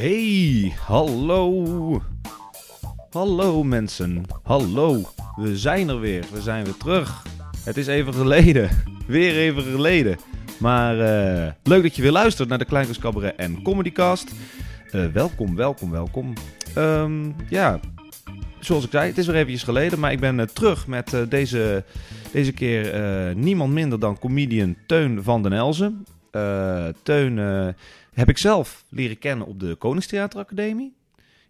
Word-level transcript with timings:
Hey, 0.00 0.72
hallo. 0.86 2.02
Hallo 3.10 3.62
mensen. 3.62 4.22
Hallo. 4.42 5.02
We 5.36 5.56
zijn 5.56 5.88
er 5.88 6.00
weer. 6.00 6.24
We 6.32 6.40
zijn 6.40 6.64
weer 6.64 6.76
terug. 6.76 7.22
Het 7.64 7.76
is 7.76 7.86
even 7.86 8.14
geleden. 8.14 8.70
Weer 9.06 9.36
even 9.36 9.62
geleden. 9.62 10.18
Maar 10.58 11.00
eh, 11.00 11.52
leuk 11.62 11.82
dat 11.82 11.96
je 11.96 12.02
weer 12.02 12.12
luistert 12.12 12.48
naar 12.48 12.58
de 12.58 12.64
Kleinkus 12.64 12.98
Cabaret 12.98 13.36
en 13.36 13.62
Comedycast. 13.62 14.32
Eh, 14.90 15.06
welkom, 15.06 15.56
welkom, 15.56 15.90
welkom. 15.90 16.32
Ehm, 16.74 17.30
ja, 17.48 17.80
zoals 18.60 18.84
ik 18.84 18.90
zei, 18.90 19.08
het 19.08 19.18
is 19.18 19.26
weer 19.26 19.36
eventjes 19.36 19.62
geleden. 19.62 19.98
Maar 19.98 20.12
ik 20.12 20.20
ben 20.20 20.40
eh, 20.40 20.46
terug 20.46 20.86
met 20.86 21.16
deze, 21.28 21.84
deze 22.32 22.52
keer 22.52 22.94
niemand 23.36 23.72
minder 23.72 24.00
dan 24.00 24.18
comedian 24.18 24.76
Teun 24.86 25.22
van 25.22 25.42
den 25.42 25.52
Elzen. 25.52 26.04
Teun 27.02 27.38
heb 28.12 28.28
ik 28.28 28.38
zelf 28.38 28.84
leren 28.88 29.18
kennen 29.18 29.46
op 29.46 29.60
de 29.60 29.74
Koningstheateracademie 29.74 30.94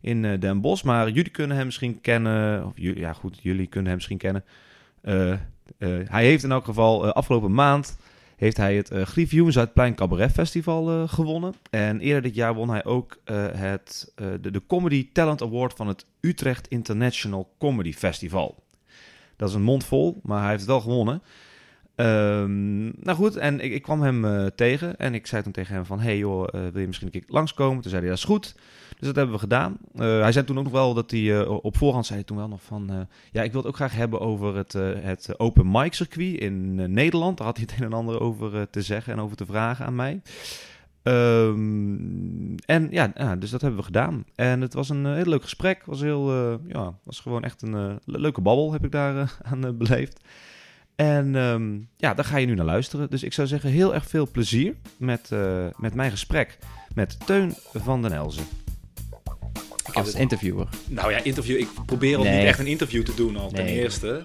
in 0.01 0.25
eh, 0.25 0.41
Den 0.41 0.61
Bosch. 0.61 0.85
Maar 0.85 1.11
jullie 1.11 1.31
kunnen 1.31 1.57
hem 1.57 1.67
misschien 1.67 2.01
kennen. 2.01 2.67
Of 2.67 2.73
jullie, 2.75 3.01
ja, 3.01 3.13
goed, 3.13 3.39
jullie 3.43 3.67
kunnen 3.67 3.87
hem 3.89 3.97
misschien 3.97 4.19
kennen. 4.19 4.45
Eh, 5.01 5.33
eh, 5.33 5.39
hij 6.05 6.25
heeft 6.25 6.45
in 6.45 6.51
elk 6.51 6.65
geval 6.65 7.13
afgelopen 7.13 7.55
maand 7.55 7.99
heeft 8.37 8.57
hij 8.57 8.77
het 8.77 8.93
uh, 8.93 9.03
Griffioen 9.03 9.53
Zuidplein 9.53 9.95
Cabaret 9.95 10.33
Festival 10.33 11.09
gewonnen. 11.09 11.55
En 11.71 12.01
eerder 12.01 12.23
dit 12.23 12.35
jaar 12.35 12.55
won 12.55 12.71
hij 12.71 12.85
ook 12.85 13.19
het, 13.53 14.13
de, 14.15 14.51
de 14.51 14.63
Comedy 14.67 15.09
Talent 15.13 15.43
Award 15.43 15.73
van 15.77 15.89
het 15.89 16.07
Utrecht 16.21 16.69
International 16.69 17.55
Comedy 17.59 17.93
Festival. 17.93 18.63
Dat 19.37 19.49
is 19.49 19.55
een 19.55 19.63
mond 19.63 19.85
vol, 19.85 20.21
maar 20.23 20.41
hij 20.41 20.49
heeft 20.49 20.61
het 20.61 20.71
wel 20.71 20.81
gewonnen. 20.81 21.23
Ehm, 22.01 22.83
nou 22.85 23.17
goed, 23.17 23.37
en 23.37 23.61
ik, 23.61 23.73
ik 23.73 23.83
kwam 23.83 24.03
hem 24.03 24.25
eh, 24.25 24.47
tegen 24.47 24.97
en 24.97 25.15
ik 25.15 25.27
zei 25.27 25.43
toen 25.43 25.53
tegen 25.53 25.75
hem 25.75 25.85
van... 25.85 26.01
hey 26.01 26.19
joh, 26.19 26.49
eh, 26.53 26.61
wil 26.61 26.81
je 26.81 26.87
misschien 26.87 27.07
een 27.07 27.13
keer 27.13 27.25
langskomen? 27.27 27.81
Toen 27.83 27.91
zei 27.91 28.03
hij, 28.03 28.11
dat 28.11 28.19
is 28.19 28.25
goed. 28.25 28.55
Dus 28.99 29.07
dat 29.09 29.17
hebben 29.17 29.35
we 29.35 29.41
gedaan. 29.41 29.77
Eh, 29.95 30.21
hij 30.21 30.33
zei 30.33 30.45
toen 30.45 30.59
ook 30.59 30.65
nog 30.65 30.73
wel 30.73 30.95
dat 30.95 31.11
hij 31.11 31.47
op 31.47 31.77
voorhand 31.77 32.07
zei 32.07 32.25
toen 32.25 32.37
wel 32.37 32.49
nog 32.49 32.63
van... 32.63 33.09
ja, 33.33 33.43
ik 33.43 33.53
wil 33.53 33.61
het 33.61 33.71
ook 33.71 33.77
graag 33.77 33.95
hebben 33.95 34.21
over 34.21 34.57
het, 34.57 34.73
het 35.03 35.39
open 35.39 35.71
mic 35.71 35.95
circuit 35.95 36.41
in 36.41 36.75
Nederland. 36.93 37.37
Daar 37.39 37.47
had 37.47 37.57
hij 37.57 37.67
het 37.71 37.79
een 37.81 37.87
en 37.87 37.93
ander 37.93 38.21
over 38.21 38.71
te 38.71 38.83
zeggen 38.83 39.13
en 39.13 39.21
over 39.21 39.37
te 39.37 39.47
vragen 39.47 39.87
aan 39.87 39.95
mij. 39.95 40.21
Ehm, 41.03 42.55
en 42.57 42.89
ja, 42.91 43.13
ja, 43.15 43.37
dus 43.37 43.51
dat 43.51 43.61
hebben 43.61 43.79
we 43.79 43.85
gedaan. 43.87 44.25
En 44.35 44.61
het 44.61 44.75
was 44.75 44.89
een 44.89 45.07
heel 45.07 45.27
leuk 45.27 45.43
gesprek. 45.43 45.85
Was 45.85 46.01
heel, 46.01 46.33
ja, 46.67 46.95
was 47.05 47.21
gewoon 47.21 47.43
echt 47.45 47.63
een 47.63 48.01
le- 48.05 48.19
leuke 48.19 48.41
babbel 48.41 48.73
heb 48.73 48.85
ik 48.85 48.93
daar 48.93 49.37
aan 49.51 49.77
beleefd. 49.77 50.21
En 51.07 51.37
ehm, 51.37 51.73
ja, 51.97 52.15
daar 52.15 52.25
ga 52.25 52.37
je 52.37 52.47
nu 52.47 52.55
naar 52.55 52.65
luisteren. 52.65 53.11
Dus 53.11 53.23
ik 53.23 53.33
zou 53.33 53.47
zeggen, 53.49 53.71
heel 53.71 53.95
erg 53.95 54.07
veel 54.07 54.29
plezier 54.31 54.75
met, 54.97 55.29
eh, 55.33 55.67
met 55.77 55.95
mijn 55.95 56.11
gesprek 56.11 56.59
met 56.95 57.17
Teun 57.27 57.55
van 57.75 58.03
den 58.03 58.13
Elzen. 58.13 58.45
Als 59.93 60.07
het- 60.07 60.17
interviewer. 60.17 60.67
Nou 60.89 61.11
ja, 61.13 61.23
interview. 61.23 61.59
Ik 61.59 61.69
probeer 61.87 62.19
ook 62.19 62.25
Nee. 62.25 62.37
niet 62.39 62.47
echt 62.47 62.59
een 62.59 62.67
interview 62.67 63.03
te 63.05 63.15
doen 63.15 63.37
al 63.37 63.49
ten 63.51 63.65
Nee. 63.65 63.79
eerste. 63.81 64.23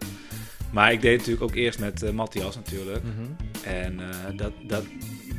Maar 0.72 0.92
ik 0.92 1.02
deed 1.02 1.09
het 1.12 1.20
natuurlijk 1.20 1.52
ook 1.52 1.56
eerst 1.58 1.80
met 1.80 2.03
eh, 2.03 2.12
Matthias 2.12 2.56
natuurlijk. 2.56 3.03
Mhm. 3.03 3.73
En 3.76 4.00
eh, 4.00 4.08
dat, 4.38 4.52
dat, 4.68 4.84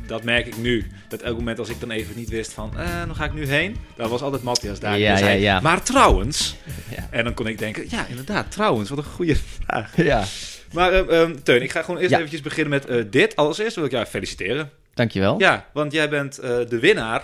dat 0.07 0.23
merk 0.23 0.47
ik 0.47 0.57
nu. 0.57 0.85
Dat 1.09 1.21
elk 1.21 1.37
moment 1.37 1.59
als 1.59 1.69
ik 1.69 1.79
dan 1.79 1.91
even 1.91 2.15
niet 2.15 2.29
wist 2.29 2.51
van, 2.53 2.77
eh, 2.77 3.05
dan 3.05 3.15
ga 3.15 3.25
ik 3.25 3.33
nu 3.33 3.47
heen. 3.47 3.75
Dan 3.95 4.09
was 4.09 4.21
altijd 4.21 4.43
Matthias 4.43 4.79
daar. 4.79 4.97
Ja, 4.97 5.09
Die 5.15 5.23
zei, 5.23 5.39
ja, 5.39 5.53
ja. 5.53 5.59
Maar 5.59 5.83
trouwens. 5.83 6.55
Ja. 6.95 7.07
En 7.11 7.23
dan 7.23 7.33
kon 7.33 7.47
ik 7.47 7.57
denken, 7.57 7.85
ja 7.89 8.05
inderdaad, 8.07 8.51
trouwens. 8.51 8.89
Wat 8.89 8.97
een 8.97 9.03
goede 9.03 9.35
vraag. 9.35 9.95
ja, 10.03 10.23
Maar 10.73 10.93
eh, 10.93 11.21
ehm, 11.21 11.35
Teun, 11.43 11.61
ik 11.61 11.71
ga 11.71 11.81
gewoon 11.81 11.97
eerst 11.99 12.11
Ja. 12.11 12.17
eventjes 12.17 12.41
beginnen 12.41 12.69
met 12.73 12.85
eh, 12.85 13.03
dit. 13.09 13.35
Allereerst 13.35 13.75
wil 13.75 13.85
ik 13.85 13.91
jou 13.91 14.05
feliciteren. 14.05 14.69
dankjewel. 14.93 15.39
Ja, 15.39 15.65
want 15.73 15.91
jij 15.91 16.09
bent 16.09 16.37
eh, 16.37 16.49
de 16.69 16.79
winnaar 16.79 17.23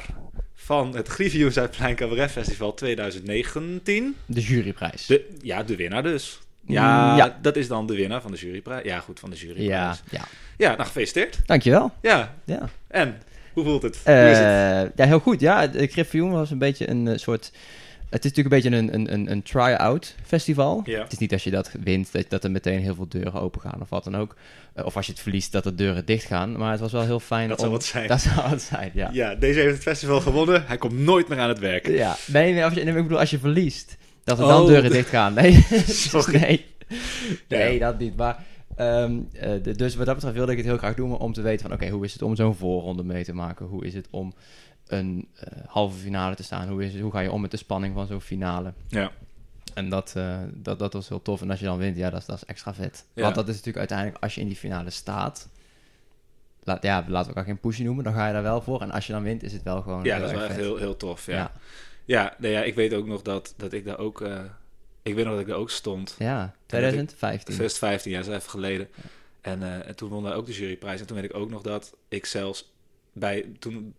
van 0.56 0.96
het 0.96 1.08
Grievio 1.08 1.50
Zuidplein 1.50 1.96
Cabaret 1.96 2.32
Festival 2.32 2.74
2019. 2.74 4.16
De 4.26 4.42
juryprijs. 4.42 5.06
De, 5.06 5.30
ja, 5.42 5.64
de 5.64 5.76
winnaar 5.76 6.04
dus. 6.04 6.40
Ja, 6.68 7.12
Mm, 7.12 7.18
ja. 7.18 7.38
dat 7.42 7.56
is 7.56 7.68
dan 7.68 7.88
de 7.88 7.96
winnaar 7.96 8.22
van 8.22 8.32
de 8.32 8.38
juryprijs. 8.38 8.84
Ja, 8.86 9.00
goed, 9.00 9.20
van 9.20 9.30
de 9.30 9.36
ja, 9.36 9.42
juryprijs. 9.42 10.02
ja. 10.12 10.22
Ja, 10.58 10.70
nou 10.76 10.84
gefeliciteerd. 10.84 11.40
Dankjewel. 11.46 11.92
Ja, 12.02 12.36
Ja. 12.46 12.70
en 12.88 13.22
hoe 13.54 13.64
voelt 13.64 13.82
het? 13.84 14.00
Eh, 14.04 14.16
hoe 14.16 14.30
is 14.30 14.38
het? 14.38 14.92
ja, 14.96 15.06
heel 15.06 15.20
goed. 15.20 15.40
Ja, 15.40 15.68
de 15.68 15.88
Griffioen 15.88 16.32
was 16.32 16.52
een 16.52 16.58
beetje 16.58 16.90
een 16.90 17.20
soort... 17.20 17.52
Het 18.14 18.26
is 18.26 18.32
natuurlijk 18.32 18.66
een 18.68 18.72
beetje 18.72 18.94
een, 18.94 19.00
een, 19.00 19.14
een, 19.14 19.32
een 19.32 19.44
try-out 19.44 20.16
festival. 20.26 20.82
Ja. 20.86 21.02
Het 21.04 21.12
is 21.12 21.18
niet 21.18 21.32
als 21.34 21.44
je 21.44 21.52
dat 21.52 21.72
wint, 21.84 22.12
dat, 22.12 22.26
dat 22.30 22.44
er 22.44 22.52
meteen 22.52 22.80
heel 22.80 22.96
veel 22.96 23.08
deuren 23.08 23.34
open 23.34 23.62
gaan 23.62 23.82
of 23.82 23.90
wat 23.90 24.04
dan 24.04 24.16
ook. 24.18 24.36
Eh, 24.74 24.86
of 24.86 24.96
als 24.96 25.06
je 25.06 25.12
het 25.12 25.22
verliest, 25.22 25.52
dat 25.52 25.64
de 25.64 25.76
deuren 25.76 26.06
dicht 26.06 26.26
gaan. 26.26 26.58
Maar 26.58 26.72
het 26.72 26.80
was 26.80 26.92
wel 26.92 27.02
heel 27.02 27.20
fijn 27.20 27.48
Dat 27.50 27.58
om... 27.58 27.64
zou 27.64 27.72
wat 27.78 27.84
zijn. 27.86 28.08
Dat 28.14 28.22
zou 28.22 28.50
wat 28.50 28.62
zijn, 28.62 28.92
ja. 28.94 29.10
Ja, 29.14 29.36
deze 29.36 29.60
heeft 29.60 29.74
het 29.74 29.82
festival 29.82 30.22
gewonnen. 30.22 30.64
Hij 30.68 30.78
komt 30.78 31.00
nooit 31.00 31.28
meer 31.28 31.40
aan 31.40 31.50
het 31.50 31.60
werk. 31.60 31.88
Ja, 31.88 32.16
nee, 32.28 32.54
nee, 32.54 32.64
als 32.64 32.74
je, 32.74 32.84
nee, 32.84 32.96
ik 32.96 33.02
bedoel, 33.04 33.20
als 33.20 33.30
je 33.30 33.40
verliest, 33.40 33.98
dat 34.24 34.38
er 34.40 34.44
Oh, 34.46 34.50
dan 34.50 34.66
deuren 34.66 34.84
de- 34.90 34.96
dicht 34.98 35.10
gaan. 35.10 35.34
Nee, 35.34 35.66
Sorry. 35.88 36.40
nee. 36.40 36.66
nee 37.48 37.74
Ja. 37.74 37.80
dat 37.80 38.00
niet. 38.00 38.16
Maar, 38.16 38.44
ehm, 38.76 39.20
eh, 39.34 39.50
dus 39.76 39.96
wat 39.96 40.06
dat 40.06 40.16
betreft 40.16 40.36
wilde 40.36 40.52
ik 40.52 40.58
het 40.58 40.68
heel 40.68 40.78
graag 40.78 40.96
doen, 40.96 41.18
om 41.18 41.34
te 41.34 41.42
weten 41.42 41.68
van, 41.68 41.76
oké, 41.76 41.90
hoe 41.90 42.06
is 42.06 42.14
het 42.14 42.22
om 42.22 42.36
zo'n 42.36 42.56
voorronde 42.56 43.04
mee 43.04 43.24
te 43.24 43.34
maken? 43.34 43.66
Hoe 43.66 43.86
is 43.86 43.94
het 43.94 44.08
om 44.10 44.34
een 44.88 45.28
eh, 45.36 45.48
halve 45.68 45.98
finale 45.98 46.36
te 46.36 46.44
staan? 46.44 46.68
Hoe, 46.70 46.84
is 46.86 47.00
hoe 47.00 47.12
ga 47.12 47.20
je 47.20 47.32
om 47.32 47.42
met 47.42 47.52
de 47.52 47.58
spanning 47.58 47.94
van 47.94 48.08
zo'n 48.08 48.22
finale? 48.22 48.74
Ja. 48.88 49.12
En 49.74 49.90
dat, 49.90 50.14
eh, 50.16 50.40
dat, 50.54 50.80
dat 50.80 50.94
was 50.94 51.10
heel 51.10 51.22
tof. 51.22 51.42
En 51.42 51.50
als 51.50 51.60
je 51.60 51.66
dan 51.66 51.78
wint, 51.78 51.98
ja, 51.98 52.10
dat, 52.10 52.20
is- 52.20 52.26
dat 52.26 52.36
is 52.36 52.46
extra 52.46 52.74
vet. 52.74 53.06
Ja. 53.14 53.22
Want 53.24 53.36
dat 53.36 53.44
is 53.48 53.52
natuurlijk 53.52 53.78
uiteindelijk, 53.78 54.24
als 54.24 54.36
je 54.36 54.42
in 54.42 54.48
die 54.48 54.56
finale 54.56 54.90
staat... 54.90 55.50
Laat, 56.66 56.84
ja, 56.84 56.96
laten 57.08 57.22
we 57.32 57.36
elkaar 57.38 57.44
geen 57.54 57.60
pushy 57.60 57.84
noemen, 57.84 58.04
dan 58.04 58.14
ga 58.14 58.28
je 58.28 58.34
daar 58.34 58.44
wel 58.44 58.62
voor. 58.62 58.82
En 58.82 58.92
als 58.92 59.08
je 59.08 59.14
dan 59.14 59.24
wint, 59.24 59.44
is 59.44 59.54
het 59.54 59.64
wel 59.64 59.82
gewoon 59.82 60.04
Ja, 60.04 60.12
heel 60.16 60.22
dat 60.22 60.30
is 60.32 60.36
wel 60.38 60.46
echt 60.46 60.54
vet. 60.56 60.64
heel, 60.64 60.78
heel 60.78 60.98
tof. 60.98 61.26
Ja, 61.26 61.34
Ja. 61.36 61.52
ja. 62.06 62.36
nee, 62.38 62.52
ja, 62.52 62.64
ik 62.64 62.76
weet 62.76 62.94
ook 62.94 63.06
nog 63.06 63.22
dat, 63.22 63.54
dat 63.58 63.74
ik 63.74 63.86
daar 63.86 63.98
ook... 63.98 64.22
eh, 64.22 64.40
ik 65.02 65.16
weet 65.16 65.24
nog 65.24 65.34
dat 65.34 65.42
ik 65.44 65.48
daar 65.48 65.58
ook 65.58 65.70
stond. 65.70 66.16
Ja, 66.20 66.54
2015. 66.66 67.44
2015, 67.46 68.12
ja, 68.12 68.18
dat 68.18 68.28
is 68.28 68.34
even 68.36 68.50
geleden. 68.50 68.88
En, 69.42 69.86
en 69.86 69.96
toen 69.96 70.10
won 70.10 70.26
hij 70.26 70.34
ook 70.34 70.46
de 70.46 70.54
juryprijs. 70.54 71.00
En 71.00 71.06
toen 71.08 71.16
weet 71.16 71.26
ik 71.30 71.36
ook 71.36 71.50
nog 71.50 71.62
dat 71.62 71.96
ik 72.08 72.26
zelfs 72.26 72.72
bij... 73.14 73.46
Toen, 73.60 73.96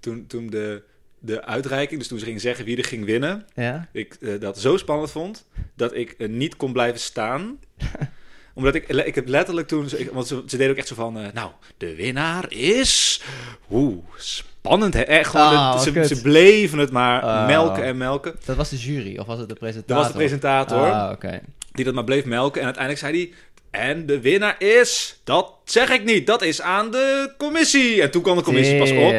toen, 0.00 0.26
toen 0.26 0.46
de, 0.50 0.82
de 1.18 1.44
uitreiking, 1.44 1.98
dus 1.98 2.08
toen 2.08 2.18
ze 2.18 2.24
gingen 2.24 2.40
zeggen 2.40 2.64
wie 2.64 2.76
er 2.76 2.84
ging 2.84 3.04
winnen... 3.04 3.46
Ja? 3.54 3.88
ik 3.92 4.16
eh, 4.20 4.40
dat 4.40 4.58
zo 4.58 4.76
spannend 4.76 5.10
vond 5.10 5.46
dat 5.74 5.94
ik 5.94 6.10
eh, 6.18 6.28
niet 6.28 6.56
kon 6.56 6.72
blijven 6.72 7.00
staan. 7.00 7.58
Omdat 8.54 8.74
ik, 8.74 8.88
ik 8.88 9.14
heb 9.14 9.28
letterlijk 9.28 9.68
toen, 9.68 9.88
ik- 9.96 10.10
want 10.12 10.26
ze, 10.26 10.42
ze 10.46 10.56
deden 10.56 10.70
ook 10.72 10.78
echt 10.78 10.88
zo 10.88 10.94
van, 10.94 11.18
eh, 11.18 11.26
nou, 11.32 11.50
de 11.76 11.94
winnaar 11.94 12.52
is, 12.52 13.22
oeh, 13.70 14.04
spannend 14.16 14.94
hè. 14.94 15.00
Echt 15.00 15.30
gewoon, 15.30 15.46
Ah, 15.56 15.84
de- 15.84 16.04
ze, 16.06 16.14
ze 16.14 16.22
bleven 16.22 16.78
het 16.78 16.90
maar 16.90 17.24
Oh. 17.24 17.46
melken 17.46 17.82
en 17.84 17.96
melken. 17.96 18.34
Dat 18.44 18.56
was 18.56 18.70
de 18.70 18.76
jury, 18.76 19.18
of 19.18 19.26
was 19.26 19.38
het 19.38 19.48
de 19.48 19.54
presentator? 19.54 19.94
Dat 19.96 20.04
was 20.04 20.12
de 20.12 20.18
presentator, 20.18 20.90
Ah, 20.90 21.10
oké. 21.12 21.40
die 21.72 21.84
dat 21.84 21.94
maar 21.94 22.04
bleef 22.04 22.24
melken. 22.24 22.60
En 22.60 22.66
uiteindelijk 22.66 23.04
zei 23.04 23.16
hij, 23.18 23.32
en 23.76 24.06
de 24.06 24.20
winnaar 24.20 24.62
is, 24.62 25.20
dat 25.24 25.54
zeg 25.64 25.90
ik 25.90 26.04
niet, 26.04 26.26
dat 26.26 26.42
is 26.42 26.60
aan 26.60 26.90
de 26.90 27.34
commissie. 27.38 28.02
En 28.02 28.10
toen 28.10 28.22
kwam 28.22 28.36
de 28.36 28.42
commissie 28.42 28.78
pas 28.78 28.90
op. 28.90 29.12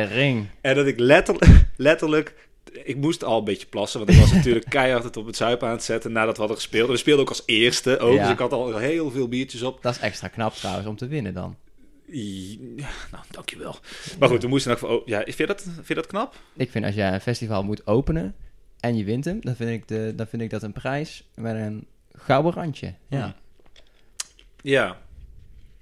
En 0.62 0.76
dat 0.76 0.86
ik 0.86 1.00
letterlijk, 1.00 1.66
letterlijk, 1.76 2.34
ik 2.84 2.96
moest 2.96 3.24
al 3.24 3.38
een 3.38 3.44
beetje 3.44 3.68
plassen, 3.68 4.00
want 4.00 4.12
ik 4.12 4.20
was 4.20 4.34
natuurlijk 4.34 4.66
keihard 4.78 5.04
het 5.04 5.18
op 5.18 5.26
het 5.26 5.36
zuipen 5.36 5.68
aan 5.68 5.74
het 5.74 5.84
zetten 5.84 6.12
nadat 6.12 6.34
we 6.34 6.40
hadden 6.40 6.58
gespeeld. 6.58 6.88
En 6.88 6.94
we 6.94 7.00
speelden 7.00 7.24
ook 7.24 7.30
als 7.30 7.44
eerste 7.46 8.00
ook, 8.00 8.16
Ja. 8.16 8.24
dus 8.24 8.32
ik 8.32 8.40
had 8.40 8.52
al 8.52 8.78
heel 8.78 9.12
veel 9.12 9.28
biertjes 9.28 9.62
op. 9.64 9.82
Dat 9.82 9.96
is 9.96 10.02
extra 10.02 10.28
knap 10.28 10.54
trouwens, 10.54 10.88
om 10.88 10.96
te 10.96 11.08
winnen 11.08 11.34
dan. 11.34 11.56
Ja, 12.12 12.90
nou, 13.12 13.24
dankjewel. 13.32 13.76
Maar 14.20 14.30
goed, 14.30 14.42
we 14.42 14.48
moesten 14.48 14.72
ook... 14.72 14.90
Oh, 14.90 15.08
ja, 15.08 15.22
vind 15.24 15.38
je, 15.38 15.46
dat, 15.46 15.62
vind 15.62 15.88
je 15.88 15.94
dat 15.94 16.08
knap? 16.08 16.36
Ik 16.56 16.72
vind 16.72 16.86
als 16.86 16.96
jij 16.96 17.14
een 17.14 17.22
festival 17.22 17.64
moet 17.64 17.88
openen 17.88 18.36
en 18.80 18.98
je 18.98 19.04
wint 19.04 19.26
hem, 19.26 19.42
dan 19.42 19.56
vind 19.56 19.70
ik, 19.70 19.88
de, 19.88 20.14
dan 20.16 20.28
vind 20.28 20.42
ik 20.42 20.50
dat 20.50 20.64
een 20.64 20.72
prijs 20.74 21.24
met 21.36 21.56
een 21.56 21.88
gouden 22.12 22.54
randje. 22.54 22.94
Ja. 23.08 23.18
Ja. 23.18 23.36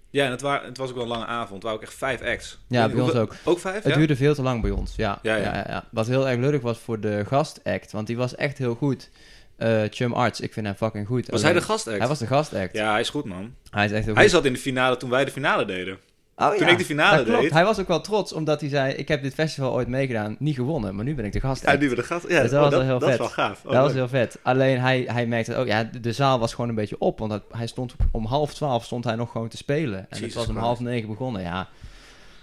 Ja, 0.10 0.26
en 0.26 0.32
het, 0.32 0.42
wa- 0.42 0.64
het 0.64 0.78
was 0.78 0.90
ook 0.90 0.96
wel 0.96 1.04
een 1.04 1.10
lange 1.10 1.26
avond. 1.26 1.54
Het 1.54 1.64
waren 1.64 1.78
ook 1.78 1.84
echt 1.84 1.94
vijf 1.94 2.22
acts. 2.22 2.60
Ja, 2.68 2.90
bij 2.90 3.02
ons 3.02 3.14
ook. 3.14 3.36
Ook 3.44 3.60
vijf, 3.60 3.76
Het 3.84 3.86
ja? 3.94 3.98
duurde 3.98 4.16
veel 4.16 4.34
te 4.34 4.42
lang 4.42 4.62
bij 4.62 4.72
ons, 4.72 4.96
ja. 4.96 5.20
Ja, 5.22 5.36
Ja, 5.36 5.44
ja. 5.44 5.54
ja. 5.56 5.66
ja, 5.68 5.86
Wat 5.92 6.08
heel 6.08 6.28
erg 6.30 6.40
lullig 6.40 6.62
was 6.62 6.78
voor 6.78 7.00
de 7.00 7.24
gastact, 7.28 7.92
want 7.92 8.08
die 8.08 8.18
was 8.18 8.36
echt 8.36 8.58
heel 8.58 8.76
goed. 8.76 9.10
Eh 9.58 9.82
Chum 9.90 10.14
Arts, 10.14 10.40
ik 10.40 10.54
vind 10.54 10.66
hem 10.66 10.76
fucking 10.76 11.08
goed. 11.08 11.28
Was 11.28 11.42
hij 11.42 11.54
de 11.54 11.62
gastact? 11.62 11.98
Hij 11.98 12.08
was 12.08 12.20
de 12.20 12.28
gastact. 12.28 12.74
Ja, 12.74 12.92
hij 12.92 13.00
is 13.00 13.10
goed, 13.10 13.26
man. 13.26 13.56
Hij 13.70 13.86
is 13.86 13.92
echt 13.92 14.06
heel 14.06 14.14
Hij 14.14 14.24
goed. 14.24 14.32
zat 14.32 14.46
in 14.46 14.54
de 14.54 14.60
finale 14.60 14.98
toen 14.98 15.10
wij 15.10 15.26
de 15.26 15.32
finale 15.32 15.66
deden. 15.66 15.98
Oh, 16.38 16.50
Toen 16.50 16.66
ja, 16.66 16.72
ik 16.72 16.78
de 16.78 16.86
finale 16.86 17.18
dat 17.18 17.26
klopt. 17.26 17.42
deed. 17.42 17.52
Hij 17.52 17.64
was 17.64 17.80
ook 17.80 17.88
wel 17.88 18.02
trots, 18.02 18.34
omdat 18.34 18.60
hij 18.62 18.70
zei... 18.70 18.94
Ik 18.94 19.08
heb 19.08 19.22
dit 19.24 19.34
festival 19.34 19.74
ooit 19.74 19.88
meegedaan, 19.88 20.36
niet 20.40 20.56
gewonnen, 20.56 20.96
maar 20.96 21.06
nu 21.06 21.16
ben 21.16 21.26
ik 21.26 21.32
de 21.34 21.40
gast. 21.40 21.62
Ja, 21.66 21.78
we 21.78 21.96
de 21.96 22.04
gast... 22.04 22.28
Ja, 22.30 22.42
Dus 22.42 22.52
dat 22.52 22.60
oh, 22.60 22.66
was 22.66 22.74
wel 22.76 22.82
heel 22.84 23.00
dat 23.00 23.10
is 23.10 23.16
vet. 23.16 23.18
wel 23.18 23.30
gaaf. 23.30 23.66
Oh, 23.66 23.72
dat 23.72 23.82
was 23.84 23.94
heel 23.94 24.08
vet. 24.08 24.40
Alleen 24.42 24.80
hij, 24.80 25.06
hij 25.08 25.26
merkte 25.28 25.56
ook... 25.56 25.68
Ja, 25.68 25.84
de, 25.84 26.00
de 26.00 26.12
zaal 26.14 26.40
was 26.40 26.54
gewoon 26.54 26.70
een 26.70 26.76
beetje 26.76 27.00
op, 27.00 27.20
want 27.20 27.32
dat- 27.32 27.44
hij 27.52 27.68
stond 27.68 27.96
om 28.12 28.26
half 28.26 28.54
twaalf 28.54 28.84
stond 28.86 29.04
hij 29.04 29.16
nog 29.16 29.32
gewoon 29.32 29.48
te 29.48 29.58
spelen. 29.58 30.00
En 30.10 30.22
het 30.24 30.34
was 30.34 30.44
om 30.44 30.50
Christ. 30.50 30.66
half 30.66 30.80
negen 30.80 31.08
begonnen, 31.10 31.42
ja. 31.42 31.70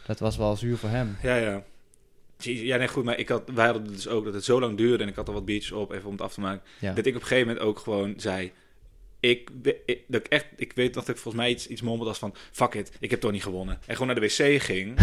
Dat 0.07 0.19
was 0.19 0.37
wel 0.37 0.57
zuur 0.57 0.77
voor 0.77 0.89
hem. 0.89 1.17
Ja, 1.23 1.35
ja. 1.37 1.63
Ja, 2.39 2.77
nee, 2.77 2.89
goed, 2.89 3.05
maar 3.05 3.19
ik 3.19 3.29
had, 3.29 3.43
wij 3.55 3.65
hadden 3.65 3.87
dus 3.87 4.09
ook 4.09 4.25
dat 4.25 4.35
het 4.35 4.45
zo 4.45 4.61
lang 4.61 4.77
duurde 4.77 5.03
en 5.03 5.09
ik 5.09 5.17
had 5.17 5.29
al 5.29 5.35
wat 5.35 5.45
biertjes 5.45 5.73
op, 5.73 5.93
even 5.93 6.07
om 6.07 6.13
het 6.13 6.21
af 6.23 6.33
te 6.35 6.41
maken. 6.41 6.63
Ja. 6.79 6.93
Dat 6.93 7.07
ik 7.07 7.15
op 7.15 7.21
een 7.21 7.27
gegeven 7.27 7.47
moment 7.49 7.67
ook 7.67 7.79
gewoon 7.79 8.15
zei, 8.17 8.53
ik, 9.23 9.51
ik, 9.87 9.99
dat 10.07 10.21
ik 10.21 10.27
echt, 10.27 10.47
ik 10.57 10.73
weet 10.75 10.95
dat 10.95 11.09
ik 11.09 11.17
volgens 11.17 11.43
mij 11.43 11.51
iets, 11.51 11.67
iets 11.67 11.83
mompelde 11.83 12.09
als 12.11 12.19
van, 12.19 12.35
fuck 12.53 12.75
it, 12.75 12.91
ik 13.01 13.11
heb 13.11 13.21
toch 13.21 13.33
niet 13.33 13.43
gewonnen. 13.43 13.79
En 13.87 13.93
gewoon 13.97 14.07
naar 14.07 14.21
de 14.21 14.27
wc 14.27 14.63
ging. 14.63 14.99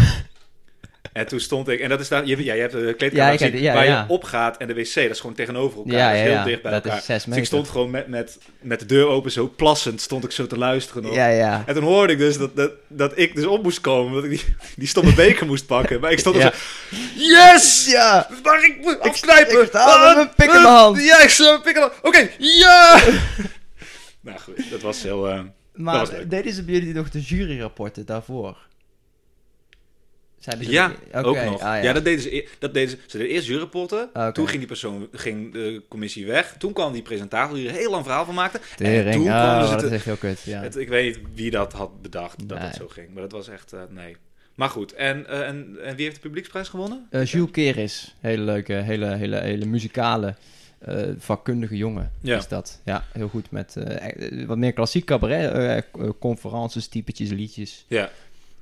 En 1.12 1.26
toen 1.26 1.40
stond 1.40 1.68
ik, 1.68 1.80
en 1.80 1.88
dat 1.88 2.00
is 2.00 2.08
daar, 2.08 2.26
je, 2.26 2.44
ja, 2.44 2.54
je 2.54 2.60
hebt 2.60 2.72
de 2.72 2.94
kleedkamer 2.98 3.42
ik 3.42 3.58
ja, 3.58 3.74
waar 3.74 3.86
je 3.86 4.04
opgaat 4.08 4.56
en 4.56 4.66
de 4.66 4.74
wc, 4.74 4.94
dat 4.94 5.10
is 5.10 5.20
gewoon 5.20 5.34
tegenover 5.36 5.78
elkaar. 5.78 6.12
Dat 6.12 6.22
is 6.22 6.32
heel 6.32 6.44
dicht 6.44 6.62
bij 6.62 6.72
Dat 6.72 6.84
is 6.84 6.90
elkaar. 6.90 7.04
zes 7.04 7.24
Dus 7.24 7.36
ik 7.36 7.44
stond 7.44 7.68
gewoon 7.68 7.90
met, 7.90 8.08
met, 8.08 8.38
met 8.60 8.80
de 8.80 8.86
deur 8.86 9.06
open, 9.06 9.30
zo 9.30 9.52
plassend, 9.56 10.00
stond 10.00 10.24
ik 10.24 10.30
zo 10.30 10.46
te 10.46 10.58
luisteren 10.58 11.02
nog. 11.02 11.14
Ja, 11.14 11.28
ja. 11.28 11.62
En 11.66 11.74
toen 11.74 11.82
hoorde 11.82 12.12
ik 12.12 12.18
dus 12.18 12.38
dat, 12.38 12.56
dat, 12.56 12.72
dat 12.88 13.12
ik 13.18 13.34
dus 13.34 13.44
op 13.44 13.62
moest 13.62 13.80
komen, 13.80 14.14
dat 14.14 14.24
ik 14.24 14.30
die, 14.30 14.44
die 14.76 14.88
stomme 14.88 15.14
beker 15.14 15.46
moest 15.46 15.66
pakken. 15.66 16.00
Maar 16.00 16.12
ik 16.12 16.18
stond 16.18 16.36
er 16.36 16.42
Ja. 16.42 16.52
zo, 16.52 16.96
yes! 17.16 17.86
Ja! 17.90 18.28
Maar 18.42 18.64
ik 18.64 18.76
moet 18.80 19.00
afknijpen! 19.00 19.62
ik 19.62 19.72
met 19.72 20.14
mijn 20.16 20.30
pik 20.36 20.46
in 20.46 20.62
mijn 20.62 20.74
hand. 20.74 21.02
Ja, 21.04 21.22
ik 21.22 21.28
sta 21.28 21.44
mijn 21.50 21.60
pik 21.62 21.74
in 21.74 21.80
mijn 21.80 21.92
hand. 21.92 22.06
Oké, 22.06 22.30
ja! 22.38 22.98
nou 24.20 24.38
goed, 24.38 24.70
dat 24.70 24.80
was 24.80 25.02
heel... 25.02 25.28
eh, 25.28 25.42
Maar 25.74 25.98
was 25.98 26.10
deden 26.28 26.52
ze 26.52 26.64
bij 26.64 26.74
jullie 26.74 26.94
nog 26.94 27.10
de 27.10 27.20
juryrapporten 27.20 28.06
daarvoor? 28.06 28.68
Zijn 30.38 30.58
ja, 30.70 30.92
ook 31.12 31.36
nog. 31.44 31.60
ah, 31.60 31.82
ja. 31.82 31.92
dat 31.92 32.04
deden 32.04 32.20
ze. 32.20 32.36
e- 32.36 32.46
Dat 32.58 32.74
deden 32.74 32.90
ze. 32.90 32.98
Ze 33.06 33.18
deden 33.18 33.32
eerst 33.34 33.46
juryrapporten. 33.46 34.08
Oké. 34.14 34.32
Toen 34.32 34.46
ging 34.46 34.58
die 34.58 34.66
persoon, 34.66 35.08
ging 35.12 35.52
de 35.52 35.82
commissie 35.88 36.26
weg. 36.26 36.54
Toen 36.58 36.72
kwam 36.72 36.92
die 36.92 37.02
presentator 37.02 37.56
die 37.56 37.64
er 37.68 37.70
een 37.72 37.78
heel 37.78 37.90
lang 37.90 38.04
verhaal 38.04 38.24
van 38.24 38.34
maakte. 38.34 38.58
En 38.58 38.64
Tering, 38.76 39.14
toen 39.14 39.28
ah, 39.28 39.40
kwamen 39.40 39.64
ze 39.66 39.70
dat 39.70 39.80
te- 39.80 39.86
is 39.86 39.92
echt 39.92 40.04
heel 40.04 40.16
kut, 40.16 40.40
ja. 40.42 40.62
Het, 40.62 40.76
ik 40.76 40.88
weet 40.88 41.16
niet 41.16 41.26
wie 41.34 41.50
dat 41.50 41.72
had 41.72 42.02
bedacht 42.02 42.48
dat 42.48 42.58
Nee. 42.58 42.66
het 42.66 42.76
zo 42.76 42.88
ging. 42.88 43.12
Maar 43.12 43.22
dat 43.22 43.32
was 43.32 43.48
echt, 43.48 43.72
eh, 43.72 43.80
nee. 43.90 44.16
Maar 44.54 44.68
goed, 44.68 44.92
en, 44.92 45.26
eh, 45.26 45.46
en, 45.48 45.76
en 45.84 45.96
wie 45.96 46.04
heeft 46.04 46.14
de 46.16 46.22
publieksprijs 46.22 46.68
gewonnen? 46.68 47.06
Eh, 47.10 47.24
Jules 47.24 47.50
Keris, 47.50 48.14
hele 48.20 48.42
leuke, 48.42 48.72
hele, 48.72 49.06
hele, 49.16 49.40
hele 49.40 49.64
muzikale, 49.64 50.34
eh, 50.80 51.08
vakkundige 51.18 51.76
jongen 51.76 52.12
Ja. 52.20 52.36
is 52.36 52.48
dat. 52.48 52.80
Ja, 52.84 53.04
heel 53.12 53.28
goed 53.28 53.50
met 53.50 53.76
eh, 53.76 54.40
eh, 54.40 54.46
wat 54.46 54.58
meer 54.58 54.72
klassiek 54.72 55.04
cabaret, 55.04 55.52
eh, 55.92 56.08
conferences, 56.18 56.86
typetjes, 56.86 57.30
liedjes. 57.30 57.84
Ja. 57.88 58.10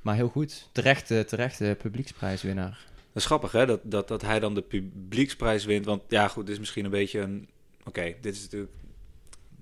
Maar 0.01 0.15
heel 0.15 0.27
goed, 0.29 0.69
terecht, 0.71 1.07
terecht 1.07 1.77
publieksprijswinnaar. 1.77 2.87
Dat 3.13 3.21
is 3.21 3.25
grappig, 3.25 3.51
hè? 3.51 3.65
Dat, 3.65 3.79
dat, 3.83 4.07
dat 4.07 4.21
hij 4.21 4.39
dan 4.39 4.53
de 4.55 4.61
publieksprijs 4.61 5.65
wint. 5.65 5.85
Want 5.85 6.01
ja, 6.07 6.27
goed, 6.27 6.45
dit 6.45 6.53
is 6.53 6.59
misschien 6.59 6.85
een 6.85 6.91
beetje 6.91 7.19
een... 7.19 7.47
Oké, 7.85 8.13
dit 8.21 8.35
is 8.35 8.41
natuurlijk... 8.41 8.71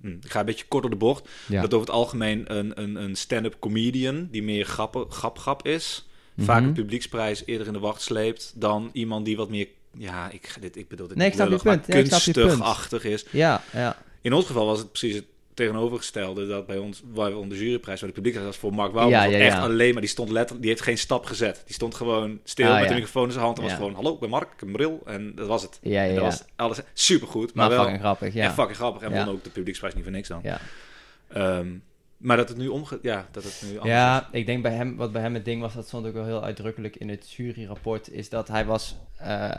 hm, 0.02 0.08
ik 0.08 0.32
ga 0.32 0.40
een 0.40 0.46
beetje 0.46 0.66
kort 0.68 0.82
door 0.82 0.92
de 0.92 0.98
bocht. 0.98 1.30
Ja. 1.48 1.62
Dat 1.62 1.74
over 1.74 1.88
het 1.88 1.96
algemeen 1.96 2.56
een, 2.58 2.82
een, 2.82 2.96
een 2.96 3.16
stand-up 3.16 3.56
comedian... 3.60 4.28
die 4.32 4.44
meer 4.44 4.66
grappen, 4.66 5.12
grap-grap 5.12 5.66
is... 5.68 6.08
Mhm. 6.34 6.46
vaak 6.46 6.64
een 6.64 6.74
publieksprijs 6.74 7.44
eerder 7.46 7.68
in 7.68 7.74
de 7.74 7.80
wacht 7.80 8.02
sleept... 8.02 8.54
dan 8.56 8.90
iemand 8.94 9.26
die 9.26 9.38
wat 9.38 9.50
meer... 9.50 9.68
Ja, 9.94 10.30
ik, 10.32 10.56
dit, 10.60 10.76
ik 10.76 10.88
bedoel 10.88 11.08
dit 11.08 11.18
Nee, 11.18 11.28
ik 11.28 11.34
je 11.34 11.48
punt. 11.48 11.64
maar 11.64 11.80
Ja, 11.88 11.94
kunstig-achtig 11.94 13.04
is. 13.04 13.26
Ja, 13.32 13.62
ja. 13.74 13.98
In 14.22 14.34
ons 14.34 14.46
geval 14.46 14.66
was 14.66 14.80
het 14.80 14.90
precies 14.90 15.16
het 15.16 15.26
tegenovergestelde... 15.54 16.48
dat 16.48 16.66
bij 16.66 16.78
ons, 16.78 17.02
waar 17.14 17.32
we 17.32 17.38
om 17.38 17.50
de 17.50 17.58
juryprijs... 17.58 18.00
waar 18.00 18.10
de 18.10 18.16
publieksprijs 18.16 18.52
was 18.52 18.62
voor 18.62 18.74
Mark 18.74 18.92
Wouw... 18.92 19.10
Ja, 19.10 19.30
echt 19.32 19.54
ja. 19.54 19.62
alleen 19.62 19.92
maar... 19.92 20.02
die 20.02 20.10
stond 20.10 20.30
letterlijk... 20.30 20.62
die 20.62 20.70
heeft 20.70 20.84
geen 20.84 20.98
stap 20.98 21.26
gezet. 21.26 21.62
Die 21.66 21.74
stond 21.74 21.96
gewoon 21.96 22.40
stil 22.44 22.68
Ah, 22.68 22.80
met 22.80 22.88
de 22.88 22.94
microfoon 22.94 23.26
in 23.26 23.32
zijn 23.32 23.44
hand... 23.44 23.58
en 23.58 23.64
was 23.64 23.74
gewoon... 23.74 23.94
hallo, 23.94 24.14
ik 24.14 24.20
ben 24.20 24.30
Mark, 24.30 24.62
een 24.62 24.72
bril... 24.72 25.02
en 25.06 25.36
dat 25.36 25.48
was 25.48 25.62
het. 25.62 25.80
Ja, 25.82 26.04
ja, 26.04 26.10
En 26.10 26.16
dat 26.16 26.24
was 26.24 26.44
alles 26.56 26.80
supergoed, 26.94 27.54
maar, 27.54 27.68
Maar 27.68 27.70
wel 27.70 27.80
fucking 27.80 28.00
grappig, 28.00 28.34
ja. 28.34 28.44
echt 28.44 28.54
fucking 28.54 28.78
grappig. 28.78 29.02
En 29.02 29.12
won 29.12 29.30
ook 29.30 29.44
de 29.44 29.50
publieksprijs 29.50 29.94
niet 29.94 30.04
voor 30.04 30.12
niks 30.12 30.28
dan. 30.28 30.40
Ja. 30.44 30.60
Ehm, 31.28 31.68
maar 32.18 32.38
dat 32.38 32.50
het 32.50 32.58
nu 32.58 32.68
omge... 32.68 33.00
Ja, 33.02 33.28
dat 33.32 33.44
het 33.44 33.64
nu 33.66 33.78
is. 33.78 33.84
Ja, 33.84 34.30
ik 34.32 34.46
denk 34.46 34.62
bij 34.64 34.74
hem, 34.74 34.96
wat 34.96 35.12
bij 35.12 35.22
hem 35.22 35.34
het 35.34 35.46
ding 35.46 35.62
was, 35.62 35.74
dat 35.74 35.88
stond 35.88 36.06
ook 36.08 36.14
wel 36.14 36.26
heel 36.26 36.44
uitdrukkelijk 36.44 36.96
in 36.96 37.10
het 37.10 37.32
juryrapport, 37.32 38.12
is 38.12 38.30
dat 38.30 38.48
hij 38.48 38.66
was, 38.66 38.98
eh, 39.18 39.50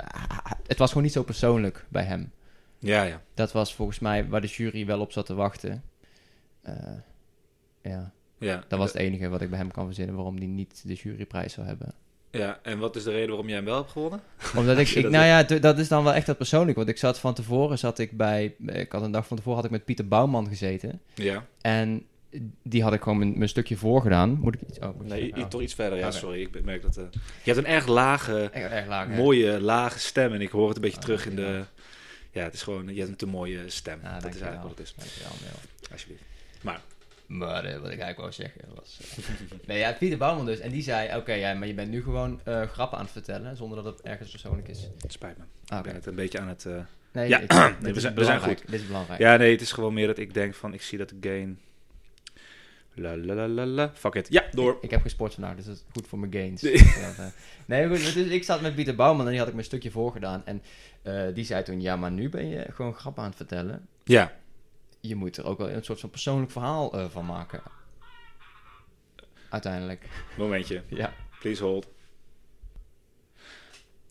het 0.67 0.79
was 0.79 0.89
gewoon 0.89 1.03
niet 1.03 1.13
zo 1.13 1.23
persoonlijk 1.23 1.85
bij 1.89 2.05
hem. 2.05 2.33
Ja, 2.79 3.03
ja. 3.03 3.23
Dat 3.35 3.53
was 3.53 3.75
volgens 3.75 3.99
mij 3.99 4.29
waar 4.29 4.41
de 4.41 4.47
jury 4.47 4.87
wel 4.87 5.01
op 5.01 5.13
zat 5.13 5.27
te 5.27 5.35
wachten. 5.35 5.83
Eh, 6.63 6.75
ja, 7.83 8.13
Ja. 8.39 8.65
dat 8.69 8.79
was 8.79 8.93
het 8.93 9.01
enige 9.01 9.29
wat 9.29 9.41
ik 9.41 9.51
bij 9.51 9.59
hem 9.59 9.71
kan 9.71 9.87
verzinnen 9.87 10.15
waarom 10.15 10.37
hij 10.37 10.47
niet 10.47 10.83
de 10.87 10.95
juryprijs 10.95 11.53
zou 11.53 11.67
hebben. 11.67 11.95
Ja, 12.31 12.59
en 12.63 12.79
wat 12.79 12.97
is 12.97 13.03
de 13.03 13.11
reden 13.11 13.29
waarom 13.29 13.47
jij 13.47 13.57
hem 13.57 13.65
wel 13.65 13.77
hebt 13.77 13.91
gewonnen? 13.91 14.21
Omdat 14.57 14.79
ik, 14.79 14.89
ik 15.05 15.09
nou 15.09 15.25
ja, 15.25 15.43
dat 15.59 15.79
is 15.79 15.89
dan 15.89 16.05
wel 16.05 16.15
echt 16.15 16.27
dat 16.27 16.37
persoonlijk, 16.37 16.77
want 16.77 16.89
ik 16.89 16.99
zat 16.99 17.19
van 17.19 17.35
tevoren, 17.35 17.79
zat 17.79 17.99
ik 17.99 18.17
bij, 18.17 18.55
ik 18.67 18.93
had 18.93 19.03
een 19.03 19.11
dag 19.11 19.27
van 19.27 19.37
tevoren 19.37 19.57
had 19.57 19.67
ik 19.67 19.71
met 19.77 19.85
Pieter 19.85 20.09
Bouwman 20.09 20.49
gezeten. 20.49 21.01
Ja. 21.15 21.47
En 21.61 22.07
die 22.63 22.83
had 22.83 22.93
ik 22.93 23.03
gewoon 23.03 23.19
mijn, 23.19 23.37
mijn 23.37 23.49
stukje 23.49 23.77
voorgedaan. 23.77 24.31
Moet 24.41 24.55
ik 24.55 24.61
iets... 24.69 24.79
Oh, 24.79 24.85
moet 24.85 24.95
ik 25.05 25.09
Nee, 25.09 25.19
zeggen? 25.21 25.39
i- 25.39 25.43
Oh. 25.43 25.49
toch 25.49 25.61
iets 25.61 25.75
verder. 25.75 25.99
Ja, 25.99 26.07
Oké. 26.07 26.17
sorry. 26.17 26.41
Ik 26.41 26.65
merk 26.65 26.83
dat... 26.83 26.97
eh, 26.97 27.05
je 27.45 27.53
hebt 27.53 27.57
een 27.67 27.73
erg 27.73 27.87
lage, 27.87 28.49
Echt, 28.53 28.71
erg 28.71 28.87
laag, 28.87 29.09
hè? 29.09 29.17
mooie, 29.17 29.61
lage 29.61 29.99
stem. 29.99 30.33
En 30.33 30.41
ik 30.41 30.51
hoor 30.51 30.67
het 30.67 30.77
een 30.77 30.83
beetje 30.83 30.97
Oh, 30.97 31.03
terug 31.03 31.27
in 31.27 31.37
de... 31.37 31.63
Ja, 32.31 32.43
het 32.45 32.55
is 32.55 32.63
gewoon... 32.63 32.89
Je 32.89 32.99
hebt 32.99 33.09
een 33.11 33.17
te 33.17 33.27
mooie 33.27 33.61
stem. 33.67 33.99
Ja, 34.03 34.13
dat 34.21 34.35
is 34.35 34.41
eigenlijk 34.41 34.63
wat 34.63 34.79
het 34.79 34.87
is. 34.87 34.95
Dankjewel, 34.97 35.31
Nel. 35.43 35.91
Alsjeblieft. 35.93 36.23
Maar 37.27 37.65
eh, 37.65 37.73
wat 37.81 37.91
ik 37.91 37.99
eigenlijk 38.01 38.19
wou 38.19 38.33
zeggen 38.33 38.61
was... 38.75 38.99
eh, 39.17 39.25
nee, 39.69 39.79
ja, 39.79 39.93
Pieter 39.93 40.19
Bouwman 40.19 40.47
dus. 40.47 40.59
En 40.59 40.71
die 40.71 40.83
zei, 40.83 41.17
oké, 41.17 41.33
ja, 41.33 41.55
maar 41.55 41.69
je 41.69 41.75
bent 41.75 41.91
nu 41.91 42.03
gewoon 42.03 42.41
grappen 42.45 42.99
aan 42.99 43.05
het 43.05 43.13
vertellen, 43.13 43.57
zonder 43.57 43.83
dat 43.83 43.97
het 43.97 44.07
ergens 44.07 44.31
persoonlijk 44.31 44.69
is. 44.69 44.89
Het 45.01 45.13
spijt 45.13 45.39
me. 45.39 45.45
Ah, 45.67 45.79
Ik 45.79 45.85
ben 45.85 45.95
het 45.95 46.07
een 46.07 46.15
beetje 46.15 46.41
aan 46.41 46.49
het... 46.49 46.67
Nee, 47.13 47.29
Ja, 47.29 47.39
ik- 47.39 47.53
nee, 47.53 47.61
we 47.61 47.67
is 47.69 47.81
zijn- 47.81 47.93
we 47.93 48.01
zijn 48.01 48.15
belangrijk. 48.15 48.71
Dit 48.71 48.81
is 48.81 48.87
belangrijk. 48.87 49.21
Ja, 49.21 49.37
nee, 49.37 49.51
het 49.53 49.61
is 49.61 49.73
gewoon 49.73 49.95
meer 49.95 50.07
dat 50.07 50.19
ik 50.19 50.35
denk 50.35 50.55
van... 50.55 50.75
Ik 50.75 50.83
zie 50.83 50.99
dat 50.99 51.09
de 51.09 51.17
gain... 51.21 51.59
La 52.99 53.17
la 53.17 53.35
la 53.35 53.49
la 53.49 53.67
la. 53.67 53.91
Fuck 53.95 54.15
it. 54.15 54.27
Ja, 54.31 54.45
door. 54.53 54.79
Ik 54.81 54.91
heb 54.91 55.03
gesport 55.03 55.35
vandaag, 55.35 55.57
dus 55.57 55.65
dat 55.65 55.75
is 55.77 55.85
goed 55.93 56.07
voor 56.07 56.19
mijn 56.19 56.33
gains. 56.33 56.63
Nee. 56.63 56.73
Dus 56.73 56.83
eh, 57.19 57.27
nee, 57.67 57.89
goed, 57.89 58.15
dus 58.15 58.15
ik 58.15 58.45
zat 58.45 58.61
met 58.61 58.75
Pieter 58.75 58.95
Bouwman 58.95 59.25
en 59.25 59.31
die 59.31 59.39
had 59.39 59.49
ik 59.49 59.55
mijn 59.55 59.67
stukje 59.67 59.91
voorgedaan. 59.91 60.43
En 60.45 60.63
eh, 61.03 61.35
die 61.35 61.45
zei 61.45 61.63
toen, 61.63 61.81
ja, 61.81 61.97
maar 61.97 62.11
nu 62.11 62.29
ben 62.29 62.49
je 62.49 62.67
gewoon 62.73 62.95
grappen 62.95 63.23
aan 63.23 63.29
het 63.29 63.37
vertellen. 63.39 63.89
Ja. 64.05 64.33
Je 65.01 65.15
moet 65.15 65.37
er 65.37 65.47
ook 65.47 65.59
wel 65.59 65.71
een 65.71 65.85
soort 65.85 66.01
van 66.01 66.11
persoonlijk 66.11 66.51
verhaal 66.51 66.93
eh, 66.93 67.09
van 67.09 67.27
maken. 67.27 67.61
Uiteindelijk, 69.49 70.09
Momentje. 70.39 70.83
ja. 70.89 71.13
Please 71.41 71.65
hold. 71.65 71.89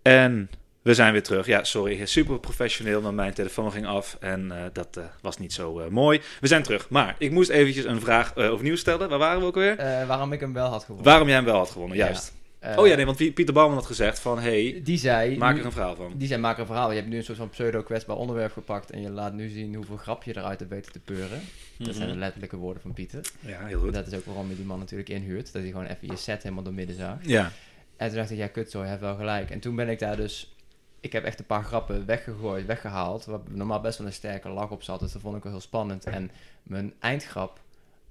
En 0.02 0.50
we 0.88 0.94
zijn 0.94 1.12
weer 1.12 1.24
terug. 1.24 1.46
Ja, 1.46 1.64
sorry, 1.64 2.06
super 2.06 2.40
professioneel, 2.40 3.02
maar 3.02 3.14
mijn 3.14 3.34
telefoon 3.34 3.72
ging 3.72 3.86
af 3.86 4.18
en 4.20 4.52
eh, 4.52 4.64
dat 4.74 4.98
eh, 4.98 5.04
was 5.22 5.38
niet 5.38 5.54
zo 5.54 5.80
eh, 5.80 5.88
mooi. 5.88 6.22
We 6.40 6.48
zijn 6.48 6.64
terug, 6.64 6.90
maar 6.90 7.16
ik 7.18 7.32
moest 7.32 7.50
eventjes 7.50 7.86
een 7.86 8.02
vraag 8.02 8.36
overnieuw 8.36 8.76
stellen. 8.76 9.10
Waar 9.10 9.20
waren 9.20 9.40
we 9.40 9.46
ook 9.46 9.56
alweer? 9.56 9.78
Eh, 9.78 10.08
waarom 10.08 10.34
ik 10.34 10.40
hem 10.40 10.54
wel 10.54 10.68
had 10.70 10.82
gewonnen. 10.84 11.06
Waarom 11.06 11.28
jij 11.28 11.36
hem 11.36 11.46
wel 11.46 11.58
had 11.58 11.70
gewonnen, 11.70 11.98
juist. 11.98 12.36
Oh 12.76 12.88
ja, 12.88 12.96
nee, 12.96 13.06
want 13.06 13.18
Pie- 13.18 13.32
Pieter 13.34 13.54
Bouwman 13.54 13.78
had 13.78 13.86
gezegd 13.88 14.20
van, 14.20 14.40
hey, 14.40 14.82
Die 14.84 14.98
zei... 14.98 15.38
maak 15.38 15.58
er 15.58 15.66
een 15.66 15.72
verhaal 15.72 15.96
van. 15.96 16.14
Die 16.16 16.28
zei, 16.28 16.42
maak 16.42 16.54
er 16.56 16.60
een 16.60 16.66
verhaal. 16.66 16.90
Je 16.90 16.96
hebt 16.98 17.08
nu 17.10 17.18
een 17.18 17.24
soort 17.24 17.38
van 17.38 17.50
pseudo-kwetsbaar 17.50 18.16
onderwerp 18.16 18.52
gepakt 18.54 18.90
en 18.92 19.02
je 19.02 19.10
laat 19.10 19.34
nu 19.34 19.50
zien 19.50 19.76
hoeveel 19.76 19.98
grap 19.98 20.24
je 20.24 20.38
eruit 20.38 20.60
hebt 20.60 20.72
weten 20.72 20.92
te 20.92 21.00
peuren. 21.00 21.42
Dat 21.78 21.96
zijn 21.96 22.06
de 22.08 22.12
Mhm. 22.14 22.20
letterlijke 22.22 22.56
woorden 22.58 22.82
van 22.82 22.94
Pieter. 22.94 23.22
Ja, 23.40 23.66
heel 23.66 23.80
goed. 23.80 23.94
Dat 23.94 24.08
is 24.08 24.14
ook 24.14 24.26
waarom 24.26 24.50
je 24.50 24.56
die 24.56 24.66
man 24.66 24.80
natuurlijk 24.80 25.10
inhuurt. 25.10 25.54
Dat 25.54 25.62
hij 25.62 25.72
gewoon 25.72 25.86
even 25.86 26.08
je 26.08 26.16
set 26.16 26.44
helemaal 26.44 26.64
door 26.64 26.74
midden 26.74 26.96
zag. 26.96 27.16
Ja, 27.22 27.52
En 27.98 28.08
toen 28.08 28.18
dacht 28.18 28.32
ik, 28.32 28.38
ja 28.38 28.48
kut 28.48 28.72
zo, 28.72 28.82
je 28.82 28.88
hebt 28.88 29.02
wel 29.02 29.16
gelijk. 29.16 29.50
En 29.50 29.60
toen 29.60 29.76
ben 29.76 29.90
ik 29.90 30.00
daar 30.00 30.16
dus... 30.16 30.56
Ik 31.00 31.12
heb 31.12 31.24
echt 31.24 31.40
een 31.40 31.46
paar 31.46 31.64
grappen 31.64 32.06
weggegooid, 32.06 32.66
weggehaald. 32.66 33.26
Waar 33.26 33.40
normaal 33.50 33.82
best 33.82 33.98
wel 33.98 34.08
een 34.08 34.14
sterke 34.14 34.50
lach 34.50 34.70
op 34.72 34.84
zat. 34.84 35.00
Dus 35.00 35.12
dat 35.12 35.22
vond 35.22 35.38
ik 35.38 35.44
wel 35.44 35.52
heel 35.52 35.62
spannend. 35.62 36.06
En 36.06 36.32
mijn 36.64 36.94
eindgrap 37.00 37.60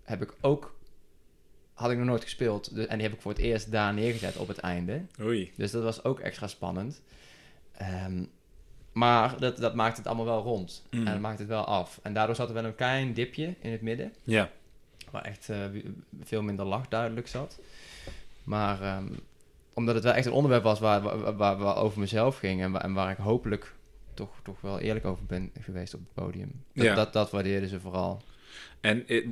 heb 0.02 0.22
ik 0.22 0.34
ook... 0.40 0.74
Had 1.74 1.90
ik 1.90 1.96
nog 1.96 2.06
nooit 2.06 2.22
gespeeld. 2.22 2.74
Dus- 2.74 2.86
en 2.86 2.98
die 2.98 3.06
heb 3.06 3.16
ik 3.16 3.22
voor 3.22 3.32
het 3.32 3.40
eerst 3.40 3.70
daar 3.70 3.94
neergezet 3.94 4.36
op 4.36 4.48
het 4.48 4.58
einde. 4.58 5.02
oei. 5.20 5.52
Dus 5.56 5.70
dat 5.70 5.82
was 5.82 6.04
ook 6.04 6.20
extra 6.20 6.46
spannend. 6.46 7.00
Ehm, 7.72 8.24
maar 8.92 9.40
dat, 9.40 9.56
dat 9.56 9.74
maakt 9.74 9.96
het 9.96 10.06
allemaal 10.06 10.24
wel 10.24 10.42
rond. 10.42 10.82
Mm. 10.90 11.06
En 11.06 11.12
dat 11.12 11.20
maakt 11.20 11.38
het 11.38 11.48
wel 11.48 11.64
af. 11.64 12.00
En 12.02 12.12
daardoor 12.14 12.34
zat 12.34 12.48
er 12.48 12.54
wel 12.54 12.64
een 12.64 12.74
klein 12.74 13.12
dipje 13.14 13.54
in 13.60 13.72
het 13.72 13.80
midden. 13.82 14.12
Ja, 14.24 14.50
Waar 15.10 15.24
echt 15.24 15.48
eh, 15.48 15.58
veel 16.22 16.42
minder 16.42 16.66
lach 16.66 16.88
duidelijk 16.88 17.28
zat. 17.28 17.58
Maar 18.44 18.82
ehm, 18.82 19.06
omdat 19.76 19.94
het 19.94 20.04
wel 20.04 20.12
echt 20.12 20.26
een 20.26 20.32
onderwerp 20.32 20.62
was 20.62 20.78
waar, 20.80 21.00
waar, 21.02 21.36
waar, 21.36 21.56
waar 21.56 21.76
over 21.76 22.00
mezelf 22.00 22.38
ging. 22.38 22.62
En 22.62 22.72
waar, 22.72 22.82
en 22.82 22.92
waar 22.92 23.10
ik 23.10 23.16
hopelijk 23.16 23.74
toch, 24.14 24.30
toch 24.42 24.60
wel 24.60 24.78
eerlijk 24.80 25.04
over 25.04 25.24
ben 25.24 25.50
geweest 25.60 25.94
op 25.94 26.00
het 26.00 26.24
podium. 26.24 26.52
Dat, 26.74 26.84
Ja. 26.84 26.94
dat, 26.94 27.12
dat 27.12 27.30
waardeerden 27.30 27.68
ze 27.68 27.80
vooral. 27.80 28.22
en 28.80 29.06
eh, 29.08 29.26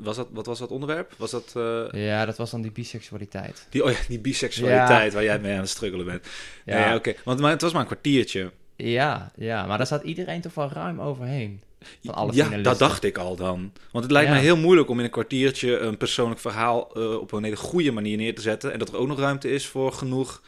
was 0.00 0.16
dat, 0.16 0.28
wat 0.30 0.46
was 0.46 0.58
dat 0.58 0.70
onderwerp? 0.70 1.14
Was 1.18 1.30
dat 1.30 1.52
eh, 1.56 2.04
Ja, 2.06 2.24
dat 2.24 2.36
was 2.36 2.50
dan 2.50 2.62
die 2.62 2.70
biseksualiteit. 2.72 3.66
die, 3.70 3.84
oh 3.84 3.90
ja, 3.90 3.98
die 4.08 4.18
biseksualiteit 4.20 5.12
waar 5.12 5.24
jij 5.24 5.38
mee 5.38 5.52
aan 5.54 5.58
het 5.60 5.68
struggelen 5.68 6.06
bent? 6.06 6.26
Ja, 6.64 6.78
Ja, 6.78 6.94
oké. 6.94 7.14
Want 7.24 7.40
maar 7.40 7.50
het 7.50 7.62
was 7.62 7.72
maar 7.72 7.80
een 7.80 7.86
kwartiertje. 7.86 8.52
ja, 8.76 9.32
ja, 9.36 9.66
maar 9.66 9.78
daar 9.78 9.86
zat 9.86 10.02
iedereen 10.02 10.40
toch 10.40 10.54
wel 10.54 10.68
ruim 10.72 11.00
overheen. 11.00 11.62
Van 12.04 12.14
alle 12.14 12.26
ja, 12.32 12.44
finalisten. 12.44 12.62
dat 12.62 12.78
dacht 12.78 13.04
ik 13.04 13.18
al 13.18 13.36
dan. 13.36 13.72
Want 13.92 14.04
het 14.04 14.12
lijkt 14.12 14.28
Ja. 14.28 14.34
me 14.34 14.40
heel 14.40 14.56
moeilijk 14.56 14.88
om 14.88 14.98
in 14.98 15.04
een 15.04 15.10
kwartiertje 15.10 15.78
een 15.78 15.96
persoonlijk 15.96 16.40
verhaal 16.40 16.94
eh, 16.94 17.14
op 17.14 17.32
een 17.32 17.44
hele 17.44 17.56
goede 17.56 17.90
manier 17.92 18.16
neer 18.16 18.34
te 18.34 18.40
zetten. 18.42 18.72
En 18.72 18.78
dat 18.78 18.88
er 18.88 18.96
ook 18.96 19.06
nog 19.08 19.18
ruimte 19.18 19.50
is 19.50 19.66
voor 19.66 19.92
genoeg 19.92 20.42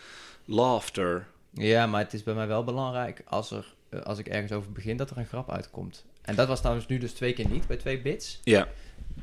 laughter. 0.45 1.27
Ja, 1.51 1.87
maar 1.87 2.03
het 2.03 2.13
is 2.13 2.23
bij 2.23 2.35
mij 2.35 2.47
wel 2.47 2.65
belangrijk 2.65 3.23
als, 3.29 3.51
er, 3.51 3.75
eh, 3.89 4.01
als 4.01 4.19
ik 4.19 4.29
ergens 4.29 4.53
over 4.53 4.73
begin 4.73 4.97
dat 4.97 5.11
er 5.11 5.19
een 5.19 5.27
grap 5.27 5.51
uitkomt. 5.51 6.05
En 6.23 6.35
dat 6.37 6.49
was 6.49 6.59
trouwens 6.61 6.87
nu 6.87 6.99
dus 6.99 7.13
twee 7.13 7.33
keer 7.33 7.49
niet 7.49 7.67
bij 7.67 7.77
twee 7.77 8.01
bits. 8.01 8.41
Ja, 8.45 8.69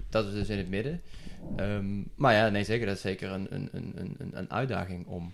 Dat 0.10 0.26
is 0.26 0.34
dus 0.34 0.50
in 0.50 0.58
het 0.58 0.70
midden. 0.70 1.02
Ehm, 1.56 1.86
maar 2.16 2.34
ja, 2.34 2.50
nee, 2.50 2.64
zeker. 2.64 2.86
Dat 2.86 2.96
is 2.96 3.02
zeker 3.02 3.32
een, 3.32 3.48
een, 3.50 3.70
een, 3.72 3.94
een, 4.18 4.30
een 4.32 4.52
uitdaging 4.52 5.06
om, 5.08 5.34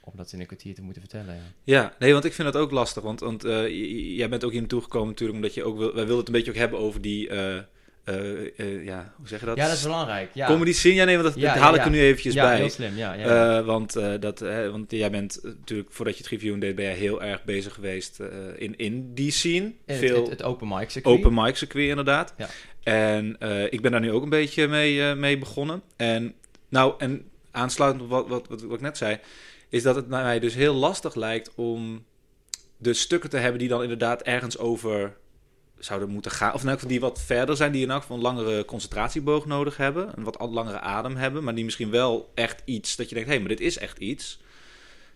om 0.00 0.12
dat 0.16 0.32
in 0.32 0.40
een 0.40 0.46
kwartier 0.46 0.74
te 0.74 0.82
moeten 0.82 1.02
vertellen. 1.02 1.34
Ja. 1.34 1.40
ja. 1.64 1.94
nee, 1.98 2.12
want 2.12 2.24
ik 2.24 2.32
vind 2.32 2.52
dat 2.52 2.62
ook 2.62 2.70
lastig. 2.70 3.02
Want, 3.02 3.20
want 3.20 3.44
eh, 3.44 3.68
jij 4.16 4.28
bent 4.28 4.44
ook 4.44 4.50
hier 4.50 4.60
naartoe 4.60 4.82
gekomen 4.82 5.08
natuurlijk 5.08 5.38
omdat 5.38 5.54
je 5.54 5.64
ook 5.64 5.78
wil, 5.78 5.94
wij 5.94 6.06
wilden 6.06 6.16
het 6.16 6.26
een 6.26 6.32
beetje 6.32 6.50
ook 6.50 6.56
hebben 6.56 6.78
over 6.78 7.00
die... 7.00 7.28
eh, 7.28 7.56
eh, 8.04 8.84
ja, 8.84 9.12
hoe 9.16 9.28
zeg 9.28 9.40
je 9.40 9.46
dat? 9.46 9.56
Ja, 9.56 9.66
dat 9.66 9.76
is 9.76 9.82
belangrijk. 9.82 10.30
Ja, 10.34 10.46
Comedy 10.46 10.72
scene, 10.72 10.94
ja 10.94 11.04
nee, 11.04 11.16
want 11.18 11.28
dat, 11.28 11.42
Ja, 11.42 11.52
dat 11.52 11.62
haal 11.62 11.74
ik 11.74 11.84
er 11.84 11.90
nu 11.90 12.00
eventjes 12.00 12.34
ja 12.34 12.44
bij. 12.44 12.56
heel 12.56 12.70
slim. 12.70 12.96
Ja, 12.96 13.12
ja. 13.12 13.62
Want, 13.62 13.92
dat, 14.20 14.38
want 14.70 14.90
jij 14.90 15.10
bent 15.10 15.40
natuurlijk, 15.42 15.92
voordat 15.92 16.16
je 16.16 16.22
het 16.22 16.32
review 16.32 16.60
deed, 16.60 16.74
ben 16.74 16.84
jij 16.84 16.94
heel 16.94 17.22
erg 17.22 17.44
bezig 17.44 17.74
geweest 17.74 18.20
in, 18.56 18.76
in 18.76 19.14
die 19.14 19.30
scene. 19.30 19.72
In 19.86 19.96
Veel 19.96 20.20
het, 20.20 20.30
het 20.30 20.42
open 20.42 20.68
mic 20.68 20.90
circuit. 20.90 21.16
open 21.18 21.34
mic 21.34 21.56
circuit 21.56 21.88
inderdaad. 21.88 22.34
Ja. 22.36 22.48
En 22.82 23.36
ik 23.70 23.80
ben 23.80 23.90
daar 23.90 24.00
nu 24.00 24.12
ook 24.12 24.22
een 24.22 24.28
beetje 24.28 24.68
mee, 24.68 25.14
mee 25.14 25.38
begonnen. 25.38 25.82
En 25.96 26.34
nou, 26.68 26.94
en 26.98 27.24
aansluitend 27.50 28.02
op 28.02 28.08
wat, 28.10 28.28
wat, 28.28 28.48
wat, 28.48 28.62
wat 28.62 28.74
ik 28.74 28.80
net 28.80 28.96
zei, 28.96 29.18
is 29.70 29.82
dat 29.82 29.94
het 29.96 30.08
mij 30.08 30.38
dus 30.40 30.54
heel 30.54 30.74
lastig 30.74 31.14
lijkt 31.14 31.50
om 31.54 32.04
de 32.76 32.94
stukken 32.94 33.30
te 33.30 33.36
hebben 33.36 33.58
die 33.58 33.68
dan 33.68 33.82
inderdaad 33.82 34.22
ergens 34.22 34.58
over 34.58 35.16
zouden 35.78 36.08
moeten 36.08 36.30
gaan. 36.30 36.54
Of 36.54 36.60
in 36.62 36.66
elk 36.68 36.74
geval 36.74 36.90
die 36.90 37.00
wat 37.00 37.20
verder 37.20 37.56
zijn, 37.56 37.72
die 37.72 37.82
in 37.82 37.90
elk 37.90 38.00
geval 38.00 38.16
een 38.16 38.22
langere 38.22 38.64
concentratieboog 38.64 39.46
nodig 39.46 39.76
hebben. 39.76 40.12
Een 40.16 40.24
wat 40.24 40.38
al- 40.38 40.50
langere 40.52 40.80
adem 40.80 41.16
hebben, 41.16 41.44
maar 41.44 41.54
die 41.54 41.64
misschien 41.64 41.90
wel 41.90 42.30
echt 42.34 42.62
iets 42.64 42.96
dat 42.96 43.08
je 43.08 43.14
denkt, 43.14 43.28
hé, 43.30 43.34
hey, 43.36 43.44
maar 43.46 43.56
dit 43.56 43.66
is 43.66 43.78
echt 43.78 43.98
iets. 43.98 44.40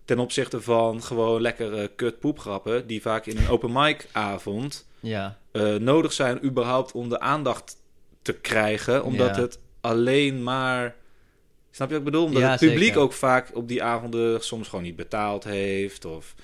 Ten 0.05 0.19
opzichte 0.19 0.61
van 0.61 1.03
gewoon 1.03 1.41
lekkere 1.41 1.89
kut 1.97 2.19
poepgrappen 2.19 2.87
die 2.87 3.03
vaak 3.03 3.27
in 3.27 3.37
een 3.37 3.49
open 3.49 3.73
mic 3.73 4.07
avond 4.13 4.87
Ja. 5.01 5.39
eh, 5.53 5.75
nodig 5.75 6.13
zijn 6.13 6.45
überhaupt 6.45 6.93
om 6.93 7.09
de 7.09 7.21
aandacht 7.21 7.77
te 8.23 8.33
krijgen. 8.33 9.05
Omdat 9.05 9.37
Ja. 9.37 9.43
het 9.43 9.59
alleen 9.81 10.43
maar... 10.43 10.95
Snap 11.75 11.88
je 11.88 11.95
wat 11.95 12.04
ik 12.07 12.11
bedoel? 12.12 12.25
Omdat 12.26 12.43
Ja, 12.43 12.50
het 12.50 12.61
publiek 12.61 12.83
zeker. 12.85 13.00
ook 13.00 13.12
vaak 13.12 13.50
op 13.54 13.69
die 13.69 13.83
avonden 13.83 14.43
soms 14.45 14.69
gewoon 14.69 14.85
niet 14.85 14.97
betaald 14.97 15.45
heeft. 15.45 16.04
Of 16.04 16.35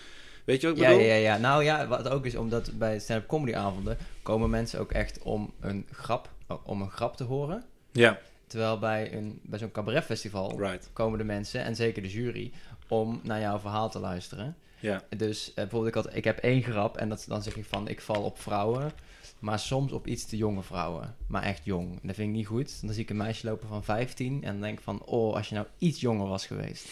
weet 0.44 0.60
je 0.60 0.66
wat 0.66 0.76
ik 0.76 0.82
Ja, 0.82 0.88
bedoel? 0.88 1.04
ja, 1.04 1.14
ja. 1.14 1.37
Nou 1.38 1.64
ja, 1.64 1.87
wat 1.87 2.08
ook 2.08 2.26
is, 2.26 2.37
omdat 2.37 2.70
bij 2.78 2.99
stand-up 2.99 3.28
comedy 3.28 3.56
avonden 3.56 3.99
komen 4.22 4.50
mensen 4.50 4.80
ook 4.80 4.92
echt 4.92 5.18
om 5.22 5.52
een 5.60 5.87
grap, 5.92 6.28
om 6.62 6.80
een 6.82 6.90
grap 6.90 7.16
te 7.16 7.25
horen. 7.25 7.64
Ja, 7.92 8.18
Terwijl 8.46 8.78
bij, 8.78 9.12
een, 9.14 9.40
bij 9.42 9.58
zo'n 9.58 9.70
cabaretfestival 9.70 10.58
right. 10.58 10.90
komen 10.92 11.18
de 11.18 11.25
mensen, 11.25 11.64
en 11.64 11.76
zeker 11.76 12.02
de 12.02 12.08
jury, 12.10 12.52
om 12.88 13.20
naar 13.22 13.40
jouw 13.40 13.58
verhaal 13.58 13.90
te 13.90 13.99
luisteren. 13.99 14.56
Ja, 14.78 15.02
Dus 15.16 15.49
eh, 15.49 15.54
bijvoorbeeld, 15.54 15.96
ik, 15.96 16.02
had, 16.02 16.14
ik 16.16 16.25
heb 16.25 16.38
één 16.38 16.62
grap 16.62 16.96
en 16.96 17.08
dat, 17.08 17.25
dan 17.28 17.42
zeg 17.42 17.56
ik 17.56 17.64
van, 17.64 17.88
ik 17.88 18.00
val 18.00 18.22
op 18.22 18.40
vrouwen, 18.40 18.92
maar 19.40 19.59
soms 19.59 19.92
op 19.92 20.06
iets 20.06 20.26
te 20.26 20.37
jonge 20.37 20.62
vrouwen. 20.62 21.16
Maar 21.26 21.42
echt 21.42 21.61
jong. 21.64 21.92
En 21.92 22.06
dat 22.06 22.16
vind 22.16 22.28
ik 22.28 22.35
niet 22.35 22.47
goed. 22.47 22.80
Dan 22.82 22.92
zie 22.94 23.02
ik 23.02 23.11
een 23.11 23.16
meisje 23.16 23.47
lopen 23.47 23.68
van 23.68 23.85
15 23.85 24.42
en 24.44 24.52
dan 24.52 24.61
denk 24.61 24.78
ik 24.78 24.85
van, 24.85 25.02
oh, 25.04 25.35
als 25.35 25.49
je 25.49 25.54
nou 25.54 25.66
iets 25.78 26.00
jonger 26.00 26.28
was 26.28 26.47
geweest. 26.47 26.87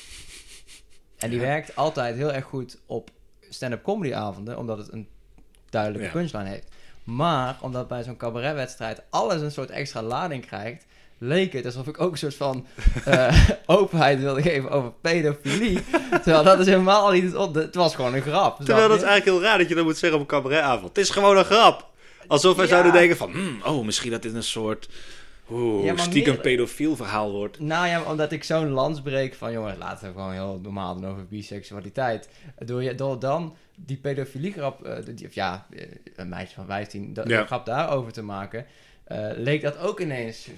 En 1.17 1.31
die 1.31 1.38
Ja. 1.40 1.45
werkt 1.47 1.76
altijd 1.76 2.17
heel 2.17 2.33
erg 2.33 2.45
goed 2.45 2.78
op 2.87 3.11
stand-up 3.49 3.83
comedy 3.83 4.14
avonden, 4.14 4.59
omdat 4.59 4.78
het 4.78 4.93
een 4.93 5.09
duidelijke 5.71 6.07
Ja. 6.07 6.12
punchline 6.12 6.49
heeft. 6.49 6.69
Maar 7.05 7.57
omdat 7.61 7.88
bij 7.88 8.02
zo'n 8.02 8.17
cabaretwedstrijd 8.17 9.02
alles 9.11 9.40
een 9.40 9.50
soort 9.52 9.71
extra 9.71 10.02
lading 10.02 10.47
krijgt, 10.47 10.87
leek 11.19 11.52
het 11.52 11.64
alsof 11.64 11.87
ik 11.87 12.00
ook 12.00 12.12
een 12.12 12.19
soort 12.19 12.35
van 12.35 12.67
eh, 13.05 13.49
openheid 13.67 14.21
wilde 14.21 14.43
geven 14.43 14.71
over 14.71 14.93
pedofilie. 15.00 15.81
Terwijl 16.11 16.43
dat 16.45 16.59
is 16.61 16.67
helemaal 16.67 17.11
niet 17.11 17.33
het. 17.33 17.55
Het 17.55 17.75
was 17.75 17.95
gewoon 17.95 18.14
een 18.14 18.23
grap. 18.23 18.57
Terwijl 18.57 18.88
dat 18.88 18.97
is 18.97 19.02
eigenlijk 19.02 19.25
heel 19.38 19.49
raar 19.49 19.59
dat 19.59 19.69
je 19.69 19.75
dat 19.75 19.85
moet 19.85 19.97
zeggen 19.99 20.21
op 20.21 20.25
een 20.33 20.37
cabaretavond. 20.40 20.88
Het 20.88 20.99
is 20.99 21.11
gewoon 21.11 21.37
een 21.37 21.45
grap. 21.45 21.90
Alsof 22.28 22.56
wij 22.56 22.64
Ja. 22.64 22.70
zouden 22.70 22.92
denken 22.92 23.16
van... 23.16 23.32
hmm, 23.32 23.61
oh, 23.64 23.85
misschien 23.85 24.11
dat 24.11 24.23
dit 24.23 24.35
een 24.35 24.42
soort... 24.42 24.88
Oeh, 25.50 25.85
Ja, 25.85 25.97
stiekem 25.97 26.32
meer- 26.32 26.42
pedofiel 26.42 26.97
verhaal 26.97 27.30
wordt. 27.32 27.61
Nou 27.61 27.87
ja, 27.87 28.02
omdat 28.02 28.32
ik 28.32 28.44
zo'n 28.44 28.68
lans 28.68 29.02
breek 29.02 29.35
van... 29.35 29.52
jongens, 29.52 29.78
laten 29.78 30.06
we 30.06 30.12
gewoon 30.12 30.32
heel 30.32 30.61
normaal 30.62 30.94
doen 30.94 31.11
over 31.11 31.26
biseksualiteit. 31.26 32.28
Door, 32.58 32.82
je, 32.82 32.94
door 32.94 33.18
dan 33.18 33.56
die 33.76 33.97
pedofiliegrap... 33.97 34.85
eh, 34.85 34.97
die, 35.14 35.26
of 35.26 35.35
ja, 35.35 35.66
eh, 35.76 35.82
een 36.16 36.28
meisje 36.28 36.54
van 36.54 36.66
15... 36.66 37.12
Dat, 37.14 37.28
Ja. 37.28 37.44
grap 37.44 37.66
daarover 37.66 38.12
te 38.12 38.23
maken... 38.23 38.66
eh, 39.04 39.28
leek 39.37 39.62
dat 39.62 39.78
ook 39.78 40.00
ineens... 40.00 40.49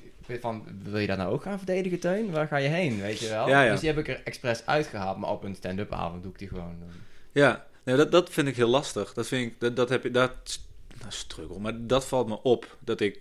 Van, 0.40 0.64
wil 0.82 0.98
je 0.98 1.06
dat 1.06 1.16
nou 1.16 1.32
ook 1.32 1.42
gaan 1.42 1.56
verdedigen, 1.58 1.98
Teun? 2.00 2.30
Waar 2.30 2.46
ga 2.46 2.56
je 2.56 2.68
heen, 2.68 3.00
weet 3.00 3.18
je 3.18 3.28
wel? 3.28 3.48
Ja, 3.48 3.62
ja. 3.62 3.70
Dus 3.70 3.80
die 3.80 3.88
heb 3.88 3.98
ik 3.98 4.08
er 4.08 4.20
expres 4.24 4.66
uitgehaald. 4.66 5.18
Maar 5.18 5.30
op 5.30 5.44
een 5.44 5.54
stand-up 5.54 5.92
avond 5.92 6.22
doe 6.22 6.32
ik 6.32 6.38
die 6.38 6.48
gewoon. 6.48 6.76
eh. 6.80 6.94
Ja, 7.32 7.66
nee, 7.84 7.96
dat, 7.96 8.12
dat 8.12 8.30
vind 8.30 8.48
ik 8.48 8.56
heel 8.56 8.68
lastig. 8.68 9.12
Dat 9.12 9.26
vind 9.26 9.50
ik, 9.52 9.60
dat, 9.60 9.76
dat 9.76 9.88
heb 9.88 10.02
je, 10.02 10.10
dat, 10.10 10.60
nou, 11.00 11.12
struggle, 11.12 11.58
maar 11.58 11.86
dat 11.86 12.04
valt 12.06 12.28
me 12.28 12.42
op. 12.42 12.76
Dat 12.80 13.00
ik 13.00 13.20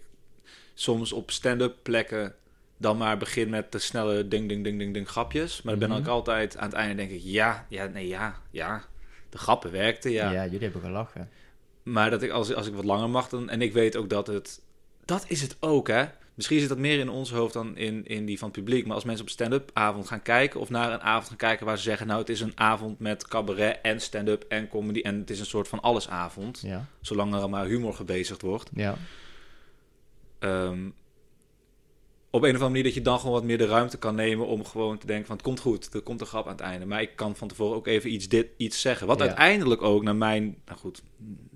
soms 0.74 1.12
op 1.14 1.32
stand-up 1.32 1.76
plekken 1.84 2.36
dan 2.78 2.98
maar 2.98 3.18
begin 3.18 3.50
met 3.50 3.72
de 3.72 3.80
snelle 3.80 4.28
ding, 4.28 4.50
ding, 4.50 4.64
ding, 4.64 4.80
ding, 4.80 4.94
ding 4.94 5.08
grapjes. 5.10 5.62
Maar 5.62 5.80
dan 5.80 5.90
ben 5.90 5.98
Mhm. 5.98 6.00
ik 6.08 6.08
altijd 6.14 6.58
aan 6.58 6.66
het 6.70 6.74
einde 6.78 6.96
denk 6.96 7.12
ik, 7.12 7.22
ja, 7.24 7.66
ja, 7.70 7.86
nee, 7.86 8.08
ja, 8.08 8.42
ja. 8.52 8.84
De 9.30 9.38
grappen 9.38 9.72
werkten, 9.72 10.12
ja. 10.12 10.32
Ja. 10.32 10.44
jullie 10.44 10.60
hebben 10.60 10.82
gelachen. 10.82 11.30
Maar 11.84 12.10
dat 12.10 12.22
ik, 12.22 12.32
als, 12.32 12.54
als 12.54 12.68
ik 12.68 12.74
wat 12.74 12.86
langer 12.86 13.10
mag, 13.10 13.30
dan, 13.30 13.50
en 13.50 13.62
ik 13.62 13.74
weet 13.74 13.96
ook 13.96 14.10
dat 14.10 14.28
het, 14.28 14.62
dat 15.06 15.26
is 15.28 15.42
het 15.42 15.58
ook, 15.60 15.88
hè. 15.88 16.06
Misschien 16.40 16.60
zit 16.60 16.70
dat 16.70 16.78
meer 16.78 17.00
in 17.00 17.10
ons 17.10 17.32
hoofd 17.32 17.54
dan 17.54 17.78
in, 17.78 18.06
in 18.06 18.26
die 18.26 18.38
van 18.38 18.48
het 18.48 18.58
publiek. 18.58 18.86
Maar 18.86 18.96
als 18.96 19.04
mensen 19.04 19.26
op 19.26 19.32
stand-up 19.32 19.70
avond 19.74 20.08
gaan 20.08 20.22
kijken... 20.22 20.60
of 20.60 20.70
naar 20.70 20.92
een 20.92 21.02
avond 21.02 21.28
gaan 21.28 21.38
kijken 21.38 21.66
waar 21.66 21.78
ze 21.78 21.84
zeggen... 21.84 22.08
nou, 22.08 22.20
het 22.20 22.30
is 22.30 22.42
een 22.42 22.52
avond 22.56 23.00
met 23.00 23.28
cabaret 23.28 23.80
en 23.82 24.02
stand-up 24.02 24.46
en 24.48 24.68
comedy... 24.68 25.00
en 25.00 25.20
het 25.20 25.30
is 25.30 25.40
een 25.40 25.46
soort 25.46 25.68
van 25.68 25.80
allesavond... 25.82 26.62
Ja. 26.66 26.86
zolang 27.02 27.34
er 27.34 27.50
maar 27.50 27.66
humor 27.66 27.94
gebezigd 27.94 28.42
wordt. 28.42 28.70
Ja. 28.74 28.98
Ehm, 30.40 30.90
op 32.30 32.42
een 32.42 32.50
of 32.50 32.56
andere 32.56 32.70
manier 32.70 32.84
dat 32.84 32.94
je 32.94 33.02
dan 33.02 33.20
gewoon 33.20 33.34
wat 33.34 33.44
meer 33.44 33.58
de 33.58 33.68
ruimte 33.68 33.98
kan 33.98 34.16
nemen... 34.16 34.48
om 34.48 34.66
gewoon 34.66 34.98
te 34.98 35.06
denken 35.06 35.26
van 35.26 35.36
het 35.36 35.46
komt 35.46 35.60
goed, 35.60 35.94
er 35.94 36.02
komt 36.02 36.22
een 36.22 36.28
grap 36.28 36.46
aan 36.46 36.52
het 36.52 36.62
einde. 36.62 36.86
Maar 36.86 37.02
ik 37.02 37.16
kan 37.16 37.36
van 37.36 37.48
tevoren 37.48 37.76
ook 37.76 37.88
even 37.88 38.14
iets, 38.14 38.28
dit, 38.28 38.48
iets 38.58 38.82
zeggen. 38.82 39.08
Wat 39.08 39.20
Ja. 39.20 39.26
uiteindelijk 39.26 39.82
ook 39.82 40.04
naar 40.04 40.16
mijn... 40.16 40.58
Nou 40.66 40.80
goed, 40.80 41.02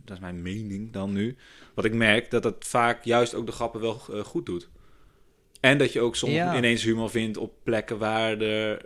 dat 0.05 0.15
is 0.15 0.21
mijn 0.21 0.41
mening 0.41 0.91
dan 0.93 1.11
nu. 1.13 1.35
Wat 1.73 1.85
ik 1.85 1.93
merk, 1.93 2.31
dat 2.31 2.43
het 2.43 2.65
vaak 2.67 3.03
juist 3.03 3.33
ook 3.33 3.45
de 3.45 3.51
grappen 3.51 3.81
wel 3.81 4.01
eh, 4.11 4.19
goed 4.19 4.45
doet. 4.45 4.69
En 5.59 5.77
dat 5.77 5.93
je 5.93 6.01
ook 6.01 6.15
soms 6.15 6.33
Ja. 6.33 6.57
ineens 6.57 6.83
humor 6.83 7.09
vindt 7.09 7.37
op 7.37 7.53
plekken 7.63 7.97
waar, 7.97 8.37
er, 8.41 8.85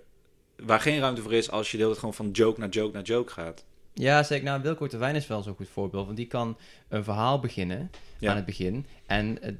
waar 0.55 0.79
geen 0.79 0.99
ruimte 0.99 1.21
voor 1.21 1.33
is... 1.33 1.51
als 1.51 1.71
je 1.71 1.77
de 1.77 1.83
hele 1.83 1.95
tijd 1.95 1.99
gewoon 1.99 2.25
van 2.27 2.31
joke 2.43 2.59
naar 2.59 2.69
joke 2.69 2.93
naar 2.93 3.03
joke 3.03 3.31
gaat. 3.31 3.65
Ja, 3.93 4.23
zeker. 4.23 4.45
Nou, 4.45 4.61
Wilco 4.61 4.87
Terwijn 4.87 5.15
is 5.15 5.27
wel 5.27 5.41
zo'n 5.41 5.55
goed 5.55 5.67
voorbeeld. 5.69 6.05
Want 6.05 6.17
die 6.17 6.27
kan 6.27 6.57
een 6.89 7.03
verhaal 7.03 7.39
beginnen 7.39 7.91
Ja. 8.19 8.29
aan 8.29 8.35
het 8.35 8.45
begin. 8.45 8.85
En 9.05 9.41
eh, 9.41 9.53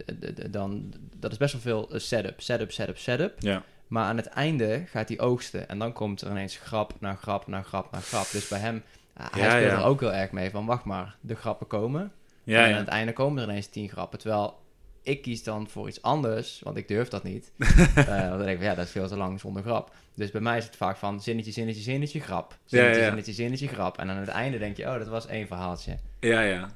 dan, 0.51 0.93
dat 1.15 1.31
is 1.31 1.37
best 1.37 1.53
wel 1.53 1.61
veel 1.61 1.91
eh, 1.93 1.99
setup, 1.99 2.41
setup, 2.41 2.71
setup, 2.71 2.97
setup. 2.97 3.35
Ja. 3.39 3.63
Maar 3.87 4.03
aan 4.05 4.17
het 4.17 4.25
einde 4.27 4.83
gaat 4.87 5.07
hij 5.09 5.19
oogsten. 5.19 5.69
En 5.69 5.79
dan 5.79 5.93
komt 5.93 6.21
er 6.21 6.29
ineens 6.31 6.57
grap 6.57 6.93
na 6.99 7.15
grap 7.15 7.47
na 7.47 7.61
grap 7.61 7.91
na 7.91 7.99
grap. 7.99 8.31
Dus 8.31 8.47
bij 8.47 8.59
hem, 8.59 8.83
hij 9.17 9.41
Ja, 9.41 9.49
speelt 9.51 9.71
er 9.71 9.83
ook 9.83 9.99
heel 9.99 10.13
erg 10.13 10.31
mee 10.31 10.49
van, 10.49 10.65
wacht 10.65 10.83
maar, 10.83 11.15
de 11.21 11.35
grappen 11.35 11.67
komen. 11.67 12.11
Ja, 12.43 12.65
en 12.65 12.71
aan 12.73 12.79
het 12.79 12.87
einde 12.87 13.13
komen 13.13 13.43
er 13.43 13.49
ineens 13.49 13.67
tien 13.67 13.89
grappen. 13.89 14.19
Terwijl 14.19 14.59
ik 15.01 15.21
kies 15.21 15.43
dan 15.43 15.69
voor 15.69 15.87
iets 15.87 16.01
anders, 16.01 16.61
want 16.63 16.77
ik 16.77 16.87
durf 16.87 17.07
dat 17.07 17.23
niet. 17.23 17.51
Want 17.95 18.05
dan 18.07 18.37
denk 18.37 18.57
ik, 18.57 18.61
ja, 18.63 18.75
dat 18.75 18.85
is 18.85 18.91
veel 18.91 19.07
te 19.07 19.17
lang 19.17 19.39
zonder 19.39 19.63
grap. 19.63 19.91
Dus 20.15 20.31
bij 20.31 20.41
mij 20.41 20.57
is 20.57 20.65
het 20.65 20.75
vaak 20.75 20.97
van 20.97 21.21
zinnetje, 21.21 21.51
zinnetje, 21.51 21.81
zinnetje, 21.81 22.19
grap. 22.19 22.57
Zinnetje, 22.65 22.95
Ja, 22.95 23.01
ja. 23.01 23.07
zinnetje, 23.07 23.33
zinnetje, 23.33 23.67
grap. 23.67 23.97
En 23.97 24.09
aan 24.09 24.17
het 24.17 24.27
einde 24.27 24.57
denk 24.57 24.77
je, 24.77 24.85
oh, 24.85 24.97
dat 24.97 25.07
was 25.07 25.27
één 25.27 25.47
verhaaltje. 25.47 25.97
Ja, 26.19 26.41
ja. 26.41 26.69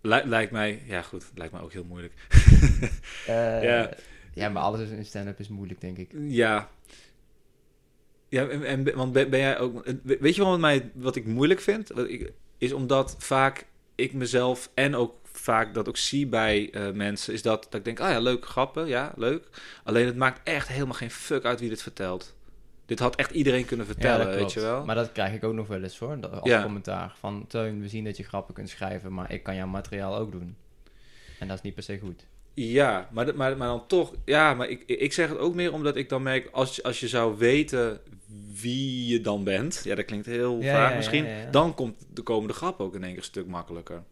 Lij- 0.00 0.24
lijkt 0.24 0.52
mij... 0.52 0.82
Ja, 0.86 1.02
goed. 1.02 1.24
Lijkt 1.34 1.52
mij 1.52 1.62
ook 1.62 1.72
heel 1.72 1.84
moeilijk. 1.84 2.12
Eh, 3.26 3.62
Ja. 3.62 3.90
ja. 4.34 4.48
maar 4.48 4.62
alles 4.62 4.90
in 4.90 5.04
stand-up 5.04 5.38
is 5.38 5.48
moeilijk, 5.48 5.80
denk 5.80 5.98
ik. 5.98 6.10
Ja. 6.18 6.68
Ja, 8.28 8.46
en, 8.48 8.64
en- 8.64 8.96
want 8.96 9.12
ben, 9.12 9.30
ben 9.30 9.40
jij 9.40 9.58
ook... 9.58 9.86
Weet 10.02 10.34
je 10.34 10.44
wat, 10.44 10.58
mij, 10.58 10.90
wat 10.94 11.16
ik 11.16 11.26
moeilijk 11.26 11.60
vind? 11.60 11.88
Wat 11.88 12.08
ik, 12.08 12.32
is 12.58 12.72
omdat 12.72 13.16
vaak 13.18 13.66
ik 13.94 14.12
mezelf 14.12 14.70
en 14.74 14.94
ook 14.96 15.14
vaak 15.32 15.74
dat 15.74 15.88
ook 15.88 15.96
zie 15.96 16.26
bij 16.26 16.70
eh, 16.72 16.90
mensen... 16.90 17.32
is 17.32 17.42
dat, 17.42 17.62
dat 17.62 17.74
ik 17.74 17.84
denk, 17.84 18.00
ah 18.00 18.10
ja, 18.10 18.18
leuke 18.20 18.46
grappen, 18.46 18.86
ja, 18.86 19.12
leuk. 19.16 19.48
Alleen 19.84 20.06
het 20.06 20.16
maakt 20.16 20.40
echt 20.44 20.68
helemaal 20.68 20.94
geen 20.94 21.10
fuck 21.10 21.44
uit 21.44 21.60
wie 21.60 21.68
dit 21.68 21.82
vertelt. 21.82 22.36
Dit 22.86 22.98
had 22.98 23.16
echt 23.16 23.30
iedereen 23.30 23.64
kunnen 23.64 23.86
vertellen, 23.86 24.28
ja, 24.30 24.34
weet 24.34 24.52
je 24.52 24.60
wel? 24.60 24.84
Maar 24.84 24.94
dat 24.94 25.12
krijg 25.12 25.34
ik 25.34 25.44
ook 25.44 25.54
nog 25.54 25.66
wel 25.66 25.82
eens 25.82 25.98
hoor, 25.98 26.20
dat- 26.20 26.32
als 26.40 26.50
Ja. 26.50 26.62
commentaar. 26.62 27.14
Van, 27.18 27.44
Teun, 27.48 27.80
we 27.80 27.88
zien 27.88 28.04
dat 28.04 28.16
je 28.16 28.22
grappen 28.24 28.54
kunt 28.54 28.68
schrijven, 28.68 29.12
maar 29.14 29.32
ik 29.32 29.42
kan 29.42 29.54
jouw 29.56 29.66
materiaal 29.66 30.16
ook 30.16 30.32
doen. 30.32 30.56
En 31.38 31.48
dat 31.48 31.56
is 31.56 31.62
niet 31.62 31.74
per 31.74 31.82
se 31.82 31.98
goed. 31.98 32.26
Ja, 32.54 33.08
maar, 33.12 33.36
maar, 33.36 33.56
maar 33.56 33.68
dan 33.68 33.86
toch... 33.86 34.14
Ja, 34.24 34.54
maar 34.54 34.68
ik, 34.68 34.82
ik 34.86 35.12
zeg 35.12 35.28
het 35.28 35.38
ook 35.38 35.54
meer 35.54 35.72
omdat 35.72 35.96
ik 35.96 36.08
dan 36.08 36.22
merk... 36.22 36.48
Als, 36.52 36.82
als 36.82 37.00
je 37.00 37.08
zou 37.08 37.36
weten 37.38 38.00
wie 38.60 39.06
je 39.06 39.20
dan 39.20 39.44
bent... 39.44 39.80
Ja, 39.84 39.94
dat 39.94 40.04
klinkt 40.04 40.26
heel 40.26 40.60
Ja, 40.60 40.72
vaag 40.74 40.90
ja, 40.90 40.96
misschien. 40.96 41.24
ja, 41.24 41.36
ja. 41.36 41.50
Dan 41.50 41.74
komt 41.74 42.06
de 42.12 42.22
komende 42.22 42.54
grap 42.54 42.80
ook 42.80 42.94
in 42.94 43.00
één 43.02 43.10
keer 43.10 43.18
een 43.18 43.24
stuk 43.24 43.46
makkelijker. 43.46 44.04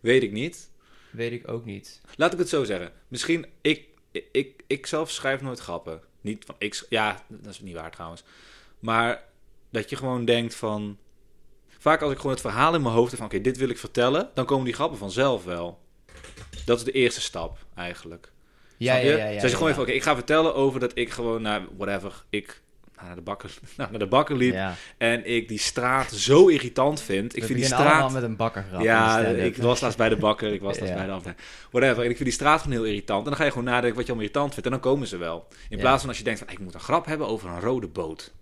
Weet 0.00 0.22
ik 0.22 0.32
niet. 0.32 0.70
Weet 1.10 1.32
ik 1.32 1.48
ook 1.48 1.64
niet. 1.64 2.00
Laat 2.16 2.32
ik 2.32 2.38
het 2.38 2.48
zo 2.48 2.64
zeggen. 2.64 2.92
Misschien... 3.08 3.46
Ik, 3.60 3.88
ik, 4.32 4.62
ik 4.66 4.86
zelf 4.86 5.10
schrijf 5.10 5.40
nooit 5.40 5.58
grappen. 5.58 6.00
Niet 6.20 6.44
van... 6.44 6.54
Ik, 6.58 6.86
ja, 6.88 7.24
dat 7.28 7.52
is 7.52 7.60
niet 7.60 7.74
waar 7.74 7.90
trouwens. 7.90 8.24
Maar 8.78 9.24
dat 9.70 9.90
je 9.90 9.96
gewoon 9.96 10.24
denkt 10.24 10.54
van... 10.54 10.98
Vaak 11.78 12.02
als 12.02 12.10
ik 12.12 12.16
gewoon 12.16 12.32
het 12.32 12.40
verhaal 12.40 12.74
in 12.74 12.82
mijn 12.82 12.94
hoofd 12.94 13.10
heb 13.10 13.18
van... 13.20 13.28
Oké, 13.28 13.40
dit 13.40 13.56
wil 13.56 13.68
ik 13.68 13.78
vertellen. 13.78 14.30
Dan 14.34 14.44
komen 14.44 14.64
die 14.64 14.74
grappen 14.74 14.98
vanzelf 14.98 15.44
wel. 15.44 15.82
Dat 16.64 16.78
is 16.78 16.84
de 16.84 16.92
eerste 16.92 17.20
stap 17.20 17.66
eigenlijk. 17.74 18.32
Ja, 18.76 18.94
ja, 18.94 19.00
je? 19.00 19.08
ja. 19.10 19.16
ja, 19.16 19.24
Zij 19.24 19.32
zeggen 19.32 19.50
gewoon 19.56 19.68
even, 19.68 19.82
oké, 19.82 19.90
ik 19.92 20.02
ga 20.02 20.14
vertellen 20.14 20.54
over 20.54 20.80
dat 20.80 20.92
ik 20.94 21.10
gewoon, 21.10 21.42
nou, 21.42 21.64
whatever, 21.76 22.24
ik 22.30 22.62
naar, 23.02 23.14
de 23.14 23.20
bakker, 23.20 23.54
naar 23.76 23.98
de 23.98 24.06
bakker 24.06 24.36
liep. 24.36 24.52
Ja. 24.54 24.74
En 24.98 25.26
ik 25.30 25.48
die 25.48 25.58
straat 25.58 26.12
zo 26.12 26.46
irritant 26.48 27.00
vind. 27.00 27.36
Ik 27.36 27.44
vind 27.44 27.58
die 27.58 27.66
straat... 27.66 28.12
met 28.12 28.22
een 28.22 28.36
bakkergrap. 28.36 28.82
Ja, 28.82 29.16
de 29.16 29.22
stand-up. 29.22 29.44
ik 29.44 29.56
was 29.56 29.80
laatst 29.80 29.98
bij 29.98 30.08
de 30.08 30.16
bakker. 30.16 30.52
Ik 30.52 30.60
was 30.60 30.78
laatst 30.78 30.92
Ja. 30.92 30.98
bij 30.98 31.06
de 31.06 31.12
afdeling. 31.12 31.40
Whatever. 31.70 31.98
En 32.04 32.10
ik 32.10 32.16
vind 32.16 32.28
die 32.28 32.38
straat 32.38 32.60
gewoon 32.62 32.76
heel 32.76 32.86
irritant. 32.86 33.18
En 33.22 33.28
dan 33.28 33.36
ga 33.36 33.44
je 33.44 33.50
gewoon 33.50 33.64
nadenken 33.64 33.94
wat 33.96 34.06
je 34.06 34.12
allemaal 34.12 34.28
irritant 34.28 34.50
vindt. 34.52 34.64
En 34.64 34.72
dan 34.72 34.80
komen 34.80 35.06
ze 35.06 35.16
wel. 35.16 35.46
In 35.68 35.76
Ja. 35.76 35.82
plaats 35.82 36.00
van 36.00 36.08
als 36.08 36.18
je 36.18 36.24
denkt 36.24 36.38
van, 36.38 36.48
ik 36.48 36.58
moet 36.58 36.74
een 36.74 36.80
grap 36.80 37.06
hebben 37.06 37.26
over 37.26 37.48
een 37.50 37.60
rode 37.60 37.86
boot. 37.88 38.32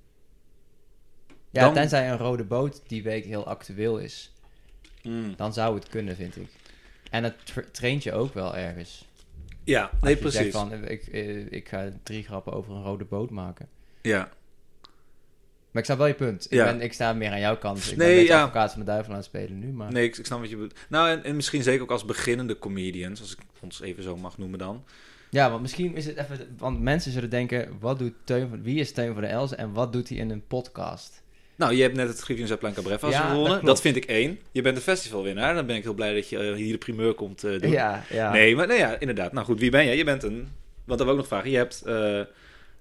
Ja, 1.51 1.65
Dan- 1.65 1.75
tenzij 1.75 2.11
een 2.11 2.19
rode 2.19 2.45
boot 2.45 2.81
die 2.87 3.03
week 3.03 3.25
heel 3.25 3.47
actueel 3.47 3.99
is. 3.99 4.33
Mm. 5.03 5.35
Dan 5.37 5.53
zou 5.53 5.75
het 5.75 5.89
kunnen, 5.89 6.17
vind 6.17 6.37
ik. 6.37 6.49
En 7.11 7.25
het 7.25 7.35
tra- 7.47 7.65
traint 7.73 8.03
je 8.03 8.13
ook 8.13 8.35
wel 8.35 8.57
ergens. 8.57 9.05
Ja, 9.65 9.91
nee, 10.01 10.17
precies. 10.17 10.39
zegt 10.39 10.51
van, 10.53 10.73
eh, 10.73 10.91
ik, 10.91 11.03
eh, 11.07 11.53
ik 11.53 11.69
ga 11.69 11.89
drie 12.03 12.23
grappen 12.25 12.53
over 12.53 12.75
een 12.75 12.83
rode 12.83 13.05
boot 13.05 13.31
maken. 13.31 13.69
Ja. 14.03 14.29
Maar 15.71 15.81
ik 15.83 15.85
snap 15.85 15.99
wel 15.99 16.07
je 16.07 16.15
punt. 16.15 16.45
Ik, 16.45 16.51
Ja. 16.51 16.65
ben, 16.65 16.81
ik 16.81 16.93
sta 16.93 17.13
meer 17.13 17.31
aan 17.31 17.41
jouw 17.41 17.57
kant. 17.59 17.79
Ik 17.91 17.97
ben 17.97 18.07
Nee, 18.07 18.17
beetje 18.17 18.33
ja. 18.33 18.41
advocaat 18.43 18.71
van 18.71 18.81
de 18.81 18.87
duivel 18.87 19.11
aan 19.13 19.17
het 19.19 19.27
spelen 19.27 19.59
nu, 19.59 19.73
maar... 19.73 19.93
Nee, 19.93 20.05
ik, 20.05 20.17
ik 20.17 20.27
snap 20.27 20.41
wat 20.41 20.49
je 20.49 20.55
bedoelt. 20.57 20.79
Nou, 20.89 21.09
en, 21.11 21.25
en 21.25 21.37
misschien 21.37 21.63
zeker 21.63 21.83
ook 21.83 21.91
als 21.91 22.05
beginnende 22.05 22.59
comedians, 22.59 23.21
als 23.21 23.33
ik 23.33 23.39
ons 23.61 23.81
even 23.81 24.03
zo 24.03 24.17
mag 24.17 24.39
noemen 24.39 24.59
dan. 24.59 24.85
Ja, 25.31 25.51
want 25.51 25.63
misschien 25.63 25.97
is 25.97 26.07
het 26.07 26.17
even... 26.17 26.55
Want 26.59 26.81
mensen 26.81 27.13
zullen 27.13 27.31
denken, 27.31 27.77
wat 27.81 27.99
doet 27.99 28.15
Teun 28.25 28.49
van... 28.49 28.63
Wie 28.63 28.81
is 28.81 28.93
Teun 28.93 29.13
van 29.13 29.23
de 29.23 29.29
Elzen 29.29 29.59
en 29.59 29.73
wat 29.73 29.93
doet 29.93 30.09
hij 30.09 30.19
in 30.19 30.31
een 30.31 30.47
podcast? 30.47 31.22
Nou, 31.63 31.75
je 31.75 31.83
hebt 31.83 31.97
net 31.97 32.09
het 32.09 32.21
Griffin 32.21 32.47
Zeppelin 32.47 32.75
Festival 32.75 33.11
Ja, 33.11 33.19
dat 33.19 33.29
gewonnen. 33.29 33.53
Dat, 33.53 33.61
klopt. 33.61 33.81
vind 33.81 33.97
ik 33.97 34.05
één. 34.05 34.39
Je 34.51 34.63
bent 34.63 34.77
de 34.77 34.83
festivalwinnaar. 34.83 35.55
Dan 35.55 35.67
ben 35.67 35.77
ik 35.77 35.83
heel 35.83 35.95
blij 35.95 36.15
dat 36.15 36.29
je 36.29 36.39
eh, 36.39 36.55
hier 36.55 36.73
de 36.73 36.79
primeur 36.79 37.15
komt 37.15 37.45
eh, 37.45 37.61
doen. 37.61 37.71
Ja, 37.71 38.03
ja. 38.11 38.33
Nee, 38.33 38.57
maar 38.57 38.67
nee, 38.67 38.79
ja, 38.79 38.99
inderdaad. 38.99 39.33
Nou 39.33 39.47
goed, 39.47 39.61
wie 39.61 39.71
ben 39.71 39.85
jij? 39.85 39.97
Je 39.97 40.05
bent 40.05 40.23
een... 40.23 40.49
Want 40.85 40.99
dat 40.99 40.99
wil 40.99 41.07
ik 41.07 41.13
ook 41.13 41.17
nog 41.17 41.27
vragen. 41.27 41.51
Je 41.51 41.57
hebt 41.57 41.83
eh, 41.83 42.21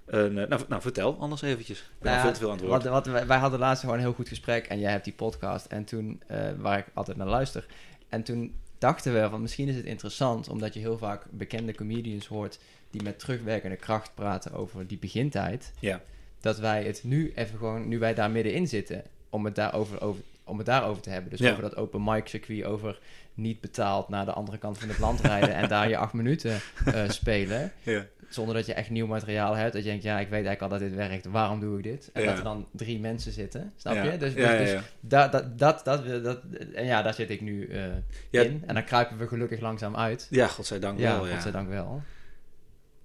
een... 0.05 0.33
nou, 0.33 0.61
nou, 0.67 0.81
vertel 0.81 1.17
anders 1.19 1.41
eventjes. 1.41 1.79
Ik 1.79 1.85
ben 2.00 2.11
Nou 2.11 2.23
veel 2.23 2.33
te 2.33 2.39
veel 2.39 2.51
aan 2.51 2.57
het 2.57 2.65
woord. 2.65 2.83
Wat, 2.83 3.05
wat, 3.05 3.25
wij, 3.25 3.38
hadden 3.38 3.59
laatst 3.59 3.81
gewoon 3.81 3.95
een 3.97 4.03
heel 4.03 4.13
goed 4.13 4.27
gesprek 4.27 4.65
en 4.65 4.79
jij 4.79 4.91
hebt 4.91 5.03
die 5.03 5.13
podcast 5.13 5.65
en 5.65 5.83
toen, 5.83 6.21
waar 6.57 6.77
ik 6.77 6.85
altijd 6.93 7.17
naar 7.17 7.27
luister. 7.27 7.65
En 8.09 8.23
toen 8.23 8.53
dachten 8.77 9.13
we 9.13 9.29
van 9.29 9.41
misschien 9.41 9.67
is 9.67 9.75
het 9.75 9.85
interessant, 9.85 10.50
omdat 10.50 10.73
je 10.73 10.79
heel 10.79 10.97
vaak 10.97 11.25
bekende 11.29 11.75
comedians 11.75 12.27
hoort 12.27 12.59
die 12.91 13.03
met 13.03 13.19
terugwerkende 13.19 13.75
kracht 13.75 14.11
praten 14.15 14.53
over 14.53 14.88
die 14.88 15.00
begintijd. 15.00 15.71
Ja. 15.79 16.01
Dat 16.41 16.60
wij 16.60 16.83
het 16.83 17.01
nu 17.03 17.31
even 17.36 17.57
gewoon, 17.57 17.88
nu 17.88 18.00
wij 18.00 18.13
daar 18.13 18.31
middenin 18.31 18.67
zitten, 18.67 19.03
om 19.29 19.45
het 19.45 19.55
daarover, 19.55 20.01
over, 20.01 20.21
om 20.43 20.57
het 20.57 20.65
daarover 20.65 21.01
te 21.01 21.10
hebben. 21.10 21.29
Dus 21.29 21.39
Ja. 21.39 21.50
over 21.51 21.62
dat 21.62 21.75
open 21.75 22.03
mic 22.03 22.27
circuit, 22.27 22.63
over 22.63 23.00
niet 23.33 23.62
betaald 23.62 24.10
naar 24.10 24.25
de 24.25 24.31
andere 24.33 24.57
kant 24.57 24.77
van 24.77 24.89
het 24.89 25.00
land 25.00 25.19
rijden 25.21 25.53
en 25.55 25.67
daar 25.67 25.89
je 25.89 25.98
acht 25.98 26.13
minuten 26.13 26.60
eh, 26.86 27.10
spelen 27.19 27.71
Ja. 27.83 28.05
zonder 28.29 28.55
dat 28.55 28.65
je 28.65 28.74
echt 28.74 28.89
nieuw 28.89 29.07
materiaal 29.07 29.55
hebt. 29.55 29.74
Dat 29.74 29.83
je 29.83 29.89
denkt, 29.89 30.03
ja, 30.03 30.13
ik 30.19 30.29
weet 30.29 30.45
eigenlijk 30.45 30.62
al 30.62 30.69
dat 30.69 30.79
dit 30.79 30.95
werkt. 30.98 31.25
Waarom 31.25 31.60
doe 31.60 31.77
ik 31.77 31.83
dit? 31.83 32.10
En 32.13 32.21
Ja. 32.21 32.27
dat 32.27 32.38
er 32.38 32.43
dan 32.43 32.67
drie 32.71 33.00
mensen 33.00 33.31
zitten. 33.31 33.74
Snap 33.75 34.03
je? 34.03 34.17
Dus, 34.17 34.33
ja, 34.33 34.57
dus, 34.57 34.71
dus. 34.71 34.81
Dat, 35.00 35.31
dat, 35.31 35.57
dat, 35.60 35.86
dat, 36.24 36.39
en 36.74 36.86
ja, 36.86 37.01
daar 37.01 37.13
zit 37.13 37.29
ik 37.29 37.41
nu 37.41 37.67
eh, 37.67 37.83
in. 38.29 38.63
En 38.65 38.74
dan 38.74 38.83
kruipen 38.83 39.17
we 39.17 39.27
gelukkig 39.27 39.60
langzaam 39.60 39.95
uit. 39.95 40.27
Ja, 40.29 40.48
godzijdank 40.48 41.00
wel. 41.00 41.27
Ja. 41.27 41.33
godzijdank 41.33 41.69
wel. 41.69 42.01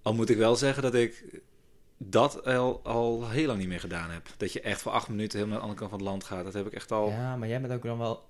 Al 0.03 0.15
moet 0.15 0.31
ik 0.31 0.37
wel 0.37 0.57
zeggen 0.57 0.83
dat 0.83 0.95
ik 0.95 1.25
dat 1.97 2.45
al, 2.45 2.81
al 2.85 3.29
heel 3.31 3.47
lang 3.47 3.59
niet 3.59 3.69
meer 3.69 3.81
gedaan 3.81 4.11
heb. 4.11 4.29
Dat 4.37 4.53
je 4.53 4.61
echt 4.61 4.83
voor 4.83 4.93
acht 4.93 5.09
minuten 5.09 5.39
helemaal 5.39 5.59
naar 5.59 5.67
de 5.67 5.73
andere 5.73 5.89
kant 5.89 5.91
van 5.91 6.01
het 6.01 6.09
land 6.09 6.25
gaat. 6.25 6.45
Dat 6.45 6.55
heb 6.55 6.67
ik 6.67 6.73
echt 6.73 6.93
al... 6.93 7.09
Ja, 7.09 7.37
maar 7.37 7.49
jij 7.49 7.61
bent 7.61 7.73
ook 7.73 7.83
dan 7.83 7.99
wel... 7.99 8.25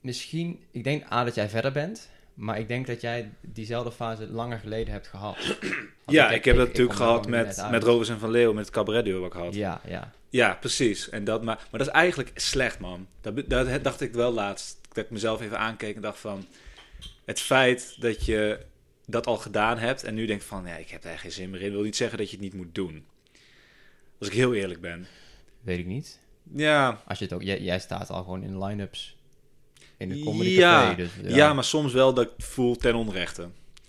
Misschien, 0.00 0.60
ik 0.70 0.84
denk 0.84 1.12
A, 1.12 1.24
dat 1.24 1.34
jij 1.34 1.48
verder 1.48 1.72
bent. 1.72 2.10
Maar 2.34 2.58
ik 2.58 2.68
denk 2.68 2.86
dat 2.86 3.00
jij 3.00 3.30
diezelfde 3.40 3.92
fase 3.92 4.30
langer 4.30 4.58
geleden 4.58 4.92
hebt 4.92 5.06
gehad. 5.06 5.36
Ja, 6.06 6.30
ik, 6.30 6.44
heb 6.44 6.56
dat 6.56 6.64
ik 6.64 6.70
natuurlijk 6.70 6.96
gehad 6.96 7.26
met, 7.26 7.66
met 7.70 7.82
Rovers 7.82 8.08
en 8.08 8.18
Van 8.18 8.30
Leeuwen, 8.30 8.54
met 8.54 8.64
het 8.64 8.74
cabaret 8.74 9.04
duo 9.04 9.20
wat 9.20 9.34
ik 9.34 9.40
had. 9.40 9.54
Ja, 9.54 9.80
Ja, 9.88 10.12
ja. 10.28 10.54
precies. 10.54 11.08
En 11.08 11.24
dat, 11.24 11.42
maar, 11.42 11.56
maar 11.56 11.80
dat 11.80 11.86
is 11.86 11.92
eigenlijk 11.92 12.30
slecht, 12.34 12.78
man. 12.78 13.06
Dat, 13.20 13.42
dat 13.46 13.84
dacht 13.84 14.00
ik 14.00 14.12
wel 14.12 14.32
laatst. 14.32 14.78
Dat 14.92 15.04
ik 15.04 15.10
mezelf 15.10 15.40
even 15.40 15.58
aankeek 15.58 15.94
en 15.96 16.02
dacht 16.02 16.18
van... 16.18 16.46
Het 17.24 17.40
feit 17.40 17.96
dat 18.00 18.24
je 18.24 18.58
dat 19.06 19.26
al 19.26 19.36
gedaan 19.36 19.78
hebt 19.78 20.04
en 20.04 20.14
nu 20.14 20.26
denkt 20.26 20.44
van... 20.44 20.66
Ja, 20.66 20.76
ik 20.76 20.88
heb 20.88 21.02
daar 21.02 21.18
geen 21.18 21.32
zin 21.32 21.50
meer 21.50 21.62
in. 21.62 21.72
Wil 21.72 21.82
niet 21.82 21.96
zeggen 21.96 22.18
dat 22.18 22.30
je 22.30 22.36
het 22.36 22.44
niet 22.44 22.54
moet 22.54 22.74
doen. 22.74 23.04
Als 24.18 24.28
ik 24.28 24.34
heel 24.34 24.54
eerlijk 24.54 24.80
ben. 24.80 25.06
Weet 25.60 25.78
ik 25.78 25.86
niet. 25.86 26.20
Ja, 26.54 27.02
Als 27.06 27.18
je 27.18 27.24
het 27.24 27.34
ook, 27.34 27.42
jij, 27.42 27.60
jij 27.60 27.78
staat 27.78 28.10
al 28.10 28.22
gewoon 28.22 28.42
in 28.42 28.64
line-ups. 28.64 29.16
In 29.96 30.10
het 30.10 30.22
comedy 30.22 30.50
Ja, 30.50 30.94
café. 30.94 30.96
Dus, 31.22 31.34
ja. 31.34 31.54
maar 31.54 31.64
soms 31.64 31.92
wel 31.92 32.14
dat 32.14 32.24
ik 32.24 32.44
voel 32.44 32.76
ten 32.76 32.94
onrechte. 32.94 33.42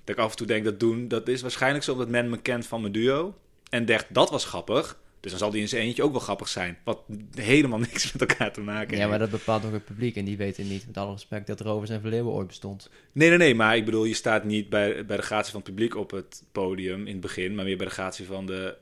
Dat 0.03 0.15
ik 0.15 0.17
af 0.17 0.31
en 0.31 0.37
toe 0.37 0.47
denk 0.47 0.65
dat 0.65 0.79
doen, 0.79 1.07
dat 1.07 1.27
is 1.27 1.41
waarschijnlijk 1.41 1.83
zo 1.83 1.91
omdat 1.91 2.07
men 2.07 2.29
me 2.29 2.41
kent 2.41 2.67
van 2.67 2.81
mijn 2.81 2.93
duo. 2.93 3.35
En 3.69 3.85
dacht, 3.85 4.05
dat 4.09 4.29
was 4.29 4.45
grappig. 4.45 4.99
Dus 5.23 5.31
dan 5.31 5.41
zal 5.41 5.51
die 5.51 5.61
in 5.61 5.67
zijn 5.67 5.81
eentje 5.81 6.03
ook 6.03 6.11
wel 6.11 6.19
grappig 6.19 6.47
zijn. 6.47 6.77
Wat 6.83 6.99
helemaal 7.33 7.79
niks 7.89 8.11
met 8.11 8.21
elkaar 8.29 8.53
te 8.53 8.61
maken 8.61 8.97
Ja, 8.97 9.07
maar 9.07 9.19
heeft. 9.19 9.31
dat 9.31 9.39
bepaalt 9.39 9.65
ook 9.65 9.71
het 9.71 9.85
publiek. 9.85 10.15
En 10.15 10.25
die 10.25 10.37
weten 10.37 10.67
niet, 10.67 10.87
met 10.87 10.97
alle 10.97 11.11
respect, 11.11 11.47
dat 11.47 11.59
Rovers 11.59 11.89
en 11.89 12.01
Verleeuwen 12.01 12.33
ooit 12.33 12.47
bestond. 12.47 12.89
Nee, 13.11 13.29
nee, 13.29 13.37
nee. 13.37 13.55
Maar 13.55 13.75
ik 13.75 13.85
bedoel, 13.85 14.05
je 14.05 14.13
staat 14.13 14.43
niet 14.43 14.69
bij, 14.69 15.05
bij 15.05 15.17
de 15.17 15.23
gratie 15.23 15.51
van 15.51 15.59
het 15.61 15.69
publiek 15.69 15.95
op 15.95 16.11
het 16.11 16.43
podium 16.51 16.99
in 16.99 17.11
het 17.11 17.19
begin. 17.21 17.55
Maar 17.55 17.65
meer 17.65 17.77
bij 17.77 17.85
de 17.85 17.91
gratie 17.91 18.25
van 18.25 18.45
de 18.45 18.75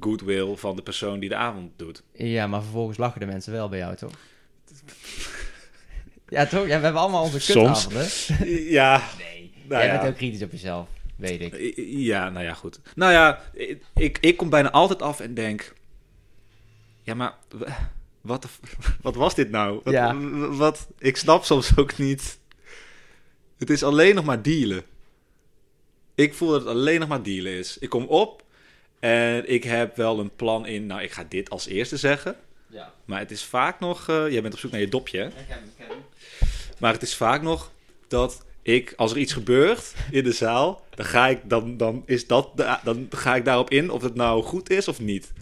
goodwill 0.00 0.56
van 0.56 0.76
de 0.76 0.82
persoon 0.82 1.18
die 1.18 1.28
de 1.28 1.36
avond 1.36 1.70
doet. 1.76 2.02
Ja, 2.12 2.46
maar 2.46 2.62
vervolgens 2.62 2.98
lachen 2.98 3.20
de 3.20 3.26
mensen 3.26 3.52
wel 3.52 3.68
bij 3.68 3.78
jou, 3.78 3.96
toch? 3.96 4.12
ja, 6.28 6.46
toch? 6.46 6.66
Ja, 6.66 6.76
we 6.78 6.84
hebben 6.84 7.00
allemaal 7.00 7.22
onze 7.22 7.40
Soms. 7.40 7.86
kutavonden. 7.86 8.70
Ja, 8.70 8.96
Nee. 9.18 9.52
Nou 9.68 9.82
Jij 9.82 9.92
ja. 9.92 9.98
bent 10.00 10.10
ook 10.12 10.16
kritisch 10.18 10.42
op 10.42 10.50
jezelf, 10.50 10.88
weet 11.16 11.40
ik. 11.40 11.72
Ja, 11.86 12.28
nou 12.30 12.44
ja, 12.44 12.54
goed. 12.54 12.80
Nou 12.94 13.12
ja, 13.12 13.42
ik, 13.94 14.18
ik 14.20 14.36
kom 14.36 14.48
bijna 14.50 14.70
altijd 14.70 15.02
af 15.02 15.20
en 15.20 15.34
denk... 15.34 15.72
Ja, 17.02 17.14
maar 17.14 17.34
wat, 18.20 18.42
de 18.42 18.48
wat 19.02 19.14
was 19.14 19.34
dit 19.34 19.50
nou? 19.50 19.80
Wat, 19.84 19.94
Ja. 19.94 20.16
wat, 20.48 20.88
ik 20.98 21.16
snap 21.16 21.44
soms 21.44 21.76
ook 21.76 21.98
niet... 21.98 22.38
Het 23.58 23.70
is 23.70 23.82
alleen 23.82 24.14
nog 24.14 24.24
maar 24.24 24.42
dealen. 24.42 24.82
Ik 26.14 26.34
voel 26.34 26.48
dat 26.50 26.60
het 26.60 26.68
alleen 26.68 27.00
nog 27.00 27.08
maar 27.08 27.22
dealen 27.22 27.52
is. 27.52 27.78
Ik 27.78 27.88
kom 27.88 28.04
op 28.04 28.42
en 29.00 29.50
ik 29.50 29.64
heb 29.64 29.96
wel 29.96 30.18
een 30.18 30.34
plan 30.36 30.66
in... 30.66 30.86
Nou, 30.86 31.02
ik 31.02 31.12
ga 31.12 31.24
dit 31.28 31.50
als 31.50 31.66
eerste 31.66 31.96
zeggen. 31.96 32.36
Ja. 32.66 32.92
Maar 33.04 33.18
het 33.18 33.30
is 33.30 33.44
vaak 33.44 33.80
nog... 33.80 34.08
eh, 34.08 34.30
jij 34.30 34.42
bent 34.42 34.54
op 34.54 34.60
zoek 34.60 34.70
naar 34.70 34.80
je 34.80 34.88
dopje, 34.88 35.18
hè? 35.18 35.28
Maar 36.78 36.92
het 36.92 37.02
is 37.02 37.14
vaak 37.16 37.42
nog 37.42 37.70
dat 38.08 38.44
ik, 38.64 38.92
als 38.96 39.10
er 39.10 39.18
iets 39.18 39.32
gebeurt 39.32 39.94
in 40.10 40.24
de 40.24 40.32
zaal, 40.32 40.84
dan 40.94 41.04
ga 41.06 41.28
ik, 41.28 41.40
dan, 41.44 41.76
dan 41.76 42.02
is 42.06 42.26
dat, 42.26 42.50
de- 42.56 42.78
dan 42.84 43.06
ga 43.10 43.36
ik 43.36 43.44
daarop 43.44 43.70
in 43.70 43.90
of 43.90 44.02
het 44.02 44.14
nou 44.14 44.42
goed 44.42 44.70
is 44.70 44.88
of 44.88 45.00
niet. 45.00 45.32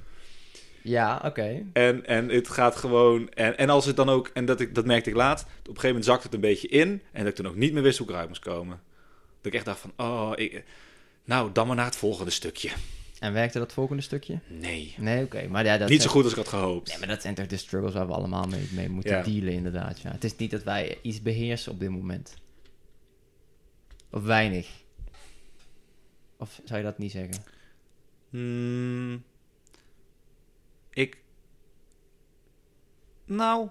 Ja, 0.82 1.22
oké. 1.24 1.62
En, 1.72 2.06
en 2.06 2.28
het 2.28 2.48
gaat 2.48 2.76
gewoon, 2.76 3.30
en, 3.30 3.58
en 3.58 3.70
als 3.70 3.84
het 3.86 3.96
dan 3.96 4.08
ook, 4.08 4.30
en 4.34 4.44
dat, 4.44 4.60
ik, 4.60 4.74
dat 4.74 4.84
merkte 4.86 5.10
ik 5.10 5.16
laat, 5.16 5.40
op 5.40 5.46
een 5.48 5.64
gegeven 5.64 5.86
moment 5.88 6.04
zakte 6.04 6.24
het 6.26 6.34
een 6.34 6.40
beetje 6.40 6.68
in 6.68 7.02
en 7.12 7.18
dat 7.20 7.28
ik 7.28 7.34
toen 7.34 7.46
ook 7.46 7.56
niet 7.56 7.72
meer 7.72 7.82
wist 7.82 7.98
hoe 7.98 8.06
ik 8.06 8.12
eruit 8.12 8.28
moest 8.28 8.40
komen. 8.42 8.80
Dat 9.40 9.46
ik 9.52 9.54
echt 9.54 9.64
dacht 9.64 9.80
van, 9.80 9.92
oh, 9.96 10.32
ik, 10.34 10.64
nou, 11.24 11.50
dan 11.52 11.66
maar 11.66 11.76
naar 11.76 11.84
het 11.84 11.96
volgende 11.96 12.30
stukje. 12.30 12.68
En 13.18 13.32
werkte 13.32 13.58
dat 13.58 13.72
volgende 13.72 14.02
stukje? 14.02 14.38
Nee, 14.48 14.94
Nee, 14.98 15.24
oké. 15.24 15.46
Maar 15.48 15.64
ja, 15.64 15.78
dat 15.78 15.88
niet 15.88 16.02
zo 16.02 16.10
goed 16.10 16.22
als 16.22 16.32
ik 16.32 16.38
had 16.38 16.48
gehoopt. 16.48 16.88
Nee, 16.88 16.98
maar 16.98 17.08
dat 17.08 17.22
zijn 17.22 17.34
toch 17.34 17.46
de 17.46 17.56
struggles 17.56 17.94
waar 17.94 18.06
we 18.06 18.12
allemaal 18.12 18.46
mee, 18.46 18.68
mee 18.72 18.88
moeten 18.88 19.16
Ja. 19.16 19.22
dealen, 19.22 19.52
inderdaad. 19.52 20.00
Ja. 20.00 20.10
Het 20.10 20.24
is 20.24 20.36
niet 20.36 20.50
dat 20.50 20.62
wij 20.62 20.98
iets 21.02 21.22
beheersen 21.22 21.72
op 21.72 21.80
dit 21.80 21.90
moment. 21.90 22.34
Of 24.12 24.22
weinig. 24.22 24.68
Of 26.36 26.60
zou 26.64 26.78
je 26.78 26.84
dat 26.84 26.98
niet 26.98 27.10
zeggen? 27.10 27.44
Hmm, 28.30 29.24
ik. 30.90 31.16
Nou. 33.24 33.68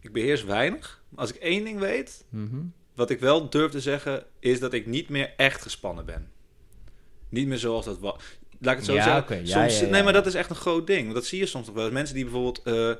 Ik 0.00 0.12
beheers 0.12 0.44
weinig. 0.44 1.02
Als 1.14 1.32
ik 1.32 1.36
één 1.36 1.64
ding 1.64 1.78
weet. 1.78 2.24
Mhm. 2.28 2.62
Wat 2.94 3.10
ik 3.10 3.20
wel 3.20 3.50
durf 3.50 3.70
te 3.70 3.80
zeggen. 3.80 4.24
Is 4.38 4.60
dat 4.60 4.72
ik 4.72 4.86
niet 4.86 5.08
meer 5.08 5.34
echt 5.36 5.62
gespannen 5.62 6.04
ben. 6.04 6.32
Niet 7.28 7.46
meer 7.46 7.58
zoals 7.58 7.84
dat 7.84 7.98
was. 7.98 8.22
Laat 8.58 8.72
ik 8.72 8.78
het 8.78 8.86
zo 8.86 8.94
Ja, 8.94 9.02
zeggen. 9.02 9.46
Ja, 9.46 9.68
soms, 9.68 9.80
ja, 9.80 9.86
nee, 9.86 10.02
maar 10.02 10.12
dat 10.12 10.26
is 10.26 10.34
echt 10.34 10.50
een 10.50 10.56
groot 10.56 10.86
ding. 10.86 11.02
Want 11.02 11.14
dat 11.14 11.26
zie 11.26 11.38
je 11.38 11.46
soms 11.46 11.66
nog 11.66 11.74
wel. 11.74 11.90
Mensen 11.90 12.14
die 12.14 12.24
bijvoorbeeld 12.24 12.62
eh, 12.62 12.94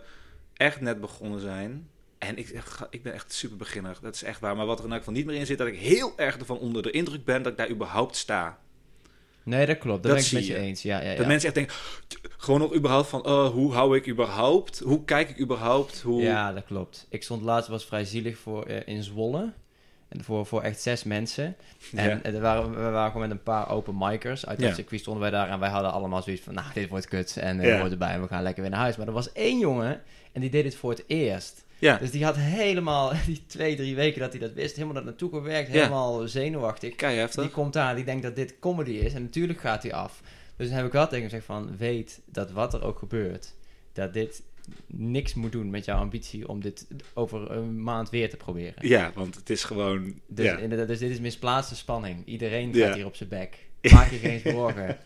echt 0.53 0.81
net 0.81 1.01
begonnen 1.01 1.40
zijn. 1.40 1.90
En 2.28 2.37
ik, 2.38 2.62
ik 2.90 3.02
ben 3.02 3.12
echt 3.12 3.32
super 3.32 3.56
beginner. 3.56 3.98
Dat 4.02 4.14
is 4.14 4.22
echt 4.22 4.40
waar. 4.40 4.56
Maar 4.56 4.66
wat 4.66 4.78
er 4.78 4.85
in 4.85 4.90
elk 4.90 4.98
geval 4.98 5.14
niet 5.14 5.26
meer 5.26 5.37
in 5.37 5.46
zit. 5.46 5.58
Dat 5.58 5.66
ik 5.66 5.78
heel 5.78 6.12
erg 6.16 6.38
ervan 6.38 6.58
onder 6.58 6.82
de 6.82 6.90
indruk 6.90 7.24
ben. 7.24 7.42
Dat 7.42 7.52
ik 7.52 7.58
daar 7.58 7.70
überhaupt 7.70 8.16
sta. 8.16 8.58
Nee, 9.42 9.66
dat 9.66 9.78
klopt. 9.78 10.02
Dat, 10.02 10.12
Dat 10.12 10.20
ben 10.20 10.26
ik 10.26 10.32
met 10.32 10.46
je. 10.46 10.56
eens. 10.56 10.82
Ja, 10.82 11.00
ja, 11.02 11.11
ja. 11.11 11.16
Dat 11.16 11.26
mensen 11.26 11.46
echt 11.46 11.54
denken, 11.54 11.74
gewoon 12.37 12.61
nog 12.61 12.74
überhaupt 12.74 13.08
van, 13.08 13.26
oh, 13.26 13.48
hoe 13.50 13.72
hou 13.72 13.96
ik 13.96 14.08
überhaupt? 14.08 14.78
Hoe 14.78 15.04
kijk 15.04 15.30
ik 15.30 15.40
überhaupt? 15.40 16.00
Hoe... 16.00 16.22
Ja, 16.22 16.52
dat 16.52 16.64
klopt. 16.64 17.06
Ik 17.11 17.22
stond 17.22 17.42
laatst, 17.42 17.68
was 17.68 17.85
vrij 17.85 18.04
zielig 18.04 18.38
voor, 18.38 18.66
eh, 18.66 18.94
in 18.94 19.02
Zwolle. 19.02 19.52
En 20.12 20.25
voor, 20.25 20.46
voor 20.46 20.62
echt 20.62 20.81
zes 20.81 21.05
mensen. 21.05 21.57
En 21.94 22.09
Ja. 22.09 22.20
eh, 22.22 22.35
er 22.35 22.40
waren, 22.40 22.70
we 22.85 22.90
waren 22.90 23.12
gewoon 23.12 23.29
met 23.29 23.37
een 23.37 23.42
paar 23.42 23.70
open 23.70 23.94
micers. 23.98 24.46
Uit 24.46 24.59
dat 24.59 24.68
Ja. 24.68 24.75
circuit 24.75 25.01
stonden 25.01 25.22
wij 25.22 25.31
daar. 25.31 25.48
En 25.48 25.59
wij 25.59 25.68
hadden 25.70 25.92
allemaal 25.92 26.22
zoiets 26.22 26.42
van, 26.42 26.55
nou, 26.55 26.66
dit 26.75 26.88
wordt 26.88 27.07
kut. 27.09 27.37
En 27.37 27.61
eh 27.61 27.68
Ja. 27.68 27.79
hoort 27.79 27.90
erbij. 27.92 28.12
En 28.12 28.20
we 28.22 28.29
gaan 28.29 28.42
lekker 28.42 28.62
weer 28.62 28.70
naar 28.70 28.81
huis. 28.81 28.96
Maar 28.96 29.07
er 29.07 29.12
was 29.12 29.33
één 29.33 29.59
jongen. 29.59 30.01
En 30.33 30.40
die 30.40 30.51
deed 30.51 30.64
het 30.64 30.75
voor 30.77 30.90
het 30.90 31.05
eerst. 31.07 31.64
ja. 31.79 31.96
Dus 31.96 32.11
die 32.11 32.25
had 32.25 32.37
helemaal, 32.37 33.12
die 33.27 33.42
twee, 33.46 33.77
drie 33.77 33.94
weken 33.94 34.20
dat 34.20 34.31
hij 34.33 34.40
dat 34.40 34.53
wist, 34.53 34.75
helemaal 34.75 34.94
dat 34.94 35.05
naartoe 35.05 35.31
gewerkt. 35.31 35.68
Helemaal 35.68 36.29
zenuwachtig. 36.29 36.94
Kei 36.94 37.29
Die 37.35 37.48
komt 37.48 37.72
daar, 37.72 37.94
die 37.94 38.05
denkt 38.05 38.22
dat 38.22 38.37
dit 38.37 38.59
comedy 38.59 38.90
is. 38.90 39.14
En 39.14 39.22
natuurlijk 39.22 39.61
gaat 39.61 39.83
hij 39.83 39.92
af. 39.94 40.20
Dus 40.57 40.66
dan 40.68 40.77
heb 40.77 40.87
ik 40.87 40.92
wel 40.92 41.03
tegen 41.05 41.16
hem 41.18 41.29
gezegd 41.29 41.44
van, 41.46 41.77
weet 41.77 42.20
dat 42.25 42.51
wat 42.51 42.75
er 42.75 42.85
ook 42.85 42.98
gebeurt, 42.98 43.55
dat 43.92 44.12
dit 44.12 44.42
niks 44.87 45.35
moet 45.35 45.52
doen 45.52 45.70
met 45.70 45.85
jouw 45.85 45.98
ambitie 45.98 46.48
om 46.48 46.61
dit 46.61 46.87
over 47.14 47.50
een 47.50 47.82
maand 47.82 48.11
weer 48.11 48.30
te 48.30 48.37
proberen. 48.37 48.88
Ja, 48.88 49.12
want 49.14 49.35
het 49.35 49.50
is 49.50 49.64
gewoon... 49.64 50.20
Dus, 50.26 50.44
ja. 50.44 50.56
inderdaad, 50.56 50.88
dus 50.88 50.98
dit 50.98 51.11
is 51.11 51.20
misplaatste 51.20 51.76
spanning. 51.76 52.26
Iedereen 52.26 52.66
gaat 52.74 52.88
Ja. 52.88 52.94
hier 52.94 53.06
op 53.06 53.16
zijn 53.16 53.28
bek. 53.28 53.58
Maak 53.92 54.11
je 54.11 54.16
geen 54.18 54.40
zorgen. 54.40 54.98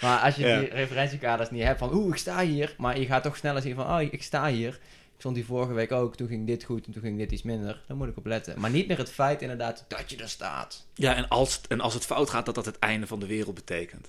Maar 0.00 0.18
als 0.20 0.34
je 0.36 0.46
Ja. 0.46 0.58
die 0.60 0.68
referentiekaders 0.68 1.50
niet 1.50 1.62
hebt 1.62 1.78
van, 1.78 1.94
oeh, 1.94 2.08
ik 2.12 2.16
sta 2.16 2.44
hier. 2.44 2.74
Maar 2.78 2.98
je 2.98 3.06
gaat 3.06 3.22
toch 3.22 3.36
sneller 3.36 3.62
zien 3.62 3.74
van, 3.74 3.86
oh, 3.94 4.02
ik 4.02 4.22
sta 4.22 4.48
hier. 4.50 4.68
Ik 5.14 5.26
stond 5.26 5.36
hier 5.36 5.44
vorige 5.44 5.72
week 5.72 5.92
ook, 5.92 6.16
toen 6.16 6.28
ging 6.28 6.46
dit 6.46 6.64
goed 6.64 6.86
en 6.86 6.92
toen 6.92 7.02
ging 7.02 7.18
dit 7.18 7.32
iets 7.32 7.42
minder. 7.42 7.82
Dan 7.86 7.96
moet 7.96 8.08
ik 8.08 8.16
op 8.16 8.26
letten. 8.26 8.60
Maar 8.60 8.70
niet 8.70 8.86
meer 8.88 8.98
het 8.98 9.10
feit 9.10 9.42
inderdaad 9.42 9.84
dat 9.88 10.10
je 10.10 10.16
er 10.16 10.28
staat. 10.28 10.86
Ja, 10.94 11.14
en 11.14 11.28
als, 11.28 11.60
en 11.68 11.80
als 11.80 11.94
het 11.94 12.04
fout 12.06 12.30
gaat, 12.30 12.46
dat 12.46 12.54
dat 12.54 12.64
het 12.64 12.78
einde 12.78 13.06
van 13.06 13.20
de 13.20 13.26
wereld 13.26 13.54
betekent. 13.54 14.08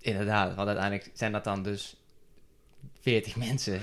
Inderdaad, 0.00 0.54
want 0.54 0.68
uiteindelijk 0.68 1.10
zijn 1.14 1.32
dat 1.32 1.44
dan 1.44 1.62
dus 1.62 1.96
40 3.00 3.36
mensen 3.46 3.80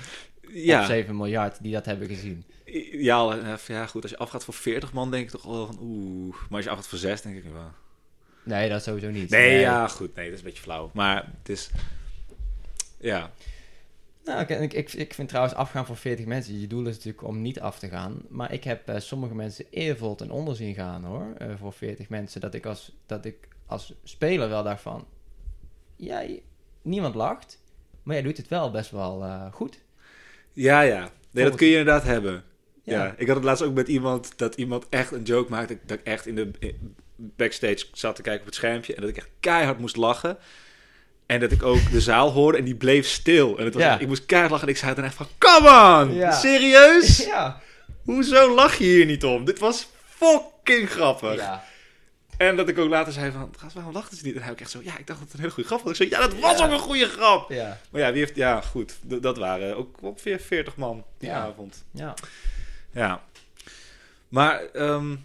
Ja, 0.53 0.79
op 0.79 0.85
7 0.85 1.15
miljard 1.15 1.57
die 1.61 1.73
dat 1.73 1.85
hebben 1.85 2.07
gezien. 2.07 2.43
ja, 2.91 3.37
eh, 3.37 3.57
ja, 3.67 3.85
goed. 3.85 4.01
Als 4.01 4.11
je 4.11 4.17
afgaat 4.17 4.43
voor 4.43 4.53
40 4.53 4.93
man, 4.93 5.11
denk 5.11 5.23
ik 5.23 5.29
toch 5.29 5.43
wel 5.43 5.65
van 5.65 5.77
oeh. 5.81 6.35
Maar 6.35 6.55
als 6.55 6.63
je 6.63 6.69
afgaat 6.69 6.87
voor 6.87 6.97
6, 6.97 7.21
denk 7.21 7.35
ik 7.35 7.43
wel. 7.53 7.71
Nee, 8.43 8.69
dat 8.69 8.83
sowieso 8.83 9.09
niet. 9.09 9.29
Nee, 9.29 9.59
ja, 9.59 9.87
goed. 9.87 10.15
Nee, 10.15 10.25
dat 10.25 10.33
is 10.33 10.39
een 10.39 10.45
beetje 10.45 10.63
flauw. 10.63 10.89
Maar 10.93 11.29
het 11.37 11.49
is... 11.49 11.69
Ja, 12.99 13.31
Nou, 14.25 14.41
ik, 14.41 14.73
ik, 14.73 14.93
ik, 14.93 15.13
vind 15.13 15.27
trouwens 15.27 15.55
afgaan 15.55 15.85
voor 15.85 15.97
40 15.97 16.25
mensen. 16.25 16.59
Je 16.59 16.67
doel 16.67 16.85
is 16.85 16.95
natuurlijk 16.95 17.23
om 17.27 17.41
niet 17.41 17.59
af 17.59 17.79
te 17.79 17.89
gaan. 17.89 18.21
Maar 18.29 18.53
ik 18.53 18.63
heb 18.63 18.87
eh, 18.87 18.99
sommige 18.99 19.35
mensen 19.35 19.65
eervol 19.69 20.15
ten 20.15 20.31
onder 20.31 20.55
zien 20.55 20.73
gaan 20.73 21.03
hoor. 21.03 21.33
eh, 21.37 21.47
voor 21.57 21.73
40 21.73 22.09
mensen. 22.09 22.41
Dat 22.41 22.53
ik, 22.53 22.65
als, 22.65 22.95
dat 23.05 23.25
ik 23.25 23.47
als 23.65 23.93
speler 24.03 24.49
wel 24.49 24.63
dacht 24.63 24.81
van. 24.81 25.05
Jij, 25.95 26.43
niemand 26.81 27.15
lacht. 27.15 27.59
Maar 28.03 28.15
jij 28.15 28.23
doet 28.23 28.37
het 28.37 28.47
wel 28.47 28.71
best 28.71 28.91
wel 28.91 29.49
goed. 29.51 29.79
Ja. 30.53 30.81
ja. 30.81 31.09
Nee, 31.31 31.43
dat 31.45 31.55
kun 31.55 31.67
je 31.67 31.77
inderdaad 31.77 32.03
hebben. 32.03 32.43
Ja. 32.83 33.03
Ja. 33.05 33.13
ik 33.17 33.27
had 33.27 33.35
het 33.35 33.45
laatst 33.45 33.63
ook 33.63 33.73
met 33.73 33.87
iemand 33.87 34.31
dat 34.35 34.55
iemand 34.55 34.85
echt 34.89 35.11
een 35.11 35.23
joke 35.23 35.51
maakte. 35.51 35.77
Dat 35.85 35.99
ik 35.99 36.05
echt 36.05 36.25
in 36.27 36.35
de 36.35 36.51
in- 36.59 36.95
backstage 37.15 37.85
zat 37.93 38.15
te 38.15 38.21
kijken 38.21 38.39
op 38.41 38.45
het 38.47 38.55
schermpje. 38.55 38.95
En 38.95 39.01
dat 39.01 39.09
ik 39.09 39.17
echt 39.17 39.29
keihard 39.39 39.79
moest 39.79 39.95
lachen. 39.95 40.37
En 41.25 41.39
dat 41.39 41.51
ik 41.51 41.63
ook 41.63 41.91
de 41.91 42.01
zaal 42.01 42.31
hoorde 42.31 42.57
en 42.57 42.63
die 42.63 42.75
bleef 42.75 43.07
stil. 43.07 43.57
En 43.57 43.65
het 43.65 43.73
was 43.73 43.83
Ja. 43.83 43.91
echt- 43.91 44.01
ik 44.01 44.07
moest 44.07 44.25
keihard 44.25 44.51
lachen 44.51 44.67
en 44.67 44.73
ik 44.73 44.79
zei 44.79 44.93
dan 44.95 45.03
echt 45.03 45.15
van... 45.15 45.27
Come 45.37 45.69
on! 46.03 46.13
Ja. 46.15 46.31
Serieus? 46.31 47.17
Ja. 47.25 47.61
Hoezo 48.03 48.55
lach 48.55 48.75
je 48.77 48.83
hier 48.83 49.05
niet 49.05 49.23
om? 49.23 49.45
Dit 49.45 49.59
was 49.59 49.87
fucking 50.05 50.89
grappig. 50.89 51.35
ja. 51.35 51.63
En 52.47 52.55
dat 52.55 52.69
ik 52.69 52.77
ook 52.77 52.89
later 52.89 53.13
zei 53.13 53.31
van... 53.31 53.53
"Gast, 53.57 53.73
Waarom 53.75 53.93
lachten 53.93 54.17
ze 54.17 54.25
niet? 54.25 54.35
En 54.35 54.41
hij 54.41 54.51
ook 54.51 54.59
echt 54.59 54.69
zo... 54.71 54.79
Ja, 54.83 54.97
ik 54.97 55.07
dacht 55.07 55.19
dat 55.19 55.27
het 55.27 55.33
een 55.33 55.39
hele 55.39 55.51
goede 55.51 55.69
grap 55.69 55.81
was. 55.81 55.91
Ik 55.91 55.95
zei... 55.97 56.09
Ja, 56.09 56.27
dat 56.29 56.39
was 56.39 56.57
Ja. 56.59 56.65
ook 56.65 56.71
een 56.71 56.79
goede 56.79 57.05
grap! 57.05 57.49
Ja. 57.51 57.77
Maar 57.91 58.01
ja, 58.01 58.11
wie 58.11 58.19
heeft... 58.19 58.35
Ja, 58.35 58.61
goed. 58.61 58.97
Dat 59.03 59.37
waren 59.37 59.77
ook 59.77 60.01
ongeveer 60.01 60.39
40 60.39 60.75
man 60.75 61.03
die 61.17 61.29
Ja. 61.29 61.41
avond. 61.45 61.83
Ja. 61.91 62.13
Ja. 62.91 63.23
Maar... 64.27 64.63
ehm 64.65 65.15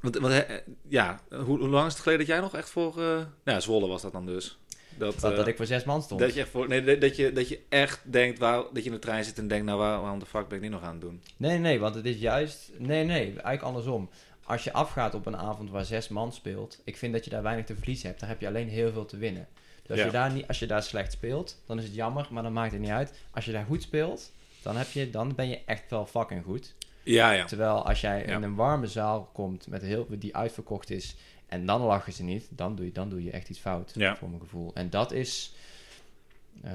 want, 0.00 0.18
want, 0.18 0.34
eh, 0.44 0.56
ja, 0.88 1.20
hoe, 1.30 1.58
hoe 1.58 1.68
lang 1.68 1.86
is 1.86 1.92
het 1.92 2.02
geleden 2.02 2.26
dat 2.26 2.34
jij 2.34 2.40
nog 2.44 2.54
echt 2.56 2.70
voor... 2.70 2.90
eh 3.00 3.04
nou 3.06 3.26
ja, 3.44 3.60
Zwolle 3.60 3.86
was 3.86 4.02
dat 4.02 4.12
dan 4.12 4.26
dus. 4.26 4.58
Dat, 4.98 5.20
Dat, 5.20 5.30
eh, 5.30 5.36
dat 5.36 5.46
ik 5.46 5.56
voor 5.56 5.66
zes 5.66 5.84
man 5.84 6.02
stond. 6.02 6.20
dat 6.20 6.34
je, 6.34 6.40
echt 6.40 6.50
voor, 6.50 6.68
nee, 6.68 6.84
dat- 6.84 7.00
dat, 7.00 7.16
je, 7.16 7.32
dat 7.32 7.48
je 7.48 7.60
echt 7.68 8.00
denkt... 8.02 8.38
Waar, 8.38 8.56
dat 8.72 8.82
je 8.84 8.90
in 8.90 8.90
de 8.92 8.98
trein 8.98 9.24
zit 9.24 9.38
en 9.38 9.48
denkt... 9.48 9.64
Nou, 9.66 9.78
waar, 9.78 10.00
waarom 10.00 10.18
de 10.18 10.26
fuck 10.26 10.48
ben 10.48 10.56
ik 10.56 10.62
dit 10.62 10.70
nog 10.72 10.82
aan 10.82 10.92
het 10.92 11.00
doen? 11.00 11.22
Nee, 11.36 11.58
nee, 11.58 11.80
want 11.80 11.94
het 11.94 12.04
is 12.04 12.16
juist... 12.16 12.70
Nee, 12.78 13.04
nee, 13.04 13.22
eigenlijk 13.24 13.62
andersom. 13.62 14.10
Als 14.46 14.64
je 14.64 14.72
afgaat 14.72 15.14
op 15.14 15.26
een 15.26 15.36
avond 15.36 15.70
waar 15.70 15.84
zes 15.84 16.08
man 16.08 16.32
speelt... 16.32 16.80
Ik 16.84 16.96
vind 16.96 17.12
dat 17.12 17.24
je 17.24 17.30
daar 17.30 17.42
weinig 17.42 17.64
te 17.66 17.76
verliezen 17.76 18.08
hebt. 18.08 18.20
Daar 18.20 18.28
heb 18.28 18.40
je 18.40 18.46
alleen 18.46 18.68
heel 18.68 18.92
veel 18.92 19.04
te 19.06 19.16
winnen. 19.16 19.48
Dus 19.82 19.90
als, 19.90 19.98
Ja. 19.98 20.04
je, 20.04 20.10
daar 20.12 20.32
niet, 20.32 20.46
als 20.48 20.58
je 20.58 20.66
daar 20.66 20.82
slecht 20.82 21.12
speelt, 21.12 21.62
dan 21.66 21.78
is 21.78 21.84
het 21.84 21.94
jammer, 21.94 22.28
maar 22.30 22.42
dan 22.42 22.52
maakt 22.52 22.72
het 22.72 22.80
niet 22.80 22.90
uit. 22.90 23.18
Als 23.30 23.44
je 23.44 23.52
daar 23.52 23.64
goed 23.64 23.82
speelt, 23.82 24.32
dan, 24.62 24.76
heb 24.76 24.90
je, 24.90 25.10
dan 25.10 25.34
ben 25.34 25.48
je 25.48 25.60
echt 25.64 25.90
wel 25.90 26.06
fucking 26.06 26.44
goed. 26.44 26.74
Ja, 27.02 27.30
ja. 27.30 27.44
Terwijl 27.44 27.86
als 27.86 28.00
jij 28.00 28.22
in 28.22 28.42
een 28.42 28.54
warme 28.54 28.86
zaal 28.86 29.30
komt 29.32 29.66
met 29.66 29.82
heel, 29.82 30.06
die 30.10 30.36
uitverkocht 30.36 30.90
is... 30.90 31.16
en 31.46 31.66
dan 31.66 31.80
lachen 31.80 32.12
ze 32.12 32.22
niet, 32.22 32.46
dan 32.50 32.76
doe 32.76 32.84
je, 32.86 32.92
dan 32.92 33.08
doe 33.08 33.22
je 33.24 33.30
echt 33.30 33.48
iets 33.48 33.58
fout, 33.58 33.92
voor 34.16 34.28
mijn 34.28 34.40
gevoel. 34.40 34.74
En 34.74 34.90
dat 34.90 35.12
is... 35.12 35.54
eh, 36.62 36.72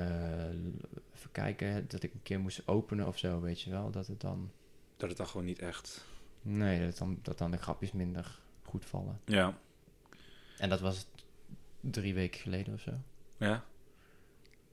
even 1.15 1.31
kijken, 1.31 1.85
dat 1.87 2.03
ik 2.03 2.13
een 2.13 2.23
keer 2.23 2.39
moest 2.39 2.61
openen 2.67 3.07
of 3.07 3.17
zo, 3.17 3.39
weet 3.41 3.61
je 3.61 3.69
wel. 3.71 3.91
Dat 3.91 4.07
het 4.07 4.21
dan... 4.21 4.51
Dat 4.97 5.09
het 5.09 5.17
dan 5.17 5.27
gewoon 5.27 5.45
niet 5.45 5.59
echt... 5.59 6.05
Nee, 6.41 6.85
dat 6.85 6.97
dan, 6.97 7.19
dat 7.21 7.37
dan 7.37 7.51
de 7.51 7.57
grapjes 7.57 7.91
minder 7.91 8.39
goed 8.63 8.85
vallen. 8.85 9.19
Ja. 9.25 9.53
En 10.57 10.69
dat 10.69 10.79
was 10.79 11.05
drie 11.79 12.13
weken 12.13 12.39
geleden 12.39 12.73
of 12.73 12.81
zo. 12.81 12.91
Ja. 13.37 13.63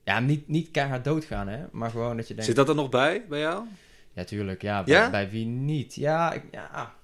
Ja, 0.04 0.20
niet, 0.20 0.48
niet 0.48 0.70
keihard 0.70 1.04
doodgaan, 1.04 1.48
hè. 1.48 1.64
Maar 1.72 1.90
gewoon 1.90 2.16
dat 2.16 2.28
je 2.28 2.34
denkt... 2.34 2.46
Zit 2.46 2.56
dat 2.56 2.68
er 2.68 2.74
nog 2.74 2.88
bij, 2.88 3.26
bij 3.28 3.40
jou? 3.40 3.64
Ja, 4.12 4.24
tuurlijk. 4.24 4.62
Ja, 4.62 4.82
bij, 4.82 4.94
Ja? 4.94 5.10
bij 5.10 5.30
wie 5.30 5.46
niet? 5.46 5.94
Ja, 5.94 6.32
ik, 6.32 6.42
ja. 6.50 6.94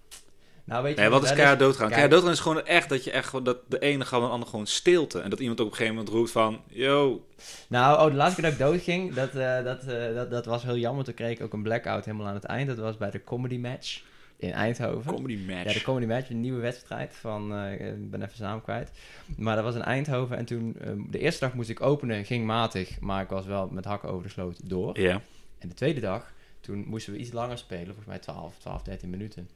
Nou, 0.64 0.82
weet 0.82 0.94
je... 0.94 1.00
Nee, 1.00 1.10
wat 1.10 1.24
is 1.24 1.32
keihard 1.32 1.58
doodgaan? 1.58 1.88
Keihard 1.88 2.10
doodgaan 2.10 2.30
is 2.30 2.40
gewoon 2.40 2.66
echt 2.66 2.88
dat 2.88 3.04
je 3.04 3.10
echt 3.10 3.28
gewoon 3.28 3.44
dat 3.44 3.58
de 3.68 3.78
ene 3.78 4.04
gaat 4.04 4.20
en 4.20 4.26
de 4.26 4.32
ander 4.32 4.48
gewoon 4.48 4.66
stilte. 4.66 5.20
En 5.20 5.30
dat 5.30 5.40
iemand 5.40 5.60
ook 5.60 5.66
op 5.66 5.72
een 5.72 5.78
gegeven 5.78 5.98
moment 5.98 6.16
roept 6.16 6.30
van, 6.30 6.62
yo, 6.66 7.26
Nou, 7.68 7.98
oh, 8.04 8.10
de 8.10 8.16
laatste 8.16 8.40
keer 8.40 8.50
dat 8.50 8.60
ik 8.60 8.66
doodging, 8.66 9.14
dat, 9.14 9.34
eh, 9.34 9.64
dat, 9.64 9.84
eh, 9.84 10.14
dat, 10.14 10.30
dat 10.30 10.44
was 10.44 10.62
heel 10.62 10.76
jammer. 10.76 11.04
Toen 11.04 11.14
kreeg 11.14 11.30
ik 11.30 11.42
ook 11.42 11.52
een 11.52 11.62
blackout 11.62 12.04
helemaal 12.04 12.26
aan 12.26 12.34
het 12.34 12.44
eind. 12.44 12.68
Dat 12.68 12.78
was 12.78 12.96
bij 12.96 13.10
de 13.10 13.24
comedy 13.24 13.58
match 13.58 14.02
in 14.46 14.52
Eindhoven. 14.52 15.14
comedy 15.14 15.44
match. 15.46 15.64
Ja, 15.64 15.72
de 15.72 15.82
Comedy 15.82 16.06
Match, 16.06 16.30
een 16.30 16.40
nieuwe 16.40 16.60
wedstrijd 16.60 17.14
van, 17.14 17.54
eh, 17.54 17.72
ik 17.72 18.10
ben 18.10 18.22
even 18.22 18.42
naam 18.42 18.62
kwijt. 18.62 18.90
Maar 19.36 19.54
dat 19.54 19.64
was 19.64 19.74
in 19.74 19.82
Eindhoven 19.82 20.36
en 20.36 20.44
toen, 20.44 20.76
eh, 20.80 20.92
de 21.10 21.18
eerste 21.18 21.44
dag 21.44 21.54
moest 21.54 21.70
ik 21.70 21.80
openen, 21.80 22.24
ging 22.24 22.46
matig, 22.46 23.00
maar 23.00 23.22
ik 23.22 23.28
was 23.28 23.46
wel 23.46 23.68
met 23.68 23.84
hakken 23.84 24.08
over 24.08 24.22
de 24.22 24.28
sloot 24.28 24.68
door. 24.68 25.00
Ja. 25.00 25.20
En 25.58 25.68
de 25.68 25.74
tweede 25.74 26.00
dag, 26.00 26.32
toen 26.60 26.84
moesten 26.86 27.12
we 27.12 27.18
iets 27.18 27.32
langer 27.32 27.58
spelen, 27.58 27.86
volgens 27.86 28.06
mij 28.06 28.18
12, 28.18 28.58
12, 28.58 28.82
13 28.82 29.10
minuten. 29.10 29.48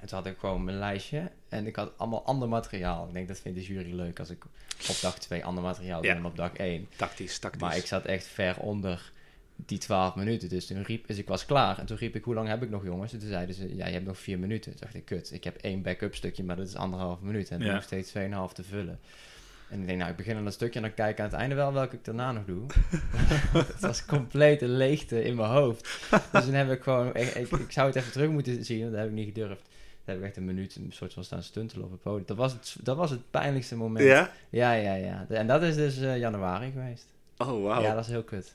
En 0.00 0.08
toen 0.08 0.18
had 0.18 0.26
ik 0.26 0.38
gewoon 0.38 0.64
mijn 0.64 0.78
lijstje 0.78 1.30
en 1.48 1.66
ik 1.66 1.76
had 1.76 1.92
allemaal 1.96 2.24
ander 2.24 2.48
materiaal. 2.48 3.06
Ik 3.06 3.12
denk, 3.12 3.28
dat 3.28 3.40
vindt 3.40 3.58
de 3.58 3.64
jury 3.64 3.94
leuk 3.94 4.18
als 4.18 4.30
ik 4.30 4.44
op 4.88 4.98
dag 5.00 5.18
2 5.18 5.44
ander 5.44 5.62
materiaal 5.62 6.02
doe 6.02 6.14
dan 6.14 6.26
op 6.26 6.36
dag 6.36 6.52
1. 6.52 6.88
Tactisch, 6.96 7.38
tactisch. 7.38 7.60
Maar 7.60 7.76
ik 7.76 7.86
zat 7.86 8.04
echt 8.04 8.26
ver 8.26 8.58
onder 8.58 9.12
die 9.66 9.78
12 9.78 10.14
minuten. 10.14 10.48
Dus 10.48 10.66
toen 10.66 10.82
riep, 10.82 11.06
dus 11.06 11.18
ik 11.18 11.28
was 11.28 11.46
klaar. 11.46 11.78
En 11.78 11.86
toen 11.86 11.96
riep 11.96 12.14
ik, 12.14 12.24
hoe 12.24 12.34
lang 12.34 12.48
heb 12.48 12.62
ik 12.62 12.70
nog 12.70 12.84
jongens? 12.84 13.12
En 13.12 13.18
toen 13.18 13.28
zeiden 13.28 13.54
ze, 13.54 13.76
ja, 13.76 13.86
je 13.86 13.92
hebt 13.92 14.06
nog 14.06 14.18
4 14.18 14.38
minuten. 14.38 14.70
Toen 14.70 14.80
dacht 14.80 14.94
ik, 14.94 15.04
kut, 15.04 15.32
ik 15.32 15.44
heb 15.44 15.56
één 15.56 15.82
backup 15.82 16.14
stukje, 16.14 16.44
maar 16.44 16.56
dat 16.56 16.66
is 16.68 16.74
anderhalf 16.76 17.20
minuut. 17.20 17.50
En 17.50 17.60
Ja. 17.60 17.72
nog 17.74 17.82
steeds 17.82 18.12
2,5 18.12 18.52
te 18.52 18.62
vullen. 18.62 19.00
En 19.70 19.80
ik 19.80 19.86
denk, 19.86 19.98
nou, 19.98 20.10
ik 20.10 20.16
begin 20.16 20.36
aan 20.36 20.44
dat 20.44 20.52
stukje 20.52 20.74
en 20.80 20.84
dan 20.84 20.94
kijk 20.94 21.10
ik 21.10 21.18
aan 21.18 21.30
het 21.30 21.34
einde 21.34 21.54
wel 21.54 21.72
welke 21.72 21.96
ik 21.96 22.04
daarna 22.04 22.32
nog 22.32 22.44
doe. 22.44 22.62
het 23.72 23.80
was 23.80 24.04
complete 24.04 24.68
leegte 24.68 25.24
in 25.24 25.34
mijn 25.34 25.50
hoofd. 25.50 26.08
Dus 26.32 26.44
toen 26.44 26.54
heb 26.54 26.70
ik 26.70 26.82
gewoon, 26.82 27.06
ik, 27.14 27.28
ik, 27.34 27.50
ik 27.50 27.72
zou 27.72 27.86
het 27.86 27.96
even 27.96 28.12
terug 28.12 28.30
moeten 28.30 28.64
zien, 28.64 28.90
dat 28.90 28.98
heb 28.98 29.06
ik 29.08 29.12
niet 29.14 29.26
gedurfd. 29.26 29.62
Daar 30.04 30.14
heb 30.14 30.18
ik 30.18 30.24
echt 30.30 30.36
een 30.36 30.44
minuut 30.44 30.76
een 30.76 30.92
soort 30.92 31.12
van 31.12 31.24
staan 31.24 31.42
stuntelen 31.42 31.84
op 31.84 31.90
het 31.90 32.00
podium. 32.02 32.26
Dat 32.26 32.36
was 32.36 32.52
het, 32.52 32.76
dat 32.80 32.96
was 32.96 33.10
het 33.10 33.30
pijnlijkste 33.30 33.76
moment. 33.76 34.04
Ja? 34.04 34.30
Ja, 34.50 34.72
ja, 34.72 34.94
ja. 34.94 35.26
En 35.28 35.46
dat 35.46 35.62
is 35.62 35.74
dus 35.74 35.98
eh, 36.00 36.18
januari 36.18 36.70
geweest. 36.70 37.06
Oh, 37.36 37.62
wauw. 37.62 37.82
Ja, 37.82 37.94
dat 37.94 38.04
is 38.04 38.10
heel 38.10 38.22
kut. 38.22 38.54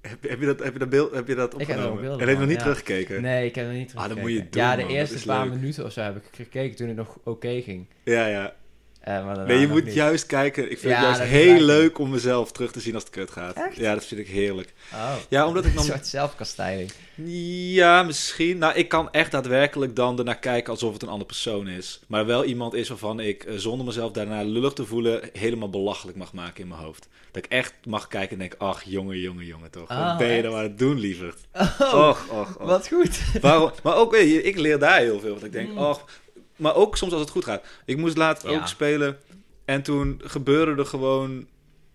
Heb, 0.00 0.28
heb 0.28 0.40
je 0.40 0.46
dat, 0.46 0.58
heb 0.62 0.72
je 0.72 0.78
dat 0.78 0.88
beeld, 0.90 1.14
heb 1.14 1.28
je 1.28 1.34
dat 1.34 1.52
Ik 1.60 1.66
heb 1.66 1.68
opgenomen? 1.76 2.00
beelden 2.02 2.20
en 2.20 2.26
heb 2.26 2.34
je 2.34 2.40
nog 2.40 2.48
niet 2.50 2.56
ja. 2.58 2.62
teruggekeken? 2.62 3.22
Nee, 3.22 3.46
ik 3.46 3.54
heb 3.54 3.66
er 3.66 3.72
niet 3.72 3.92
Ah, 3.94 3.94
dat 3.94 4.02
teruggekeken. 4.10 4.34
moet 4.34 4.44
je 4.44 4.50
doen, 4.50 4.62
Ja, 4.62 4.76
de 4.76 4.82
man. 4.82 4.90
Eerste 4.92 5.26
paar 5.26 5.44
leuk. 5.46 5.54
minuten 5.54 5.84
of 5.84 5.92
zo 5.92 6.00
heb 6.00 6.16
ik 6.16 6.22
gekeken 6.32 6.76
toen 6.76 6.88
het 6.88 6.96
nog 6.96 7.18
oké 7.24 7.60
ging. 7.62 7.86
Ja, 8.04 8.26
ja. 8.26 8.54
Eh, 9.00 9.44
Nee, 9.46 9.58
je 9.58 9.68
moet 9.68 9.84
niet. 9.84 9.94
juist 9.94 10.26
kijken. 10.26 10.70
Ik 10.70 10.78
vind 10.78 10.92
Ja, 10.92 11.08
het 11.08 11.16
juist 11.16 11.32
heel 11.32 11.60
leuk 11.60 11.98
om 11.98 12.10
mezelf 12.10 12.52
terug 12.52 12.72
te 12.72 12.80
zien 12.80 12.94
als 12.94 13.02
het 13.02 13.12
kut 13.12 13.30
gaat. 13.30 13.56
Echt? 13.56 13.76
Ja, 13.76 13.94
dat 13.94 14.04
vind 14.04 14.20
ik 14.20 14.26
heerlijk. 14.28 14.72
Oh. 14.92 15.12
Ja, 15.28 15.46
omdat 15.46 15.64
ik 15.64 15.70
Een 15.70 15.76
dan... 15.76 15.84
soort 15.84 16.06
zelfkastijding. 16.06 16.90
Ja, 17.74 18.02
misschien. 18.02 18.58
Nou, 18.58 18.74
ik 18.74 18.88
kan 18.88 19.10
echt 19.12 19.30
daadwerkelijk 19.30 19.96
dan 19.96 20.18
ernaar 20.18 20.38
kijken 20.38 20.72
alsof 20.72 20.92
het 20.92 21.02
een 21.02 21.08
andere 21.08 21.26
persoon 21.26 21.68
is. 21.68 22.00
Maar 22.06 22.26
wel 22.26 22.44
iemand 22.44 22.74
is 22.74 22.88
waarvan 22.88 23.20
ik, 23.20 23.44
eh, 23.44 23.54
zonder 23.56 23.86
mezelf 23.86 24.12
daarna 24.12 24.42
lullig 24.42 24.72
te 24.72 24.84
voelen, 24.86 25.20
helemaal 25.32 25.70
belachelijk 25.70 26.16
mag 26.18 26.32
maken 26.32 26.62
in 26.62 26.68
mijn 26.68 26.80
hoofd. 26.80 27.08
Dat 27.30 27.44
ik 27.44 27.50
echt 27.50 27.74
mag 27.84 28.06
kijken 28.06 28.30
en 28.32 28.38
denk, 28.38 28.54
ach, 28.58 28.82
jongen, 28.82 29.18
jongen, 29.18 29.44
jongen, 29.46 29.70
toch. 29.70 29.88
Wat 29.88 29.98
Oh, 29.98 30.18
ben 30.18 30.28
je 30.32 30.42
nou 30.42 30.54
aan 30.56 30.62
het 30.62 30.78
doen, 30.78 30.98
lieverd? 30.98 31.38
Oh, 31.52 31.94
Och, 31.94 32.28
och, 32.30 32.38
och. 32.58 32.66
wat 32.66 32.88
goed. 32.88 33.18
Waarom? 33.40 33.70
Maar 33.82 33.96
ook, 33.96 34.14
ik 34.16 34.56
leer 34.58 34.78
daar 34.78 34.98
heel 35.00 35.20
veel. 35.20 35.30
Want 35.30 35.44
ik 35.44 35.52
denk, 35.52 35.68
Mm. 35.70 35.78
och... 35.78 36.04
Maar 36.60 36.74
ook 36.74 36.96
soms 36.96 37.12
als 37.12 37.20
het 37.20 37.30
goed 37.30 37.44
gaat. 37.44 37.64
Ik 37.84 37.96
moest 37.96 38.16
laatst 38.16 38.44
Ja. 38.46 38.50
ook 38.50 38.66
spelen. 38.66 39.18
En 39.64 39.82
toen 39.82 40.20
gebeurde 40.24 40.80
er 40.82 40.86
gewoon... 40.86 41.46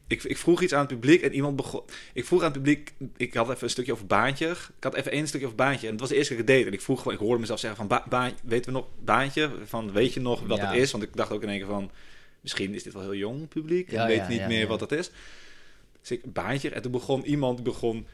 Ik, 0.08 0.24
ik 0.24 0.38
vroeg 0.38 0.62
iets 0.62 0.74
aan 0.74 0.80
het 0.80 0.88
publiek 0.88 1.22
en 1.22 1.34
iemand 1.34 1.56
begon... 1.56 1.82
Ik 2.14 2.26
vroeg 2.26 2.40
aan 2.40 2.46
het 2.52 2.54
publiek... 2.62 2.94
Ik 3.18 3.34
had 3.34 3.50
even 3.50 3.64
een 3.64 3.70
stukje 3.70 3.92
over 3.92 4.06
baantje. 4.06 4.50
Ik 4.50 4.84
had 4.84 4.94
even 4.94 5.12
één 5.12 5.28
stukje 5.28 5.46
over 5.46 5.58
baantje. 5.58 5.86
En 5.86 5.92
het 5.92 6.02
was 6.02 6.10
de 6.10 6.16
eerste 6.16 6.32
keer 6.34 6.42
ik 6.42 6.48
deed. 6.48 6.66
En 6.66 6.74
ik 6.74 6.82
vroeg 6.82 6.98
gewoon... 6.98 7.14
Ik 7.14 7.20
hoorde 7.20 7.40
mezelf 7.40 7.60
zeggen 7.60 7.78
van... 7.80 7.88
Ba, 7.88 8.06
baan- 8.10 8.32
weten 8.44 8.66
we 8.74 8.78
nog 8.80 8.88
baantje? 9.04 9.50
Van, 9.66 9.92
weet 9.92 10.14
je 10.14 10.20
nog 10.20 10.42
wat 10.48 10.58
Ja. 10.58 10.66
het 10.72 10.82
is? 10.82 10.92
Want 10.92 11.04
ik 11.04 11.16
dacht 11.16 11.32
ook 11.32 11.44
in 11.44 11.50
één 11.50 11.58
keer 11.58 11.68
van... 11.68 11.92
Misschien 12.42 12.74
is 12.74 12.84
dit 12.84 12.94
wel 12.94 13.02
heel 13.02 13.16
jong 13.16 13.48
publiek. 13.48 13.88
En 13.88 13.94
Ja, 13.94 14.08
weet 14.08 14.28
niet 14.28 14.48
meer 14.48 14.68
wat 14.68 14.80
dat 14.80 14.92
is. 14.92 15.12
Dus 16.02 16.12
ik, 16.12 16.34
baantje. 16.34 16.70
En 16.70 16.82
toen 16.82 16.92
begon 16.92 17.26
iemand... 17.26 17.64
Begon, 17.64 18.08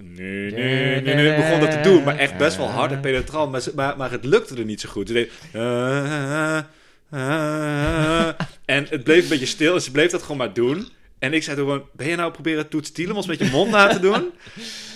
Nee, 0.00 0.52
Nee, 0.52 1.00
nee, 1.00 1.14
nee, 1.14 1.36
begon 1.36 1.60
dat 1.60 1.70
te 1.70 1.80
doen, 1.80 2.02
maar 2.04 2.18
echt 2.18 2.36
best 2.36 2.56
wel 2.56 2.66
eh. 2.66 2.74
hard 2.74 2.92
en 2.92 3.00
penetrant. 3.00 3.74
Maar, 3.74 3.96
maar, 3.96 4.10
het 4.10 4.24
lukte 4.24 4.56
er 4.56 4.64
niet 4.64 4.80
zo 4.80 4.88
goed. 4.88 5.08
Ze 5.08 5.14
deed, 5.14 5.32
eh, 5.52 5.62
eh, 5.98 6.58
eh, 7.10 8.28
eh. 8.28 8.28
En 8.64 8.86
het 8.88 9.04
bleef 9.04 9.22
een 9.22 9.28
beetje 9.28 9.46
stil 9.46 9.74
en 9.74 9.82
ze 9.82 9.90
bleef 9.90 10.10
dat 10.10 10.22
gewoon 10.22 10.36
maar 10.36 10.52
doen. 10.52 10.88
En 11.22 11.32
ik 11.32 11.42
zei 11.42 11.56
toen 11.56 11.66
gewoon, 11.66 11.88
ben 11.92 12.08
je 12.08 12.16
nou 12.16 12.32
proberen 12.32 12.68
Toets 12.68 12.92
Tielemans 12.92 13.26
met 13.26 13.38
je 13.38 13.44
mond 13.50 13.70
na 13.70 13.88
te 13.88 14.00
doen? 14.00 14.32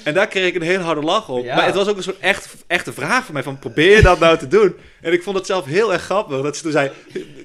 En 0.04 0.14
daar 0.14 0.28
kreeg 0.28 0.46
ik 0.46 0.54
een 0.54 0.62
hele 0.62 0.82
harde 0.82 1.00
lach 1.00 1.28
op. 1.28 1.44
Ja. 1.44 1.56
Maar 1.56 1.66
het 1.66 1.74
was 1.74 1.88
ook 1.88 1.96
een 1.96 2.02
soort 2.02 2.18
echt, 2.18 2.54
echte 2.66 2.92
vraag 2.92 3.24
van 3.24 3.34
mij, 3.34 3.42
van 3.42 3.58
probeer 3.58 3.96
je 3.96 4.02
dat 4.02 4.18
nou 4.18 4.38
te 4.38 4.48
doen? 4.48 4.76
En 5.00 5.12
ik 5.12 5.22
vond 5.22 5.36
het 5.36 5.46
zelf 5.46 5.64
heel 5.64 5.92
erg 5.92 6.02
grappig, 6.02 6.42
dat 6.42 6.56
ze 6.56 6.62
toen 6.62 6.72
zei, 6.72 6.90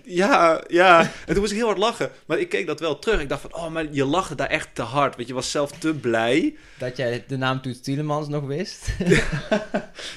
ja, 0.04 0.64
ja. 0.68 1.00
En 1.00 1.10
toen 1.26 1.40
moest 1.40 1.52
ik 1.52 1.58
heel 1.58 1.66
hard 1.66 1.78
lachen. 1.78 2.12
Maar 2.26 2.40
ik 2.40 2.50
keek 2.50 2.68
dat 2.68 2.80
wel 2.80 3.00
terug. 3.00 3.22
Ik 3.22 3.30
dacht 3.30 3.42
van, 3.42 3.56
oh, 3.56 3.68
maar 3.68 3.86
je 3.92 4.06
lachte 4.06 4.36
daar 4.36 4.50
echt 4.50 4.70
te 4.74 4.82
hard. 4.82 5.16
Want 5.16 5.28
je 5.28 5.34
was 5.34 5.52
zelf 5.52 5.72
te 5.72 5.94
blij. 5.94 6.56
Dat 6.78 6.98
jij 6.98 7.24
de 7.28 7.38
naam 7.38 7.62
Toets 7.62 7.82
Tielemans 7.82 8.28
nog 8.28 8.44
wist. 8.46 8.88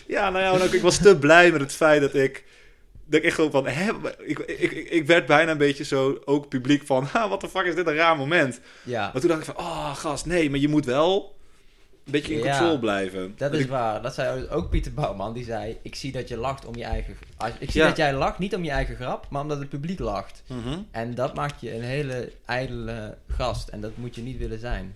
Ja, 0.06 0.30
nou 0.30 0.44
ja, 0.44 0.64
ook, 0.64 0.72
ik 0.72 0.82
was 0.82 0.98
te 0.98 1.16
blij 1.16 1.52
met 1.52 1.60
het 1.60 1.72
feit 1.72 2.00
dat 2.00 2.14
ik... 2.14 2.44
Dat 3.06 3.20
ik 3.20 3.24
echt 3.26 3.34
gewoon 3.34 3.50
van, 3.50 3.66
hè, 3.66 3.90
ik, 4.18 4.38
ik, 4.38 4.72
ik, 4.72 5.06
werd 5.06 5.26
bijna 5.26 5.50
een 5.50 5.58
beetje 5.58 5.84
zo, 5.84 6.18
ook 6.24 6.48
publiek 6.48 6.86
van, 6.86 7.04
ha, 7.12 7.28
wat 7.28 7.40
de 7.40 7.48
fuck 7.48 7.64
is 7.66 7.74
dit 7.74 7.86
een 7.86 7.94
raar 7.94 8.16
moment. 8.16 8.60
ja, 8.82 9.10
Maar 9.12 9.20
toen 9.20 9.30
dacht 9.30 9.40
ik 9.48 9.54
van, 9.54 9.64
oh 9.64 9.94
gast, 9.96 10.26
nee, 10.26 10.50
maar 10.50 10.58
je 10.60 10.68
moet 10.68 10.84
wel 10.84 11.36
een 12.04 12.12
beetje 12.12 12.32
in 12.34 12.38
Ja, 12.44 12.50
controle 12.58 12.78
blijven. 12.78 13.32
dat 13.36 13.52
is 13.52 13.60
ik- 13.60 13.68
waar. 13.68 14.02
Dat 14.02 14.14
zei 14.14 14.48
ook 14.48 14.70
Pieter 14.70 14.92
Bouwman. 14.94 15.32
Die 15.34 15.44
zei, 15.44 15.76
ik 15.82 15.94
zie 15.94 16.12
dat 16.12 16.28
je 16.28 16.36
lacht 16.36 16.64
om 16.64 16.76
je 16.76 16.84
eigen... 16.84 17.16
Ik 17.58 17.70
zie 17.70 17.80
Ja. 17.80 17.86
dat 17.88 17.96
jij 17.96 18.14
lacht, 18.14 18.38
niet 18.38 18.54
om 18.54 18.64
je 18.64 18.70
eigen 18.70 18.96
grap, 18.96 19.26
maar 19.30 19.42
omdat 19.42 19.58
het 19.58 19.68
publiek 19.68 19.98
lacht. 19.98 20.42
Mhm. 20.46 20.78
En 20.90 21.14
dat 21.14 21.34
maakt 21.34 21.60
je 21.60 21.74
een 21.74 21.82
hele 21.82 22.32
ijdele 22.44 23.16
gast. 23.28 23.68
En 23.68 23.80
dat 23.80 23.96
moet 23.96 24.14
je 24.14 24.22
niet 24.22 24.38
willen 24.38 24.58
zijn. 24.58 24.94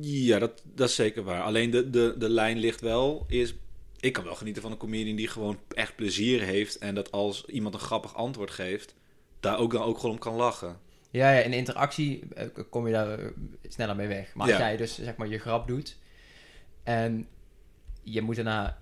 Ja, 0.00 0.38
dat, 0.38 0.62
dat 0.74 0.88
is 0.88 0.94
zeker 0.94 1.22
waar. 1.22 1.42
Alleen 1.42 1.70
de, 1.70 1.90
de, 1.90 2.14
de 2.18 2.28
lijn 2.28 2.58
ligt 2.58 2.80
wel, 2.80 3.24
is... 3.28 3.54
Ik 4.00 4.12
kan 4.12 4.24
wel 4.24 4.34
genieten 4.34 4.62
van 4.62 4.70
een 4.72 4.76
comedian 4.78 5.16
die 5.16 5.28
gewoon 5.28 5.58
echt 5.68 5.96
plezier 5.96 6.42
heeft. 6.42 6.78
En 6.78 6.94
dat 6.94 7.12
als 7.12 7.44
iemand 7.44 7.74
een 7.74 7.80
grappig 7.80 8.14
antwoord 8.14 8.50
geeft, 8.50 8.94
daar 9.40 9.58
ook 9.58 9.72
dan 9.72 9.82
ook 9.82 9.96
gewoon 9.96 10.10
om 10.10 10.18
kan 10.18 10.34
lachen. 10.34 10.78
Ja, 11.10 11.32
ja 11.32 11.40
in 11.40 11.52
interactie 11.52 12.22
eh, 12.34 12.46
kom 12.70 12.86
je 12.86 12.92
daar 12.92 13.18
eh, 13.18 13.26
sneller 13.68 13.96
mee 13.96 14.08
weg. 14.08 14.34
Maar 14.34 14.46
als 14.46 14.56
Ja. 14.56 14.62
jij 14.66 14.76
dus 14.76 14.94
zeg 14.94 15.16
maar 15.16 15.28
je 15.28 15.38
grap 15.38 15.68
doet 15.68 15.96
en 16.82 17.28
je 18.02 18.22
moet 18.22 18.36
daarna 18.36 18.79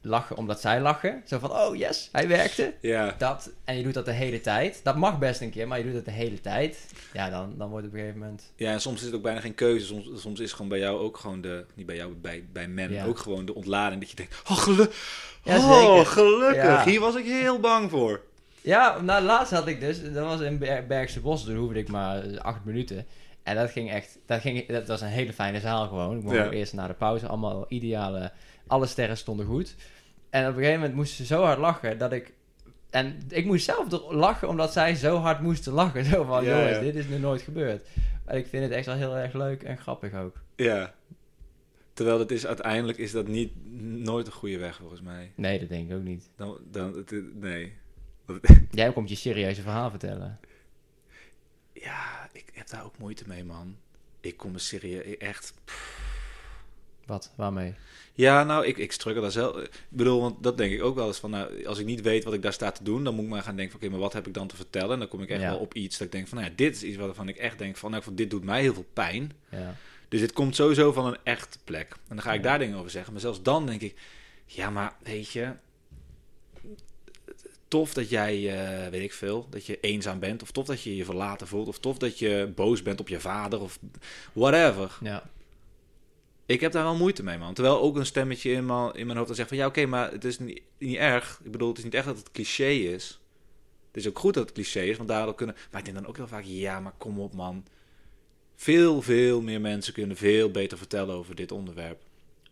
lachen 0.00 0.36
omdat 0.36 0.60
zij 0.60 0.80
lachen. 0.80 1.22
Zo 1.26 1.38
van, 1.38 1.50
oh 1.52 1.76
yes, 1.76 2.08
hij 2.12 2.28
werkte. 2.28 2.74
Ja, 2.80 3.14
Dat, 3.18 3.50
en 3.64 3.76
je 3.76 3.82
doet 3.82 3.94
dat 3.94 4.04
de 4.04 4.12
hele 4.12 4.40
tijd. 4.40 4.80
Dat 4.82 4.96
mag 4.96 5.18
best 5.18 5.40
een 5.40 5.50
keer, 5.50 5.68
maar 5.68 5.78
je 5.78 5.84
doet 5.84 5.94
dat 5.94 6.04
de 6.04 6.10
hele 6.10 6.40
tijd. 6.40 6.86
Ja, 7.12 7.30
dan, 7.30 7.54
dan 7.58 7.68
wordt 7.68 7.84
het 7.84 7.92
op 7.94 7.98
een 7.98 8.04
gegeven 8.04 8.18
moment... 8.26 8.52
ja 8.56 8.72
en 8.72 8.80
soms 8.80 9.00
is 9.00 9.06
het 9.06 9.14
ook 9.14 9.22
bijna 9.22 9.40
geen 9.40 9.54
keuze. 9.54 9.86
Soms, 9.86 10.08
soms 10.22 10.40
is 10.40 10.52
gewoon 10.52 10.68
bij 10.68 10.78
jou 10.78 10.98
ook 11.00 11.16
gewoon 11.16 11.40
de... 11.40 11.64
Niet 11.74 11.86
bij 11.86 11.96
jou, 11.96 12.14
bij, 12.14 12.44
bij 12.52 12.68
men 12.68 12.92
Ja. 12.92 13.04
ook 13.04 13.18
gewoon 13.18 13.44
de 13.44 13.54
ontlading. 13.54 14.00
Dat 14.00 14.10
je 14.10 14.16
denkt, 14.16 14.42
oh, 14.50 14.56
gelu 14.56 14.86
Ja, 15.44 15.56
oh 15.56 16.06
gelukkig. 16.06 16.62
Ja. 16.64 16.84
Hier 16.84 17.00
was 17.00 17.14
ik 17.14 17.24
heel 17.24 17.60
bang 17.60 17.90
voor. 17.90 18.20
Ja, 18.60 19.00
nou 19.00 19.22
laatst 19.24 19.52
had 19.52 19.66
ik 19.66 19.80
dus, 19.80 20.02
dat 20.02 20.24
was 20.24 20.40
in 20.40 20.58
Ber- 20.58 20.86
Bergse 20.86 21.20
Bos, 21.20 21.44
toen 21.44 21.56
hoefde 21.56 21.78
ik 21.78 21.88
maar 21.88 22.22
acht 22.40 22.64
minuten. 22.64 23.06
En 23.42 23.56
dat 23.56 23.70
ging 23.70 23.90
echt, 23.90 24.18
dat, 24.26 24.40
ging, 24.40 24.66
dat 24.66 24.86
was 24.86 25.00
een 25.00 25.06
hele 25.08 25.32
fijne 25.32 25.60
zaal 25.60 25.86
gewoon. 25.88 26.16
Ik 26.16 26.22
mocht 26.22 26.50
eerst 26.50 26.72
na 26.72 26.86
de 26.86 26.94
pauze, 26.94 27.26
allemaal 27.26 27.64
ideale, 27.68 28.32
alle 28.68 28.86
sterren 28.86 29.16
stonden 29.16 29.46
goed. 29.46 29.74
En 30.30 30.42
op 30.42 30.48
een 30.48 30.54
gegeven 30.58 30.78
moment 30.80 30.94
moesten 30.94 31.16
ze 31.16 31.34
zo 31.34 31.42
hard 31.42 31.58
lachen 31.58 31.98
dat 31.98 32.12
ik, 32.12 32.32
en 32.90 33.20
ik 33.28 33.44
moest 33.44 33.64
zelf 33.64 34.10
lachen 34.10 34.48
omdat 34.48 34.72
zij 34.72 34.94
zo 34.94 35.16
hard 35.16 35.40
moesten 35.40 35.72
lachen. 35.72 36.04
Zo 36.12 36.24
van, 36.24 36.44
Ja, 36.44 36.56
jongens, 36.58 36.76
ja. 36.76 36.82
dit 36.82 36.94
is 36.94 37.06
nu 37.08 37.18
nooit 37.18 37.42
gebeurd. 37.42 37.86
En 38.24 38.36
ik 38.38 38.46
vind 38.46 38.62
het 38.62 38.72
echt 38.72 38.86
wel 38.86 38.94
heel 38.94 39.16
erg 39.16 39.32
leuk 39.32 39.62
en 39.62 39.78
grappig 39.78 40.14
ook. 40.14 40.36
Ja. 40.56 40.94
Terwijl 41.92 42.18
dat 42.18 42.30
is, 42.30 42.46
uiteindelijk 42.46 42.98
is 42.98 43.12
dat 43.12 43.26
niet, 43.28 43.52
nooit 44.04 44.26
een 44.26 44.32
goede 44.32 44.58
weg 44.58 44.76
volgens 44.76 45.00
mij. 45.00 45.32
Nee, 45.34 45.58
dat 45.58 45.68
denk 45.68 45.90
ik 45.90 45.96
ook 45.96 46.02
niet. 46.02 46.30
Dan, 46.36 46.58
dan, 46.70 46.96
het- 46.96 47.34
nee. 47.34 47.72
Jij 48.70 48.92
komt 48.92 49.08
je 49.08 49.14
serieuze 49.14 49.62
verhaal 49.62 49.90
vertellen. 49.90 50.38
Ja, 51.72 52.28
ik 52.32 52.44
heb 52.52 52.68
daar 52.68 52.84
ook 52.84 52.98
moeite 52.98 53.24
mee, 53.26 53.44
man. 53.44 53.76
Ik 54.20 54.36
kom 54.36 54.52
me 54.52 54.58
serieus, 54.58 55.16
echt... 55.16 55.54
Wat? 57.06 57.32
Waarmee? 57.36 57.74
Ja, 58.18 58.44
nou, 58.44 58.66
ik, 58.66 58.78
ik 58.78 58.92
struggle 58.92 59.22
daar 59.22 59.30
zelf. 59.30 59.56
Ik 59.56 59.70
bedoel, 59.88 60.20
want 60.20 60.42
dat 60.42 60.56
denk 60.58 60.72
ik 60.72 60.82
ook 60.82 60.94
wel 60.94 61.06
eens 61.06 61.18
van, 61.18 61.30
nou, 61.30 61.66
als 61.66 61.78
ik 61.78 61.86
niet 61.86 62.00
weet 62.02 62.24
wat 62.24 62.32
ik 62.34 62.42
daar 62.42 62.52
sta 62.52 62.70
te 62.70 62.84
doen, 62.84 63.04
dan 63.04 63.14
moet 63.14 63.24
ik 63.24 63.30
maar 63.30 63.42
gaan 63.42 63.56
denken 63.56 63.72
van, 63.72 63.80
oké, 63.80 63.90
maar 63.90 64.00
wat 64.00 64.12
heb 64.12 64.26
ik 64.26 64.34
dan 64.34 64.46
te 64.46 64.56
vertellen? 64.56 64.92
En 64.92 64.98
dan 64.98 65.08
kom 65.08 65.22
ik 65.22 65.28
echt 65.28 65.40
Ja. 65.40 65.50
wel 65.50 65.58
op 65.58 65.74
iets 65.74 65.98
dat 65.98 66.06
ik 66.06 66.12
denk 66.12 66.28
van, 66.28 66.38
nou 66.38 66.50
ja, 66.50 66.56
dit 66.56 66.76
is 66.76 66.82
iets 66.82 66.96
waarvan 66.96 67.28
ik 67.28 67.36
echt 67.36 67.58
denk 67.58 67.76
van, 67.76 67.90
nou, 67.90 68.02
van, 68.02 68.14
dit 68.14 68.30
doet 68.30 68.44
mij 68.44 68.60
heel 68.60 68.74
veel 68.74 68.86
pijn. 68.92 69.32
Ja. 69.50 69.74
Dus 70.08 70.20
dit 70.20 70.32
komt 70.32 70.54
sowieso 70.56 70.92
van 70.92 71.06
een 71.06 71.16
echt 71.24 71.58
plek. 71.64 71.90
En 71.90 72.14
dan 72.16 72.22
ga 72.22 72.32
ik 72.32 72.42
daar 72.42 72.58
dingen 72.58 72.78
over 72.78 72.90
zeggen. 72.90 73.12
Maar 73.12 73.20
zelfs 73.20 73.42
dan 73.42 73.66
denk 73.66 73.80
ik, 73.80 73.94
ja, 74.46 74.70
maar 74.70 74.96
weet 75.02 75.28
je, 75.30 75.52
tof 77.68 77.94
dat 77.94 78.08
jij, 78.10 78.34
eh, 78.84 78.90
weet 78.90 79.02
ik 79.02 79.12
veel, 79.12 79.46
dat 79.50 79.66
je 79.66 79.80
eenzaam 79.80 80.18
bent. 80.18 80.42
Of 80.42 80.50
tof 80.50 80.66
dat 80.66 80.82
je 80.82 80.96
je 80.96 81.04
verlaten 81.04 81.46
voelt. 81.46 81.68
Of 81.68 81.78
tof 81.78 81.98
dat 81.98 82.18
je 82.18 82.52
boos 82.54 82.82
bent 82.82 83.00
op 83.00 83.08
je 83.08 83.20
vader. 83.20 83.60
Of 83.60 83.78
whatever. 84.32 84.98
Ja. 85.02 85.30
Ik 86.48 86.60
heb 86.60 86.72
daar 86.72 86.82
wel 86.84 86.96
moeite 86.96 87.22
mee, 87.22 87.38
man. 87.38 87.54
Terwijl 87.54 87.80
ook 87.80 87.96
een 87.96 88.06
stemmetje 88.06 88.50
in 88.52 88.66
mijn, 88.66 88.94
in 88.94 89.04
mijn 89.06 89.16
hoofd 89.16 89.26
dan 89.28 89.36
zegt 89.36 89.48
van... 89.48 89.58
Ja, 89.58 89.66
oké, 89.66 89.86
maar 89.86 90.12
het 90.12 90.24
is 90.24 90.38
niet, 90.38 90.62
niet 90.78 90.96
erg. 90.96 91.40
Ik 91.44 91.50
bedoel, 91.50 91.68
het 91.68 91.78
is 91.78 91.84
niet 91.84 91.94
echt 91.94 92.06
dat 92.06 92.16
het 92.18 92.30
cliché 92.30 92.68
is. 92.68 93.20
Het 93.86 93.96
is 93.96 94.08
ook 94.08 94.18
goed 94.18 94.34
dat 94.34 94.44
het 94.44 94.52
cliché 94.54 94.80
is, 94.80 94.96
want 94.96 95.08
daardoor 95.08 95.34
kunnen... 95.34 95.54
Maar 95.70 95.78
ik 95.80 95.84
denk 95.86 95.96
dan 95.96 96.06
ook 96.06 96.16
heel 96.16 96.26
vaak, 96.26 96.44
ja, 96.44 96.80
maar 96.80 96.92
kom 96.98 97.20
op, 97.20 97.34
man. 97.34 97.64
Veel, 98.56 99.02
veel 99.02 99.40
meer 99.42 99.60
mensen 99.60 99.92
kunnen 99.92 100.16
veel 100.16 100.50
beter 100.50 100.78
vertellen 100.78 101.14
over 101.14 101.34
dit 101.34 101.52
onderwerp. 101.52 102.02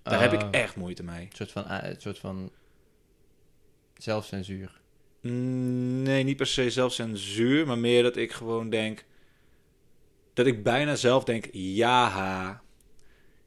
Daar 0.03 0.21
heb 0.21 0.33
ik 0.33 0.43
Oh. 0.43 0.49
echt 0.51 0.77
moeite 0.77 1.03
mee. 1.03 1.21
Een 1.25 1.37
soort 1.37 1.53
van, 1.53 1.67
eh, 1.67 1.89
een 1.91 2.01
soort 2.01 2.19
van 2.19 2.51
zelfcensuur. 3.97 4.81
Mm, 5.23 6.03
Nee, 6.03 6.23
niet 6.25 6.37
per 6.37 6.47
se 6.47 6.71
zelfcensuur, 6.71 7.67
maar 7.67 7.79
meer 7.79 8.03
dat 8.03 8.17
ik 8.17 8.33
gewoon 8.33 8.71
denk... 8.71 9.05
Dat 10.35 10.47
ik 10.47 10.63
bijna 10.63 10.95
zelf 10.97 11.25
denk, 11.25 11.49
ja, 11.53 12.63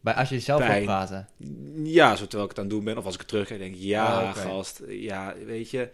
Bij, 0.01 0.13
als 0.13 0.29
je 0.29 0.39
zelf 0.39 0.59
Pijn. 0.59 0.75
wil 0.75 0.83
praten. 0.85 1.27
Ja, 1.83 2.15
zo 2.15 2.21
terwijl 2.23 2.43
ik 2.43 2.49
het 2.49 2.57
aan 2.59 2.63
het 2.65 2.73
doen 2.73 2.83
ben. 2.83 2.97
Of 2.97 3.05
als 3.05 3.13
ik 3.13 3.19
het 3.19 3.29
terugkijk, 3.29 3.59
denk 3.59 3.75
ik, 3.75 3.81
ja, 3.81 4.21
Oh, 4.21 4.35
gast. 4.35 4.81
Ja, 4.88 5.35
weet 5.45 5.69
je. 5.71 5.89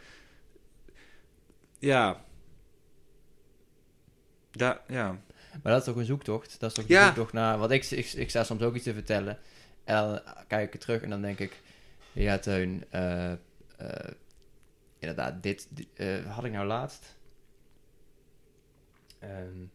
Ja. 1.80 2.24
Da, 4.52 4.82
ja. 4.88 5.08
Maar 5.63 5.72
dat 5.74 5.80
is 5.80 5.86
toch 5.88 5.96
een 5.96 6.06
zoektocht? 6.06 6.60
Dat 6.60 6.70
is 6.70 6.76
toch 6.76 6.86
de 6.86 6.94
Ja. 6.94 7.06
zoektocht 7.06 7.34
naar... 7.34 7.58
Want 7.58 7.72
ik, 7.72 7.86
ik, 7.91 8.06
ik 8.13 8.30
sta 8.30 8.44
soms 8.44 8.62
ook 8.62 8.76
iets 8.76 8.84
te 8.84 8.94
vertellen. 8.94 9.38
En 9.84 9.96
dan 9.96 10.22
kijk 10.48 10.68
ik 10.68 10.74
er 10.74 10.80
terug 10.80 11.02
en 11.02 11.10
dan 11.10 11.22
denk 11.22 11.39
ik... 11.39 11.62
Ja, 12.12 12.38
Teun. 12.39 12.86
eh, 12.89 13.32
eh, 13.32 13.38
inderdaad, 15.00 15.44
dit... 15.44 15.68
dit, 15.70 15.88
eh, 15.96 16.26
had 16.36 16.44
ik 16.44 16.52
nou 16.52 16.68
laatst? 16.68 17.18
Ehm, 19.20 19.65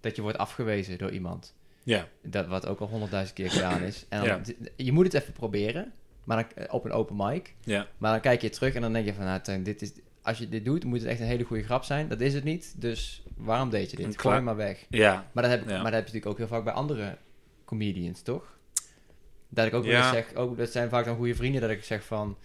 dat 0.00 0.16
je 0.16 0.22
wordt 0.22 0.38
afgewezen 0.38 0.98
door 0.98 1.10
iemand. 1.10 1.54
Ja. 1.82 2.08
Dat 2.22 2.46
wat 2.46 2.66
ook 2.66 2.80
al 2.80 2.88
honderdduizend 2.88 3.36
keer 3.36 3.50
gedaan 3.50 3.82
is. 3.82 4.06
En 4.08 4.18
dan, 4.18 4.28
Ja. 4.28 4.40
Je 4.76 4.92
moet 4.92 5.04
het 5.04 5.14
even 5.14 5.32
proberen. 5.32 5.92
Maar 6.24 6.48
dan, 6.54 6.70
op 6.70 6.84
een 6.84 6.92
open 6.92 7.16
mic. 7.16 7.54
Ja. 7.60 7.86
Maar 7.98 8.12
dan 8.12 8.20
kijk 8.20 8.42
je 8.42 8.50
terug 8.50 8.74
en 8.74 8.80
dan 8.80 8.92
denk 8.92 9.06
je 9.06 9.14
van... 9.14 9.24
Nou, 9.24 9.62
dit 9.62 9.82
is, 9.82 9.92
als 10.22 10.38
je 10.38 10.48
dit 10.48 10.64
doet, 10.64 10.84
moet 10.84 10.98
het 10.98 11.08
echt 11.08 11.20
een 11.20 11.26
hele 11.26 11.44
goede 11.44 11.62
grap 11.62 11.84
zijn. 11.84 12.08
Dat 12.08 12.20
is 12.20 12.34
het 12.34 12.44
niet. 12.44 12.74
Dus 12.76 13.22
waarom 13.36 13.70
deed 13.70 13.90
je 13.90 13.96
dit? 13.96 14.04
Gooi 14.04 14.16
klaar. 14.16 14.42
maar 14.42 14.56
weg. 14.56 14.86
Ja. 14.88 15.30
Maar 15.32 15.42
dat, 15.42 15.52
heb, 15.52 15.66
maar 15.66 15.76
dat 15.76 15.84
heb 15.84 15.92
je 15.92 15.98
natuurlijk 15.98 16.26
ook 16.26 16.38
heel 16.38 16.46
vaak 16.46 16.64
bij 16.64 16.72
andere 16.72 17.16
comedians, 17.64 18.22
toch? 18.22 18.56
Dat 19.48 19.66
ik 19.66 19.74
ook 19.74 19.84
wel 19.84 19.96
eens 19.96 20.10
zeg, 20.10 20.34
ook, 20.34 20.56
dat 20.56 20.70
zijn 20.70 20.88
vaak 20.88 21.04
dan 21.04 21.16
goede 21.16 21.34
vrienden, 21.34 21.60
dat 21.60 21.70
ik 21.70 21.84
zeg 21.84 22.04
van... 22.04 22.36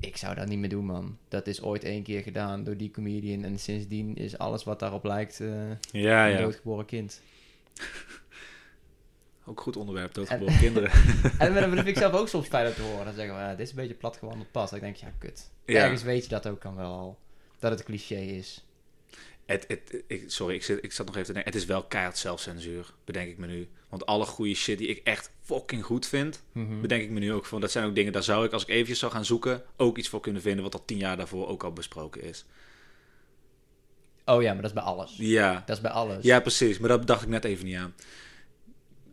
Ik 0.00 0.16
zou 0.16 0.34
dat 0.34 0.46
niet 0.48 0.58
meer 0.58 0.68
doen, 0.68 0.84
man. 0.84 1.18
Dat 1.28 1.46
is 1.46 1.62
ooit 1.62 1.84
één 1.84 2.02
keer 2.02 2.22
gedaan 2.22 2.64
door 2.64 2.76
die 2.76 2.90
comedian. 2.90 3.44
En 3.44 3.58
sindsdien 3.58 4.16
is 4.16 4.38
alles 4.38 4.64
wat 4.64 4.78
daarop 4.78 5.04
lijkt 5.04 5.40
eh, 5.40 5.48
Ja, 5.90 6.26
een 6.26 6.32
ja. 6.32 6.38
doodgeboren 6.38 6.84
kind. 6.84 7.20
Ook 9.46 9.60
goed 9.60 9.76
onderwerp, 9.76 10.14
doodgeboren 10.18 10.58
kinderen. 10.58 10.90
En 11.38 11.54
dat 11.54 11.64
vind 11.70 11.86
ik 11.86 11.96
zelf 11.96 12.12
ook 12.12 12.28
soms 12.28 12.46
fijn 12.46 12.66
om 12.66 12.74
te 12.74 12.82
horen. 12.82 13.04
Dan 13.04 13.14
zeggen 13.14 13.36
we, 13.48 13.56
dit 13.56 13.60
is 13.66 13.70
een 13.70 13.76
beetje 13.76 13.94
plat 13.94 14.16
gewandeld 14.16 14.50
pad. 14.50 14.70
Dan 14.70 14.78
denk 14.80 14.94
ik, 14.94 15.00
ja, 15.00 15.12
kut. 15.18 15.50
Ja. 15.66 15.82
Ergens 15.82 16.02
weet 16.02 16.22
je 16.22 16.28
dat 16.28 16.46
ook 16.46 16.62
dan 16.62 16.76
wel 16.76 16.92
al. 16.92 17.18
Dat 17.58 17.70
het 17.70 17.82
cliché 17.82 18.14
is. 18.14 18.64
Het, 19.46 19.64
het, 19.68 20.02
ik, 20.06 20.24
sorry, 20.26 20.54
ik, 20.54 20.64
zit, 20.64 20.84
ik 20.84 20.92
zat 20.92 21.06
nog 21.06 21.14
even 21.14 21.26
te 21.26 21.32
denken. 21.32 21.52
Het 21.52 21.60
is 21.62 21.66
wel 21.68 21.82
keihard 21.84 22.18
zelfcensuur, 22.18 22.92
bedenk 23.04 23.28
ik 23.28 23.38
me 23.38 23.46
nu. 23.46 23.68
Want 23.88 24.06
alle 24.06 24.24
goede 24.26 24.54
shit 24.54 24.78
die 24.78 24.88
ik 24.88 25.00
echt 25.06 25.30
fucking 25.42 25.84
goed 25.84 26.06
vind, 26.06 26.42
Mhm. 26.52 26.80
bedenk 26.80 27.02
ik 27.02 27.10
me 27.10 27.18
nu 27.20 27.32
ook 27.32 27.46
van. 27.46 27.60
Dat 27.60 27.70
zijn 27.70 27.86
ook 27.86 27.94
dingen, 27.94 28.12
daar 28.12 28.22
zou 28.22 28.44
ik, 28.44 28.52
als 28.52 28.62
ik 28.62 28.68
eventjes 28.68 28.98
zou 28.98 29.12
gaan 29.12 29.24
zoeken, 29.24 29.62
ook 29.76 29.98
iets 29.98 30.08
voor 30.08 30.20
kunnen 30.20 30.42
vinden. 30.42 30.62
Wat 30.62 30.74
al 30.74 30.84
tien 30.84 30.98
jaar 30.98 31.16
daarvoor 31.16 31.48
ook 31.48 31.62
al 31.64 31.72
besproken 31.72 32.22
is. 32.22 32.44
Oh 34.24 34.42
ja, 34.42 34.52
maar 34.52 34.62
dat 34.62 34.70
is 34.70 34.76
bij 34.76 34.82
alles. 34.82 35.14
Ja. 35.16 35.62
Dat 35.66 35.76
is 35.76 35.82
bij 35.82 35.90
alles. 35.90 36.24
Ja, 36.24 36.40
precies. 36.40 36.78
Maar 36.78 36.88
dat 36.88 37.06
dacht 37.06 37.22
ik 37.22 37.28
net 37.28 37.44
even 37.44 37.64
niet 37.64 37.76
aan. 37.76 37.94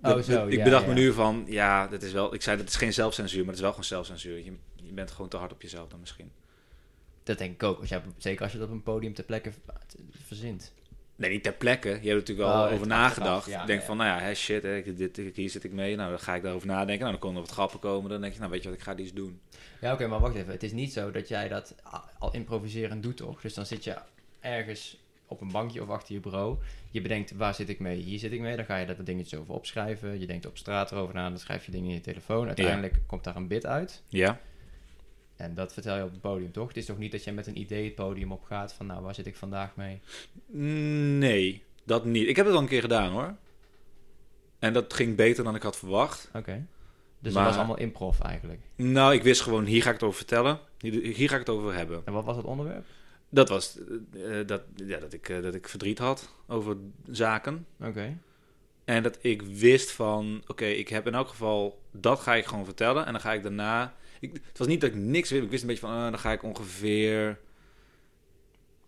Oh, 0.03 0.09
Dat- 0.15 0.25
zo, 0.25 0.31
dat- 0.31 0.47
ik 0.47 0.53
ja, 0.57 0.63
bedacht 0.63 0.83
ja. 0.83 0.89
me 0.89 0.93
nu 0.99 1.13
van, 1.13 1.43
ja, 1.47 1.87
dat 1.87 2.01
is 2.03 2.11
wel. 2.11 2.33
Ik 2.33 2.41
zei 2.41 2.57
dat 2.57 2.67
is 2.67 2.75
geen 2.75 2.93
zelfcensuur, 2.93 3.39
maar 3.39 3.47
het 3.47 3.55
is 3.55 3.61
wel 3.61 3.69
gewoon 3.69 3.85
zelfcensuur. 3.85 4.37
Je, 4.37 4.53
je 4.75 4.93
bent 4.93 5.11
gewoon 5.11 5.29
te 5.29 5.37
hard 5.37 5.51
op 5.51 5.61
jezelf 5.61 5.89
dan 5.89 5.99
misschien. 5.99 6.31
Dat 7.23 7.37
denk 7.37 7.53
ik 7.53 7.63
ook. 7.63 7.79
Als 7.79 7.91
op- 7.91 8.03
zeker 8.17 8.43
als 8.43 8.51
je 8.51 8.57
het 8.57 8.67
op 8.67 8.73
een 8.73 8.83
podium 8.83 9.13
ter 9.13 9.23
plekke 9.23 9.51
verzint. 10.25 10.73
Nee, 11.15 11.29
niet 11.29 11.43
ter 11.43 11.53
plekke. 11.53 11.87
Je 11.89 11.93
hebt 11.93 12.05
er 12.07 12.15
natuurlijk 12.15 12.47
wel 12.47 12.65
Oh, 12.65 12.73
over 12.73 12.87
nagedacht. 12.87 13.47
ja, 13.47 13.61
ik 13.61 13.67
denk 13.67 13.81
van, 13.81 13.97
nou 13.97 14.09
ja, 14.09 14.25
hè, 14.25 14.33
shit, 14.35 14.63
hè, 14.63 14.93
dit, 14.95 15.19
hier 15.35 15.49
zit 15.49 15.63
ik 15.63 15.71
mee. 15.71 15.95
Nou, 15.95 16.09
dan 16.09 16.19
ga 16.19 16.35
ik 16.35 16.43
daarover 16.43 16.67
nadenken. 16.67 16.99
Nou, 16.99 17.11
dan 17.11 17.19
komen 17.19 17.35
er 17.37 17.43
wat 17.45 17.53
grappen 17.53 17.79
komen. 17.79 18.09
Dan 18.09 18.21
denk 18.21 18.33
je, 18.33 18.39
nou, 18.39 18.51
weet 18.51 18.63
je 18.63 18.69
wat, 18.69 18.77
ik 18.77 18.83
ga 18.83 18.95
die 18.95 19.05
eens 19.05 19.13
doen. 19.13 19.39
Ja, 19.81 19.93
oké, 19.93 20.07
maar 20.07 20.19
wacht 20.19 20.35
even. 20.35 20.51
Het 20.51 20.63
is 20.63 20.71
niet 20.71 20.93
zo 20.93 21.11
dat 21.11 21.27
jij 21.27 21.47
dat 21.47 21.75
al 22.19 22.33
improviserend 22.33 23.03
doet, 23.03 23.17
toch? 23.17 23.41
Dus 23.41 23.53
dan 23.53 23.65
zit 23.65 23.83
je 23.83 23.95
ergens 24.39 24.97
op 25.31 25.41
een 25.41 25.51
bankje 25.51 25.81
of 25.81 25.89
achter 25.89 26.13
je 26.13 26.19
bureau. 26.19 26.57
Je 26.91 27.01
bedenkt, 27.01 27.31
waar 27.31 27.53
zit 27.55 27.69
ik 27.69 27.79
mee? 27.79 27.97
Hier 27.97 28.19
zit 28.19 28.31
ik 28.31 28.39
mee. 28.39 28.55
Dan 28.55 28.65
ga 28.65 28.77
je 28.77 28.85
daar 28.85 28.95
wat 28.95 29.05
dingetjes 29.05 29.39
over 29.39 29.53
opschrijven. 29.53 30.19
Je 30.19 30.27
denkt 30.27 30.45
op 30.45 30.57
straat 30.57 30.91
erover 30.91 31.15
na. 31.15 31.29
Dan 31.29 31.39
schrijf 31.39 31.65
je 31.65 31.71
dingen 31.71 31.87
in 31.89 31.93
je 31.95 32.01
telefoon. 32.01 32.47
Uiteindelijk 32.47 32.99
komt 33.05 33.23
daar 33.23 33.35
een 33.35 33.47
bit 33.47 33.65
uit. 33.65 34.03
Ja. 34.07 34.39
En 35.35 35.55
dat 35.55 35.73
vertel 35.73 35.97
je 35.97 36.03
op 36.03 36.11
het 36.11 36.21
podium, 36.21 36.51
toch? 36.51 36.67
Het 36.67 36.77
is 36.77 36.85
toch 36.85 36.97
niet 36.97 37.11
dat 37.11 37.23
je 37.23 37.31
met 37.31 37.47
een 37.47 37.59
idee 37.59 37.85
het 37.85 37.95
podium 37.95 38.31
op 38.31 38.43
gaat 38.43 38.73
van, 38.73 38.85
nou, 38.85 39.03
waar 39.03 39.15
zit 39.15 39.25
ik 39.27 39.35
vandaag 39.35 39.75
mee? 39.75 39.99
Nee, 41.17 41.63
dat 41.83 42.05
niet. 42.05 42.27
Ik 42.27 42.35
heb 42.35 42.45
het 42.45 42.55
al 42.55 42.61
een 42.61 42.67
keer 42.67 42.81
gedaan 42.81 43.11
hoor. 43.11 43.35
En 44.59 44.73
dat 44.73 44.93
ging 44.93 45.15
beter 45.15 45.43
dan 45.43 45.55
ik 45.55 45.61
had 45.63 45.77
verwacht. 45.77 46.29
Oké. 46.33 46.65
Dus 47.19 47.33
Maar- 47.33 47.43
dat 47.43 47.51
was 47.51 47.63
allemaal 47.63 47.83
improv 47.83 48.19
eigenlijk. 48.19 48.59
Nou, 48.75 49.13
ik 49.13 49.23
wist 49.23 49.41
gewoon, 49.41 49.65
hier 49.65 49.81
ga 49.81 49.87
ik 49.87 49.93
het 49.93 50.03
over 50.03 50.17
vertellen. 50.17 50.59
Hier, 50.79 51.15
hier 51.15 51.29
ga 51.29 51.33
ik 51.33 51.39
het 51.39 51.49
over 51.49 51.73
hebben. 51.73 52.01
En 52.05 52.13
wat 52.13 52.25
was 52.25 52.35
het 52.35 52.45
onderwerp? 52.45 52.85
Dat 53.33 53.49
was 53.49 53.77
eh, 54.13 54.39
eh, 54.39 54.47
dat, 54.47 54.61
ja, 54.75 54.99
dat, 54.99 55.13
ik, 55.13 55.29
eh, 55.29 55.41
dat 55.41 55.55
ik 55.55 55.67
verdriet 55.67 55.97
had 55.97 56.35
over 56.47 56.77
zaken. 57.05 57.65
Oké. 57.79 58.17
En 58.85 59.03
dat 59.03 59.17
ik 59.21 59.41
wist 59.41 59.91
van, 59.91 60.43
oké, 60.47 60.65
ik 60.65 60.87
heb 60.87 61.07
in 61.07 61.13
elk 61.13 61.27
geval, 61.27 61.81
dat 61.91 62.19
ga 62.19 62.35
ik 62.35 62.45
gewoon 62.45 62.65
vertellen. 62.65 63.05
En 63.05 63.11
dan 63.11 63.21
ga 63.21 63.33
ik 63.33 63.43
daarna... 63.43 63.95
Ik, 64.19 64.33
het 64.33 64.57
was 64.57 64.67
niet 64.67 64.81
dat 64.81 64.89
ik 64.89 64.95
niks 64.95 65.29
wist. 65.29 65.43
Ik 65.43 65.49
wist 65.49 65.61
een 65.61 65.67
beetje 65.67 65.85
van, 65.85 65.95
eh, 65.95 66.01
dan 66.03 66.19
ga 66.19 66.31
ik 66.31 66.43
ongeveer... 66.43 67.39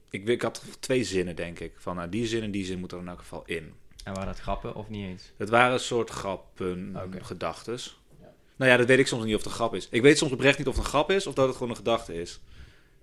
Ik, 0.10 0.28
ik 0.28 0.42
had 0.42 0.64
twee 0.80 1.04
zinnen, 1.04 1.36
denk 1.36 1.60
ik. 1.60 1.74
Van, 1.76 1.96
nou, 1.96 2.10
die 2.10 2.26
zin 2.26 2.44
en 2.44 2.52
die 2.52 2.66
zin 2.66 2.80
moeten 2.80 2.98
er 2.98 3.04
in 3.04 3.10
elk 3.10 3.20
geval 3.20 3.44
in. 3.46 3.74
En 4.04 4.14
waren 4.14 4.28
dat 4.28 4.40
grappen 4.40 4.76
of 4.76 4.90
niet 4.90 5.06
eens? 5.06 5.32
Het 5.38 5.50
waren 5.50 5.74
een 5.74 5.80
soort 5.80 6.10
grappen, 6.10 6.96
Oké. 7.06 7.24
gedachtes. 7.24 8.00
Ja. 8.20 8.34
Nou 8.56 8.72
ja, 8.72 8.78
dat 8.78 8.88
weet 8.88 9.00
ik 9.00 9.08
soms 9.08 9.24
niet 9.24 9.36
of 9.36 9.42
het 9.44 9.50
een 9.50 9.58
grap 9.58 9.76
is. 9.76 9.88
Ik 9.90 10.02
weet 10.02 10.18
soms 10.18 10.32
oprecht 10.32 10.58
niet 10.58 10.68
of 10.68 10.76
het 10.76 10.84
een 10.84 10.90
grap 10.90 11.12
is 11.12 11.28
of 11.28 11.34
dat 11.34 11.46
het 11.46 11.56
gewoon 11.56 11.70
een 11.70 11.76
gedachte 11.76 12.22
is. 12.22 12.40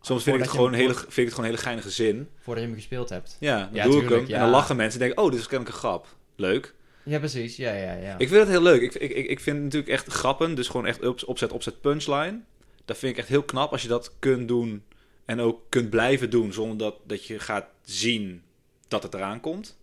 Soms 0.00 0.22
vind 0.22 0.36
ik, 0.36 0.42
het 0.42 0.50
gewoon 0.50 0.72
hele, 0.72 0.94
vind 0.94 1.16
ik 1.16 1.24
het 1.24 1.28
gewoon 1.34 1.44
een 1.44 1.50
hele 1.50 1.62
geinige 1.62 1.90
zin. 1.90 2.28
Voordat 2.40 2.62
je 2.64 2.68
hem 2.70 2.78
gespeeld 2.78 3.08
hebt. 3.08 3.36
Ja, 3.40 3.58
dan 3.58 3.68
Ja, 3.72 3.84
doe 3.84 4.02
ik 4.02 4.08
hem. 4.08 4.26
ja. 4.26 4.34
En 4.34 4.40
dan 4.40 4.50
lachen 4.50 4.76
mensen 4.76 5.00
en 5.00 5.06
denken, 5.06 5.24
oh, 5.24 5.30
dit 5.30 5.40
is 5.40 5.46
kennelijk 5.46 5.74
een 5.76 5.80
grap. 5.82 6.06
Leuk. 6.36 6.74
Ja, 7.02 7.18
precies. 7.18 7.56
Ja, 7.56 7.72
ja, 7.72 7.92
ja. 7.92 8.18
Ik 8.18 8.28
vind 8.28 8.40
het 8.40 8.48
heel 8.48 8.62
leuk. 8.62 8.80
Ik, 8.82 8.94
ik, 8.94 9.10
ik, 9.10 9.26
ik 9.26 9.40
vind 9.40 9.62
natuurlijk 9.62 9.92
echt 9.92 10.06
grappen, 10.06 10.54
dus 10.54 10.66
gewoon 10.68 10.86
echt 10.86 11.06
op- 11.06 11.22
opzet, 11.26 11.52
opzet, 11.52 11.80
punchline. 11.80 12.40
Dat 12.84 12.98
vind 12.98 13.12
ik 13.12 13.18
echt 13.18 13.28
heel 13.28 13.42
knap 13.42 13.72
als 13.72 13.82
je 13.82 13.88
dat 13.88 14.12
kunt 14.18 14.48
doen 14.48 14.82
en 15.24 15.40
ook 15.40 15.60
kunt 15.68 15.90
blijven 15.90 16.30
doen 16.30 16.52
zonder 16.52 16.78
dat, 16.78 16.94
dat 17.06 17.26
je 17.26 17.38
gaat 17.38 17.66
zien 17.84 18.42
dat 18.88 19.02
het 19.02 19.14
eraan 19.14 19.40
komt. 19.40 19.78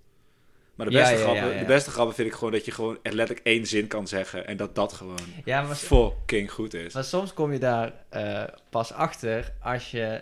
Maar 0.78 0.90
de 0.90 0.92
beste, 0.92 1.14
ja, 1.14 1.20
grappen, 1.20 1.54
ja. 1.54 1.60
de 1.60 1.66
beste 1.66 1.92
grappen 1.92 2.16
vind 2.16 2.28
ik 2.28 2.34
gewoon 2.34 2.52
dat 2.52 2.66
je 2.66 2.72
gewoon 2.72 2.98
echt 3.02 3.16
letterlijk 3.16 3.48
één 3.48 3.66
zin 3.66 3.88
kan 3.88 4.08
zeggen 4.08 4.48
en 4.48 4.58
dat 4.58 4.76
dat 4.76 4.94
gewoon 4.94 5.18
Ja, 5.46 5.62
maar, 5.62 5.76
fucking 5.76 6.52
goed 6.52 6.74
is. 6.74 6.94
maar 6.94 7.04
soms 7.04 7.34
kom 7.34 7.52
je 7.52 7.60
daar 7.60 7.94
eh, 8.10 8.44
pas 8.70 8.94
achter 8.94 9.54
als 9.62 9.92
je 9.92 10.22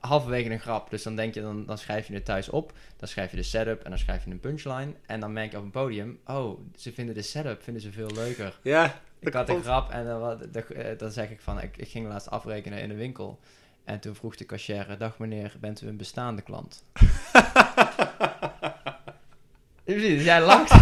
halverwege 0.00 0.50
een 0.50 0.60
grap, 0.60 0.90
dus 0.90 1.02
dan 1.02 1.16
denk 1.16 1.34
je, 1.34 1.40
dan, 1.40 1.66
dan 1.66 1.78
schrijf 1.78 2.06
je 2.06 2.14
het 2.14 2.24
thuis 2.24 2.48
op, 2.48 2.72
dan 2.96 3.08
schrijf 3.08 3.30
je 3.30 3.36
de 3.36 3.42
setup 3.42 3.82
en 3.82 3.90
dan 3.90 3.98
schrijf 3.98 4.24
je 4.24 4.30
een 4.30 4.40
punchline 4.40 4.92
en 5.06 5.20
dan 5.20 5.32
merk 5.32 5.50
je 5.50 5.56
op 5.56 5.64
een 5.64 5.70
podium, 5.70 6.18
oh, 6.26 6.60
ze 6.76 6.92
vinden 6.92 7.14
de 7.14 7.22
setup 7.22 7.62
vinden 7.62 7.82
ze 7.82 7.92
veel 7.92 8.10
leuker. 8.14 8.58
Ja, 8.62 9.00
Ik 9.18 9.32
had 9.32 9.48
een 9.48 9.62
grap 9.62 9.90
en 9.90 10.04
dan, 10.04 10.52
eh, 10.52 10.98
dan 10.98 11.10
zeg 11.10 11.30
ik 11.30 11.40
van, 11.40 11.60
ik, 11.60 11.76
ik 11.76 11.88
ging 11.88 12.08
laatst 12.08 12.30
afrekenen 12.30 12.80
in 12.80 12.88
de 12.88 12.94
winkel. 12.94 13.40
En 13.84 14.00
toen 14.00 14.14
vroeg 14.14 14.36
de 14.36 14.46
cashier, 14.46 14.96
dag 14.98 15.18
meneer, 15.18 15.56
bent 15.60 15.82
u 15.82 15.88
een 15.88 15.96
bestaande 15.96 16.42
klant? 16.42 16.84
Precies, 19.84 20.24
jij 20.24 20.40
lacht. 20.42 20.72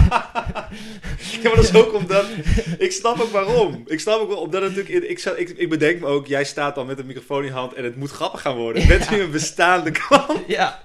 Ja, 1.42 1.48
maar 1.48 1.56
dat 1.56 1.64
is 1.64 1.74
ook 1.74 1.94
omdat... 1.94 2.24
Ik 2.78 2.92
snap 2.92 3.20
ook 3.20 3.30
waarom. 3.30 3.82
Ik 3.86 4.00
snap 4.00 4.20
ook 4.20 4.28
wel, 4.28 4.36
omdat 4.40 4.62
het 4.62 4.76
natuurlijk... 4.76 5.08
Ik, 5.10 5.24
ik, 5.24 5.48
ik 5.48 5.68
bedenk 5.68 6.00
me 6.00 6.06
ook, 6.06 6.26
jij 6.26 6.44
staat 6.44 6.74
dan 6.74 6.86
met 6.86 6.98
een 6.98 7.06
microfoon 7.06 7.40
in 7.40 7.46
je 7.46 7.52
hand 7.52 7.72
en 7.74 7.84
het 7.84 7.96
moet 7.96 8.10
grappig 8.10 8.40
gaan 8.40 8.56
worden. 8.56 8.86
Bent 8.88 9.10
u 9.10 9.20
een 9.20 9.30
bestaande 9.30 9.90
klant? 9.90 10.38
ja. 10.58 10.82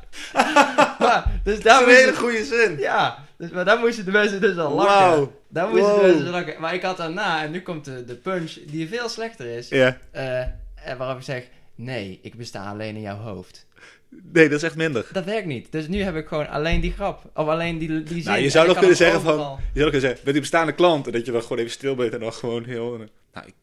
maar, 0.99 1.31
dus 1.43 1.53
Dat 1.55 1.63
daar 1.63 1.81
is 1.81 1.87
een 1.87 2.03
hele 2.03 2.15
goede 2.15 2.45
zin. 2.45 2.77
ja, 2.79 3.25
dus, 3.37 3.49
maar 3.49 3.65
daar 3.65 3.79
moesten 3.79 4.05
de 4.05 4.11
mensen 4.11 4.41
dus 4.41 4.57
al 4.57 4.73
lachen. 4.73 5.09
Wauw. 5.09 5.31
Daar 5.47 5.67
moesten 5.67 5.89
Wow. 5.89 6.01
de 6.01 6.07
mensen 6.07 6.29
lachen. 6.29 6.55
Maar 6.59 6.73
ik 6.73 6.81
had 6.81 6.97
daarna, 6.97 7.43
en 7.43 7.51
nu 7.51 7.61
komt 7.61 7.85
de, 7.85 8.05
de 8.05 8.15
punch, 8.15 8.53
die 8.65 8.87
veel 8.87 9.09
slechter 9.09 9.45
is. 9.45 9.69
Ja. 9.69 9.97
en 10.11 10.97
waarop 10.97 11.17
ik 11.17 11.23
zeg, 11.23 11.43
nee, 11.75 12.19
ik 12.21 12.35
besta 12.35 12.69
alleen 12.69 12.95
in 12.95 13.01
jouw 13.01 13.17
hoofd. 13.17 13.65
Nee, 14.09 14.49
dat 14.49 14.57
is 14.57 14.63
echt 14.63 14.75
minder. 14.75 15.05
Dat 15.11 15.25
werkt 15.25 15.47
niet. 15.47 15.71
Dus 15.71 15.87
nu 15.87 16.01
heb 16.01 16.15
ik 16.15 16.27
gewoon 16.27 16.49
alleen 16.49 16.81
die 16.81 16.91
grap. 16.91 17.29
Of 17.33 17.47
alleen 17.47 17.77
die, 17.77 18.03
die 18.03 18.21
zin. 18.21 18.31
Nou, 18.31 18.43
je 18.43 18.49
zou 18.49 18.67
nog 18.67 18.77
kunnen 18.77 18.95
zeggen 18.95 19.17
overal- 19.17 19.37
van... 19.37 19.55
Je 19.73 19.79
zou 19.79 19.83
nog 19.83 19.91
kunnen 19.91 20.01
zeggen, 20.01 20.19
bent 20.23 20.35
u 20.35 20.39
een 20.39 20.41
bestaande 20.41 20.71
klant? 20.73 21.05
En 21.05 21.11
dat 21.11 21.25
je 21.25 21.31
dan 21.31 21.41
gewoon 21.41 21.57
even 21.57 21.71
stil 21.71 21.95
bent 21.95 22.13
en 22.13 22.19
dan 22.19 22.33
gewoon 22.33 22.63
heel... 22.65 22.97
Nou, 23.33 23.47
ik, 23.47 23.53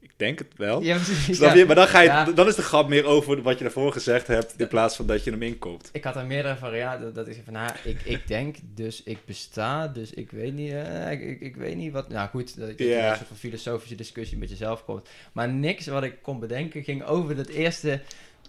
ik 0.00 0.10
denk 0.16 0.38
het 0.38 0.52
wel. 0.56 0.82
Ja, 0.82 0.94
precies. 0.96 1.36
Snap 1.36 1.48
ja. 1.48 1.56
je? 1.56 1.66
Maar 1.66 1.74
dan, 1.74 1.88
ga 1.88 2.00
je, 2.00 2.08
Ja. 2.08 2.24
dan 2.24 2.48
is 2.48 2.54
de 2.54 2.62
grap 2.62 2.88
meer 2.88 3.04
over 3.04 3.42
wat 3.42 3.58
je 3.58 3.64
daarvoor 3.64 3.92
gezegd 3.92 4.26
hebt... 4.26 4.54
in 4.56 4.68
plaats 4.68 4.96
van 4.96 5.06
dat 5.06 5.24
je 5.24 5.30
hem 5.30 5.42
inkoopt. 5.42 5.88
Ik 5.92 6.04
had 6.04 6.16
er 6.16 6.26
meerdere 6.26 6.56
varianten. 6.56 7.14
Dat 7.14 7.26
ik 7.26 7.34
zeg 7.34 7.44
van, 7.44 7.52
nou, 7.52 7.70
ik, 7.84 8.00
ik 8.04 8.26
denk, 8.26 8.56
dus 8.74 9.02
ik 9.02 9.18
besta, 9.24 9.88
dus 9.88 10.12
ik 10.12 10.30
weet 10.30 10.54
niet, 10.54 10.72
eh, 10.72 11.10
ik, 11.10 11.20
ik, 11.20 11.40
ik 11.40 11.56
weet 11.56 11.76
niet 11.76 11.92
wat. 11.92 12.08
Nou 12.08 12.28
goed, 12.28 12.58
dat, 12.58 12.78
je 12.78 12.84
in 12.90 12.98
een 13.04 13.16
soort 13.16 13.28
van 13.28 13.36
filosofische 13.36 13.94
discussie 13.94 14.38
met 14.38 14.50
jezelf 14.50 14.84
komt. 14.84 15.08
Maar 15.32 15.48
niks 15.48 15.86
wat 15.86 16.02
ik 16.02 16.14
kon 16.22 16.40
bedenken 16.40 16.82
ging 16.82 17.04
over 17.04 17.36
dat 17.36 17.48
eerste 17.48 18.00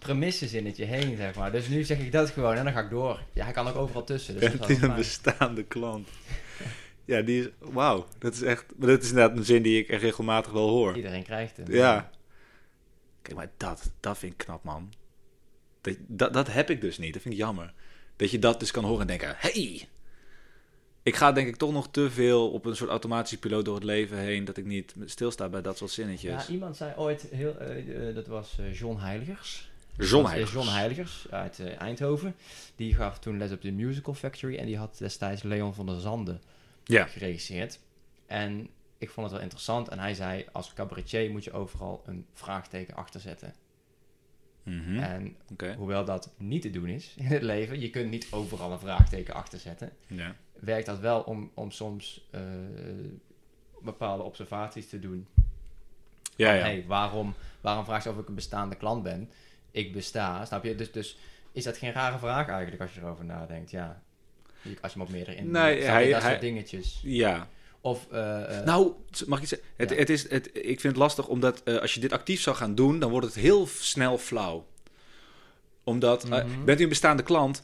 premissezinnetje 0.03 0.85
heen, 0.85 1.17
zeg 1.17 1.35
maar. 1.35 1.51
Dus 1.51 1.67
nu 1.67 1.83
zeg 1.83 1.99
ik 1.99 2.11
dat 2.11 2.29
gewoon 2.29 2.55
en 2.55 2.63
dan 2.63 2.73
ga 2.73 2.79
ik 2.79 2.89
door. 2.89 3.19
Ja, 3.33 3.43
hij 3.43 3.53
kan 3.53 3.67
ook 3.67 3.75
overal 3.75 4.03
tussen. 4.03 4.39
Dus 4.39 4.57
dat 4.57 4.69
is 4.69 4.81
een 4.81 4.95
bestaande 4.95 5.63
klant? 5.63 6.07
Ja, 7.05 7.21
die 7.21 7.41
is... 7.41 7.49
Wauw. 7.59 8.07
Dat 8.19 8.33
is 8.33 8.41
echt... 8.41 8.65
Maar 8.77 8.87
dat 8.87 9.01
is 9.01 9.09
inderdaad 9.09 9.37
een 9.37 9.45
zin 9.45 9.61
die 9.61 9.79
ik 9.79 9.89
echt 9.89 10.01
regelmatig 10.01 10.51
wel 10.51 10.69
hoor. 10.69 10.95
Iedereen 10.95 11.23
krijgt 11.23 11.57
hem. 11.57 11.71
Ja. 11.71 12.09
Kijk, 13.21 13.35
maar 13.35 13.49
dat, 13.57 13.91
dat 13.99 14.17
vind 14.17 14.31
ik 14.31 14.37
knap, 14.37 14.63
man. 14.63 14.93
Dat, 15.81 15.95
dat, 16.07 16.33
dat 16.33 16.51
heb 16.51 16.69
ik 16.69 16.81
dus 16.81 16.97
niet. 16.97 17.13
Dat 17.13 17.21
vind 17.21 17.33
ik 17.33 17.39
jammer. 17.39 17.73
Dat 18.15 18.31
je 18.31 18.39
dat 18.39 18.59
dus 18.59 18.71
kan 18.71 18.83
horen 18.83 19.01
en 19.01 19.07
denken... 19.07 19.35
Hey! 19.37 19.87
Ik 21.03 21.15
ga 21.15 21.31
denk 21.31 21.47
ik 21.47 21.55
toch 21.55 21.71
nog 21.71 21.91
te 21.91 22.11
veel 22.11 22.51
op 22.51 22.65
een 22.65 22.75
soort 22.75 22.89
automatische 22.89 23.39
piloot 23.39 23.65
door 23.65 23.75
het 23.75 23.83
leven 23.83 24.17
heen... 24.17 24.45
dat 24.45 24.57
ik 24.57 24.65
niet 24.65 24.95
stilsta 25.05 25.49
bij 25.49 25.61
dat 25.61 25.77
soort 25.77 25.91
zinnetjes. 25.91 26.47
Ja, 26.47 26.53
iemand 26.53 26.77
zei 26.77 26.93
ooit, 26.95 27.27
heel, 27.31 27.57
eh, 27.57 28.07
eh, 28.09 28.15
dat 28.15 28.27
was 28.27 28.57
eh, 28.59 28.73
John 28.73 28.99
Heiligers. 28.99 29.71
John 29.97 30.25
Heiligers. 30.25 30.51
John 30.53 30.67
Heiligers 30.67 31.25
uit 31.29 31.59
eh, 31.59 31.81
Eindhoven. 31.81 32.35
Die 32.75 32.93
gaf 32.93 33.19
toen 33.19 33.37
les 33.37 33.51
op 33.51 33.61
de 33.61 33.71
Musical 33.71 34.13
Factory. 34.13 34.57
En 34.57 34.65
die 34.65 34.77
had 34.77 34.97
destijds 34.97 35.43
Leon 35.43 35.73
van 35.73 35.85
der 35.85 35.99
Zanden 35.99 36.41
Ja. 36.83 37.05
geregisseerd. 37.05 37.79
En 38.27 38.69
ik 38.97 39.09
vond 39.09 39.25
het 39.25 39.35
wel 39.35 39.43
interessant. 39.43 39.87
En 39.89 39.99
hij 39.99 40.13
zei, 40.13 40.45
als 40.51 40.73
cabaretier 40.73 41.31
moet 41.31 41.43
je 41.43 41.51
overal 41.51 42.03
een 42.05 42.25
vraagteken 42.33 42.95
achter 42.95 43.19
zetten. 43.19 43.53
Mhm. 44.63 44.97
En 44.99 45.35
hoewel 45.77 46.05
dat 46.05 46.33
niet 46.37 46.61
te 46.61 46.69
doen 46.69 46.87
is 46.87 47.13
in 47.17 47.25
het 47.25 47.41
leven, 47.41 47.79
je 47.79 47.89
kunt 47.89 48.09
niet 48.09 48.27
overal 48.31 48.71
een 48.71 48.79
vraagteken 48.79 49.33
achter 49.33 49.59
zetten, 49.59 49.91
Ja. 50.07 50.35
werkt 50.59 50.85
dat 50.85 50.99
wel 50.99 51.21
om, 51.21 51.51
om 51.53 51.71
soms 51.71 52.27
eh, 52.31 52.41
bepaalde 53.81 54.23
observaties 54.23 54.89
te 54.89 54.99
doen. 54.99 55.27
Ja, 56.35 56.53
ja. 56.53 56.61
Hey, 56.61 56.83
waarom, 56.87 57.33
waarom 57.61 57.85
vraag 57.85 58.03
je 58.03 58.09
of 58.09 58.17
ik 58.17 58.27
een 58.27 58.35
bestaande 58.35 58.75
klant 58.75 59.03
ben? 59.03 59.29
Ik 59.73 59.93
besta, 59.93 60.45
snap 60.45 60.63
je? 60.63 60.75
Dus, 60.75 60.91
dus 60.91 61.17
is 61.51 61.63
dat 61.63 61.77
geen 61.77 61.91
rare 61.91 62.17
vraag 62.17 62.47
eigenlijk 62.49 62.81
als 62.81 62.93
je 62.93 62.99
erover 62.99 63.25
nadenkt? 63.25 63.71
Ja. 63.71 64.01
Als 64.81 64.93
je 64.93 64.99
hem 64.99 65.07
op 65.07 65.09
meerdere 65.13 65.35
in. 65.37 65.51
Nee, 65.51 65.81
hij- 65.83 66.09
dat 66.11 66.21
soort 66.21 66.41
dingetjes. 66.41 66.99
Ja. 67.03 67.47
Of, 67.81 68.07
eh, 68.11 68.57
eh, 68.59 68.65
Nou, 68.65 68.93
mag 69.25 69.41
ik 69.41 69.47
zeggen? 69.47 69.67
Het, 69.75 69.89
Ja. 69.89 69.95
het 69.95 70.09
is, 70.09 70.29
het, 70.29 70.47
ik 70.53 70.79
vind 70.79 70.83
het 70.83 70.95
lastig 70.95 71.27
omdat 71.27 71.63
eh, 71.63 71.77
als 71.77 71.93
je 71.93 71.99
dit 71.99 72.11
actief 72.11 72.41
zou 72.41 72.55
gaan 72.55 72.75
doen, 72.75 72.99
dan 72.99 73.09
wordt 73.11 73.25
het 73.25 73.35
heel 73.35 73.67
snel 73.67 74.17
flauw. 74.17 74.65
Omdat, 75.83 76.29
Mhm. 76.29 76.63
bent 76.65 76.79
u 76.79 76.83
een 76.83 76.89
bestaande 76.89 77.23
klant? 77.23 77.63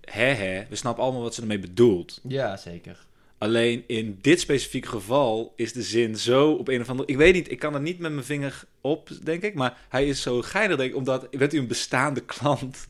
Hè, 0.00 0.24
hè, 0.24 0.66
we 0.68 0.76
snappen 0.76 1.04
allemaal 1.04 1.22
wat 1.22 1.34
ze 1.34 1.40
ermee 1.40 1.58
bedoelt. 1.58 2.20
ja, 2.28 2.56
zeker. 2.56 3.06
Alleen 3.42 3.84
in 3.86 4.18
dit 4.20 4.40
specifieke 4.40 4.88
geval 4.88 5.52
is 5.56 5.72
de 5.72 5.82
zin 5.82 6.16
zo 6.16 6.52
op 6.52 6.68
een 6.68 6.80
of 6.80 6.88
andere... 6.88 7.08
Ik 7.08 7.16
weet 7.16 7.34
niet, 7.34 7.50
ik 7.50 7.58
kan 7.58 7.74
er 7.74 7.80
niet 7.80 7.98
met 7.98 8.12
mijn 8.12 8.24
vinger 8.24 8.64
op, 8.80 9.08
denk 9.22 9.42
ik. 9.42 9.54
Maar 9.54 9.78
hij 9.88 10.06
is 10.06 10.22
zo 10.22 10.42
geinig, 10.42 10.76
denk 10.76 10.90
ik, 10.90 10.96
omdat... 10.96 11.30
Bent 11.30 11.52
u 11.52 11.58
een 11.58 11.66
bestaande 11.66 12.20
klant? 12.20 12.88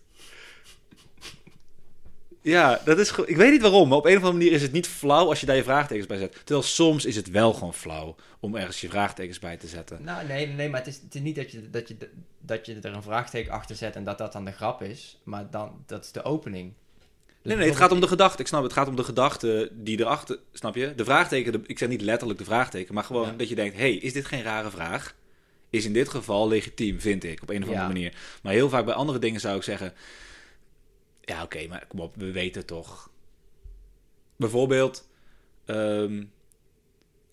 Ja, 2.41 2.81
dat 2.85 2.99
is. 2.99 3.13
Ik 3.27 3.37
weet 3.37 3.51
niet 3.51 3.63
waarom, 3.63 3.89
maar 3.89 3.99
op 3.99 4.05
een 4.05 4.17
of 4.17 4.23
andere 4.23 4.39
manier 4.39 4.53
is 4.53 4.63
het 4.63 4.73
niet 4.73 4.87
flauw 4.87 5.29
als 5.29 5.41
je 5.41 5.47
daar 5.47 5.57
je 5.57 5.63
vraagtekens 5.63 6.07
bij 6.07 6.19
zet. 6.19 6.33
Terwijl 6.33 6.63
soms 6.63 7.05
is 7.05 7.17
het 7.17 7.31
wel 7.31 7.53
gewoon 7.53 7.75
flauw 7.75 8.17
om 8.41 8.57
ergens 8.57 8.81
je 8.81 8.89
vraagtekens 8.89 9.39
bij 9.39 9.57
te 9.57 9.67
zetten. 9.67 10.05
Nou, 10.05 10.27
nee, 10.27 10.47
nee, 10.47 10.69
maar 10.69 10.79
het 10.79 10.89
is, 10.89 11.01
het 11.05 11.15
is 11.15 11.21
niet 11.21 11.37
dat 11.37 11.51
je, 11.51 11.71
dat, 11.71 11.89
je, 11.89 11.97
dat 12.41 12.67
je 12.67 12.79
er 12.81 12.95
een 12.95 13.03
vraagteken 13.03 13.53
achter 13.53 13.77
zet 13.77 13.97
en 13.97 14.05
dat 14.05 14.19
dat 14.19 14.33
dan 14.33 14.45
de 14.45 14.53
grap 14.53 14.83
is. 14.83 15.21
Maar 15.23 15.51
dan, 15.51 15.85
dat 15.87 16.05
is 16.05 16.13
de 16.13 16.23
opening. 16.23 16.73
Nee, 17.43 17.57
nee, 17.57 17.69
het 17.69 17.77
gaat 17.77 17.93
om 17.93 18.01
de 18.01 18.09
gedachte. 18.09 18.41
Ik 18.43 18.47
snap 18.49 18.63
het. 18.63 18.71
Het 18.71 18.81
gaat 18.81 18.89
om 18.89 18.97
de 18.97 19.05
gedachte 19.05 19.71
die 19.73 20.01
erachter... 20.01 20.39
Snap 20.53 20.75
je? 20.75 20.95
De 20.95 21.05
vraagteken, 21.05 21.53
de- 21.53 21.61
ik 21.67 21.79
zeg 21.79 21.89
niet 21.89 22.01
letterlijk 22.01 22.39
de 22.39 22.45
vraagteken, 22.45 22.95
maar 22.95 23.05
gewoon 23.05 23.27
Ja. 23.27 23.33
dat 23.33 23.49
je 23.49 23.55
denkt... 23.55 23.77
hey, 23.77 23.95
is 23.95 24.13
dit 24.13 24.25
geen 24.25 24.43
rare 24.43 24.71
vraag? 24.71 25.15
Is 25.71 25.85
in 25.85 25.93
dit 25.93 26.09
geval 26.09 26.49
legitiem, 26.49 27.01
vind 27.01 27.25
ik, 27.25 27.43
op 27.43 27.49
een 27.51 27.57
of 27.57 27.63
andere 27.63 27.81
Ja. 27.81 27.87
manier. 27.87 28.15
Maar 28.43 28.53
heel 28.53 28.69
vaak 28.69 28.85
bij 28.85 28.95
andere 28.95 29.19
dingen 29.19 29.41
zou 29.41 29.57
ik 29.57 29.63
zeggen... 29.63 29.95
Ja, 31.21 31.43
oké, 31.43 31.67
maar 31.69 31.85
kom 31.89 32.01
op, 32.01 32.15
we 32.17 32.31
weten 32.33 32.67
toch. 32.67 33.11
Bijvoorbeeld... 34.37 35.09
ehm, 35.65 36.17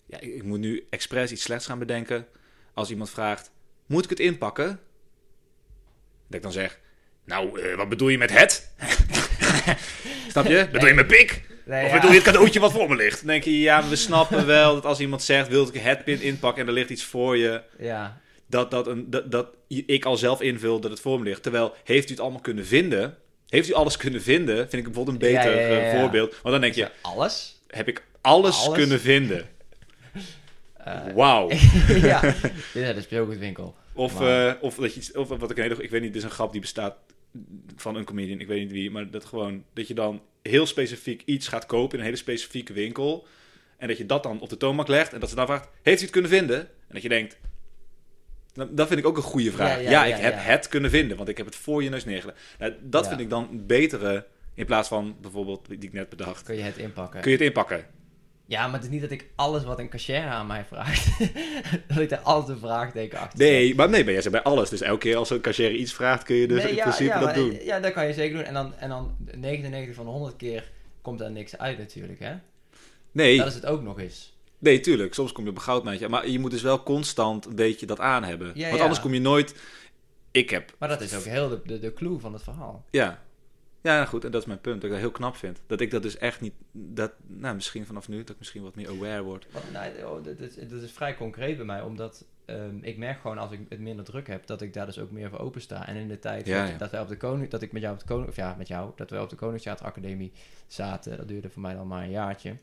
ja, 0.06 0.20
ik, 0.20 0.34
ik 0.34 0.42
moet 0.42 0.58
nu 0.58 0.86
expres 0.90 1.32
iets 1.32 1.42
slechts 1.42 1.66
gaan 1.66 1.78
bedenken. 1.78 2.26
Als 2.74 2.90
iemand 2.90 3.10
vraagt, 3.10 3.50
moet 3.86 4.04
ik 4.04 4.10
het 4.10 4.20
inpakken? 4.20 4.66
Dat 6.26 6.36
ik 6.36 6.42
dan 6.42 6.52
zeg... 6.52 6.80
Nou, 7.24 7.60
eh, 7.60 7.76
wat 7.76 7.88
bedoel 7.88 8.08
je 8.08 8.18
met 8.18 8.38
het? 8.38 8.72
Snap 10.32 10.46
je? 10.46 10.68
Bedoel 10.72 10.88
je 10.88 10.94
met 10.94 11.06
pik? 11.06 11.42
Nee, 11.64 11.84
Of 11.84 11.88
ja. 11.90 11.94
bedoel 11.94 12.10
je 12.10 12.16
het 12.16 12.26
cadeautje 12.26 12.60
wat 12.60 12.72
voor 12.72 12.88
me 12.88 12.96
ligt? 12.96 13.18
Dan 13.18 13.26
denk 13.26 13.44
je, 13.44 13.60
ja, 13.60 13.88
we 13.88 13.96
snappen 13.96 14.46
wel 14.46 14.74
dat 14.74 14.84
als 14.84 15.00
iemand 15.00 15.22
zegt, 15.22 15.48
wil 15.48 15.68
ik 15.74 15.74
het 15.82 16.04
pin 16.04 16.20
inpakken 16.20 16.62
en 16.62 16.68
er 16.68 16.74
ligt 16.74 16.90
iets 16.90 17.04
voor 17.04 17.36
je, 17.36 17.62
Ja, 17.78 18.20
dat, 18.46 18.70
dat, 18.70 18.86
een, 18.86 19.10
dat, 19.10 19.30
dat 19.30 19.46
ik 19.68 20.04
al 20.04 20.16
zelf 20.16 20.40
invul 20.40 20.80
dat 20.80 20.90
het 20.90 21.00
voor 21.00 21.18
me 21.18 21.24
ligt. 21.24 21.42
Terwijl, 21.42 21.74
heeft 21.84 22.08
u 22.08 22.12
het 22.12 22.20
allemaal 22.20 22.40
kunnen 22.40 22.66
vinden? 22.66 23.16
Heeft 23.48 23.68
u 23.68 23.72
alles 23.72 23.96
kunnen 23.96 24.22
vinden? 24.22 24.56
Vind 24.56 24.72
ik 24.72 24.84
bijvoorbeeld 24.84 25.22
een 25.22 25.32
beter 25.32 25.54
ja, 25.54 25.60
ja, 25.60 25.76
ja. 25.76 25.90
eh, 25.92 26.00
voorbeeld. 26.00 26.30
Want 26.30 26.54
dan 26.54 26.60
denk 26.60 26.74
je, 26.74 26.90
alles? 27.00 27.60
heb 27.66 27.88
ik 27.88 28.02
alles, 28.20 28.64
Alles? 28.64 28.78
kunnen 28.78 29.00
vinden? 29.00 29.48
Eh, 30.76 30.94
Wauw. 31.14 31.50
ja, 32.10 32.20
dit 32.20 32.34
is 32.72 32.94
de 32.94 33.00
speelgoedwinkel. 33.00 33.74
Of, 33.92 34.20
eh, 34.20 34.52
of 34.60 34.74
dat 34.74 34.94
je 34.94 35.18
of 35.18 35.28
wat 35.28 35.50
ik 35.50 35.56
een 35.56 35.62
hele, 35.62 35.82
ik 35.82 35.90
weet 35.90 36.02
niet, 36.02 36.12
dit 36.12 36.22
is 36.22 36.28
een 36.28 36.34
grap 36.34 36.52
die 36.52 36.60
bestaat 36.60 36.96
van 37.76 37.96
een 37.96 38.04
comedian, 38.04 38.40
ik 38.40 38.46
weet 38.46 38.60
niet 38.60 38.72
wie, 38.72 38.90
maar 38.90 39.10
dat 39.10 39.24
gewoon, 39.24 39.64
dat 39.72 39.88
je 39.88 39.94
dan 39.94 40.22
heel 40.42 40.66
specifiek 40.66 41.22
iets 41.24 41.48
gaat 41.48 41.66
kopen 41.66 41.92
in 41.92 41.98
een 41.98 42.04
hele 42.04 42.16
specifieke 42.16 42.72
winkel 42.72 43.26
en 43.76 43.88
dat 43.88 43.98
je 43.98 44.06
dat 44.06 44.22
dan 44.22 44.40
op 44.40 44.48
de 44.48 44.56
toonbank 44.56 44.88
legt 44.88 45.12
en 45.12 45.20
dat 45.20 45.28
ze 45.28 45.34
dan 45.34 45.46
vraagt, 45.46 45.68
heeft 45.82 46.00
u 46.00 46.02
het 46.02 46.12
kunnen 46.12 46.30
vinden? 46.30 46.58
En 46.60 46.94
dat 46.94 47.02
je 47.02 47.08
denkt, 47.08 47.38
dat 48.52 48.88
vind 48.88 49.00
ik 49.00 49.06
ook 49.06 49.16
een 49.16 49.22
goede 49.22 49.52
vraag. 49.52 49.82
Ja, 49.82 49.90
Ja, 49.90 50.04
ja, 50.04 50.04
ik 50.04 50.22
ja, 50.22 50.28
heb 50.28 50.34
het 50.36 50.68
kunnen 50.68 50.90
vinden, 50.90 51.16
want 51.16 51.28
ik 51.28 51.36
heb 51.36 51.46
het 51.46 51.56
voor 51.56 51.82
je 51.82 51.88
neus 51.88 52.04
neergelegd. 52.04 52.38
Nou, 52.58 52.72
dat 52.82 53.08
vind 53.08 53.20
ik 53.20 53.30
dan 53.30 53.62
betere, 53.66 54.26
in 54.54 54.66
plaats 54.66 54.88
van 54.88 55.16
bijvoorbeeld, 55.20 55.68
die 55.68 55.78
ik 55.78 55.92
net 55.92 56.08
bedacht. 56.08 56.42
Kun 56.42 56.56
je 56.56 56.62
het 56.62 56.78
inpakken? 56.78 57.20
Kun 57.20 57.30
je 57.30 57.36
het 57.36 57.46
inpakken? 57.46 57.86
Ja, 58.50 58.64
maar 58.66 58.74
het 58.74 58.84
is 58.84 58.90
niet 58.90 59.00
dat 59.00 59.10
ik 59.10 59.26
alles 59.34 59.64
wat 59.64 59.78
een 59.78 59.88
cashier 59.88 60.24
aan 60.26 60.46
mij 60.46 60.64
vraagt, 60.64 61.18
dat 61.88 61.98
ik 61.98 62.08
daar 62.08 62.18
altijd 62.18 62.48
een 62.48 62.58
vraagteken 62.62 63.18
achter. 63.18 63.38
Nee, 63.38 63.74
maar 63.74 63.88
nee, 63.88 64.04
maar 64.04 64.12
jij 64.12 64.22
zegt 64.22 64.34
bij 64.34 64.42
alles. 64.44 64.68
Dus 64.70 64.80
elke 64.80 64.98
keer 64.98 65.16
als 65.16 65.30
een 65.30 65.40
cashier 65.40 65.70
iets 65.72 65.92
vraagt, 65.94 66.22
kun 66.22 66.36
je 66.36 66.46
dus 66.48 66.62
Nee, 66.62 66.72
in 66.72 66.78
principe 66.78 67.04
ja, 67.04 67.14
dat 67.18 67.24
maar- 67.24 67.34
doen. 67.34 67.58
Ja, 67.64 67.80
dat 67.80 67.92
kan 67.92 68.06
je 68.06 68.12
zeker 68.12 68.36
doen. 68.36 68.46
En 68.46 68.54
dan, 68.54 68.74
en 68.74 68.88
dan 68.88 69.16
99 69.36 69.94
van 69.94 70.04
de 70.04 70.10
100 70.10 70.36
keer 70.36 70.70
komt 71.02 71.18
daar 71.18 71.30
niks 71.30 71.58
uit 71.58 71.78
natuurlijk, 71.78 72.18
hè? 72.18 72.34
Nee, 73.12 73.36
Dat 73.36 73.46
is 73.46 73.54
het 73.54 73.66
ook 73.66 73.82
nog 73.82 73.98
eens. 74.00 74.36
Nee, 74.58 74.80
tuurlijk. 74.80 75.14
Soms 75.14 75.32
kom 75.32 75.44
je 75.44 75.50
op 75.50 75.56
een 75.56 75.62
goudmijntje. 75.62 76.08
Maar 76.08 76.28
je 76.28 76.38
moet 76.38 76.50
dus 76.50 76.62
wel 76.62 76.82
constant 76.82 77.46
een 77.46 77.54
beetje 77.54 77.86
dat 77.86 78.00
aan 78.00 78.24
hebben. 78.24 78.50
Ja, 78.54 78.68
Want 78.68 78.80
anders 78.80 79.00
kom 79.00 79.14
je 79.14 79.20
nooit... 79.20 79.54
Ik 80.30 80.50
heb... 80.50 80.74
Maar 80.78 80.88
dat 80.88 81.00
is 81.00 81.14
ook 81.16 81.24
heel 81.24 81.48
de, 81.48 81.60
de, 81.64 81.78
de 81.78 81.92
clue 81.92 82.18
van 82.18 82.32
het 82.32 82.42
verhaal. 82.42 82.84
Ja. 82.90 83.22
Ja, 83.82 84.04
goed. 84.04 84.24
En 84.24 84.30
dat 84.30 84.40
is 84.40 84.46
mijn 84.46 84.60
punt. 84.60 84.74
Dat 84.74 84.84
ik 84.84 84.90
dat 84.90 84.98
heel 85.00 85.10
knap 85.10 85.36
vind. 85.36 85.60
Dat 85.66 85.80
ik 85.80 85.90
dat 85.90 86.02
dus 86.02 86.16
echt 86.18 86.40
niet... 86.40 86.52
Dat, 86.72 87.12
nou, 87.26 87.54
misschien 87.54 87.86
vanaf 87.86 88.08
nu 88.08 88.18
dat 88.18 88.28
ik 88.30 88.38
misschien 88.38 88.62
wat 88.62 88.74
meer 88.74 88.88
aware 88.88 89.22
word. 89.22 89.46
Nou, 89.72 90.04
oh, 90.04 90.24
dat, 90.24 90.38
is, 90.40 90.54
dat 90.54 90.82
is 90.82 90.92
vrij 90.92 91.14
concreet 91.16 91.56
bij 91.56 91.66
mij, 91.66 91.82
omdat 91.82 92.24
ehm, 92.44 92.76
ik 92.80 92.96
merk 92.98 93.20
gewoon 93.20 93.38
als 93.38 93.50
ik 93.50 93.60
het 93.68 93.78
minder 93.80 94.04
druk 94.04 94.26
heb, 94.26 94.46
dat 94.46 94.62
ik 94.62 94.72
daar 94.72 94.86
dus 94.86 94.98
ook 94.98 95.10
meer 95.10 95.30
voor 95.30 95.38
open 95.38 95.60
sta. 95.60 95.86
En 95.86 95.96
in 95.96 96.08
de 96.08 96.18
tijd 96.18 96.46
Ja, 96.46 96.60
dat, 96.62 96.70
ja. 96.70 96.78
dat 96.78 96.90
wij 96.90 97.00
op 97.00 97.08
de 97.08 97.16
koning, 97.16 97.50
dat 97.50 97.62
ik 97.62 97.72
met 97.72 97.82
jou 97.82 97.94
op 97.94 98.00
de 98.00 98.06
koning, 98.06 98.28
of 98.28 98.36
ja, 98.36 98.54
met 98.58 98.68
jou, 98.68 98.90
dat 98.96 99.10
wij 99.10 99.20
op 99.20 99.28
de 99.30 99.36
Koningstheateracademie 99.36 100.32
zaten, 100.66 101.16
dat 101.16 101.28
duurde 101.28 101.50
voor 101.50 101.62
mij 101.62 101.74
dan 101.74 101.86
maar 101.86 102.02
een 102.02 102.10
jaartje. 102.10 102.54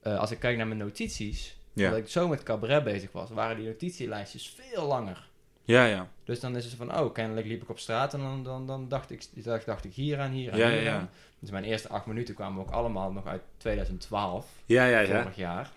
Eh, 0.00 0.18
als 0.18 0.30
ik 0.30 0.38
kijk 0.38 0.56
naar 0.56 0.66
mijn 0.66 0.78
notities, 0.78 1.56
Ja. 1.72 1.84
omdat 1.84 1.98
ik 2.00 2.08
zo 2.08 2.28
met 2.28 2.42
cabaret 2.42 2.84
bezig 2.84 3.12
was, 3.12 3.30
waren 3.30 3.56
die 3.56 3.66
notitielijstjes 3.66 4.48
veel 4.50 4.86
langer. 4.86 5.28
Ja, 5.66 5.84
ja. 5.84 6.08
Dus 6.24 6.40
dan 6.40 6.56
is 6.56 6.64
het 6.64 6.74
van, 6.74 6.98
oh, 6.98 7.12
kennelijk 7.12 7.46
liep 7.46 7.62
ik 7.62 7.68
op 7.70 7.78
straat 7.78 8.14
en 8.14 8.20
dan, 8.20 8.44
dan, 8.44 8.66
dan 8.66 8.88
dacht, 8.88 9.10
ik, 9.10 9.22
dacht, 9.44 9.66
dacht 9.66 9.84
ik 9.84 9.94
hier 9.94 10.18
aan, 10.18 10.30
hier 10.30 10.52
aan, 10.52 10.58
Ja, 10.58 10.68
hier 10.68 10.76
ja, 10.76 10.82
ja. 10.82 10.96
aan. 10.98 11.10
Dus 11.38 11.50
mijn 11.50 11.64
eerste 11.64 11.88
acht 11.88 12.06
minuten 12.06 12.34
kwamen 12.34 12.60
ook 12.60 12.70
allemaal 12.70 13.12
nog 13.12 13.26
uit 13.26 13.42
2012, 13.56 14.46
Ja, 14.66 14.86
ja, 14.86 14.98
ja. 15.00 15.22
vorig 15.22 15.36
jaar. 15.36 15.70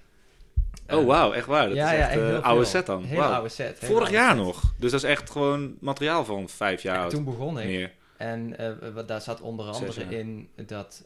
Oh, 0.89 0.99
Eh, 0.99 1.05
wauw. 1.05 1.33
Echt 1.33 1.45
waar. 1.45 1.67
Dat 1.67 1.77
ja, 1.77 1.91
is 1.91 1.97
ja, 1.97 2.03
echt 2.03 2.09
echt 2.11 2.19
eh, 2.21 2.27
heel 2.27 2.39
oude 2.41 2.65
set 2.65 2.85
dan. 2.85 3.03
Hele 3.03 3.19
Wauw. 3.21 3.33
oude 3.33 3.49
set. 3.49 3.77
Vorig 3.79 3.93
oude 3.93 4.11
jaar 4.11 4.35
set. 4.35 4.45
nog. 4.45 4.61
Dus 4.77 4.91
dat 4.91 5.03
is 5.03 5.09
echt 5.09 5.29
gewoon 5.29 5.75
materiaal 5.79 6.25
van 6.25 6.49
vijf 6.49 6.81
jaar 6.81 6.95
Ja, 6.95 7.01
oud. 7.01 7.11
toen 7.11 7.23
begon 7.23 7.59
ik. 7.59 7.65
Meer. 7.65 7.91
En 8.17 8.57
eh, 8.57 9.05
daar 9.07 9.21
zat 9.21 9.41
onder 9.41 9.65
andere 9.65 10.03
in 10.17 10.49
dat 10.55 11.05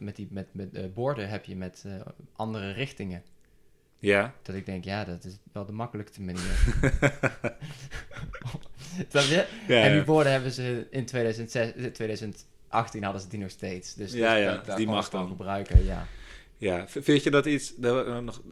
met, 0.00 0.16
die, 0.16 0.28
met, 0.30 0.46
met 0.52 0.74
eh, 0.74 0.82
borden 0.94 1.28
heb 1.28 1.44
je 1.44 1.56
met 1.56 1.84
andere 2.36 2.72
richtingen. 2.72 3.22
Ja. 3.98 4.34
Dat 4.42 4.54
ik 4.54 4.66
denk, 4.66 4.84
ja, 4.84 5.04
dat 5.04 5.24
is 5.24 5.38
wel 5.52 5.64
de 5.66 5.72
makkelijkste 5.72 6.20
manier. 6.22 6.42
Snap 9.08 9.22
je? 9.22 9.46
Ja, 9.68 9.82
en 9.82 9.88
die 9.90 9.98
ja. 9.98 10.04
borden 10.04 10.32
hebben 10.32 10.50
ze 10.52 10.86
in 10.90 11.06
2006, 11.06 11.72
eh, 11.72 11.84
2018 11.92 13.02
hadden 13.02 13.22
ze 13.22 13.28
die 13.28 13.38
nog 13.38 13.50
steeds. 13.50 13.94
Dus, 13.94 14.10
dus 14.10 14.20
ja, 14.20 14.62
dat- 14.66 14.76
die 14.76 14.86
mag 14.86 15.10
dan. 15.10 15.28
gebruiken, 15.28 15.84
ja. 15.84 16.06
Ja, 16.58 16.88
vind 16.88 17.22
je 17.22 17.30
dat 17.30 17.46
iets... 17.46 17.74
dat, 17.76 18.06
eh, 18.06 18.18
nog, 18.18 18.42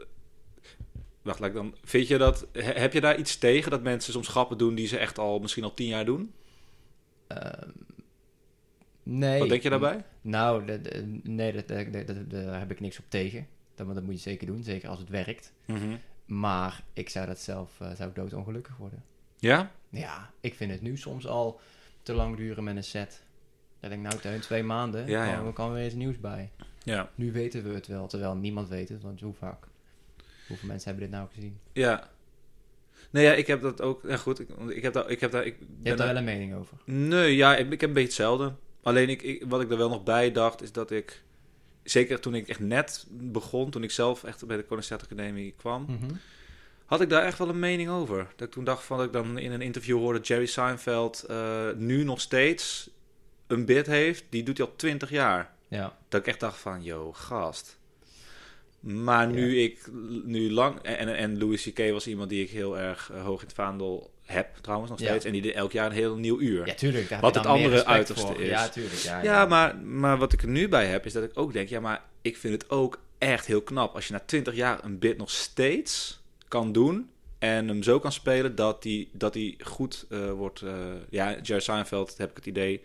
wacht, 1.23 1.39
laat 1.39 1.49
ik 1.49 1.55
dan... 1.55 1.75
Vind 1.85 2.09
je 2.09 2.19
dat... 2.19 2.47
he- 2.53 2.81
heb 2.81 2.93
je 2.93 3.01
daar 3.01 3.19
iets 3.19 3.39
tegen 3.39 3.71
dat 3.71 3.83
mensen 3.83 4.13
soms 4.13 4.29
grappen 4.29 4.59
doen 4.59 4.75
die 4.75 4.87
ze 4.87 4.99
echt 4.99 5.19
al 5.19 5.39
misschien 5.39 5.65
al 5.65 5.75
tien 5.75 5.87
jaar 5.89 6.05
doen? 6.05 6.33
Ehm, 7.27 7.69
nee. 9.03 9.39
Wat 9.39 9.49
denk 9.49 9.63
je 9.63 9.71
daarbij? 9.71 10.05
Nou, 10.21 10.79
nee, 11.23 11.65
daar 11.65 12.59
heb 12.59 12.71
ik 12.71 12.81
niks 12.81 12.99
op 12.99 13.05
tegen. 13.09 13.47
Dat, 13.75 13.95
dat 13.95 14.03
moet 14.03 14.15
je 14.15 14.21
zeker 14.21 14.47
doen, 14.47 14.63
zeker 14.63 14.89
als 14.89 14.99
het 14.99 15.09
werkt. 15.09 15.53
Mhm. 15.65 15.97
Maar 16.27 16.83
ik 16.93 17.09
zou 17.09 17.27
dat 17.27 17.39
zelf 17.39 17.81
eh, 17.81 17.91
zou 17.95 18.09
ik 18.09 18.15
doodongelukkig 18.15 18.77
worden. 18.77 19.05
Ja? 19.39 19.71
Ja, 19.89 20.31
ik 20.41 20.55
vind 20.55 20.71
het 20.71 20.83
nu 20.83 20.97
soms 20.97 21.27
al 21.27 21.61
te 22.03 22.13
lang 22.13 22.37
duren 22.37 22.65
met 22.65 22.77
een 22.77 22.85
set. 22.85 23.23
Denk 23.81 23.93
ik, 23.93 24.01
nou, 24.01 24.17
Teun, 24.19 24.41
twee 24.41 24.63
maanden. 24.63 25.07
Ja, 25.07 25.25
Ja, 25.25 25.51
kan 25.53 25.69
er 25.69 25.75
weer 25.75 25.87
iets 25.87 25.95
nieuws 25.95 26.21
bij. 26.21 26.51
Ja. 26.83 27.11
Nu 27.15 27.33
weten 27.33 27.63
we 27.65 27.75
het 27.75 27.87
wel, 27.87 28.07
terwijl 28.07 28.35
niemand 28.35 28.69
weet 28.69 28.89
het. 28.89 29.03
Want 29.03 29.21
hoe 29.21 29.35
vaak? 29.35 29.67
Hoeveel 30.49 30.69
mensen 30.69 30.89
hebben 30.91 31.09
dit 31.11 31.19
nou 31.19 31.29
gezien? 31.35 31.59
Ja. 31.73 32.11
Nee, 33.11 33.25
ja, 33.25 33.33
ik 33.33 33.47
heb 33.47 33.63
dat 33.63 33.81
ook... 33.81 34.03
Ja, 34.09 34.17
goed. 34.17 34.41
Ik, 34.41 34.49
ik 34.69 34.83
heb 34.83 34.93
daar... 34.93 35.09
Ik 35.11 35.21
heb 35.21 35.31
daar 35.31 35.47
ik 35.47 35.57
Je 35.59 35.65
hebt 35.67 35.85
daar 35.85 35.97
daar- 35.97 36.07
wel 36.07 36.17
een 36.17 36.25
mening 36.25 36.55
over. 36.55 36.77
Nee, 36.85 37.37
ja, 37.37 37.57
ik, 37.57 37.71
ik 37.71 37.81
heb 37.81 37.89
een 37.89 37.95
beetje 37.95 38.09
hetzelfde. 38.09 38.53
Alleen 38.83 39.09
ik, 39.09 39.23
ik, 39.23 39.45
wat 39.49 39.61
ik 39.61 39.71
er 39.71 39.77
wel 39.77 39.89
nog 39.89 40.03
bij 40.03 40.33
dacht, 40.33 40.63
is 40.63 40.73
dat 40.73 40.91
ik... 40.91 41.23
Zeker 41.85 42.21
toen 42.21 42.35
ik 42.35 42.49
echt 42.49 42.61
net 42.61 43.07
begon, 43.11 43.71
toen 43.71 43.83
ik 43.83 43.91
zelf 43.91 44.25
echt 44.25 44.47
bij 44.47 44.57
de 44.57 44.65
Koningstheater 44.65 45.07
Academie 45.07 45.55
kwam... 45.57 45.85
Mhm. 45.89 46.15
had 46.85 47.01
ik 47.01 47.09
daar 47.09 47.25
echt 47.25 47.39
wel 47.39 47.49
een 47.49 47.59
mening 47.59 47.91
over. 47.91 48.33
Dat 48.37 48.47
ik 48.47 48.53
toen 48.53 48.65
dacht 48.65 48.85
van 48.85 48.97
dat 48.97 49.07
ik 49.07 49.13
dan 49.13 49.39
in 49.39 49.53
een 49.53 49.63
interview 49.63 49.99
hoorde 49.99 50.21
Jerry 50.21 50.47
Seinfeld 50.47 51.23
eh, 51.23 51.71
nu 51.77 52.05
nog 52.05 52.21
steeds 52.21 52.91
een 53.47 53.65
bit 53.65 53.87
heeft. 53.87 54.25
Die 54.29 54.43
doet 54.43 54.59
hij 54.59 54.67
al 54.67 54.77
twintig 54.77 55.11
jaar. 55.11 55.55
Ja. 55.69 55.99
Dat 56.09 56.21
ik 56.21 56.27
echt 56.27 56.41
dacht 56.41 56.59
van, 56.59 56.83
yo, 56.83 57.13
gast. 57.13 57.79
Maar 58.81 59.27
nu 59.27 59.61
ik 59.61 59.89
nu 60.25 60.53
lang... 60.53 60.79
En, 60.83 61.17
en 61.17 61.39
Louis 61.39 61.63
C.K. 61.63 61.91
was 61.91 62.07
iemand 62.07 62.29
die 62.29 62.43
ik 62.43 62.51
heel 62.51 62.79
erg 62.79 63.11
eh, 63.13 63.25
hoog 63.25 63.41
in 63.41 63.47
het 63.47 63.57
vaandel 63.57 64.14
heb, 64.25 64.49
trouwens 64.61 64.91
nog 64.91 65.01
Ja. 65.01 65.07
steeds. 65.07 65.25
En 65.25 65.33
die 65.33 65.43
deed 65.43 65.55
elk 65.55 65.73
jaar 65.73 65.87
een 65.87 65.93
heel 65.93 66.17
nieuw 66.17 66.41
uur. 66.41 66.67
ja, 66.67 66.75
tuurlijk. 66.75 67.09
Daar 67.09 67.21
Wat 67.21 67.35
het 67.35 67.47
andere 67.47 67.85
uiterste 67.87 68.27
voor. 68.27 68.41
is. 68.41 68.49
Ja, 68.49 68.69
tuurlijk. 68.69 68.95
Ja, 69.01 69.23
Ja, 69.23 69.47
maar, 69.47 69.77
maar 69.77 70.19
wat 70.19 70.33
ik 70.33 70.43
er 70.43 70.49
nu 70.49 70.69
bij 70.69 70.87
heb, 70.87 71.07
is 71.07 71.13
dat 71.13 71.23
ik 71.23 71.31
ook 71.35 71.53
denk... 71.53 71.69
Ja, 71.69 71.81
maar 71.81 72.03
ik 72.23 72.37
vind 72.37 72.63
het 72.63 72.71
ook 72.71 72.99
echt 73.19 73.47
heel 73.47 73.63
knap... 73.63 73.95
als 73.95 74.07
je 74.07 74.13
na 74.13 74.23
20 74.27 74.55
jaar 74.55 74.85
een 74.85 74.99
bit 74.99 75.17
nog 75.17 75.31
steeds 75.31 76.21
kan 76.49 76.73
doen... 76.73 77.11
en 77.39 77.69
hem 77.69 77.83
zo 77.83 77.99
kan 77.99 78.13
spelen 78.13 78.55
dat 78.55 78.85
hij 78.85 79.09
dat 79.13 79.33
die 79.33 79.57
goed 79.65 80.07
eh, 80.11 80.31
wordt... 80.31 80.61
eh, 80.61 80.75
ja, 81.11 81.37
Jerry 81.43 81.61
Seinfeld 81.63 82.15
heb 82.19 82.31
ik 82.31 82.37
het 82.37 82.47
idee... 82.47 82.83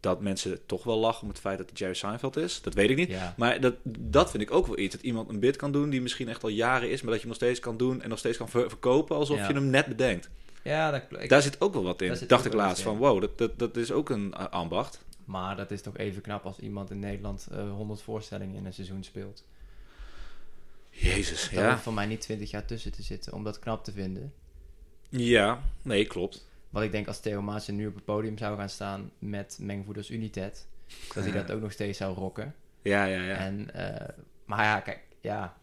dat 0.00 0.20
mensen 0.20 0.66
toch 0.66 0.84
wel 0.84 0.98
lachen 0.98 1.22
om 1.22 1.28
het 1.28 1.38
feit 1.40 1.58
dat 1.58 1.68
het 1.70 1.78
Jerry 1.78 1.94
Seinfeld 1.94 2.36
is. 2.36 2.60
Dat 2.62 2.74
weet 2.74 2.90
ik 2.90 2.96
niet. 2.96 3.10
Ja. 3.10 3.34
Maar 3.36 3.60
dat, 3.60 3.74
dat 3.98 4.30
vind 4.30 4.42
ik 4.42 4.50
ook 4.50 4.66
wel 4.66 4.78
iets. 4.78 4.94
Dat 4.94 5.04
iemand 5.04 5.28
een 5.28 5.40
bit 5.40 5.56
kan 5.56 5.72
doen 5.72 5.90
die 5.90 6.02
misschien 6.02 6.28
echt 6.28 6.42
al 6.42 6.48
jaren 6.48 6.90
is... 6.90 7.02
maar 7.02 7.12
dat 7.12 7.20
je 7.22 7.28
hem 7.28 7.28
nog 7.28 7.36
steeds 7.36 7.60
kan 7.60 7.76
doen 7.76 8.02
en 8.02 8.08
nog 8.08 8.18
steeds 8.18 8.36
kan 8.38 8.48
ver- 8.48 8.68
verkopen... 8.68 9.16
alsof 9.16 9.36
Ja. 9.38 9.48
je 9.48 9.54
hem 9.54 9.70
net 9.70 9.86
bedenkt. 9.86 10.30
Ja, 10.64 10.90
dat, 10.90 11.02
ik, 11.18 11.28
Daar 11.28 11.42
zit 11.42 11.60
ook 11.60 11.72
wel 11.72 11.82
wat 11.82 12.02
in. 12.02 12.18
Dacht 12.26 12.44
ik 12.44 12.52
laatst 12.52 12.82
van... 12.82 12.96
wow, 12.96 13.20
dat, 13.20 13.38
dat, 13.38 13.58
dat 13.58 13.76
is 13.76 13.92
ook 13.92 14.10
een 14.10 14.34
eh, 14.34 14.48
ambacht. 14.48 15.04
Maar 15.24 15.56
dat 15.56 15.70
is 15.70 15.82
toch 15.82 15.96
even 15.96 16.22
knap 16.22 16.44
als 16.44 16.58
iemand 16.58 16.90
in 16.90 16.98
Nederland 16.98 17.46
eh 17.52 17.70
100 17.70 18.02
voorstellingen 18.02 18.56
in 18.56 18.66
een 18.66 18.72
seizoen 18.72 19.04
speelt. 19.04 19.44
Jezus, 20.90 21.50
Daar 21.50 21.64
ja. 21.64 21.70
hoeft 21.70 21.82
voor 21.82 21.92
mij 21.92 22.06
niet 22.06 22.20
20 22.20 22.50
jaar 22.50 22.64
tussen 22.64 22.92
te 22.92 23.02
zitten 23.02 23.32
om 23.32 23.44
dat 23.44 23.58
knap 23.58 23.84
te 23.84 23.92
vinden. 23.92 24.32
Ja, 25.08 25.62
nee, 25.82 26.06
klopt. 26.06 26.46
Want 26.70 26.84
ik 26.84 26.92
denk 26.92 27.06
als 27.06 27.20
Theo 27.20 27.42
Maassen 27.42 27.76
nu 27.76 27.86
op 27.86 27.94
het 27.94 28.04
podium 28.04 28.38
zou 28.38 28.56
gaan 28.56 28.68
staan 28.68 29.10
met 29.18 29.58
Mengvoeders 29.60 30.10
United, 30.10 30.66
dat 31.14 31.24
hij 31.24 31.32
dat 31.32 31.50
ook 31.50 31.60
nog 31.60 31.72
steeds 31.72 31.98
zou 31.98 32.14
rocken. 32.14 32.54
Ja, 32.82 33.04
ja, 33.04 33.22
ja. 33.22 33.36
En, 33.36 33.74
eh, 33.74 34.08
maar 34.44 34.64
ja, 34.64 34.80
kijk, 34.80 35.00
ja. 35.20 35.56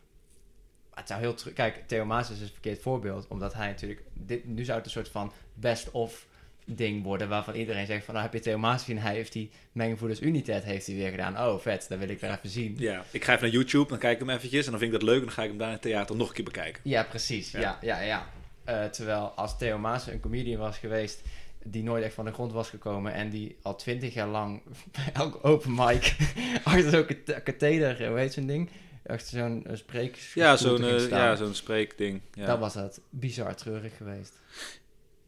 Het 0.93 1.07
zou 1.07 1.19
heel. 1.19 1.35
Kijk, 1.53 1.83
Theo 1.87 2.05
Maassen 2.05 2.35
is 2.35 2.41
een 2.41 2.47
verkeerd 2.47 2.81
voorbeeld, 2.81 3.27
omdat 3.27 3.53
hij 3.53 3.67
natuurlijk. 3.67 4.01
Dit, 4.13 4.45
nu 4.45 4.63
zou 4.63 4.77
het 4.77 4.85
een 4.85 4.91
soort 4.91 5.09
van 5.09 5.31
best-of 5.53 6.25
ding 6.65 7.03
worden, 7.03 7.29
waarvan 7.29 7.53
iedereen 7.55 7.85
zegt 7.85 8.05
van, 8.05 8.13
nou 8.13 8.25
heb 8.25 8.35
je 8.35 8.39
Theo 8.41 8.57
Maassen 8.57 8.85
gezien, 8.87 9.01
hij 9.01 9.15
heeft 9.15 9.33
die 9.33 9.49
Mengvoeders 9.71 10.21
United 10.21 10.63
heeft 10.63 10.85
hij 10.87 10.95
weer 10.95 11.09
gedaan. 11.09 11.37
Oh, 11.37 11.59
vet, 11.59 11.85
dat 11.89 11.99
wil 11.99 12.09
ik 12.09 12.19
weer 12.19 12.31
even 12.31 12.49
zien. 12.49 12.75
Ja, 12.77 13.03
ik 13.11 13.23
ga 13.23 13.31
even 13.33 13.43
naar 13.43 13.53
YouTube, 13.53 13.89
dan 13.89 13.97
kijk 13.97 14.13
ik 14.13 14.19
hem 14.27 14.35
eventjes 14.35 14.65
en 14.65 14.71
dan 14.71 14.79
vind 14.79 14.93
ik 14.93 14.99
dat 14.99 15.09
leuk 15.09 15.19
en 15.19 15.25
dan 15.25 15.33
ga 15.33 15.41
ik 15.43 15.49
hem 15.49 15.57
daar 15.57 15.67
in 15.67 15.73
het 15.73 15.81
theater 15.81 16.15
nog 16.15 16.27
een 16.27 16.33
keer 16.33 16.43
bekijken. 16.43 16.81
Ja, 16.83 17.03
precies. 17.03 17.51
Ja. 17.51 17.59
Ja, 17.59 17.77
ja, 17.81 17.99
ja. 18.01 18.29
Eh, 18.63 18.85
terwijl 18.85 19.21
als 19.21 19.57
Theo 19.57 19.77
Maassen 19.77 20.13
een 20.13 20.19
comedian 20.19 20.59
was 20.59 20.77
geweest 20.77 21.21
die 21.63 21.83
nooit 21.83 22.03
echt 22.03 22.13
van 22.13 22.25
de 22.25 22.31
grond 22.33 22.51
was 22.51 22.69
gekomen 22.69 23.13
en 23.13 23.29
die 23.29 23.55
al 23.61 23.75
twintig 23.75 24.13
jaar 24.13 24.27
lang 24.27 24.61
bij 24.91 25.09
elk 25.21 25.39
open 25.45 25.73
mic 25.75 26.15
achter 26.63 26.89
zo'n 26.89 27.05
kat- 27.05 27.43
katheder, 27.43 28.07
hoe 28.07 28.17
heet 28.17 28.33
zo'n 28.33 28.45
ding? 28.47 28.69
Achter 29.05 29.39
zo'n 29.39 29.63
uh, 29.67 29.75
spreek. 29.75 30.15
Ja, 30.33 30.57
zo'n 30.57 30.83
eh, 30.83 30.99
staan. 30.99 31.19
ja, 31.19 31.35
zo'n 31.35 31.53
spreekding. 31.53 32.21
Ja. 32.33 32.45
Dan 32.45 32.59
was 32.59 32.73
dat 32.73 33.01
bizar 33.09 33.55
treurig 33.55 33.97
geweest. 33.97 34.39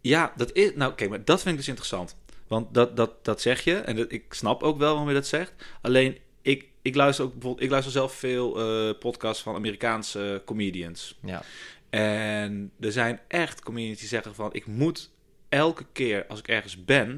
ja, 0.02 0.34
dat 0.36 0.52
is... 0.52 0.72
Nou, 0.76 0.94
kijk, 0.94 1.10
maar 1.10 1.26
dat 1.26 1.42
vind 1.42 1.50
ik 1.50 1.58
dus 1.58 1.68
interessant. 1.68 2.16
Want 2.48 2.74
dat, 2.74 2.98
dat, 2.98 3.26
dat 3.26 3.42
zeg 3.42 3.64
je. 3.64 3.76
En 3.76 3.96
dat, 3.96 4.12
ik 4.12 4.34
snap 4.34 4.64
ook 4.64 4.78
wel 4.78 4.90
waarom 4.90 5.08
je 5.08 5.14
dat 5.14 5.28
zegt. 5.28 5.54
Alleen, 5.82 6.18
ik, 6.42 6.68
ik 6.82 6.96
luister 6.96 7.26
ook 7.26 7.32
bijvoorbeeld... 7.32 7.64
Ik 7.64 7.70
luister 7.70 7.94
zelf 7.94 8.14
veel 8.14 8.60
eh, 8.60 8.98
podcasts 9.00 9.44
van 9.44 9.56
Amerikaanse 9.56 10.42
comedians. 10.46 11.20
Ja. 11.22 11.44
En 11.90 12.72
er 12.80 12.92
zijn 12.92 13.20
echt 13.28 13.64
comedians 13.64 14.00
die 14.00 14.08
zeggen 14.08 14.36
van... 14.36 14.54
Ik 14.54 14.66
moet 14.66 15.12
elke 15.50 15.86
keer 15.92 16.26
als 16.28 16.40
ik 16.40 16.48
ergens 16.48 16.86
ben... 16.86 17.10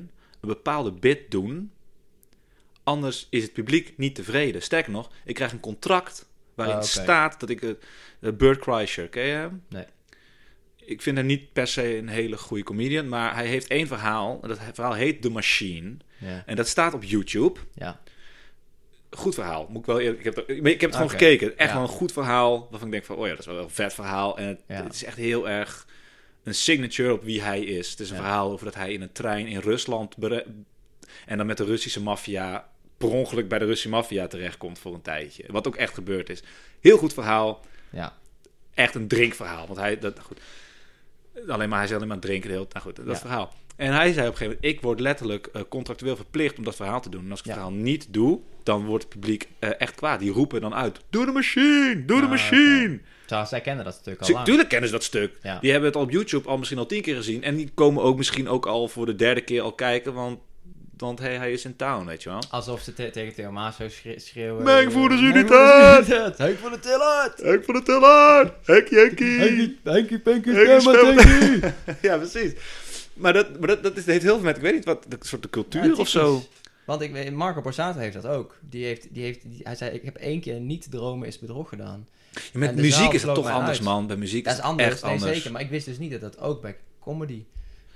een 0.42 0.48
bepaalde 0.48 0.92
bit 0.92 1.32
doen... 1.32 1.74
Anders 2.84 3.28
is 3.30 3.44
het 3.44 3.54
publiek 3.54 3.94
niet 3.98 4.16
tevreden. 4.16 4.62
Sterker 4.62 4.92
nog, 4.92 5.12
ik 5.24 5.36
krijg 5.36 5.52
een 5.52 5.60
contract 5.60 6.30
waarin 6.56 6.76
Ah, 6.76 6.82
staat 6.82 7.40
dat 7.40 7.50
ik... 7.50 7.60
het 7.62 7.84
uh, 8.20 8.32
Burt 8.32 8.60
Kreischer, 8.60 9.08
ken 9.10 9.24
je 9.26 9.32
hem? 9.34 9.64
Nee. 9.70 9.86
Ik 10.86 11.02
vind 11.02 11.18
hem 11.18 11.26
niet 11.26 11.54
per 11.54 11.68
se 11.68 11.98
een 11.98 12.08
hele 12.08 12.38
goede 12.38 12.64
comedian... 12.64 13.10
maar 13.10 13.34
hij 13.36 13.46
heeft 13.48 13.68
één 13.68 13.88
verhaal. 13.88 14.40
En 14.42 14.48
dat 14.48 14.60
verhaal 14.74 14.94
heet 14.94 15.22
The 15.22 15.30
Machine. 15.30 15.98
Ja. 16.18 16.44
En 16.46 16.56
dat 16.56 16.68
staat 16.68 16.94
op 16.94 17.04
YouTube. 17.04 17.60
Ja. 17.74 18.00
Goed 19.10 19.34
verhaal. 19.34 19.66
Moet 19.70 19.80
ik 19.80 19.86
wel 19.86 20.00
eerlijk, 20.00 20.18
ik 20.20 20.26
heb, 20.26 20.36
het- 20.36 20.50
ik 20.50 20.66
heb 20.82 20.82
het 20.82 20.96
gewoon 20.96 21.10
gekeken. 21.10 21.58
Echt 21.58 21.70
Ja. 21.70 21.76
wel 21.76 21.84
een 21.86 21.90
goed 21.94 22.12
verhaal. 22.12 22.68
Waarvan 22.70 22.88
ik 22.88 22.92
denk 22.94 23.06
van, 23.06 23.16
oh 23.16 23.24
ja, 23.26 23.30
dat 23.30 23.40
is 23.40 23.46
wel 23.46 23.58
een 23.64 23.70
vet 23.70 23.94
verhaal. 23.94 24.38
En 24.38 24.48
het, 24.48 24.62
Ja. 24.68 24.84
het 24.84 24.94
is 24.94 25.04
echt 25.04 25.18
heel 25.18 25.50
erg 25.50 25.88
een 26.44 26.56
signature 26.56 27.14
op 27.14 27.24
wie 27.24 27.42
hij 27.42 27.62
is. 27.62 27.90
Het 27.92 28.00
is 28.00 28.10
een 28.10 28.16
verhaal 28.16 28.52
over 28.52 28.66
dat 28.66 28.76
hij 28.76 28.94
in 28.94 29.02
een 29.02 29.12
trein 29.12 29.48
in 29.48 29.60
Rusland... 29.60 30.16
en 31.26 31.38
dan 31.38 31.46
met 31.46 31.58
de 31.58 31.66
Russische 31.66 32.02
maffia... 32.02 32.70
per 32.98 33.10
ongeluk 33.10 33.48
bij 33.48 33.60
de 33.60 33.66
Russische 33.66 33.90
maffia 33.90 34.28
terechtkomt 34.28 34.80
voor 34.80 34.94
een 34.94 35.02
tijdje. 35.02 35.44
Wat 35.48 35.68
ook 35.68 35.76
echt 35.76 35.94
gebeurd 35.94 36.30
is. 36.30 36.44
Heel 36.80 36.98
goed 36.98 37.14
verhaal. 37.14 37.66
Ja. 37.90 38.18
Echt 38.74 38.96
een 38.96 39.08
drinkverhaal. 39.08 39.66
Want 39.68 39.80
hij... 39.80 40.00
Dat, 40.00 40.20
goed. 40.20 40.40
Alleen 41.48 41.70
maar 41.70 41.78
hij 41.80 41.88
is 41.88 41.94
alleen 41.96 42.08
maar 42.08 42.20
drinken. 42.20 42.50
de 42.50 42.56
hele- 42.56 42.68
Nou 42.72 42.86
goed, 42.86 42.96
dat 42.96 43.06
Ja. 43.06 43.16
verhaal. 43.16 43.54
En 43.76 43.94
hij 43.94 44.14
zei 44.14 44.28
op 44.28 44.32
een 44.32 44.38
gegeven 44.38 44.46
moment... 44.62 44.76
ik 44.78 44.82
word 44.82 45.00
letterlijk 45.00 45.48
eh, 45.48 45.62
contractueel 45.70 46.16
verplicht 46.16 46.58
om 46.58 46.64
dat 46.64 46.76
verhaal 46.76 47.02
te 47.02 47.10
doen. 47.10 47.24
En 47.26 47.32
als 47.32 47.40
ik 47.40 47.46
het 47.46 47.56
Ja. 47.56 47.62
verhaal 47.62 47.80
niet 47.80 48.08
doe... 48.14 48.40
dan 48.64 48.86
wordt 48.86 49.04
het 49.04 49.14
publiek 49.14 49.48
eh, 49.60 49.70
echt 49.78 49.96
kwaad. 49.96 50.20
Die 50.20 50.32
roepen 50.32 50.62
dan 50.62 50.74
uit... 50.76 51.00
Doe 51.10 51.26
de 51.26 51.32
machine! 51.32 52.04
Doe 52.06 52.18
de 52.18 52.24
Ah, 52.24 52.30
machine! 52.30 53.00
Trouwens, 53.26 53.52
zij 53.52 53.62
kennen 53.62 53.86
dat 53.86 53.94
natuurlijk 53.94 54.20
al 54.22 54.26
Ze- 54.28 54.34
lang. 54.34 54.46
Tuurlijk 54.46 54.70
kennen 54.70 54.88
ze 54.90 54.96
dat 54.96 55.04
stuk. 55.04 55.38
Ja. 55.42 55.60
Die 55.60 55.72
hebben 55.72 55.88
het 55.90 55.98
al 55.98 56.04
op 56.04 56.12
YouTube 56.12 56.48
al 56.50 56.58
misschien 56.58 56.80
al 56.80 56.86
tien 56.86 57.02
keer 57.02 57.16
gezien. 57.16 57.44
En 57.44 57.56
die 57.56 57.70
komen 57.74 58.04
ook 58.04 58.18
misschien 58.18 58.48
ook 58.50 58.66
al 58.66 58.88
voor 58.88 59.06
de 59.06 59.16
derde 59.16 59.42
keer 59.42 59.62
al 59.62 59.74
kijken. 59.74 60.14
Want, 60.14 60.40
want 60.98 61.20
hey, 61.20 61.38
hij 61.38 61.52
is 61.52 61.66
in 61.66 61.76
town, 61.76 62.06
weet 62.06 62.24
je 62.24 62.30
wel. 62.30 62.42
Alsof 62.50 62.82
ze 62.82 62.94
te- 62.94 63.10
tegen 63.10 63.34
Theo 63.34 63.52
Maas 63.52 63.76
zo 63.76 63.90
schre- 63.90 64.20
schreeuwen. 64.20 64.64
Mijn 64.64 64.92
voeders 64.92 65.22
uniteit! 65.22 66.08
Henk 66.38 66.58
van 66.58 66.72
de 66.72 66.80
Tillard! 66.80 67.42
Henk 67.42 67.64
van 67.64 67.74
de 67.74 67.84
Tiller! 67.84 68.54
Henk 68.64 68.88
Jenkie! 68.88 69.78
Henkie 69.84 70.20
Stemma. 70.80 70.92
Tenkie! 71.16 71.72
ja, 72.10 72.18
precies. 72.18 72.52
Maar 73.14 73.34
dat, 73.34 73.60
maar 73.60 73.68
dat, 73.68 73.84
dat 73.84 73.98
is, 73.98 74.06
heeft 74.06 74.24
heel 74.24 74.36
veel 74.36 74.44
met, 74.44 74.56
ik 74.56 74.62
weet 74.62 74.74
niet 74.74 74.86
wat, 74.86 75.06
de 75.08 75.18
soort 75.20 75.42
de 75.42 75.50
cultuur 75.50 75.86
Ja, 75.86 75.94
of 75.94 76.08
zo. 76.08 76.44
Want 76.86 77.02
ik 77.02 77.12
weet, 77.12 77.32
Marco 77.34 77.62
Borsato 77.62 78.00
heeft 78.00 78.14
dat 78.14 78.26
ook. 78.26 78.58
Die 78.70 78.86
heeft, 78.86 79.08
die 79.12 79.24
heeft, 79.24 79.42
die- 79.52 79.62
hij 79.64 79.76
zei, 79.76 79.92
ik 79.92 80.04
heb 80.04 80.16
één 80.16 80.40
keer 80.42 80.60
niet 80.60 80.92
dromen 80.92 81.28
is 81.28 81.40
bedrog 81.40 81.70
gedaan. 81.70 82.08
Ja, 82.34 82.42
met 82.54 82.76
muziek 82.76 83.12
is 83.14 83.24
het 83.24 83.34
toch 83.36 83.50
anders, 83.50 83.78
uit. 83.78 83.88
man. 83.88 84.08
Bij 84.08 84.16
muziek 84.16 84.44
Dat 84.44 84.54
is 84.54 84.60
is 84.60 84.64
het 84.66 84.72
anders, 84.72 84.90
echt 84.92 85.02
nee, 85.04 85.12
anders. 85.12 85.34
zeker. 85.36 85.52
Maar 85.52 85.62
ik 85.62 85.70
wist 85.70 85.86
dus 85.86 85.98
niet 85.98 86.12
dat 86.12 86.22
dat 86.22 86.40
ook 86.40 86.62
bij 86.62 86.76
comedy 87.00 87.44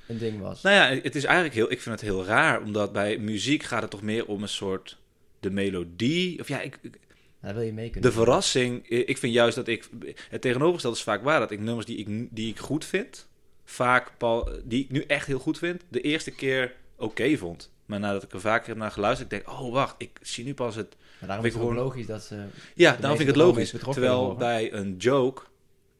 een 0.09 0.17
ding 0.17 0.39
was. 0.39 0.61
Nou 0.61 0.75
ja, 0.75 1.01
het 1.01 1.15
is 1.15 1.23
eigenlijk 1.23 1.55
heel, 1.55 1.71
ik 1.71 1.81
vind 1.81 1.95
het 2.01 2.09
heel 2.09 2.25
raar. 2.25 2.61
Omdat 2.61 2.93
bij 2.93 3.17
muziek 3.17 3.63
gaat 3.63 3.81
het 3.81 3.91
toch 3.91 4.01
meer 4.01 4.25
om 4.25 4.41
een 4.41 4.47
soort 4.49 4.97
de 5.39 5.49
melodie. 5.51 6.39
Of 6.39 6.47
ja, 6.47 6.61
ik, 6.61 6.79
ik- 6.81 6.99
Daar 7.41 7.53
wil 7.53 7.63
je 7.63 7.73
mee 7.73 7.89
kunnen. 7.89 8.09
De 8.09 8.15
verrassing, 8.17 8.89
eh, 8.89 8.99
ik 9.09 9.17
vind 9.17 9.33
juist 9.33 9.55
dat 9.55 9.67
ik, 9.67 9.89
het 10.29 10.41
tegenovergestelde 10.41 10.97
is 10.97 11.03
vaak 11.03 11.23
waar, 11.23 11.39
dat 11.39 11.51
ik 11.51 11.59
nummers 11.59 11.85
die 11.85 11.97
ik, 11.97 12.27
die 12.35 12.49
ik 12.49 12.59
goed 12.59 12.85
vind, 12.85 13.27
vaak, 13.65 14.11
die 14.63 14.83
ik 14.83 14.89
nu 14.91 15.01
echt 15.01 15.27
heel 15.27 15.39
goed 15.39 15.57
vind, 15.57 15.83
de 15.89 16.01
eerste 16.01 16.31
keer 16.31 16.73
oké 16.97 17.37
vond. 17.37 17.71
Maar 17.85 17.99
nadat 17.99 18.23
ik 18.23 18.33
er 18.33 18.41
vaker 18.41 18.67
heb 18.67 18.77
naar 18.77 18.91
geluisterd, 18.91 19.31
ik 19.33 19.43
denk, 19.45 19.59
oh 19.59 19.71
wacht, 19.73 19.95
ik 19.97 20.09
zie 20.21 20.45
nu 20.45 20.53
pas 20.53 20.75
het... 20.75 20.95
Maar 21.19 21.27
daarom 21.27 21.45
vind 21.45 21.55
is 21.55 21.61
ik 21.61 21.67
het 21.67 21.69
gewoon- 21.77 21.87
logisch 21.87 22.05
dat 22.05 22.23
ze... 22.23 22.35
Ja, 22.75 22.89
daarom 22.91 23.17
vind 23.17 23.29
ik 23.29 23.35
het 23.35 23.45
logisch. 23.45 23.73
Terwijl 23.91 24.35
bij 24.35 24.73
een 24.73 24.95
joke, 24.97 25.41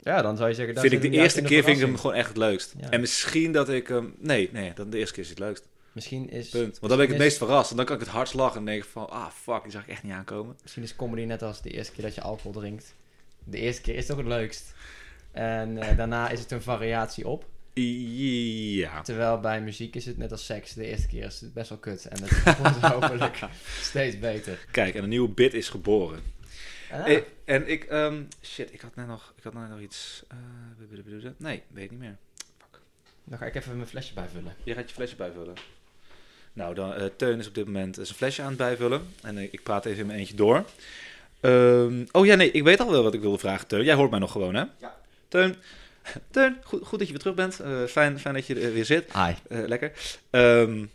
Ja, 0.02 0.22
dan 0.22 0.38
zou 0.38 0.50
je 0.50 0.56
zeggen... 0.56 0.74
dat 0.76 0.84
vind 0.84 1.04
ik 1.04 1.12
de 1.12 1.18
eerste 1.18 1.42
keer 1.42 1.64
vind 1.64 1.78
ik 1.78 1.86
hem 1.86 1.98
gewoon 1.98 2.16
echt 2.16 2.28
het 2.28 2.38
leukst. 2.38 2.74
Ja. 2.82 2.90
En 2.90 3.00
misschien 3.00 3.52
dat 3.52 3.70
ik 3.70 3.88
hem, 3.88 4.16
nee, 4.20 4.50
nee, 4.54 4.72
dan 4.76 4.90
de 4.90 4.98
eerste 4.98 5.14
keer 5.14 5.24
is 5.24 5.30
het 5.30 5.40
leukst. 5.40 5.68
Misschien 5.92 6.30
is... 6.30 6.50
Punt. 6.50 6.64
Want 6.80 6.80
dan 6.80 6.90
ben 6.98 7.02
ik 7.02 7.08
het 7.10 7.18
meest 7.18 7.38
verrast. 7.38 7.72
En 7.72 7.78
dan 7.78 7.86
kan 7.86 7.96
ik 7.96 8.02
het 8.02 8.12
hardst 8.12 8.34
lachen 8.34 8.60
en 8.60 8.66
denk 8.66 8.84
ik 8.84 8.90
van, 8.90 9.10
ah 9.10 9.28
fuck, 9.42 9.64
die 9.64 9.72
zag 9.72 9.82
ik 9.82 9.88
echt 9.88 10.04
niet 10.04 10.12
aankomen. 10.14 10.54
is- 10.56 10.62
Misschien 10.62 10.84
is 10.84 10.96
comedy 10.96 11.24
net 11.26 11.42
als 11.42 11.62
de 11.62 11.70
eerste 11.70 11.94
keer 11.94 12.04
dat 12.04 12.16
je 12.16 12.22
alcohol 12.22 12.52
drinkt. 12.52 12.94
De 13.44 13.58
eerste 13.58 13.82
keer 13.82 13.96
is 13.96 14.06
toch 14.06 14.18
het 14.18 14.26
leukst. 14.26 14.74
En 15.32 15.78
eh, 15.78 15.98
daarna 15.98 16.30
is 16.30 16.40
het 16.40 16.52
een 16.52 16.62
variatie 16.62 17.28
op. 17.28 17.46
Ja. 17.74 19.02
Terwijl 19.02 19.40
bij 19.40 19.62
muziek 19.62 19.96
is 19.96 20.06
het 20.06 20.18
net 20.18 20.32
als 20.32 20.46
seks. 20.46 20.74
De 20.74 20.86
eerste 20.86 21.08
keer 21.08 21.24
is 21.26 21.40
het 21.42 21.54
best 21.54 21.70
wel 21.70 21.78
kut. 21.78 22.06
En 22.06 22.18
dat 22.20 22.58
wordt 22.58 22.78
hopelijk 22.94 23.40
steeds 23.82 24.20
beter. 24.20 24.66
Kijk, 24.72 24.96
en 24.96 25.04
een 25.04 25.10
nieuwe 25.10 25.30
bit 25.30 25.54
is 25.54 25.70
geboren. 25.70 26.20
Ah, 26.92 27.08
Eh, 27.12 27.22
en 27.46 27.68
ik, 27.70 27.84
ehm, 27.84 28.22
shit, 28.42 28.74
ik 28.74 28.82
had 28.82 28.96
net 28.96 29.08
nog, 29.08 29.34
ik 29.38 29.44
had 29.44 29.54
net 29.54 29.70
nog 29.70 29.80
iets. 29.80 30.24
eh, 30.28 30.38
nee, 31.38 31.64
weet 31.68 31.90
niet 31.92 32.00
meer. 32.00 32.16
dan 33.24 33.38
ga 33.38 33.46
ik 33.46 33.56
even 33.56 33.76
mijn 33.76 33.88
flesje 33.88 34.14
bijvullen. 34.14 34.54
Je 34.64 34.74
gaat 34.74 34.90
je 34.90 34.96
flesje 34.96 35.16
bijvullen. 35.16 35.54
Nou, 36.54 36.76
dan, 36.76 36.94
eh, 36.94 37.06
Teun 37.16 37.40
is 37.40 37.48
op 37.48 37.56
dit 37.56 37.66
moment 37.66 37.96
zijn 37.96 38.08
flesje 38.08 38.42
aan 38.42 38.48
het 38.48 38.58
bijvullen. 38.58 39.02
En 39.22 39.38
ik 39.38 39.64
praat 39.64 39.86
even 39.86 40.00
in 40.00 40.06
mijn 40.06 40.20
eentje 40.20 40.36
door. 40.36 40.66
Ehm, 41.40 42.06
oh 42.12 42.26
ja, 42.26 42.36
nee, 42.36 42.52
ik 42.52 42.64
weet 42.64 42.80
al 42.80 42.92
wel 42.92 43.04
wat 43.04 43.14
ik 43.14 43.22
wilde 43.22 43.38
vragen, 43.38 43.68
Teun. 43.68 43.84
Jij 43.84 43.94
hoort 43.96 44.10
mij 44.12 44.20
nog 44.20 44.32
gewoon, 44.32 44.56
hè? 44.56 44.64
Ja. 44.80 44.98
Teun, 45.28 45.56
Teun 46.32 46.58
goed, 46.64 46.86
goed 46.88 47.00
dat 47.00 47.08
je 47.08 47.14
weer 47.14 47.22
terug 47.22 47.36
bent. 47.36 47.56
Fijn, 47.92 48.20
fijn 48.20 48.34
dat 48.34 48.48
je 48.48 48.60
er 48.60 48.74
weer 48.74 48.86
zit. 48.86 49.14
Hi. 49.14 49.34
Lekker. 49.48 49.92
Ehm, 50.30 50.86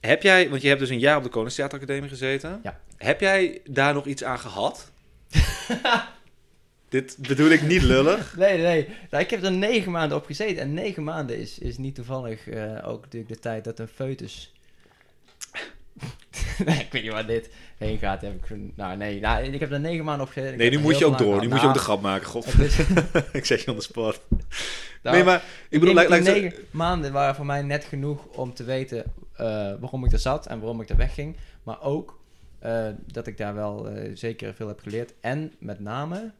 heb 0.00 0.22
jij, 0.22 0.48
want 0.50 0.62
je 0.62 0.68
hebt 0.68 0.80
dus 0.80 0.90
een 0.90 0.98
jaar 0.98 1.16
op 1.16 1.22
de 1.22 1.28
Koningstheateracademie 1.28 2.08
gezeten. 2.08 2.60
Ja. 2.62 2.80
Heb 3.04 3.20
jij 3.20 3.60
daar 3.64 3.94
nog 3.94 4.06
iets 4.06 4.24
aan 4.24 4.38
gehad? 4.38 4.90
Dit 6.88 7.16
bedoel 7.18 7.48
ik 7.50 7.62
niet 7.62 7.82
lullig. 7.82 8.36
Nee, 8.36 8.58
nee. 8.58 8.88
Nou, 9.10 9.22
ik 9.24 9.30
heb 9.30 9.42
er 9.42 9.52
negen 9.52 9.92
maanden 9.92 10.16
op 10.18 10.26
gezeten. 10.26 10.62
En 10.62 10.74
negen 10.74 11.04
maanden 11.04 11.38
is, 11.38 11.58
is 11.58 11.78
niet 11.78 11.94
toevallig 11.94 12.48
eh, 12.48 12.88
ook 12.88 13.02
natuurlijk 13.02 13.32
de 13.32 13.38
tijd 13.38 13.64
dat 13.64 13.78
een 13.78 13.88
foetus... 13.88 14.52
nee, 16.66 16.78
ik 16.78 16.92
weet 16.92 17.02
niet 17.02 17.12
waar 17.12 17.26
dit 17.26 17.50
heen 17.78 17.98
gaat. 17.98 18.20
Heb 18.20 18.34
ik, 18.44 18.56
nou, 18.74 18.96
nee. 18.96 19.20
Nou, 19.20 19.44
ik 19.44 19.60
heb 19.60 19.72
er 19.72 19.80
negen 19.80 20.04
maanden 20.04 20.26
op 20.26 20.32
gezeten. 20.32 20.58
Nee, 20.58 20.70
nu 20.70 20.78
moet 20.78 20.98
je 20.98 21.04
ook 21.06 21.18
door. 21.18 21.40
Nu 21.40 21.48
moet 21.48 21.60
je 21.60 21.66
ook 21.66 21.72
de 21.72 21.78
Nou, 21.78 21.78
grap 21.78 22.00
maken. 22.00 22.26
God, 22.26 22.58
is- 22.58 22.78
ik 23.32 23.44
zet 23.46 23.62
je 23.62 23.70
on 23.70 23.76
the 23.76 23.82
spot. 23.82 24.20
nou, 25.02 25.16
nee, 25.16 25.24
maar 25.24 25.36
ik 25.36 25.42
Ik 25.68 25.80
bedoel, 25.80 25.94
lijkt 25.94 26.24
negen 26.24 26.54
maanden 26.70 27.12
waren 27.12 27.34
voor 27.34 27.46
mij 27.46 27.62
net 27.62 27.84
genoeg 27.84 28.24
om 28.24 28.54
te 28.54 28.64
weten 28.64 29.04
eh, 29.36 29.46
waarom 29.80 30.04
ik 30.04 30.12
er 30.12 30.18
zat 30.18 30.46
en 30.46 30.58
waarom 30.60 30.80
ik 30.80 30.88
er 30.88 30.96
wegging. 30.96 31.36
Maar 31.62 31.82
ook 31.82 32.19
eh, 32.60 32.88
dat 33.06 33.26
ik 33.26 33.36
daar 33.36 33.54
wel 33.54 33.88
eh, 33.88 34.10
zeker 34.14 34.54
veel 34.54 34.68
heb 34.68 34.80
geleerd. 34.80 35.12
En 35.20 35.52
met 35.58 35.80
name, 35.80 36.32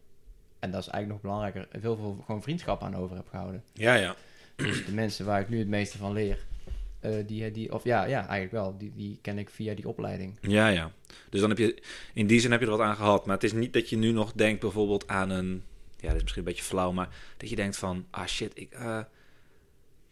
en 0.58 0.70
dat 0.70 0.80
is 0.80 0.88
eigenlijk 0.88 1.08
nog 1.08 1.20
belangrijker, 1.20 1.80
veel, 1.80 1.96
veel 1.96 2.22
gewoon 2.24 2.42
vriendschap 2.42 2.82
aan 2.82 2.96
over 2.96 3.16
heb 3.16 3.28
gehouden. 3.28 3.62
Ja, 3.72 3.94
ja. 3.94 4.14
Dus 4.56 4.84
de 4.84 4.92
mensen 4.92 5.26
waar 5.26 5.40
ik 5.40 5.48
nu 5.48 5.58
het 5.58 5.68
meeste 5.68 5.98
van 5.98 6.12
leer, 6.12 6.44
eh, 7.00 7.12
die, 7.26 7.50
die, 7.50 7.72
of 7.72 7.84
ja, 7.84 8.04
ja, 8.04 8.18
eigenlijk 8.18 8.52
wel, 8.52 8.78
die, 8.78 8.92
die 8.94 9.18
ken 9.22 9.38
ik 9.38 9.50
via 9.50 9.74
die 9.74 9.88
opleiding. 9.88 10.38
Ja, 10.40 10.68
ja. 10.68 10.92
Dus 11.30 11.40
dan 11.40 11.48
heb 11.48 11.58
je, 11.58 11.82
in 12.14 12.26
die 12.26 12.40
zin 12.40 12.50
heb 12.50 12.60
je 12.60 12.66
er 12.66 12.76
wat 12.76 12.86
aan 12.86 12.96
gehad. 12.96 13.26
Maar 13.26 13.34
het 13.34 13.44
is 13.44 13.52
niet 13.52 13.72
dat 13.72 13.88
je 13.88 13.96
nu 13.96 14.12
nog 14.12 14.32
denkt 14.32 14.60
bijvoorbeeld 14.60 15.08
aan 15.08 15.30
een, 15.30 15.62
ja, 15.96 16.06
dat 16.06 16.16
is 16.16 16.22
misschien 16.22 16.42
een 16.42 16.48
beetje 16.48 16.64
flauw, 16.64 16.92
maar 16.92 17.08
dat 17.36 17.48
je 17.48 17.56
denkt 17.56 17.76
van, 17.76 18.06
ah 18.10 18.26
shit, 18.26 18.52
ik, 18.54 18.76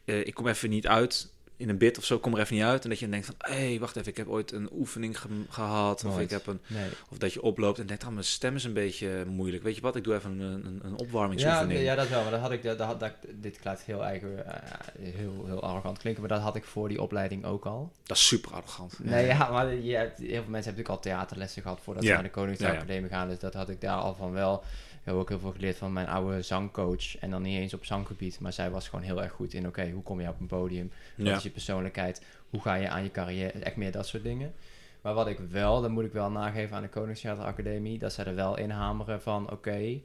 ik 0.04 0.34
kom 0.34 0.48
even 0.48 0.70
niet 0.70 0.86
uit 0.86 1.32
in 1.58 1.68
een 1.68 1.78
bit 1.78 1.98
of 1.98 2.04
zo, 2.04 2.18
kom 2.18 2.34
er 2.34 2.40
even 2.40 2.54
niet 2.56 2.64
uit. 2.64 2.82
En 2.84 2.88
dat 2.90 2.98
je 2.98 3.08
denkt 3.08 3.26
van, 3.26 3.34
hé, 3.38 3.68
hey, 3.68 3.78
wacht 3.80 3.96
even, 3.96 4.08
ik 4.10 4.16
heb 4.16 4.28
ooit 4.28 4.52
een 4.52 4.68
oefening 4.72 5.20
ge- 5.20 5.28
gehad. 5.48 6.04
Of 6.04 6.20
ik 6.20 6.30
heb 6.30 6.46
een, 6.46 6.60
Nee. 6.66 6.88
of 7.10 7.18
dat 7.18 7.32
je 7.32 7.42
oploopt 7.42 7.78
en 7.78 7.86
denkt, 7.86 8.04
ah, 8.04 8.10
mijn 8.12 8.24
stem 8.24 8.54
is 8.54 8.64
een 8.64 8.72
beetje 8.72 9.24
moeilijk. 9.28 9.62
Weet 9.62 9.74
je 9.74 9.80
wat, 9.80 9.96
ik 9.96 10.04
doe 10.04 10.14
even 10.14 10.30
een, 10.40 10.40
een, 10.66 10.80
een 10.82 10.90
Ja, 10.90 10.96
opwarmingsoefening. 10.96 11.72
nee, 11.72 11.82
ja, 11.82 11.94
dat 11.94 12.08
wel. 12.08 12.22
Maar 12.22 12.30
dat 12.30 12.40
had 12.40 12.50
ik, 12.52 12.62
dat, 12.62 12.78
dat, 12.78 12.86
had- 12.86 13.00
dat, 13.00 13.12
dit 13.34 13.58
klinkt 13.58 13.82
heel 13.82 14.04
eigen, 14.04 14.46
eh, 14.46 14.62
heel, 15.00 15.44
heel 15.46 15.62
arrogant 15.62 15.98
klinken, 15.98 16.20
maar 16.22 16.30
dat 16.30 16.40
had 16.40 16.56
ik 16.56 16.64
voor 16.64 16.88
die 16.88 17.02
opleiding 17.02 17.44
ook 17.44 17.64
al. 17.66 17.92
Dat 18.02 18.16
is 18.16 18.26
super 18.26 18.52
arrogant. 18.52 18.98
Nee, 19.02 19.26
ja, 19.26 19.50
maar 19.50 19.74
je 19.74 19.94
hebt, 19.94 20.18
heel 20.18 20.26
veel 20.28 20.34
mensen 20.34 20.52
hebben 20.52 20.64
natuurlijk 20.64 20.88
al 20.88 21.00
theaterlessen 21.00 21.62
gehad 21.62 21.80
voordat 21.82 22.02
Ja. 22.02 22.08
ze 22.08 22.14
naar 22.14 22.24
de 22.24 22.30
Koninklijke 22.30 22.64
Ja, 22.74 22.78
ja. 22.80 22.84
Academie 22.84 23.10
gaan. 23.10 23.28
Dus 23.28 23.38
dat 23.38 23.54
had 23.54 23.68
ik 23.68 23.80
daar 23.80 23.96
al 23.98 24.14
van 24.14 24.32
wel. 24.32 24.62
Ik 25.08 25.14
heb 25.14 25.22
ook 25.22 25.28
heel 25.28 25.38
veel 25.38 25.52
geleerd 25.52 25.76
van 25.76 25.92
mijn 25.92 26.06
oude 26.08 26.42
zangcoach. 26.42 27.18
En 27.18 27.30
dan 27.30 27.42
niet 27.42 27.58
eens 27.58 27.74
op 27.74 27.84
zanggebied, 27.84 28.40
maar 28.40 28.52
zij 28.52 28.70
was 28.70 28.88
gewoon 28.88 29.04
heel 29.04 29.22
erg 29.22 29.32
goed 29.32 29.52
in, 29.54 29.66
oké, 29.66 29.90
hoe 29.90 30.02
kom 30.02 30.20
je 30.20 30.28
op 30.28 30.40
een 30.40 30.46
podium? 30.46 30.90
Wat 31.16 31.26
Ja. 31.26 31.36
is 31.36 31.42
je 31.42 31.50
persoonlijkheid? 31.50 32.24
Hoe 32.50 32.60
ga 32.60 32.74
je 32.74 32.88
aan 32.88 33.02
je 33.02 33.10
carrière? 33.10 33.50
Echt 33.58 33.76
meer 33.76 33.92
dat 33.92 34.06
soort 34.06 34.22
dingen. 34.22 34.52
Maar 35.00 35.14
wat 35.14 35.26
ik 35.26 35.38
wel, 35.38 35.80
dat 35.80 35.90
moet 35.90 36.04
ik 36.04 36.12
wel 36.12 36.30
nageven 36.30 36.76
aan 36.76 36.82
de 36.82 36.88
Koningstheater 36.88 37.44
Academie, 37.44 37.98
dat 37.98 38.12
zij 38.12 38.24
er 38.24 38.34
wel 38.34 38.58
in 38.58 38.70
hameren 38.70 39.22
van, 39.22 39.50
oké, 39.50 40.00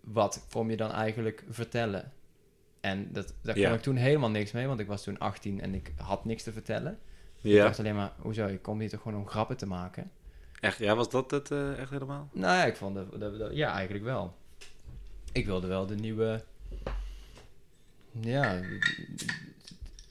wat 0.00 0.46
kom 0.50 0.70
je 0.70 0.76
dan 0.76 0.90
eigenlijk 0.90 1.44
vertellen? 1.48 2.12
En 2.80 3.08
dat, 3.12 3.34
daar 3.42 3.58
Ja. 3.58 3.66
kon 3.68 3.76
ik 3.76 3.82
toen 3.82 3.96
helemaal 3.96 4.30
niks 4.30 4.52
mee, 4.52 4.66
want 4.66 4.80
ik 4.80 4.86
was 4.86 5.02
toen 5.02 5.18
18 5.18 5.60
en 5.60 5.74
ik 5.74 5.92
had 5.96 6.24
niks 6.24 6.42
te 6.42 6.52
vertellen. 6.52 6.98
Ik 7.40 7.56
dacht 7.56 7.78
alleen 7.78 7.94
maar, 7.94 8.12
hoezo, 8.18 8.46
ik 8.46 8.62
kom 8.62 8.80
hier 8.80 8.90
toch 8.90 9.02
gewoon 9.02 9.18
om 9.20 9.26
grappen 9.28 9.56
te 9.56 9.66
maken? 9.66 10.10
Echt, 10.64 10.78
ja, 10.78 10.94
was 10.94 11.10
dat 11.10 11.30
het 11.30 11.50
eh, 11.50 11.78
echt 11.78 11.90
helemaal? 11.90 12.28
Nou 12.32 12.56
ja, 12.56 12.64
ik 12.64 12.76
vond 12.76 12.94
de- 12.94 13.48
ja, 13.52 13.72
eigenlijk 13.72 14.04
wel. 14.04 14.34
Ik 15.32 15.46
wilde 15.46 15.66
wel 15.66 15.86
de 15.86 15.94
nieuwe, 15.94 16.44
ja, 18.20 18.60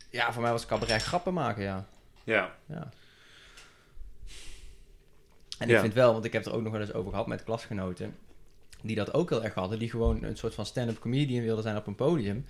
Ja, 0.09 0.33
voor 0.33 0.41
mij 0.41 0.51
was 0.51 0.65
cabaret 0.65 1.03
grappen 1.03 1.33
maken, 1.33 1.63
ja. 1.63 1.87
Ja. 2.23 2.55
ja. 2.65 2.89
En 5.59 5.67
Ja. 5.67 5.75
ik 5.75 5.79
vind 5.81 5.93
wel, 5.93 6.13
want 6.13 6.25
ik 6.25 6.33
heb 6.33 6.45
er 6.45 6.53
ook 6.53 6.61
nog 6.61 6.71
wel 6.71 6.81
eens 6.81 6.93
over 6.93 7.11
gehad 7.11 7.27
met 7.27 7.43
klasgenoten, 7.43 8.15
die 8.81 8.95
dat 8.95 9.13
ook 9.13 9.29
heel 9.29 9.43
erg 9.43 9.53
hadden, 9.53 9.79
die 9.79 9.89
gewoon 9.89 10.23
een 10.23 10.37
soort 10.37 10.53
van 10.53 10.65
stand-up 10.65 10.99
comedian 10.99 11.43
wilden 11.43 11.63
zijn 11.63 11.77
op 11.77 11.87
een 11.87 11.95
podium. 11.95 12.45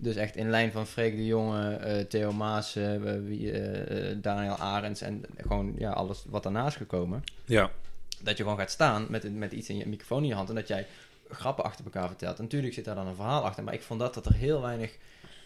Dus 0.00 0.16
echt 0.16 0.36
in 0.36 0.50
lijn 0.50 0.72
van 0.72 0.86
Freek 0.86 1.16
de 1.16 1.26
Jonge, 1.26 1.74
eh, 1.74 2.04
Theo 2.04 2.32
Maas, 2.32 2.74
wie, 3.24 3.52
eh, 3.52 4.10
eh, 4.10 4.18
Daniel 4.22 4.56
Arends 4.56 5.00
en 5.00 5.24
gewoon 5.36 5.74
ja, 5.78 5.90
alles 5.92 6.24
wat 6.28 6.42
daarnaast 6.42 6.74
is 6.74 6.76
gekomen. 6.76 7.24
Ja. 7.44 7.70
Dat 8.20 8.36
je 8.36 8.42
gewoon 8.42 8.58
gaat 8.58 8.70
staan 8.70 9.06
met, 9.08 9.36
met 9.36 9.52
iets 9.52 9.68
in 9.68 9.76
je 9.76 9.86
microfoon 9.86 10.22
in 10.22 10.28
je 10.28 10.34
hand 10.34 10.48
en 10.48 10.54
dat 10.54 10.68
jij 10.68 10.86
grappen 11.30 11.64
achter 11.64 11.84
elkaar 11.84 12.06
vertelt. 12.08 12.36
En 12.36 12.42
natuurlijk 12.42 12.74
zit 12.74 12.84
daar 12.84 12.94
dan 12.94 13.06
een 13.06 13.14
verhaal 13.14 13.44
achter, 13.44 13.64
maar 13.64 13.74
ik 13.74 13.82
vond 13.82 14.00
dat 14.00 14.14
dat 14.14 14.26
er 14.26 14.34
heel 14.34 14.60
weinig 14.60 14.96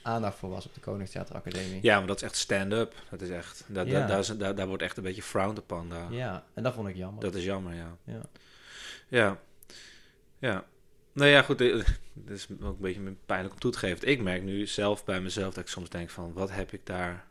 aandacht 0.02 0.38
voor 0.38 0.50
was 0.50 0.66
op 0.66 0.74
de 0.74 0.80
Koningstheater 0.80 1.34
Academie. 1.34 1.78
Ja, 1.82 1.98
maar 1.98 2.06
dat 2.06 2.16
is 2.16 2.22
echt 2.22 2.36
stand-up. 2.36 2.94
Dat 3.10 3.20
is 3.20 3.30
echt... 3.30 3.64
Daar, 3.66 3.86
Ja. 3.86 4.06
daar, 4.06 4.26
daar, 4.26 4.36
daar, 4.36 4.54
daar 4.54 4.66
wordt 4.66 4.82
echt 4.82 4.96
een 4.96 5.02
beetje 5.02 5.22
frowned 5.22 5.58
upon 5.58 5.88
daar. 5.88 6.12
Ja, 6.12 6.44
en 6.54 6.62
dat 6.62 6.74
vond 6.74 6.88
ik 6.88 6.96
jammer. 6.96 7.22
Dat 7.22 7.34
is 7.34 7.44
jammer, 7.44 7.74
ja. 7.74 7.96
Ja. 8.04 8.20
Ja. 9.08 9.38
Ja. 10.38 10.64
Nou 11.12 11.30
ja, 11.30 11.42
goed. 11.42 11.60
eh, 11.60 11.72
Het 12.26 12.30
is 12.30 12.46
ook 12.62 12.68
een 12.74 12.76
beetje 12.80 13.14
pijnlijk 13.26 13.54
om 13.54 13.60
toe 13.60 13.70
te 13.72 13.78
geven. 13.78 14.08
Ik 14.08 14.20
merk 14.22 14.42
nu 14.42 14.66
zelf 14.66 15.04
bij 15.04 15.20
mezelf 15.20 15.54
dat 15.54 15.64
ik 15.64 15.70
soms 15.70 15.88
denk 15.88 16.10
van... 16.10 16.32
Wat 16.32 16.50
heb 16.50 16.72
ik 16.72 16.80
daar 16.86 17.24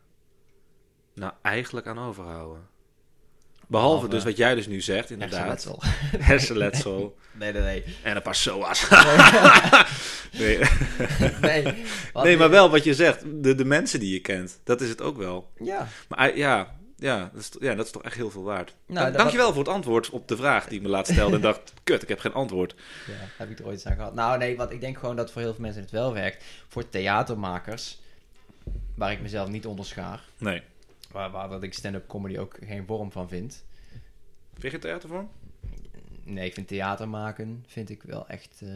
nou 1.14 1.32
eigenlijk 1.42 1.86
aan 1.86 1.98
overhouden? 1.98 2.70
Behalve 3.66 3.94
Behalve- 3.94 4.08
dus 4.08 4.24
wat 4.24 4.36
jij 4.36 4.54
dus 4.54 4.66
nu 4.66 4.80
zegt, 4.80 5.10
inderdaad. 5.10 5.46
Hersenletsel. 5.46 5.82
Hersenletsel. 6.30 7.16
Nee, 7.32 7.52
nee, 7.52 7.62
nee. 7.62 7.84
en 8.02 8.16
een 8.16 8.22
paar 8.22 8.34
SOA's. 8.34 8.88
nee. 10.32 10.58
nee, 11.40 11.84
nee, 12.14 12.36
maar 12.36 12.50
wel 12.50 12.70
wat 12.70 12.84
je 12.84 12.94
zegt. 12.94 13.24
De, 13.42 13.54
de 13.54 13.64
mensen 13.64 14.00
die 14.00 14.12
je 14.12 14.20
kent. 14.20 14.60
Dat 14.64 14.80
is 14.80 14.88
het 14.88 15.00
ook 15.00 15.16
wel. 15.16 15.50
Ja, 15.58 15.88
Maar 16.08 16.18
eh, 16.30 16.36
ja, 16.36 16.76
ja, 17.02 17.30
dat 17.32 17.40
is, 17.40 17.50
ja, 17.60 17.74
dat 17.74 17.86
is 17.86 17.92
toch 17.92 18.02
echt 18.02 18.14
heel 18.16 18.30
veel 18.30 18.42
waard. 18.42 18.68
Nou, 18.86 18.94
Dank- 19.00 19.06
dat- 19.08 19.16
Dankjewel 19.16 19.48
voor 19.52 19.62
het 19.64 19.72
antwoord 19.72 20.10
op 20.10 20.28
de 20.28 20.36
vraag 20.36 20.66
die 20.68 20.76
ik 20.76 20.82
me 20.82 20.88
laatst 20.88 21.12
stelde. 21.12 21.34
en 21.36 21.40
dacht, 21.42 21.72
kut, 21.84 22.02
ik 22.02 22.08
heb 22.08 22.18
geen 22.18 22.32
antwoord. 22.32 22.74
ja, 23.06 23.12
heb 23.38 23.50
ik 23.50 23.58
er 23.58 23.64
ooit 23.64 23.74
eens 23.74 23.86
aan 23.86 23.94
gehad. 23.96 24.14
Nou 24.14 24.38
nee, 24.38 24.56
want 24.56 24.70
ik 24.70 24.80
denk 24.80 24.98
gewoon 24.98 25.16
dat 25.16 25.30
voor 25.32 25.42
heel 25.42 25.52
veel 25.54 25.62
mensen 25.62 25.82
het 25.82 25.90
wel 25.90 26.12
werkt. 26.12 26.44
Voor 26.68 26.88
theatermakers, 26.88 28.00
waar 28.94 29.12
ik 29.12 29.20
mezelf 29.20 29.48
niet 29.48 29.66
onderschaar, 29.66 30.22
Nee. 30.38 30.62
waar, 31.10 31.30
waar 31.30 31.48
dat 31.48 31.62
ik 31.62 31.74
stand-up 31.74 32.08
comedy 32.08 32.38
ook 32.38 32.56
geen 32.64 32.86
vorm 32.86 33.12
van 33.12 33.28
vind. 33.28 33.64
Vind 34.58 34.72
je 34.72 34.78
theatervorm? 34.78 35.30
Nee, 36.24 36.46
ik 36.46 36.54
vind 36.54 36.68
theater 36.68 37.08
maken, 37.08 37.64
vind 37.66 37.90
ik 37.90 38.02
wel 38.02 38.28
echt 38.28 38.60
eh, 38.62 38.68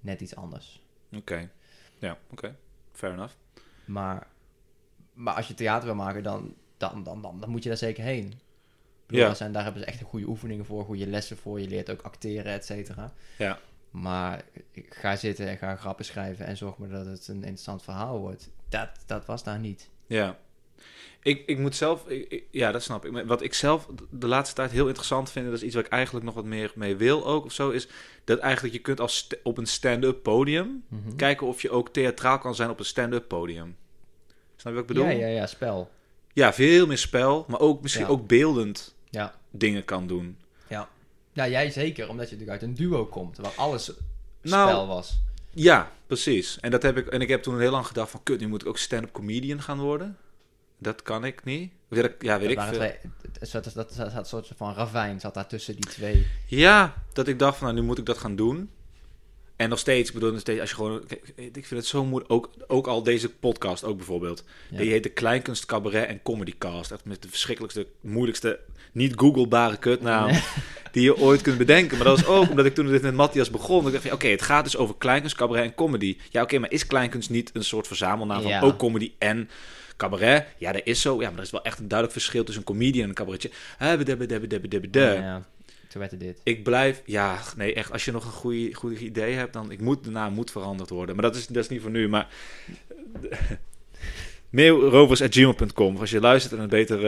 net 0.00 0.20
iets 0.20 0.36
anders. 0.36 0.82
Oké. 1.16 1.50
Ja, 1.98 2.18
oké. 2.30 2.56
Fair 2.92 3.12
enough. 3.12 3.34
Maar, 3.84 4.26
maar 5.12 5.34
als 5.34 5.48
je 5.48 5.54
theater 5.54 5.84
wil 5.86 5.94
maken, 5.94 6.22
dan, 6.22 6.54
dan, 6.78 7.02
dan, 7.02 7.22
dan, 7.22 7.40
dan 7.40 7.50
moet 7.50 7.62
je 7.62 7.68
daar 7.68 7.78
zeker 7.78 8.04
heen. 8.04 8.40
Bedoel, 9.06 9.24
Ja. 9.24 9.34
zijn, 9.34 9.52
daar 9.52 9.62
hebben 9.64 9.82
ze 9.82 9.86
echt 9.88 10.02
goede 10.02 10.26
oefeningen 10.26 10.64
voor, 10.64 10.84
goede 10.84 11.06
lessen 11.06 11.36
voor. 11.36 11.60
Je 11.60 11.68
leert 11.68 11.90
ook 11.90 12.02
acteren, 12.02 12.52
et 12.52 12.64
cetera. 12.64 13.12
Ja. 13.38 13.58
Maar 13.90 14.42
ga 14.88 15.16
zitten 15.16 15.48
en 15.48 15.56
ga 15.56 15.76
grappen 15.76 16.04
schrijven 16.04 16.46
en 16.46 16.56
zorg 16.56 16.76
maar 16.78 16.88
dat 16.88 17.06
het 17.06 17.28
een 17.28 17.36
interessant 17.36 17.82
verhaal 17.82 18.18
wordt. 18.18 18.50
Dat, 18.68 18.88
dat 19.06 19.24
was 19.26 19.44
daar 19.44 19.58
niet. 19.58 19.88
Ja. 20.06 20.38
Ik, 21.22 21.46
ik 21.46 21.58
moet 21.58 21.76
zelf... 21.76 22.08
ik- 22.08 22.28
ik- 22.30 22.44
ja, 22.50 22.72
dat 22.72 22.82
snap 22.82 23.04
ik. 23.04 23.26
Wat 23.26 23.42
ik 23.42 23.54
zelf 23.54 23.88
de 24.10 24.26
laatste 24.26 24.54
tijd 24.54 24.70
heel 24.70 24.86
interessant 24.86 25.30
vind... 25.30 25.44
en 25.44 25.50
dat 25.50 25.60
is 25.60 25.66
iets 25.66 25.74
waar 25.74 25.84
ik 25.84 25.90
eigenlijk 25.90 26.24
nog 26.24 26.34
wat 26.34 26.44
meer 26.44 26.72
mee 26.74 26.96
wil 26.96 27.26
ook 27.26 27.44
of 27.44 27.52
zo... 27.52 27.70
is 27.70 27.88
dat 28.24 28.38
eigenlijk 28.38 28.74
je 28.74 28.80
kunt 28.80 29.00
als 29.00 29.26
op 29.42 29.58
een 29.58 29.66
stand-up 29.66 30.22
podium... 30.22 30.84
Mhm. 30.88 31.16
kijken 31.16 31.46
of 31.46 31.62
je 31.62 31.70
ook 31.70 31.88
theatraal 31.88 32.38
kan 32.38 32.54
zijn 32.54 32.70
op 32.70 32.78
een 32.78 32.84
stand-up 32.84 33.28
podium. 33.28 33.76
Snap 34.56 34.72
je 34.72 34.80
wat 34.80 34.80
ik 34.80 34.86
bedoel? 34.86 35.04
Ja, 35.04 35.10
ja, 35.10 35.26
ja, 35.26 35.46
spel. 35.46 35.90
Ja, 36.32 36.52
veel 36.52 36.86
meer 36.86 36.98
spel, 36.98 37.44
maar 37.48 37.60
ook 37.60 37.82
misschien 37.82 38.04
Ja. 38.04 38.10
ook 38.10 38.26
beeldend 38.26 38.94
Ja. 39.10 39.34
dingen 39.50 39.84
kan 39.84 40.06
doen. 40.06 40.36
Ja. 40.68 40.88
ja, 41.32 41.48
jij 41.48 41.70
zeker, 41.70 42.08
omdat 42.08 42.28
je 42.30 42.34
natuurlijk 42.36 42.60
uit 42.62 42.70
een 42.70 42.76
duo 42.76 43.06
komt, 43.06 43.36
waar 43.36 43.52
alles 43.56 43.92
Nou, 44.42 44.68
spel 44.68 44.86
was. 44.86 45.20
Ja, 45.50 45.92
precies. 46.06 46.58
En 46.60 46.70
dat 46.70 46.82
heb 46.82 46.96
ik. 46.96 47.06
En 47.06 47.20
ik 47.20 47.28
heb 47.28 47.42
toen 47.42 47.60
heel 47.60 47.70
lang 47.70 47.86
gedacht 47.86 48.10
van, 48.10 48.22
kut, 48.22 48.40
nu 48.40 48.48
moet 48.48 48.62
ik 48.62 48.68
ook 48.68 48.78
stand-up 48.78 49.12
comedian 49.12 49.62
gaan 49.62 49.78
worden. 49.78 50.16
Dat 50.78 51.02
kan 51.02 51.24
ik 51.24 51.44
niet. 51.44 51.72
Weet 51.88 52.04
ik, 52.04 52.22
ja, 52.22 52.38
weet 52.38 52.56
dat 52.56 52.64
ik 52.64 52.74
veel. 52.74 52.78
twee, 52.78 52.96
dat, 53.52 53.64
dat, 53.74 53.74
dat, 53.96 54.12
dat 54.14 54.28
soort 54.28 54.50
van 54.56 54.74
ravijn 54.74 55.20
zat 55.20 55.34
daar 55.34 55.46
tussen 55.46 55.74
die 55.74 55.84
twee. 55.86 56.26
Ja, 56.46 57.02
dat 57.12 57.28
ik 57.28 57.38
dacht 57.38 57.56
van, 57.58 57.66
nou, 57.66 57.80
nu 57.80 57.86
moet 57.86 57.98
ik 57.98 58.06
dat 58.06 58.18
gaan 58.18 58.36
doen. 58.36 58.70
En 59.58 59.68
nog 59.68 59.78
steeds, 59.78 60.08
ik 60.08 60.14
bedoel, 60.14 60.30
nog 60.30 60.40
steeds, 60.40 60.60
als 60.60 60.68
je 60.70 60.74
gewoon, 60.76 61.02
ik 61.36 61.66
vind 61.66 61.70
het 61.70 61.86
zo 61.86 62.04
moeilijk, 62.04 62.32
ook, 62.32 62.50
ook 62.66 62.86
al 62.86 63.02
deze 63.02 63.28
podcast, 63.28 63.84
ook 63.84 63.96
bijvoorbeeld. 63.96 64.44
Ja. 64.70 64.78
Die 64.78 64.90
heet 64.90 65.02
de 65.02 65.08
Kleinkunst 65.08 65.66
Cabaret 65.66 66.06
en 66.08 66.22
Comedycast. 66.22 66.90
Echt 66.90 67.04
met 67.04 67.22
de 67.22 67.28
verschrikkelijkste, 67.28 67.86
moeilijkste, 68.00 68.60
niet 68.92 69.12
googlebare 69.16 69.76
kutnaam 69.76 70.30
Nee. 70.30 70.40
die 70.92 71.02
je 71.02 71.16
ooit 71.16 71.42
kunt 71.42 71.58
bedenken. 71.58 71.96
Maar 71.96 72.06
dat 72.06 72.20
was 72.20 72.28
ook 72.28 72.50
omdat 72.50 72.66
ik 72.66 72.74
toen 72.74 72.86
dit 72.86 73.02
met 73.02 73.14
Matthias 73.14 73.50
begon. 73.50 73.86
Ik 73.86 73.92
dacht 73.92 74.12
oké, 74.12 74.28
het 74.28 74.42
gaat 74.42 74.64
dus 74.64 74.76
over 74.76 74.94
kleinkunst, 74.98 75.36
cabaret 75.36 75.64
en 75.64 75.74
comedy. 75.74 76.16
Ja, 76.30 76.42
oké, 76.42 76.58
maar 76.58 76.70
is 76.72 76.86
kleinkunst 76.86 77.30
niet 77.30 77.50
een 77.52 77.64
soort 77.64 77.86
verzamelnaam 77.86 78.42
van 78.42 78.50
Ja. 78.50 78.60
ook 78.60 78.78
comedy 78.78 79.12
en 79.18 79.50
cabaret? 79.96 80.46
Ja, 80.58 80.72
dat 80.72 80.82
is 80.84 81.00
zo. 81.00 81.20
Ja, 81.20 81.28
maar 81.28 81.38
er 81.38 81.44
is 81.44 81.50
wel 81.50 81.62
echt 81.64 81.78
een 81.78 81.88
duidelijk 81.88 82.18
verschil 82.18 82.44
tussen 82.44 82.62
een 82.66 82.74
comedian 82.74 83.02
en 83.02 83.08
een 83.08 83.14
cabaretje. 83.14 83.50
Ja, 85.20 85.46
toen 85.88 86.00
werd 86.00 86.10
het 86.10 86.20
dit. 86.20 86.40
Ik 86.42 86.62
blijf, 86.62 87.02
ja, 87.04 87.38
nee, 87.56 87.74
echt, 87.74 87.92
als 87.92 88.04
je 88.04 88.12
nog 88.12 88.24
een 88.24 88.30
goede, 88.30 88.74
goede 88.74 88.98
idee 88.98 89.34
hebt, 89.34 89.52
dan, 89.52 89.70
ik 89.70 89.80
moet, 89.80 90.04
de 90.04 90.10
naam 90.10 90.32
moet 90.32 90.50
veranderd 90.50 90.90
worden. 90.90 91.14
Maar 91.14 91.24
dat 91.24 91.36
is, 91.36 91.46
dat 91.46 91.62
is 91.62 91.68
niet 91.68 91.80
voor 91.80 91.90
nu, 91.90 92.08
maar... 92.08 92.28
Mailrovers.gmail.com 94.50 95.96
als 95.96 96.10
je 96.10 96.20
luistert 96.20 96.52
en 96.54 96.60
het 96.60 96.70
beter, 96.70 97.00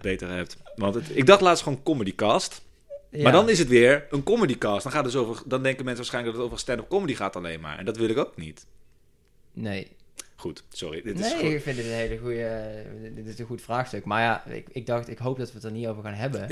beter 0.00 0.28
hebt. 0.28 0.56
Want 0.76 0.94
het, 0.94 1.16
ik 1.16 1.26
dacht 1.26 1.40
laatst 1.40 1.62
gewoon 1.62 1.82
comedycast. 1.82 2.62
Ja. 3.10 3.22
Maar 3.22 3.32
dan 3.32 3.48
is 3.48 3.58
het 3.58 3.68
weer 3.68 4.06
een 4.10 4.22
comedycast. 4.22 4.82
Dan, 4.82 4.92
gaat 4.92 5.04
het 5.04 5.12
dus 5.12 5.22
over, 5.22 5.42
dan 5.46 5.62
denken 5.62 5.84
mensen 5.84 6.02
waarschijnlijk 6.02 6.34
dat 6.34 6.44
het 6.44 6.52
over 6.52 6.64
stand-up 6.64 6.88
comedy 6.88 7.14
gaat 7.14 7.36
alleen 7.36 7.60
maar. 7.60 7.78
En 7.78 7.84
dat 7.84 7.96
wil 7.96 8.08
ik 8.08 8.18
ook 8.18 8.36
niet. 8.36 8.66
Nee, 9.52 9.88
Goed, 10.36 10.62
sorry. 10.68 11.02
Dit 11.02 11.14
is 11.18 11.20
nee 11.20 11.30
goed. 11.42 11.52
ik 11.52 11.62
vind 11.62 11.76
dit 11.76 11.84
een 11.86 11.92
hele 11.92 12.18
goede... 12.18 12.72
Dit 13.14 13.26
is 13.26 13.38
een 13.38 13.46
goed 13.46 13.62
vraagstuk. 13.62 14.04
Maar 14.04 14.22
ja, 14.22 14.44
ik, 14.46 14.66
ik 14.72 14.86
dacht, 14.86 15.08
ik 15.08 15.18
hoop 15.18 15.38
dat 15.38 15.48
we 15.48 15.54
het 15.54 15.64
er 15.64 15.70
niet 15.70 15.86
over 15.86 16.02
gaan 16.02 16.12
hebben. 16.12 16.48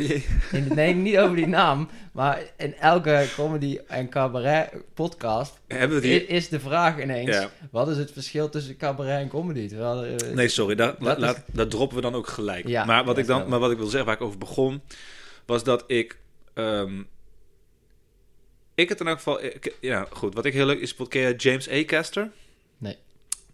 In, 0.52 0.66
nee, 0.74 0.94
niet 0.94 1.18
over 1.18 1.36
die 1.36 1.46
naam. 1.46 1.88
Maar 2.12 2.42
in 2.56 2.74
elke 2.76 3.26
comedy 3.36 3.78
en 3.88 4.08
cabaret 4.08 4.70
podcast 4.94 5.60
Hebben 5.66 5.96
we 6.00 6.02
die... 6.02 6.26
is 6.26 6.48
de 6.48 6.60
vraag 6.60 7.00
ineens... 7.02 7.28
Ja. 7.30 7.50
Wat 7.70 7.88
is 7.88 7.96
het 7.96 8.12
verschil 8.12 8.48
tussen 8.48 8.76
cabaret 8.76 9.20
en 9.20 9.28
comedy? 9.28 9.68
Terwijl, 9.68 10.04
eh, 10.04 10.34
Nee, 10.34 10.48
sorry, 10.48 10.74
dat, 10.74 11.00
Dat 11.00 11.18
is- 11.56 11.66
droppen 11.68 11.96
we 11.96 12.02
dan 12.02 12.14
ook 12.14 12.28
gelijk. 12.28 12.66
Ja, 12.68 12.84
maar, 12.84 13.04
wat 13.04 13.18
ik 13.18 13.26
dan, 13.26 13.48
maar 13.48 13.58
wat 13.58 13.70
ik 13.70 13.76
wil 13.78 13.86
zeggen, 13.86 14.04
waar 14.06 14.14
ik 14.16 14.22
over 14.22 14.38
begon, 14.38 14.82
was 15.46 15.64
dat 15.64 15.84
ik... 15.86 16.18
ehm, 16.54 17.02
ik 18.74 18.88
het 18.88 19.00
in 19.00 19.06
elk 19.06 19.16
geval... 19.16 19.42
ik- 19.44 19.76
ja, 19.80 20.06
goed. 20.10 20.34
Wat 20.34 20.44
ik 20.44 20.52
heel 20.52 20.66
leuk 20.66 20.80
is, 20.80 20.96
ken 21.08 21.20
je 21.20 21.34
James 21.36 21.70
A. 21.70 21.84
Caster? 21.84 22.30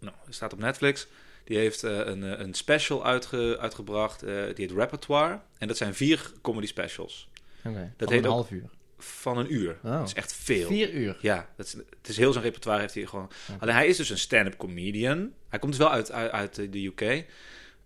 Nou, 0.00 0.14
hij 0.24 0.32
staat 0.32 0.52
op 0.52 0.58
Netflix. 0.58 1.06
Die 1.44 1.56
heeft 1.58 1.84
eh, 1.84 1.96
een, 1.96 2.22
eh, 2.24 2.38
een 2.40 2.54
special 2.54 3.04
uitge, 3.04 3.56
uitgebracht. 3.60 4.22
eh, 4.22 4.34
die 4.34 4.66
heet 4.66 4.70
Repertoire. 4.72 5.40
En 5.58 5.68
dat 5.68 5.76
zijn 5.76 5.94
vier 5.94 6.32
comedy 6.42 6.66
specials. 6.66 7.28
Oké, 7.64 7.92
Dat 7.96 8.10
heet 8.10 8.24
een 8.24 8.30
half 8.30 8.50
uur. 8.50 8.70
Van 8.98 9.38
een 9.38 9.52
uur. 9.54 9.78
Oh. 9.82 9.92
Dat 9.92 10.06
is 10.06 10.14
echt 10.14 10.32
veel. 10.32 10.66
Vier 10.68 10.92
uur. 10.92 11.18
Ja, 11.20 11.48
dat 11.56 11.66
is, 11.66 11.72
het 11.72 12.08
is 12.08 12.16
heel 12.16 12.32
zijn 12.32 12.44
repertoire 12.44 12.80
heeft 12.80 12.94
hij 12.94 13.06
gewoon. 13.06 13.30
Alleen 13.58 13.74
hij 13.74 13.86
is 13.86 13.96
dus 13.96 14.10
een 14.10 14.18
stand-up 14.18 14.56
comedian. 14.56 15.32
Hij 15.48 15.58
komt 15.58 15.72
dus 15.72 15.80
wel 15.80 15.90
uit, 15.90 16.12
uit, 16.12 16.30
uit 16.32 16.54
de 16.72 16.84
UK. 16.86 17.24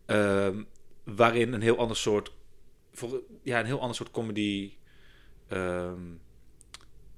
ehm, 0.07 0.63
waarin 1.05 1.53
een 1.53 1.61
heel 1.63 1.79
ander 1.79 1.97
soort. 1.97 2.33
Voor, 2.93 3.23
ja, 3.43 3.61
een 3.61 3.67
heel 3.67 3.81
ander 3.81 3.97
soort 3.97 4.11
comedy. 4.11 4.73
ehm, 5.49 6.01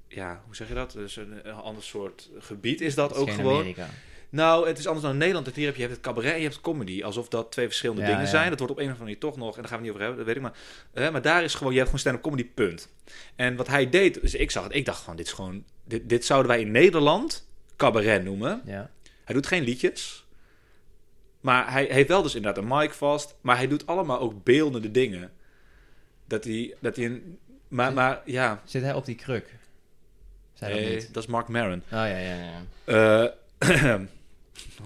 ja, 0.08 0.42
hoe 0.46 0.56
zeg 0.56 0.68
je 0.68 0.74
dat? 0.74 0.92
Dus 0.92 1.16
een, 1.16 1.48
een 1.48 1.54
ander 1.54 1.82
soort 1.82 2.30
gebied 2.38 2.80
is 2.80 2.94
dat 2.94 3.10
is 3.10 3.16
ook 3.16 3.30
gewoon. 3.30 3.54
Amerika. 3.54 3.88
Nou, 4.34 4.68
het 4.68 4.78
is 4.78 4.86
anders 4.86 5.04
dan 5.04 5.12
in 5.12 5.18
Nederland. 5.18 5.54
Hier 5.54 5.66
heb 5.66 5.74
je, 5.74 5.82
je 5.82 5.88
hebt 5.88 5.96
het 5.96 6.06
cabaret 6.06 6.30
en 6.30 6.36
je 6.36 6.42
hebt 6.42 6.54
het 6.54 6.64
comedy. 6.64 7.02
Alsof 7.02 7.28
dat 7.28 7.52
twee 7.52 7.66
verschillende 7.66 8.02
Ja, 8.02 8.06
dingen 8.06 8.22
ja. 8.22 8.28
zijn. 8.28 8.48
Dat 8.50 8.58
wordt 8.58 8.72
op 8.72 8.78
een 8.78 8.84
of 8.84 8.90
andere 8.90 9.04
manier 9.10 9.20
toch 9.20 9.36
nog... 9.36 9.56
en 9.56 9.60
daar 9.60 9.70
gaan 9.70 9.78
we 9.78 9.84
niet 9.84 9.92
over 9.92 10.04
hebben, 10.04 10.24
dat 10.24 10.34
weet 10.34 10.44
ik 10.44 10.50
maar. 10.50 10.58
Eh, 10.92 11.12
maar 11.12 11.22
daar 11.22 11.44
is 11.44 11.54
gewoon... 11.54 11.72
Je 11.72 11.78
hebt 11.78 11.90
gewoon 11.90 12.00
stand-up 12.00 12.22
comedy, 12.22 12.48
punt. 12.54 12.88
En 13.36 13.56
wat 13.56 13.66
hij 13.66 13.90
deed... 13.90 14.20
Dus 14.20 14.34
ik 14.34 14.50
zag 14.50 14.64
het. 14.64 14.74
Ik 14.74 14.84
dacht 14.84 15.02
van, 15.02 15.16
dit 15.16 15.26
is 15.26 15.32
gewoon... 15.32 15.64
Dit, 15.84 16.08
dit 16.08 16.24
zouden 16.24 16.50
wij 16.50 16.60
in 16.60 16.70
Nederland 16.70 17.48
cabaret 17.76 18.24
noemen. 18.24 18.62
Ja. 18.64 18.90
Hij 19.24 19.34
doet 19.34 19.46
geen 19.46 19.62
liedjes. 19.62 20.26
Maar 21.40 21.72
hij 21.72 21.84
heeft 21.84 22.08
wel 22.08 22.22
dus 22.22 22.34
inderdaad 22.34 22.62
een 22.62 22.78
mic 22.78 22.92
vast. 22.92 23.34
Maar 23.40 23.56
hij 23.56 23.68
doet 23.68 23.86
allemaal 23.86 24.20
ook 24.20 24.44
beeldende 24.44 24.90
dingen. 24.90 25.32
Dat 26.26 26.44
hij... 26.44 26.74
Dat 26.80 26.96
hij 26.96 27.04
een, 27.04 27.38
maar, 27.68 27.92
maar 27.92 28.22
ja... 28.24 28.62
Zit 28.64 28.82
hij 28.82 28.94
op 28.94 29.04
die 29.04 29.16
kruk? 29.16 29.54
Zei 30.54 30.72
dat 30.72 30.82
nee, 30.82 31.06
dat 31.12 31.22
is 31.22 31.28
Mark 31.28 31.48
Maron. 31.48 31.82
Oh 31.84 31.90
ja, 31.90 32.06
ja, 32.06 32.34
ja. 32.34 33.32
Eh, 33.58 33.94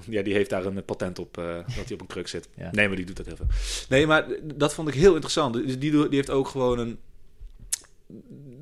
ja, 0.17 0.23
die 0.23 0.35
heeft 0.35 0.51
daar 0.51 0.65
een 0.65 0.85
patent 0.85 1.19
op 1.19 1.39
eh, 1.39 1.45
dat 1.77 1.85
hij 1.85 1.93
op 1.93 2.01
een 2.01 2.07
kruk 2.07 2.29
zit. 2.29 2.49
Ja. 2.57 2.69
Nee, 2.73 2.87
maar 2.89 2.97
die 2.97 3.07
doet 3.07 3.17
dat 3.17 3.27
heel 3.27 3.37
veel. 3.37 3.47
Nee, 3.89 4.07
maar 4.07 4.27
dat 4.55 4.75
vond 4.75 4.89
ik 4.89 4.95
heel 4.95 5.13
interessant. 5.13 5.55
Dus 5.55 5.79
die, 5.79 5.91
die 5.91 6.07
heeft 6.11 6.31
ook 6.31 6.49
gewoon 6.49 6.79
een. 6.79 6.99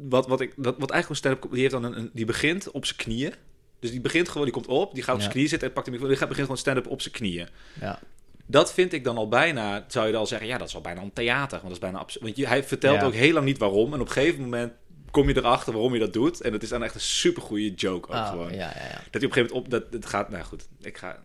Wat, 0.08 0.26
wat, 0.26 0.40
ik, 0.40 0.52
dat, 0.56 0.74
wat 0.78 0.90
eigenlijk 0.90 1.08
een 1.08 1.16
stand-up. 1.30 1.50
Die, 1.50 1.60
heeft 1.60 1.72
dan 1.72 1.84
een, 1.84 1.98
een- 1.98 2.10
die 2.12 2.24
begint 2.24 2.70
op 2.70 2.84
zijn 2.86 2.98
knieën. 2.98 3.34
Dus 3.80 3.90
die 3.90 4.00
begint 4.00 4.28
gewoon, 4.28 4.44
die 4.44 4.52
komt 4.52 4.66
op, 4.66 4.94
die 4.94 5.02
gaat 5.02 5.10
op 5.14 5.16
Ja. 5.16 5.20
zijn 5.20 5.32
knieën 5.32 5.48
zitten 5.48 5.68
en 5.68 5.74
pakt 5.74 5.86
microfoon. 5.86 6.10
Die 6.10 6.18
gaat, 6.18 6.28
begint 6.28 6.46
gewoon 6.46 6.62
stand-up 6.62 6.86
op 6.86 7.00
zijn 7.00 7.14
knieën. 7.14 7.48
Ja. 7.80 7.98
Dat 8.46 8.72
vind 8.72 8.92
ik 8.92 9.04
dan 9.04 9.16
al 9.16 9.28
bijna, 9.28 9.84
zou 9.88 10.06
je 10.06 10.12
dan 10.12 10.20
al 10.20 10.26
zeggen, 10.26 10.48
ja, 10.48 10.58
dat 10.58 10.68
is 10.68 10.74
al 10.74 10.80
bijna 10.80 11.02
een 11.02 11.12
theater. 11.12 11.50
Want 11.62 11.62
dat 11.62 11.72
is 11.72 11.78
bijna. 11.78 12.06
Want 12.20 12.36
je, 12.36 12.46
hij 12.46 12.64
vertelt 12.64 13.00
Ja. 13.00 13.06
ook 13.06 13.12
heel 13.12 13.32
lang 13.32 13.44
niet 13.46 13.58
waarom. 13.58 13.92
En 13.94 14.00
op 14.00 14.06
een 14.06 14.12
gegeven 14.12 14.40
moment 14.42 14.72
kom 15.16 15.28
je 15.28 15.36
erachter 15.36 15.72
waarom 15.72 15.92
je 15.92 15.98
dat 16.00 16.12
doet. 16.12 16.40
En 16.40 16.52
het 16.52 16.62
is 16.62 16.68
dan 16.68 16.82
echt 16.82 16.94
een 16.94 17.00
supergoeie 17.00 17.74
joke 17.74 18.08
ook 18.08 18.14
Oh, 18.14 18.28
gewoon. 18.28 18.50
ja, 18.52 18.56
ja, 18.56 18.82
ja. 18.82 18.90
Dat 18.90 18.90
hij 18.90 19.04
op 19.04 19.14
een 19.14 19.20
gegeven 19.32 19.32
moment 19.32 19.52
op, 19.52 19.70
dat 19.70 19.82
het 19.92 20.06
gaat, 20.06 20.30
nou 20.30 20.44
goed, 20.44 20.66
ik 20.80 20.96
ga, 20.98 21.22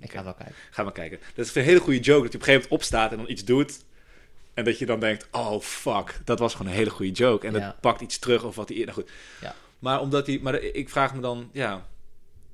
Ik 0.00 0.10
ga 0.12 0.24
wel 0.24 0.34
kijken. 0.34 0.54
ga 0.70 0.82
maar 0.82 0.92
kijken. 0.92 1.18
Dat 1.34 1.46
is 1.46 1.54
een 1.54 1.62
hele 1.62 1.80
goede 1.80 2.00
joke, 2.00 2.22
dat 2.22 2.32
hij 2.32 2.40
op 2.40 2.46
een 2.48 2.52
gegeven 2.52 2.60
moment 2.62 2.70
opstaat 2.70 3.10
en 3.10 3.16
dan 3.16 3.28
iets 3.28 3.44
doet. 3.44 3.84
En 4.54 4.64
dat 4.64 4.78
je 4.78 4.86
dan 4.86 5.00
denkt, 5.00 5.26
oh 5.30 5.60
fuck, 5.60 6.20
dat 6.24 6.38
was 6.38 6.54
gewoon 6.54 6.70
een 6.72 6.78
hele 6.78 6.90
goede 6.90 7.12
joke. 7.12 7.46
En 7.46 7.52
Ja. 7.52 7.58
dat 7.58 7.80
pakt 7.80 8.00
iets 8.00 8.18
terug 8.18 8.44
of 8.44 8.54
wat 8.56 8.68
hij 8.68 8.76
eerder 8.78 8.94
goed. 8.94 9.10
Ja. 9.40 9.54
Maar 9.78 10.00
omdat 10.00 10.26
hij, 10.26 10.38
maar 10.42 10.54
ik 10.54 10.88
vraag 10.88 11.14
me 11.14 11.20
dan, 11.20 11.48
ja, 11.52 11.86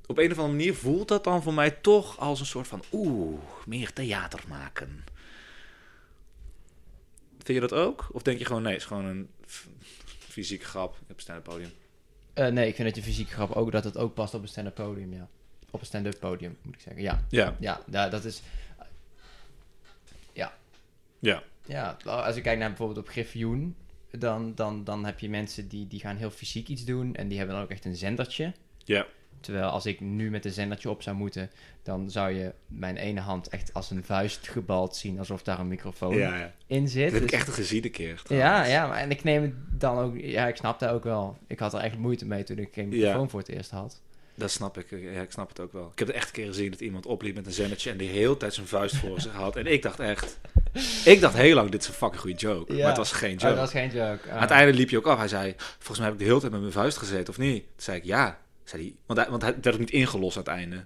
op 0.05 0.17
een 0.17 0.31
of 0.31 0.37
andere 0.37 0.57
manier 0.57 0.75
voelt 0.75 1.07
dat 1.07 1.23
dan 1.23 1.43
voor 1.43 1.53
mij 1.53 1.71
toch 1.71 2.19
als 2.19 2.39
een 2.39 2.45
soort 2.45 2.67
van, 2.67 2.83
oeh, 2.91 3.39
meer 3.65 3.93
theater 3.93 4.39
maken. 4.47 5.03
Vind 7.43 7.61
je 7.61 7.67
dat 7.67 7.79
ook? 7.79 8.07
Of 8.11 8.21
denk 8.21 8.39
je 8.39 8.45
gewoon, 8.45 8.61
nee, 8.61 8.71
het 8.73 8.81
is 8.81 8.87
gewoon 8.87 9.05
een 9.05 9.29
f- 10.41 10.45
fysieke 10.45 10.65
grap 10.65 10.97
op 11.01 11.09
een 11.15 11.21
stand-up 11.21 11.43
podium? 11.43 11.71
Eh, 12.33 12.47
nee, 12.47 12.67
ik 12.67 12.75
vind 12.75 12.87
dat 12.87 12.97
je 12.97 13.03
fysiek 13.03 13.29
grap 13.29 13.51
ook, 13.51 13.71
dat 13.71 13.83
het 13.83 13.97
ook 13.97 14.13
past 14.13 14.33
op 14.33 14.41
een 14.41 14.47
stand-up 14.47 14.75
podium, 14.75 15.13
ja. 15.13 15.27
Op 15.71 15.79
een 15.79 15.85
stand-up 15.85 16.19
podium, 16.19 16.57
moet 16.61 16.75
ik 16.75 16.81
zeggen. 16.81 17.01
Ja, 17.01 17.25
Ja, 17.29 17.55
ja, 17.59 17.81
da- 17.85 18.09
dat 18.09 18.25
is... 18.25 18.41
ja, 21.19 21.43
Ja, 21.65 21.97
als 22.05 22.35
ik 22.35 22.43
kijk 22.43 22.59
naar 22.59 22.67
bijvoorbeeld 22.69 22.97
op 23.05 23.07
Griffioen, 23.07 23.75
dan, 24.11 24.55
dan, 24.55 24.83
dan 24.83 25.05
heb 25.05 25.19
je 25.19 25.29
mensen 25.29 25.67
die, 25.67 25.87
die 25.87 25.99
gaan 25.99 26.15
heel 26.17 26.31
fysiek 26.31 26.67
iets 26.67 26.85
doen 26.85 27.15
en 27.15 27.27
die 27.27 27.37
hebben 27.37 27.55
dan 27.55 27.63
ook 27.63 27.71
echt 27.71 27.85
een 27.85 27.95
zendertje. 27.95 28.53
ja, 28.83 29.05
Terwijl 29.41 29.65
als 29.69 29.85
ik 29.85 29.99
nu 29.99 30.29
met 30.29 30.45
een 30.45 30.51
zendertje 30.51 30.89
op 30.89 31.01
zou 31.01 31.15
moeten, 31.15 31.51
dan 31.83 32.09
zou 32.11 32.31
je 32.31 32.53
mijn 32.67 32.97
ene 32.97 33.19
hand 33.19 33.47
echt 33.49 33.73
als 33.73 33.89
een 33.91 34.03
vuist 34.03 34.47
gebald 34.47 34.95
zien, 34.95 35.19
alsof 35.19 35.43
daar 35.43 35.59
een 35.59 35.67
microfoon 35.67 36.15
ja, 36.17 36.37
ja. 36.37 36.53
in 36.67 36.87
zit. 36.87 37.03
Dat 37.03 37.13
heb 37.13 37.21
ik 37.23 37.29
Dus- 37.29 37.39
echt 37.39 37.49
gezien 37.49 37.83
een 37.83 37.91
keer. 37.91 38.07
ja, 38.15 38.23
trouwens. 38.23 38.69
ja, 38.69 38.87
maar 38.87 38.97
en 38.97 39.11
ik 39.11 39.23
neem 39.23 39.41
het 39.41 39.53
dan 39.81 39.97
ook, 39.97 40.17
ja, 40.17 40.47
ik 40.47 40.55
snap 40.55 40.79
dat 40.79 40.89
ook 40.89 41.03
wel. 41.03 41.37
Ik 41.47 41.59
had 41.59 41.73
er 41.73 41.79
echt 41.79 41.97
moeite 41.97 42.25
mee 42.25 42.43
toen 42.43 42.57
ik 42.57 42.69
geen 42.73 42.91
Ja. 42.91 42.97
microfoon 42.97 43.29
voor 43.29 43.39
het 43.39 43.49
eerst 43.49 43.71
had. 43.71 44.01
Dat 44.35 44.51
snap 44.51 44.77
ik. 44.77 44.89
Ja, 44.89 45.21
ik 45.21 45.31
snap 45.31 45.49
het 45.49 45.59
ook 45.59 45.73
wel. 45.73 45.89
Ik 45.91 45.99
heb 45.99 46.07
het 46.07 46.15
echt 46.17 46.27
een 46.27 46.33
keer 46.33 46.45
gezien 46.47 46.71
dat 46.71 46.79
iemand 46.79 47.05
opliep 47.05 47.35
met 47.35 47.45
een 47.45 47.51
zendertje 47.51 47.91
en 47.91 47.97
die 47.97 48.09
heel 48.09 48.37
tijd 48.37 48.53
zijn 48.53 48.67
vuist 48.67 48.95
voor 48.95 49.21
zich 49.21 49.31
had. 49.33 49.55
En 49.55 49.65
ik 49.65 49.81
dacht 49.81 49.99
echt, 49.99 50.39
ik 51.05 51.19
dacht 51.21 51.35
heel 51.35 51.55
lang, 51.55 51.69
dit 51.69 51.81
is 51.81 51.87
een 51.87 51.93
fucking 51.93 52.21
goede 52.21 52.37
joke. 52.37 52.73
Ja. 52.73 52.79
Maar 52.79 52.87
het 52.87 52.97
was 52.97 53.11
geen 53.11 53.33
Oh, 53.33 53.39
joke. 53.39 53.47
dat 53.53 53.57
was 53.63 53.71
geen 53.71 53.89
joke. 53.89 54.19
Ah. 54.29 54.33
Aan 54.35 54.41
het 54.41 54.49
einde 54.51 54.73
liep 54.73 54.89
hij 54.89 54.97
ook 54.97 55.07
af. 55.07 55.17
Hij 55.17 55.27
zei, 55.27 55.53
volgens 55.57 55.97
mij 55.97 56.05
heb 56.07 56.13
ik 56.15 56.19
de 56.21 56.25
hele 56.27 56.39
tijd 56.39 56.51
met 56.51 56.61
mijn 56.61 56.73
vuist 56.73 56.97
gezeten, 56.97 57.29
of 57.29 57.37
niet? 57.37 57.61
Toen 57.63 57.71
zei 57.75 57.97
ik, 57.97 58.03
ja. 58.03 58.39
Zei 58.69 58.81
hij, 58.81 58.93
want, 59.05 59.19
hij, 59.19 59.29
want 59.29 59.41
hij 59.41 59.51
werd 59.61 59.73
ook 59.73 59.79
niet 59.79 59.91
ingelost 59.91 60.37
aan 60.37 60.43
het 60.43 60.51
einde. 60.51 60.85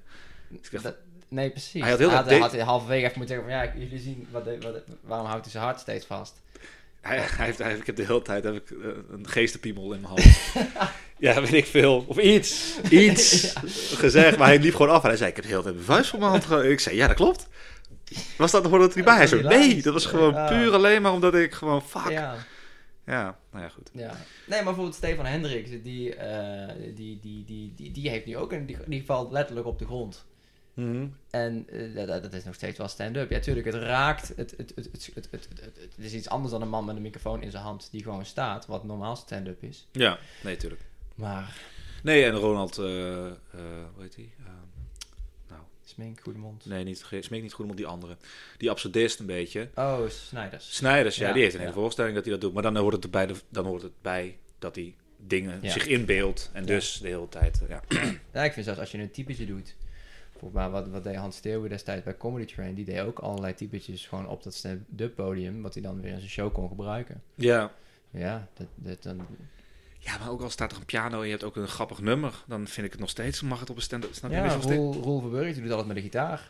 Dus 0.50 0.60
ik 0.66 0.72
dacht, 0.72 0.84
Dat- 0.84 0.96
nee, 1.28 1.50
precies. 1.50 1.82
Hij 1.82 1.90
had 1.90 2.00
heel 2.00 2.10
had, 2.10 2.30
dat- 2.30 2.40
had 2.40 2.52
hij 2.52 2.62
halverwege 2.62 3.06
even 3.06 3.18
moeten 3.18 3.36
zeggen 3.36 3.54
van, 3.58 3.66
ja, 3.66 3.74
jullie 3.86 4.00
zien, 4.00 4.28
wat, 4.32 4.44
wat, 4.62 4.82
waarom 5.02 5.28
houdt 5.28 5.44
hij 5.44 5.52
zijn 5.52 5.64
hart 5.64 5.80
steeds 5.80 6.06
vast? 6.06 6.42
hij, 7.02 7.18
hij 7.18 7.46
heeft, 7.46 7.58
hij, 7.58 7.76
ik 7.76 7.86
heb 7.86 7.96
de 7.96 8.06
hele 8.06 8.22
tijd 8.22 8.44
heb 8.44 8.56
ik, 8.56 8.70
eh, 8.72 8.78
een 9.12 9.28
geestenpiemel 9.28 9.94
in 9.94 10.02
mijn 10.02 10.14
hand. 10.14 10.26
ja, 11.18 11.42
weet 11.42 11.54
ik 11.54 11.66
veel. 11.66 12.04
Of 12.08 12.18
iets. 12.18 12.76
Iets 12.90 13.54
gezegd. 14.04 14.38
Maar 14.38 14.48
hij 14.48 14.60
liep 14.60 14.76
gewoon 14.76 14.92
af. 14.92 15.02
En 15.04 15.08
hij 15.08 15.18
zei, 15.18 15.30
ik 15.30 15.36
heb 15.36 15.46
de 15.46 15.52
hele 15.52 15.64
tijd 15.64 15.74
mijn 15.76 15.88
vuist 15.88 16.10
voor 16.10 16.20
mijn 16.20 16.32
hand. 16.32 16.66
Ik 16.66 16.80
zei, 16.80 16.96
ja, 16.96 17.08
dat 17.08 17.16
klopt. 17.16 17.48
Was 18.38 18.52
dat 18.52 18.64
hoorde 18.66 18.80
dat 18.80 18.90
er 18.90 18.96
niet 18.96 19.06
bij? 19.06 19.16
Hij 19.16 19.24
is 19.24 19.32
nee, 19.32 19.82
dat 19.82 19.94
was 19.94 20.06
gewoon 20.06 20.46
puur 20.48 20.74
alleen 20.74 21.02
maar 21.02 21.12
omdat 21.12 21.36
ik 21.36 21.54
gewoon, 21.54 21.82
fuck. 21.82 22.10
Ja, 22.12 22.36
Ja, 23.06 23.38
nou 23.52 23.64
ja, 23.64 23.70
goed. 23.70 23.90
ja. 23.94 24.18
Nee, 24.48 24.58
maar 24.58 24.64
bijvoorbeeld 24.64 24.96
Stefan 24.96 25.26
Hendricks, 25.26 25.70
die, 25.84 26.16
eh, 26.16 26.96
die, 26.96 27.20
die, 27.20 27.46
die, 27.46 27.74
die, 27.76 27.92
die 27.92 28.10
heeft 28.10 28.26
nu 28.26 28.38
ook 28.38 28.52
een, 28.52 28.66
die, 28.66 28.78
die 28.88 29.06
valt 29.06 29.32
letterlijk 29.32 29.68
op 29.68 29.80
de 29.80 29.86
grond. 29.86 30.26
Mhm. 30.74 31.08
En 31.30 31.66
eh, 31.70 32.08
dat, 32.08 32.24
dat 32.24 32.34
is 32.34 32.44
nog 32.44 32.56
steeds 32.56 32.78
wel 32.78 32.88
stand-up. 32.88 33.30
Ja, 33.30 33.40
tuurlijk, 33.40 33.66
het 33.66 33.76
raakt. 33.76 34.28
Het, 34.36 34.54
het, 34.58 34.74
het, 34.76 34.90
het, 35.32 35.94
is 35.98 36.14
iets 36.14 36.30
anders 36.30 36.52
dan 36.52 36.62
een 36.62 36.70
man 36.70 36.86
met 36.86 36.96
een 36.96 37.02
microfoon 37.02 37.42
in 37.42 37.52
zijn 37.52 37.64
hand 37.64 37.88
die 37.92 38.04
gewoon 38.04 38.26
staat, 38.26 38.66
wat 38.66 38.84
normaal 38.84 39.16
stand-up 39.16 39.64
is. 39.64 39.88
Ja, 39.92 40.20
nee, 40.44 40.58
tuurlijk. 40.58 40.82
Maar, 41.16 41.56
Nee, 42.04 42.26
en 42.26 42.36
Ronald, 42.36 42.78
eh, 42.78 42.86
hoe 43.94 44.02
heet 44.02 44.16
hij? 44.16 44.30
Smink, 45.94 46.20
goede 46.22 46.40
mond. 46.40 46.66
nee, 46.66 46.84
niet, 46.84 47.06
Smeek 47.20 47.42
niet 47.42 47.54
goed, 47.54 47.66
maar 47.68 47.76
die 47.76 47.86
andere. 47.88 48.18
Die 48.58 48.70
absurdist 48.70 49.20
een 49.20 49.26
beetje. 49.26 49.70
Oh, 49.76 50.10
Snijders. 50.10 50.76
Snijders, 50.76 51.16
ja, 51.16 51.28
Ja, 51.28 51.34
die 51.34 51.42
heeft 51.42 51.54
een 51.56 51.60
hele 51.62 51.74
voorstelling 51.74 52.16
dat 52.16 52.24
hij 52.24 52.34
dat 52.34 52.42
doet. 52.42 52.54
Maar 52.54 52.64
dan 52.64 52.78
hoort 52.78 52.94
het 52.94 53.04
erbij, 53.04 53.30
dan 53.50 53.66
hoort 53.66 53.82
het 53.82 54.02
bij 54.02 54.38
dat 54.60 54.76
hij 54.76 54.96
dingen 55.18 55.72
zich 55.72 55.88
inbeeldt. 55.88 56.50
En 56.54 56.66
dus 56.66 57.00
de 57.02 57.08
hele 57.08 57.30
tijd, 57.30 57.62
eh, 57.62 57.70
ja. 57.70 57.84
Ja, 58.34 58.44
ik 58.44 58.54
vind 58.54 58.66
zelfs 58.66 58.80
als 58.80 58.92
je 58.92 58.98
een 58.98 59.12
typetje 59.12 59.46
doet. 59.46 59.76
Mij, 60.52 60.70
wat, 60.70 60.88
wat 60.88 61.04
deed 61.04 61.16
Hans 61.16 61.36
Steeuwen 61.36 61.70
destijds 61.70 62.04
bij 62.04 62.18
Comedy 62.18 62.54
Train? 62.54 62.74
Die 62.76 62.86
deed 62.86 63.00
ook 63.00 63.20
allerlei 63.20 63.54
typetjes 63.54 64.08
gewoon 64.08 64.28
op 64.28 64.44
dat 64.44 64.54
stand-up 64.54 65.16
podium, 65.16 65.62
wat 65.62 65.74
hij 65.74 65.84
dan 65.84 66.02
weer 66.02 66.12
in 66.12 66.18
zijn 66.18 66.30
show 66.30 66.54
kon 66.54 66.68
gebruiken. 66.68 67.22
ja. 67.36 67.74
Ja, 68.10 68.48
dat, 68.54 68.68
dat, 68.76 69.04
dan, 69.04 69.28
Ja, 70.06 70.18
maar 70.18 70.30
ook 70.30 70.42
al 70.42 70.50
staat 70.50 70.72
er 70.72 70.78
een 70.78 70.86
piano 70.86 71.20
en 71.20 71.26
je 71.26 71.32
hebt 71.32 71.44
ook 71.44 71.56
een 71.56 71.68
grappig 71.68 72.02
nummer, 72.02 72.34
dan 72.48 72.68
vind 72.68 72.86
ik 72.86 72.92
het 72.92 73.02
nog 73.02 73.10
steeds, 73.10 73.42
mag 73.42 73.60
het 73.60 73.70
op 73.70 73.76
een 73.76 73.82
stand-up, 73.82 74.14
snap 74.14 74.32
je? 74.32 74.38
ja, 74.38 74.44
je 74.44 74.50
Roel, 74.60 74.94
Roel 74.94 75.20
Verburg, 75.22 75.54
die 75.54 75.62
doet 75.62 75.70
altijd 75.70 75.88
met 75.88 75.96
de 75.96 76.02
gitaar. 76.02 76.50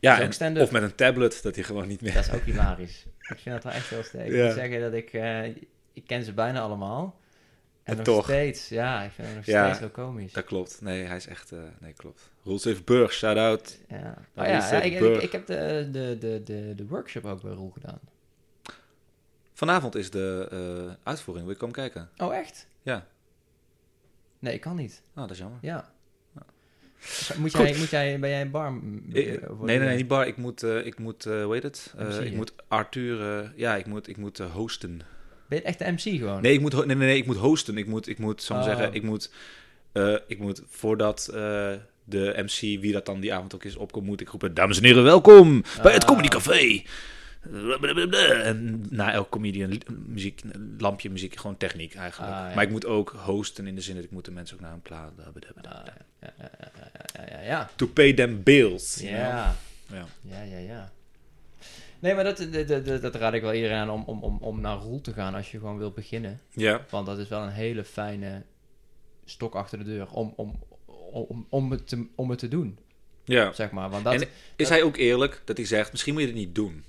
ja 0.00 0.20
en- 0.38 0.60
of 0.60 0.70
met 0.70 0.82
een 0.82 0.94
tablet, 0.94 1.42
dat 1.42 1.54
hij 1.54 1.64
gewoon 1.64 1.88
niet 1.88 2.00
meer... 2.00 2.12
Dat 2.14 2.26
is 2.26 2.32
ook 2.32 2.44
hilarisch. 2.44 3.06
ik 3.20 3.38
vind 3.38 3.54
dat 3.54 3.64
wel 3.64 3.72
echt 3.72 3.88
heel 3.88 4.02
sterk. 4.02 4.28
Ik 4.28 4.42
moet 4.44 4.52
zeggen 4.52 4.80
dat 4.80 4.92
ik, 4.92 5.12
eh, 5.12 5.46
ik 5.92 6.02
ken 6.06 6.24
ze 6.24 6.32
bijna 6.32 6.60
allemaal. 6.60 7.18
En, 7.82 7.92
En 7.92 7.96
nog 7.96 8.04
toch. 8.04 8.24
steeds, 8.24 8.68
ja, 8.68 9.02
ik 9.02 9.10
vind 9.10 9.26
hem 9.26 9.36
nog 9.36 9.46
Ja. 9.46 9.64
steeds 9.64 9.78
heel 9.78 9.90
komisch. 9.90 10.32
Dat 10.32 10.44
klopt. 10.44 10.80
Nee, 10.80 11.02
hij 11.04 11.16
is 11.16 11.26
echt... 11.26 11.52
eh, 11.52 11.58
nee, 11.80 11.92
klopt. 11.92 12.30
Roel 12.44 12.58
Stevenburg, 12.58 13.12
shout-out. 13.12 13.78
Ja, 13.88 13.96
Nou, 14.34 14.48
oh, 14.48 14.54
ja, 14.54 14.82
ik, 14.82 14.92
ik, 14.92 14.98
burg. 14.98 15.22
ik 15.22 15.32
heb 15.32 15.46
de, 15.46 15.88
de, 15.92 16.16
de, 16.18 16.42
de, 16.44 16.72
de 16.76 16.86
workshop 16.86 17.24
ook 17.24 17.42
bij 17.42 17.52
Roel 17.52 17.70
gedaan. 17.70 18.00
Vanavond 19.60 19.94
is 19.94 20.10
de 20.10 20.46
eh, 20.50 20.94
uitvoering. 21.02 21.46
Wil 21.46 21.54
je 21.54 21.60
komen 21.60 21.74
kijken? 21.74 22.08
Oh, 22.16 22.34
echt? 22.36 22.66
Ja. 22.82 23.06
Nee, 24.38 24.54
ik 24.54 24.60
kan 24.60 24.76
niet. 24.76 25.02
Oh, 25.14 25.22
dat 25.22 25.30
is 25.30 25.38
jammer. 25.38 25.58
Ja. 25.62 25.90
Moet 27.36 27.54
Goed. 27.54 27.68
jij, 27.68 27.78
moet 27.78 27.90
jij, 27.90 28.18
ben 28.18 28.30
jij 28.30 28.40
een 28.40 28.50
bar? 28.50 28.72
m- 28.72 29.02
Eh, 29.12 29.24
nee, 29.24 29.38
nee, 29.60 29.78
nee, 29.78 29.96
niet 29.96 30.08
bar. 30.08 30.26
Ik 30.26 30.36
moet, 30.36 30.62
eh, 30.62 30.86
ik 30.86 30.98
moet 30.98 31.26
eh, 31.26 31.44
hoe 31.44 31.52
heet 31.54 31.62
het? 31.62 31.94
Ik 32.22 32.34
moet 32.34 32.52
Arthur, 32.68 33.52
ja, 33.56 33.76
ik 33.76 33.86
moet, 33.86 34.08
ik 34.08 34.16
moet 34.16 34.38
hosten. 34.38 35.00
Ben 35.48 35.58
je 35.58 35.64
echt 35.64 35.78
de 35.78 35.90
MC 35.92 36.00
gewoon? 36.18 36.42
Nee, 36.42 36.52
ik 36.52 36.60
moet, 36.60 36.72
nee, 36.72 36.84
nee, 36.86 36.96
nee, 36.96 37.16
ik 37.16 37.26
moet 37.26 37.36
hosten. 37.36 37.76
Ik 37.78 37.86
moet, 37.86 38.08
ik 38.08 38.18
moet, 38.18 38.42
zal 38.42 38.56
Oh. 38.56 38.64
zeggen, 38.64 38.92
ik 38.94 39.02
moet, 39.02 39.30
ik 40.26 40.38
moet 40.38 40.62
voordat 40.68 41.28
de 42.04 42.32
MC, 42.36 42.60
wie 42.80 42.92
dat 42.92 43.06
dan 43.06 43.20
die 43.20 43.34
avond 43.34 43.54
ook 43.54 43.64
is, 43.64 43.76
opkomt, 43.76 44.06
moet 44.06 44.20
ik 44.20 44.28
roepen, 44.28 44.54
dames 44.54 44.78
en 44.78 44.84
heren, 44.84 45.02
welkom 45.02 45.62
bij 45.82 45.92
het 45.92 46.02
Ah. 46.02 46.08
Comedy 46.08 46.28
Café. 46.28 46.82
En 47.40 48.86
na 48.90 49.12
elk 49.12 49.30
comedian 49.30 49.80
muziek, 50.06 50.42
lampje 50.78 51.10
muziek, 51.10 51.36
gewoon 51.36 51.56
techniek 51.56 51.94
eigenlijk. 51.94 52.32
Ah, 52.32 52.48
ja. 52.48 52.54
Maar 52.54 52.64
ik 52.64 52.70
moet 52.70 52.86
ook 52.86 53.10
hosten 53.10 53.66
in 53.66 53.74
de 53.74 53.80
zin 53.80 53.94
dat 53.94 54.04
ik 54.04 54.10
moet 54.10 54.24
de 54.24 54.30
mensen 54.30 54.56
ook 54.56 54.62
naar 54.62 54.72
een 54.72 54.82
plaat. 54.82 55.12
Ah, 55.18 55.86
ja, 57.12 57.24
ja, 57.30 57.40
ja. 57.40 57.70
To 57.76 57.86
pay 57.86 58.12
them 58.12 58.42
bills. 58.42 59.00
Ja. 59.00 59.56
Ja. 59.86 60.06
Ja, 60.20 60.42
ja, 60.42 60.58
ja. 60.58 60.92
Nee, 61.98 62.14
maar 62.14 62.24
dat, 62.24 62.46
dat, 62.52 62.84
dat, 62.86 63.02
dat 63.02 63.14
raad 63.14 63.34
ik 63.34 63.42
wel 63.42 63.54
iedereen 63.54 63.76
aan 63.76 63.90
om, 63.90 64.02
om, 64.06 64.22
om, 64.22 64.38
om 64.40 64.60
naar 64.60 64.76
Roel 64.76 65.00
te 65.00 65.12
gaan 65.12 65.34
als 65.34 65.50
je 65.50 65.58
gewoon 65.58 65.78
wilt 65.78 65.94
beginnen. 65.94 66.40
Ja. 66.50 66.84
Want 66.90 67.06
dat 67.06 67.18
is 67.18 67.28
wel 67.28 67.42
een 67.42 67.50
hele 67.50 67.84
fijne 67.84 68.42
stok 69.24 69.54
achter 69.54 69.78
de 69.78 69.84
deur 69.84 70.10
om, 70.10 70.32
om, 70.36 70.58
om, 71.12 71.46
om, 71.48 71.70
het, 71.70 71.88
te, 71.88 72.06
om 72.14 72.30
het 72.30 72.38
te 72.38 72.48
doen, 72.48 72.78
ja. 73.24 73.52
zeg 73.52 73.70
maar. 73.70 73.90
Want 73.90 74.04
dat... 74.04 74.14
En 74.14 74.28
is 74.56 74.68
hij 74.68 74.82
ook 74.82 74.96
eerlijk 74.96 75.42
dat 75.44 75.56
hij 75.56 75.66
zegt, 75.66 75.90
misschien 75.90 76.12
moet 76.12 76.22
je 76.22 76.28
het 76.28 76.36
niet 76.36 76.54
doen? 76.54 76.84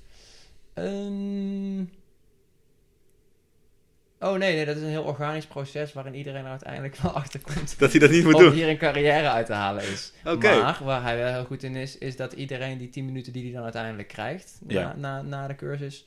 Oh 4.19 4.37
nee, 4.37 4.55
nee, 4.55 4.65
dat 4.65 4.75
is 4.75 4.81
een 4.81 4.87
heel 4.89 5.03
organisch 5.03 5.45
proces 5.45 5.93
waarin 5.93 6.15
iedereen 6.15 6.43
er 6.43 6.49
uiteindelijk 6.49 6.95
wel 6.95 7.11
achter 7.21 7.39
komt. 7.41 7.75
Dat 7.79 7.91
hij 7.91 7.99
dat 7.99 8.09
niet 8.09 8.23
moet 8.23 8.33
om 8.33 8.41
doen? 8.41 8.51
hier 8.53 8.69
een 8.69 8.77
carrière 8.77 9.29
uit 9.29 9.45
te 9.45 9.53
halen 9.53 9.83
is. 9.83 10.13
Oké. 10.25 10.61
Maar 10.61 10.79
waar 10.83 11.01
hij 11.03 11.17
wel 11.17 11.33
heel 11.33 11.45
goed 11.45 11.63
in 11.63 11.75
is, 11.75 11.97
is 11.97 12.15
dat 12.15 12.33
iedereen 12.33 12.77
die 12.77 12.89
10 12.89 13.05
minuten 13.05 13.33
die 13.33 13.43
hij 13.43 13.51
dan 13.51 13.63
uiteindelijk 13.63 14.07
krijgt 14.07 14.59
Ja. 14.67 14.81
na, 14.87 14.95
na, 14.95 15.21
na 15.21 15.47
de 15.47 15.55
cursus, 15.55 16.05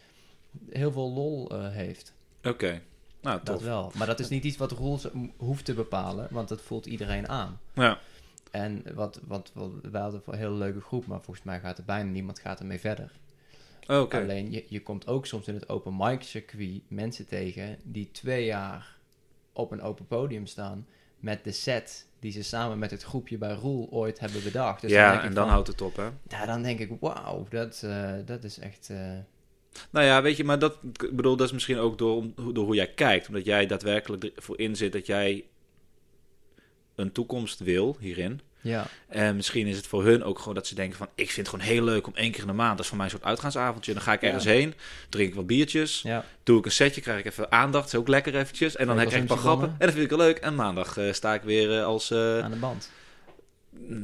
heel 0.70 0.92
veel 0.92 1.12
lol 1.12 1.50
eh, 1.50 1.70
heeft. 1.70 2.12
Oké. 2.42 2.80
Nou, 3.22 3.40
Dat 3.44 3.62
wel. 3.62 3.92
Maar 3.94 4.06
dat 4.06 4.20
is 4.20 4.28
niet 4.28 4.44
iets 4.44 4.56
wat 4.56 4.72
Roel 4.72 4.98
m- 5.12 5.24
hoeft 5.36 5.64
te 5.64 5.74
bepalen, 5.74 6.28
want 6.30 6.48
dat 6.48 6.60
voelt 6.62 6.86
iedereen 6.86 7.28
aan. 7.28 7.60
Ja. 7.74 7.98
En 8.50 8.82
wat, 8.94 9.20
wat, 9.26 9.50
wat 9.54 9.70
wij 9.90 10.00
hadden 10.00 10.22
een 10.26 10.38
hele 10.38 10.54
leuke 10.54 10.80
groep, 10.80 11.06
maar 11.06 11.20
volgens 11.22 11.46
mij 11.46 11.60
gaat 11.60 11.78
er 11.78 11.84
bijna 11.84 12.10
niemand 12.10 12.38
gaat 12.38 12.60
ermee 12.60 12.80
verder. 12.80 13.10
Oké. 13.86 14.20
Alleen 14.20 14.50
je, 14.50 14.64
je 14.68 14.82
komt 14.82 15.06
ook 15.06 15.26
soms 15.26 15.48
in 15.48 15.54
het 15.54 15.68
open 15.68 15.96
mic 15.96 16.22
circuit 16.22 16.82
mensen 16.88 17.26
tegen 17.26 17.78
die 17.82 18.10
twee 18.10 18.44
jaar 18.44 18.96
op 19.52 19.70
een 19.70 19.82
open 19.82 20.06
podium 20.06 20.46
staan 20.46 20.86
met 21.18 21.44
de 21.44 21.52
set 21.52 22.06
die 22.18 22.32
ze 22.32 22.42
samen 22.42 22.78
met 22.78 22.90
het 22.90 23.02
groepje 23.02 23.38
bij 23.38 23.52
Roel 23.54 23.88
ooit 23.90 24.18
hebben 24.18 24.42
bedacht. 24.42 24.80
Dus 24.80 24.90
dan 24.90 25.00
ja, 25.00 25.22
en 25.22 25.34
dan 25.34 25.42
van, 25.44 25.52
houdt 25.52 25.68
het 25.68 25.80
op, 25.80 25.96
hè? 25.96 26.08
Ja, 26.28 26.46
dan 26.46 26.62
denk 26.62 26.78
ik, 26.78 26.90
wauw, 27.00 27.46
dat, 27.48 27.82
eh, 27.84 28.12
dat 28.24 28.44
is 28.44 28.58
echt... 28.58 28.90
eh, 28.90 29.12
Nou 29.90 30.06
ja, 30.06 30.22
weet 30.22 30.36
je, 30.36 30.44
maar 30.44 30.58
dat, 30.58 30.78
ik 30.82 31.16
bedoel, 31.16 31.36
dat 31.36 31.46
is 31.46 31.52
misschien 31.52 31.78
ook 31.78 31.98
door, 31.98 32.24
door 32.52 32.64
hoe 32.64 32.74
jij 32.74 32.92
kijkt. 32.94 33.28
Omdat 33.28 33.44
jij 33.44 33.66
daadwerkelijk 33.66 34.24
ervoor 34.24 34.58
inzit 34.58 34.92
dat 34.92 35.06
jij 35.06 35.44
een 36.94 37.12
toekomst 37.12 37.58
wil 37.58 37.96
hierin. 38.00 38.40
Ja. 38.64 38.86
En 39.08 39.36
misschien 39.36 39.66
is 39.66 39.76
het 39.76 39.86
voor 39.86 40.04
hun 40.04 40.24
ook 40.24 40.38
gewoon 40.38 40.54
dat 40.54 40.66
ze 40.66 40.74
denken 40.74 40.96
van... 40.98 41.08
ik 41.14 41.30
vind 41.30 41.46
het 41.46 41.56
gewoon 41.56 41.74
heel 41.74 41.84
leuk 41.84 42.06
om 42.06 42.12
één 42.16 42.30
keer 42.30 42.40
in 42.40 42.46
de 42.46 42.52
maand... 42.52 42.70
dat 42.70 42.80
is 42.80 42.86
voor 42.86 42.96
mij 42.96 43.06
een 43.06 43.12
soort 43.12 43.24
uitgaansavondje. 43.24 43.92
Dan 43.92 44.02
ga 44.02 44.12
ik 44.12 44.20
Ja. 44.20 44.26
ergens 44.26 44.44
heen, 44.44 44.74
drink 45.08 45.28
ik 45.28 45.34
wat 45.34 45.46
biertjes... 45.46 46.00
Ja. 46.02 46.24
doe 46.42 46.58
ik 46.58 46.64
een 46.64 46.70
setje, 46.70 47.00
krijg 47.00 47.18
ik 47.18 47.24
even 47.26 47.52
aandacht. 47.52 47.86
is 47.86 47.94
ook 47.94 48.08
lekker 48.08 48.36
eventjes. 48.36 48.76
En 48.76 48.86
dan 48.86 48.96
krijg 48.96 49.12
ik 49.12 49.20
een 49.20 49.26
paar 49.26 49.36
grappen. 49.36 49.68
En 49.68 49.74
dat 49.86 49.90
vind 49.90 50.04
ik 50.04 50.10
wel 50.16 50.18
leuk. 50.26 50.38
En 50.38 50.54
maandag 50.54 50.96
eh, 50.96 51.12
sta 51.12 51.34
ik 51.34 51.42
weer 51.42 51.78
eh, 51.78 51.84
als... 51.84 52.10
eh, 52.10 52.38
Aan 52.38 52.50
de 52.50 52.56
band. 52.56 52.90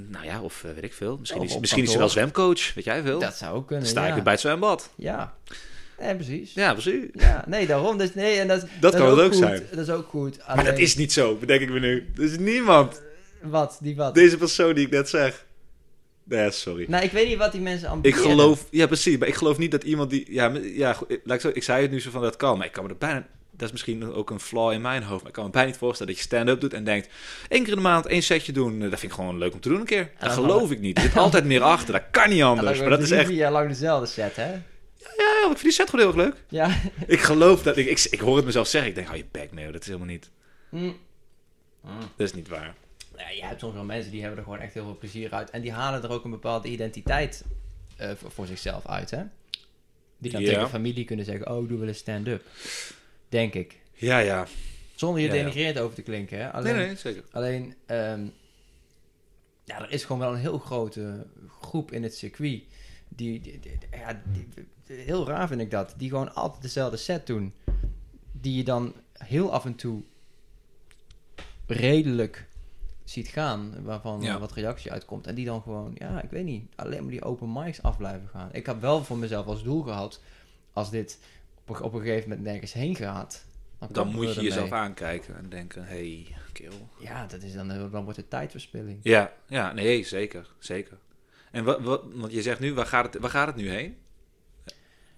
nou 0.09 0.25
ja, 0.25 0.43
of 0.43 0.63
weet 0.63 0.85
ik 0.85 0.95
veel. 0.95 1.17
Misschien, 1.19 1.43
is, 1.43 1.59
misschien 1.59 1.83
is 1.83 1.91
ze 1.93 1.99
wel 1.99 2.09
zwemcoach. 2.09 2.75
Weet 2.75 2.85
jij 2.85 3.03
veel? 3.03 3.19
Dat 3.19 3.37
zou 3.37 3.55
ook 3.57 3.67
kunnen. 3.67 3.87
sta 3.89 4.01
ja. 4.03 4.09
ik 4.09 4.15
weer 4.15 4.23
bij 4.23 4.33
het 4.33 4.41
zwembad. 4.43 4.91
Ja. 4.97 5.35
Nee, 6.01 6.15
precies. 6.15 6.53
Ja, 6.55 6.73
precies. 6.73 7.05
Ja, 7.13 7.45
nee, 7.47 7.67
daarom. 7.67 7.99
Dus, 7.99 8.15
nee, 8.15 8.39
en 8.39 8.49
dat, 8.49 8.67
Dat 8.81 8.95
kan 8.97 9.07
wel 9.07 9.17
leuk 9.17 9.27
goed. 9.35 9.37
zijn. 9.37 9.63
Dat 9.71 9.79
is 9.89 9.91
ook 9.95 10.09
goed. 10.09 10.39
Maar 10.55 10.65
dat 10.65 10.79
is 10.79 10.97
niet 10.97 11.13
zo, 11.13 11.35
bedenk 11.37 11.61
ik 11.61 11.71
me 11.71 11.79
nu. 11.81 12.09
Er 12.17 12.23
is 12.23 12.39
niemand. 12.39 13.03
Wat? 13.43 13.79
Die 13.83 13.97
wat? 13.97 14.15
Deze 14.15 14.37
persoon 14.37 14.75
die 14.75 14.85
ik 14.87 14.91
net 14.93 15.09
zeg. 15.09 15.47
Nee, 16.25 16.51
sorry. 16.51 16.85
Nou, 16.89 17.05
ik 17.05 17.11
weet 17.13 17.29
niet 17.29 17.39
wat 17.39 17.53
die 17.53 17.61
mensen 17.61 17.87
Ik 17.87 17.93
ambiëren. 17.93 18.19
geloof, 18.21 18.67
ja 18.71 18.87
precies, 18.87 19.19
maar 19.19 19.29
ik 19.29 19.35
geloof 19.35 19.59
niet 19.59 19.71
dat 19.71 19.83
iemand 19.85 20.11
die, 20.11 20.33
ja, 20.33 20.53
ja 20.63 20.97
ik- 21.09 21.21
laat 21.25 21.35
ik, 21.37 21.41
zo, 21.41 21.51
ik 21.55 21.63
zei 21.63 21.83
het 21.83 21.91
nu 21.91 22.01
zo 22.01 22.11
van 22.11 22.23
dat 22.23 22.37
kan, 22.37 22.59
maar 22.59 22.67
ik 22.67 22.73
kan 22.73 22.85
me 22.85 22.91
er 22.91 22.97
bijna, 22.97 23.27
dat 23.51 23.67
is 23.67 23.73
misschien 23.73 24.13
ook 24.13 24.31
een 24.31 24.41
flaw 24.41 24.73
in 24.73 24.81
mijn 24.81 25.03
hoofd, 25.03 25.19
maar 25.21 25.29
ik 25.29 25.35
kan 25.35 25.45
me 25.45 25.51
bijna 25.51 25.69
niet 25.69 25.77
voorstellen 25.77 26.13
dat 26.13 26.23
je 26.23 26.29
stand-up 26.29 26.61
doet 26.61 26.75
en 26.75 26.85
denkt, 26.85 27.09
één 27.49 27.61
keer 27.63 27.71
in 27.71 27.77
de 27.77 27.83
maand 27.83 28.07
één 28.07 28.23
setje 28.23 28.53
doen, 28.53 28.75
eh, 28.83 28.91
dat 28.91 28.99
vind 29.01 29.13
ik 29.13 29.19
gewoon 29.19 29.39
leuk 29.39 29.53
om 29.53 29.61
te 29.61 29.69
doen 29.69 29.81
een 29.81 29.87
keer. 29.87 30.11
Dat 30.19 30.33
geloof 30.33 30.71
ik 30.71 30.81
niet. 30.81 30.97
Er 30.97 31.03
zit 31.03 31.17
altijd 31.17 31.45
meer 31.45 31.63
achter, 31.63 31.93
dat 31.93 32.03
kan 32.11 32.29
niet 32.29 32.39
Ja, 32.39 32.47
anders, 32.47 32.79
maar 32.81 32.91
dat 32.91 33.01
is 33.01 33.11
echt, 33.11 33.31
jaar 33.31 33.53
lang 33.53 33.69
dezelfde 33.69 34.07
set, 34.07 34.37
hè? 34.37 34.51
ja, 35.17 35.41
ik 35.41 35.47
vind 35.47 35.63
die 35.63 35.71
set 35.73 35.91
gewoon 35.91 36.07
heel 36.07 36.15
erg 36.23 36.27
leuk. 36.33 36.45
Ja. 36.49 36.81
Ik 37.07 37.21
geloof 37.21 37.63
dat, 37.63 37.77
ik, 37.77 37.87
ik, 37.87 38.07
ik 38.11 38.21
hoor 38.21 38.37
het 38.37 38.45
mezelf 38.45 38.67
zeggen, 38.67 38.89
ik 38.91 38.95
denk, 38.97 39.07
hou 39.07 39.19
je 39.19 39.27
bek, 39.31 39.53
nee, 39.53 39.71
dat 39.73 39.81
is 39.81 39.87
helemaal 39.87 40.09
niet, 40.09 40.31
Hm. 40.71 40.91
dat 42.17 42.27
is 42.27 42.33
niet 42.35 42.49
waar. 42.49 42.75
Ja, 43.21 43.29
je 43.31 43.45
hebt 43.45 43.61
soms 43.61 43.75
wel 43.75 43.85
mensen 43.85 44.11
die 44.11 44.21
hebben 44.21 44.39
er 44.39 44.45
gewoon 44.45 44.59
echt 44.59 44.75
heel 44.75 44.85
veel 44.85 44.99
plezier 44.99 45.33
uit. 45.33 45.51
En 45.51 45.61
die 45.61 45.73
halen 45.73 46.03
er 46.03 46.11
ook 46.11 46.25
een 46.25 46.31
bepaalde 46.31 46.69
identiteit 46.69 47.45
eh, 47.97 48.11
voor, 48.17 48.31
voor 48.31 48.47
zichzelf 48.47 48.87
uit, 48.87 49.11
hè? 49.11 49.23
Die 50.19 50.33
dan 50.33 50.41
tegen 50.51 50.69
familie 50.69 51.05
kunnen 51.05 51.25
zeggen, 51.25 51.51
oh, 51.57 51.69
doe 51.69 51.79
wel 51.79 51.89
eens 51.89 51.99
stand-up. 51.99 52.45
Denk 53.29 53.55
ik. 53.55 53.79
Ja, 53.93 54.19
ja. 54.19 54.47
Zonder 54.95 55.23
je 55.23 55.27
Ja, 55.55 55.81
over 55.81 55.95
te 55.95 56.03
klinken, 56.03 56.39
hè? 56.39 56.51
Alleen, 56.53 56.77
Nee, 56.77 56.87
nee, 56.87 56.97
zeker. 56.97 57.25
Alleen, 57.31 57.75
ehm, 57.87 58.27
ja, 59.65 59.81
er 59.81 59.91
is 59.91 60.05
gewoon 60.05 60.21
wel 60.21 60.33
een 60.33 60.39
heel 60.39 60.59
grote 60.59 61.27
groep 61.61 61.93
in 61.93 62.03
het 62.03 62.15
circuit. 62.17 62.63
Die, 63.09 63.41
die- 63.41 63.59
die- 63.61 63.79
ja, 63.91 64.23
die- 64.33 64.49
heel 64.97 65.27
raar 65.27 65.49
vind 65.49 65.61
ik 65.61 65.71
dat. 65.71 65.95
Die 65.97 66.09
gewoon 66.09 66.35
altijd 66.35 66.63
dezelfde 66.63 66.97
set 66.97 67.27
doen. 67.27 67.55
Die 68.33 68.57
je 68.57 68.65
dan 68.65 68.95
heel 69.13 69.53
af 69.53 69.65
en 69.65 69.75
toe 69.75 70.03
redelijk 71.67 72.47
ziet 73.11 73.29
gaan. 73.29 73.83
Waarvan 73.83 74.23
Ja. 74.23 74.39
wat 74.39 74.53
reactie 74.53 74.93
uitkomt. 74.93 75.27
En 75.27 75.35
die 75.35 75.45
dan 75.45 75.63
gewoon, 75.63 75.95
ja, 75.99 76.23
ik 76.23 76.31
weet 76.31 76.45
niet, 76.45 76.65
alleen 76.77 77.03
maar 77.03 77.11
die 77.11 77.25
open 77.25 77.53
mics 77.53 77.83
af 77.83 77.97
blijven 77.97 78.29
gaan. 78.29 78.49
Ik 78.53 78.67
heb 78.67 78.81
wel 78.81 79.05
voor 79.05 79.17
mezelf 79.19 79.47
als 79.47 79.63
doel 79.63 79.83
gehad. 79.83 80.21
Als 80.73 80.91
dit 80.91 81.19
op 81.67 81.77
een, 81.77 81.83
op 81.83 81.93
een 81.93 82.01
gegeven 82.01 82.29
moment 82.29 82.47
nergens 82.47 82.73
heen 82.73 82.97
gaat. 82.97 83.45
Dan 83.91 84.09
moet 84.09 84.35
je 84.35 84.41
jezelf 84.41 84.73
aankijken 84.73 85.37
en 85.37 85.49
denken, 85.49 85.85
hey, 85.85 86.27
kill. 86.53 86.73
Ja, 86.99 87.27
dat 87.27 87.43
is 87.43 87.53
dan, 87.53 87.69
dan 87.69 88.05
wordt 88.05 88.17
het 88.17 88.31
tijdverspilling. 88.31 88.99
Ja, 89.03 89.33
ja, 89.47 89.73
nee, 89.73 90.05
zeker, 90.05 90.47
zeker. 90.59 90.99
En 91.51 91.65
wat, 91.65 91.81
wat, 91.81 92.03
want 92.13 92.33
je 92.33 92.43
zegt 92.43 92.61
nu, 92.61 92.75
waar 92.75 92.87
gaat, 92.87 93.13
het, 93.13 93.23
waar 93.23 93.31
gaat 93.31 93.47
het 93.47 93.57
nu 93.57 93.71
heen? 93.71 93.97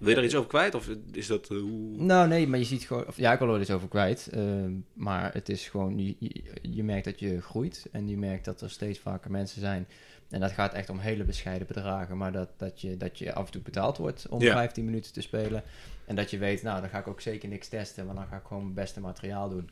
Wil 0.03 0.11
je 0.11 0.15
daar 0.17 0.25
iets 0.25 0.35
over 0.35 0.49
kwijt? 0.49 0.75
Of 0.75 0.89
is 1.13 1.27
dat... 1.27 1.51
eh, 1.51 1.59
hoe... 1.59 1.97
Nou, 1.97 2.29
nee, 2.29 2.47
maar 2.47 2.59
je 2.59 2.65
ziet 2.65 2.83
gewoon... 2.85 3.07
Of, 3.07 3.17
ja, 3.17 3.33
ik 3.33 3.39
wil 3.39 3.55
er 3.55 3.61
iets 3.61 3.71
over 3.71 3.89
kwijt. 3.89 4.29
ehm, 4.33 4.73
maar 4.93 5.33
het 5.33 5.49
is 5.49 5.69
gewoon... 5.69 5.99
Je, 5.99 6.15
je, 6.19 6.43
je 6.63 6.85
merkt 6.85 7.05
dat 7.05 7.19
je 7.21 7.41
groeit. 7.41 7.87
En 7.93 8.09
je 8.09 8.17
merkt 8.19 8.45
dat 8.45 8.61
er 8.61 8.71
steeds 8.71 8.99
vaker 8.99 9.31
mensen 9.31 9.61
zijn. 9.61 9.87
En 10.31 10.41
dat 10.41 10.53
gaat 10.53 10.73
echt 10.75 10.91
om 10.91 10.99
hele 10.99 11.25
bescheiden 11.25 11.67
bedragen. 11.67 12.17
Maar 12.17 12.33
dat, 12.33 12.49
dat, 12.57 12.81
je, 12.81 12.97
dat 12.97 13.19
je 13.19 13.35
af 13.35 13.47
en 13.47 13.53
toe 13.53 13.63
betaald 13.63 13.97
wordt 13.97 14.27
om 14.29 14.41
Ja. 14.41 14.53
15 14.53 14.85
minuten 14.85 15.13
te 15.13 15.21
spelen. 15.21 15.63
En 16.05 16.17
dat 16.17 16.31
je 16.31 16.39
weet, 16.39 16.63
nou, 16.63 16.81
dan 16.81 16.91
ga 16.91 16.99
ik 16.99 17.07
ook 17.09 17.21
zeker 17.21 17.49
niks 17.49 17.69
testen. 17.69 18.07
Want 18.07 18.19
dan 18.19 18.27
ga 18.27 18.37
ik 18.37 18.45
gewoon 18.47 18.63
mijn 18.63 18.75
beste 18.75 19.01
materiaal 19.01 19.49
doen. 19.49 19.71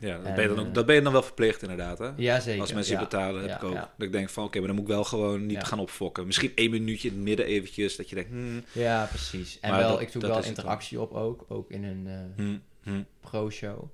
Ja, 0.00 0.16
dat 0.16 0.26
En, 0.26 0.34
ben, 0.34 0.42
je 0.42 0.48
dan 0.48 0.58
ook, 0.58 0.66
eh, 0.66 0.72
dat 0.72 0.86
ben 0.86 0.94
je 0.94 1.02
dan 1.02 1.12
wel 1.12 1.22
verplicht 1.22 1.62
inderdaad, 1.62 1.98
hè? 1.98 2.10
Ja, 2.16 2.40
zeker. 2.40 2.60
Als 2.60 2.72
mensen 2.72 2.94
je 2.94 3.00
betalen, 3.00 3.42
heb 3.42 3.62
ik 3.62 3.64
ook. 3.64 3.74
Dat 3.74 3.90
ik 3.98 4.12
denk 4.12 4.30
van, 4.30 4.44
oké, 4.44 4.58
maar 4.58 4.66
dan 4.66 4.76
moet 4.76 4.84
ik 4.88 4.90
wel 4.92 5.04
gewoon 5.04 5.46
niet 5.46 5.64
gaan 5.64 5.78
opfokken. 5.78 6.26
Misschien 6.26 6.52
één 6.54 6.70
minuutje 6.70 7.08
in 7.08 7.14
het 7.14 7.22
midden 7.22 7.46
eventjes, 7.46 7.96
dat 7.96 8.08
je 8.08 8.14
denkt, 8.14 8.30
hmm, 8.30 8.64
Ja, 8.72 9.04
precies. 9.06 9.60
En 9.60 9.70
Maar 9.70 9.78
wel, 9.78 9.90
dat- 9.90 10.00
ik 10.00 10.12
dat 10.12 10.22
wel 10.22 10.42
interactie 10.44 11.00
op 11.00 11.12
ook. 11.12 11.44
Ook 11.48 11.70
in 11.70 11.84
een... 11.84 12.06
eh, 12.06 12.14
hmm, 12.44 12.62
hmm. 12.82 13.06
pro-show. 13.20 13.84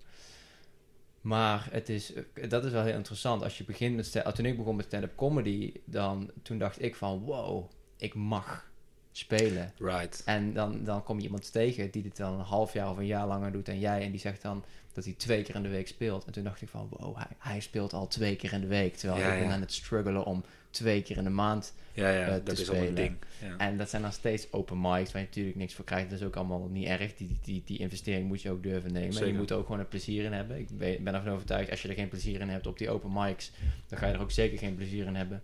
Maar 1.21 1.69
het 1.71 1.89
is, 1.89 2.13
dat 2.49 2.65
is 2.65 2.73
wel 2.73 2.83
heel 2.83 2.95
interessant. 2.97 3.43
Als 3.43 3.59
je 3.59 3.65
begint 3.65 3.97
met 3.97 4.07
sta- 4.07 4.33
toen 4.33 4.45
ik 4.45 4.57
begon 4.57 4.77
met 4.77 4.85
stand-up 4.85 5.17
comedy, 5.17 5.73
dan 5.85 6.31
toen 6.43 6.59
dacht 6.59 6.83
ik 6.83 6.95
van 6.97 7.19
wow, 7.19 7.71
ik 7.97 8.15
mag 8.15 8.71
spelen. 9.13 9.73
right. 9.79 10.23
En 10.25 10.53
dan, 10.55 10.85
dan 10.85 11.03
kom 11.03 11.19
je 11.19 11.25
iemand 11.25 11.53
tegen 11.53 11.91
die 11.91 12.03
dit 12.03 12.17
dan 12.17 12.33
een 12.33 12.45
half 12.45 12.73
jaar 12.73 12.91
of 12.91 12.97
een 12.97 13.07
jaar 13.07 13.27
langer 13.27 13.53
doet 13.53 13.67
dan 13.67 13.79
jij. 13.79 14.03
En 14.03 14.11
die 14.11 14.21
zegt 14.21 14.43
dan 14.43 14.65
dat 14.95 15.05
hij 15.05 15.15
twee 15.17 15.43
keer 15.43 15.55
in 15.55 15.63
de 15.63 15.69
week 15.69 15.89
speelt. 15.89 16.25
En 16.25 16.33
toen 16.33 16.45
dacht 16.45 16.63
ik 16.63 16.69
van 16.69 16.89
wow, 16.91 17.17
hij, 17.17 17.27
hij 17.39 17.61
speelt 17.61 17.93
al 17.93 18.09
twee 18.09 18.37
keer 18.37 18.53
in 18.53 18.61
de 18.61 18.67
week. 18.67 18.97
Terwijl 18.97 19.21
Ja, 19.21 19.33
ik 19.33 19.39
ben 19.39 19.49
ja. 19.49 19.55
aan 19.55 19.61
het 19.61 19.73
struggelen 19.73 20.25
om 20.25 20.45
twee 20.71 21.03
keer 21.03 21.17
in 21.17 21.25
de 21.25 21.31
maand. 21.31 21.75
Ja, 21.93 22.11
ja, 22.11 22.27
eh, 22.27 22.33
dat 22.33 22.57
te 22.57 22.63
is 22.63 22.69
al 22.69 22.75
een 22.75 22.81
spelen. 22.81 22.95
ding. 22.95 23.17
Ja. 23.43 23.57
En 23.57 23.77
dat 23.77 23.91
zijn 23.91 24.03
dan 24.03 24.13
steeds 24.13 24.53
open 24.53 24.81
mics 24.81 25.13
waar 25.13 25.21
je 25.23 25.27
natuurlijk 25.29 25.57
niks 25.57 25.75
voor 25.75 25.85
krijgt. 25.85 26.11
Dat 26.11 26.21
is 26.21 26.27
ook 26.27 26.37
allemaal 26.37 26.69
niet 26.69 26.87
erg. 26.87 27.15
Die, 27.15 27.39
die, 27.43 27.63
die 27.65 27.79
investering 27.79 28.27
moet 28.29 28.43
je 28.43 28.51
ook 28.51 28.63
durven 28.63 28.93
nemen. 28.93 29.13
Zeker. 29.13 29.29
je 29.29 29.35
moet 29.35 29.51
er 29.51 29.57
ook 29.57 29.65
gewoon 29.67 29.81
een 29.81 29.89
plezier 29.89 30.25
in 30.25 30.33
hebben. 30.33 30.59
Ik 30.59 30.79
ben 30.79 31.05
ben 31.05 31.15
ervan 31.15 31.33
overtuigd, 31.33 31.71
als 31.71 31.83
je 31.83 31.89
er 31.89 31.95
geen 31.95 32.09
plezier 32.09 32.41
in 32.41 32.49
hebt 32.49 32.67
op 32.67 32.79
die 32.79 32.91
open 32.91 33.13
mics, 33.13 33.51
dan 33.89 33.99
ga 33.99 34.07
je 34.07 34.13
er 34.13 34.21
ook 34.21 34.31
zeker 34.31 34.59
geen 34.59 34.75
plezier 34.75 35.07
in 35.07 35.15
hebben 35.15 35.43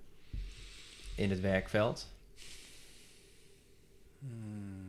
in 1.14 1.30
het 1.30 1.40
werkveld. 1.40 2.08
Hmm. 4.18 4.79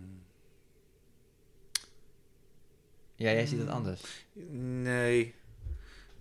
Ja, 3.22 3.32
jij 3.32 3.45
ziet 3.45 3.59
het 3.59 3.69
anders. 3.69 4.01
Nee. 4.82 5.36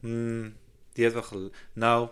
Hmm, 0.00 0.56
die 0.92 1.02
heeft 1.02 1.14
wel 1.14 1.22
gel... 1.22 1.50
Nou... 1.72 2.08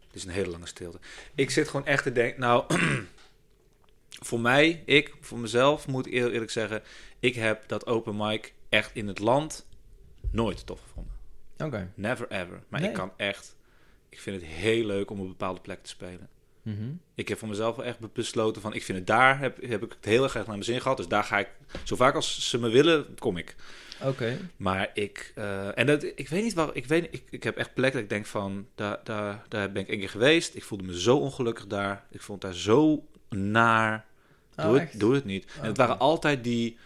Dit 0.00 0.22
is 0.22 0.24
een 0.24 0.30
hele 0.30 0.50
lange 0.50 0.66
stilte. 0.66 0.98
Ik 1.34 1.50
zit 1.50 1.68
gewoon 1.68 1.86
echt 1.86 2.02
te 2.02 2.12
denken... 2.12 2.40
Nou, 2.40 2.64
voor 4.28 4.40
mij, 4.40 4.82
ik, 4.86 5.14
voor 5.20 5.38
mezelf, 5.38 5.86
moet 5.86 6.06
ik 6.06 6.12
heel 6.12 6.30
eerlijk 6.30 6.50
zeggen... 6.50 6.82
Ik 7.20 7.34
heb 7.34 7.68
dat 7.68 7.86
open 7.86 8.16
mic 8.16 8.54
echt 8.68 8.94
in 8.94 9.08
het 9.08 9.18
land 9.18 9.66
nooit 10.30 10.66
tof 10.66 10.80
gevonden. 10.80 11.12
Oké. 11.58 11.92
Never 11.94 12.30
ever. 12.30 12.62
Maar 12.68 12.80
Nee. 12.80 12.88
ik 12.88 12.94
kan 12.94 13.12
echt... 13.16 13.56
Ik 14.08 14.20
vind 14.20 14.40
het 14.40 14.50
heel 14.50 14.84
leuk 14.84 15.10
om 15.10 15.20
op 15.20 15.28
bepaalde 15.28 15.60
plekken 15.60 15.84
te 15.84 15.90
spelen. 15.90 16.28
Mhm. 16.64 16.92
Ik 17.14 17.28
heb 17.28 17.38
voor 17.38 17.48
mezelf 17.48 17.76
wel 17.76 17.84
echt 17.84 17.98
be- 17.98 18.08
besloten 18.12 18.62
van... 18.62 18.74
Ik 18.74 18.84
vind 18.84 18.98
het 18.98 19.06
daar, 19.06 19.38
heb, 19.38 19.62
heb 19.62 19.82
ik 19.82 19.92
het 19.96 20.04
heel 20.04 20.22
erg 20.22 20.34
naar 20.34 20.44
mijn 20.48 20.62
zin 20.64 20.80
gehad. 20.80 20.96
Dus 20.96 21.08
daar 21.08 21.24
ga 21.24 21.38
ik... 21.38 21.48
Zo 21.82 21.96
vaak 21.96 22.14
als 22.14 22.50
ze 22.50 22.58
me 22.58 22.68
willen, 22.68 23.06
kom 23.18 23.36
ik. 23.36 23.54
Oké. 24.02 24.38
Maar 24.56 24.90
ik, 24.94 25.32
eh, 25.34 25.78
en 25.78 25.86
dat, 25.86 26.02
ik 26.02 26.28
weet 26.28 26.42
niet 26.42 26.54
waar, 26.54 26.68
ik 26.72 26.86
weet, 26.86 27.08
ik, 27.10 27.22
ik 27.30 27.42
heb 27.42 27.56
echt 27.56 27.74
plekken 27.74 27.94
dat 27.94 28.02
ik 28.02 28.08
denk 28.16 28.26
van, 28.26 28.66
daar, 28.74 28.98
daar, 29.04 29.44
daar 29.48 29.72
ben 29.72 29.82
ik 29.82 29.88
één 29.88 29.98
keer 29.98 30.08
geweest. 30.08 30.54
Ik 30.54 30.64
voelde 30.64 30.84
me 30.84 31.00
zo 31.00 31.16
ongelukkig 31.16 31.66
daar. 31.66 32.04
Ik 32.10 32.20
vond 32.20 32.42
het 32.42 32.52
daar 32.52 32.60
zo 32.60 33.04
naar. 33.28 34.04
Doe, 34.54 34.64
Oh, 34.66 34.72
het, 34.72 34.80
echt? 34.82 35.00
doe 35.00 35.14
het 35.14 35.24
niet. 35.24 35.46
en 35.60 35.66
het 35.66 35.76
waren 35.76 35.98
altijd 35.98 36.44
die. 36.44 36.76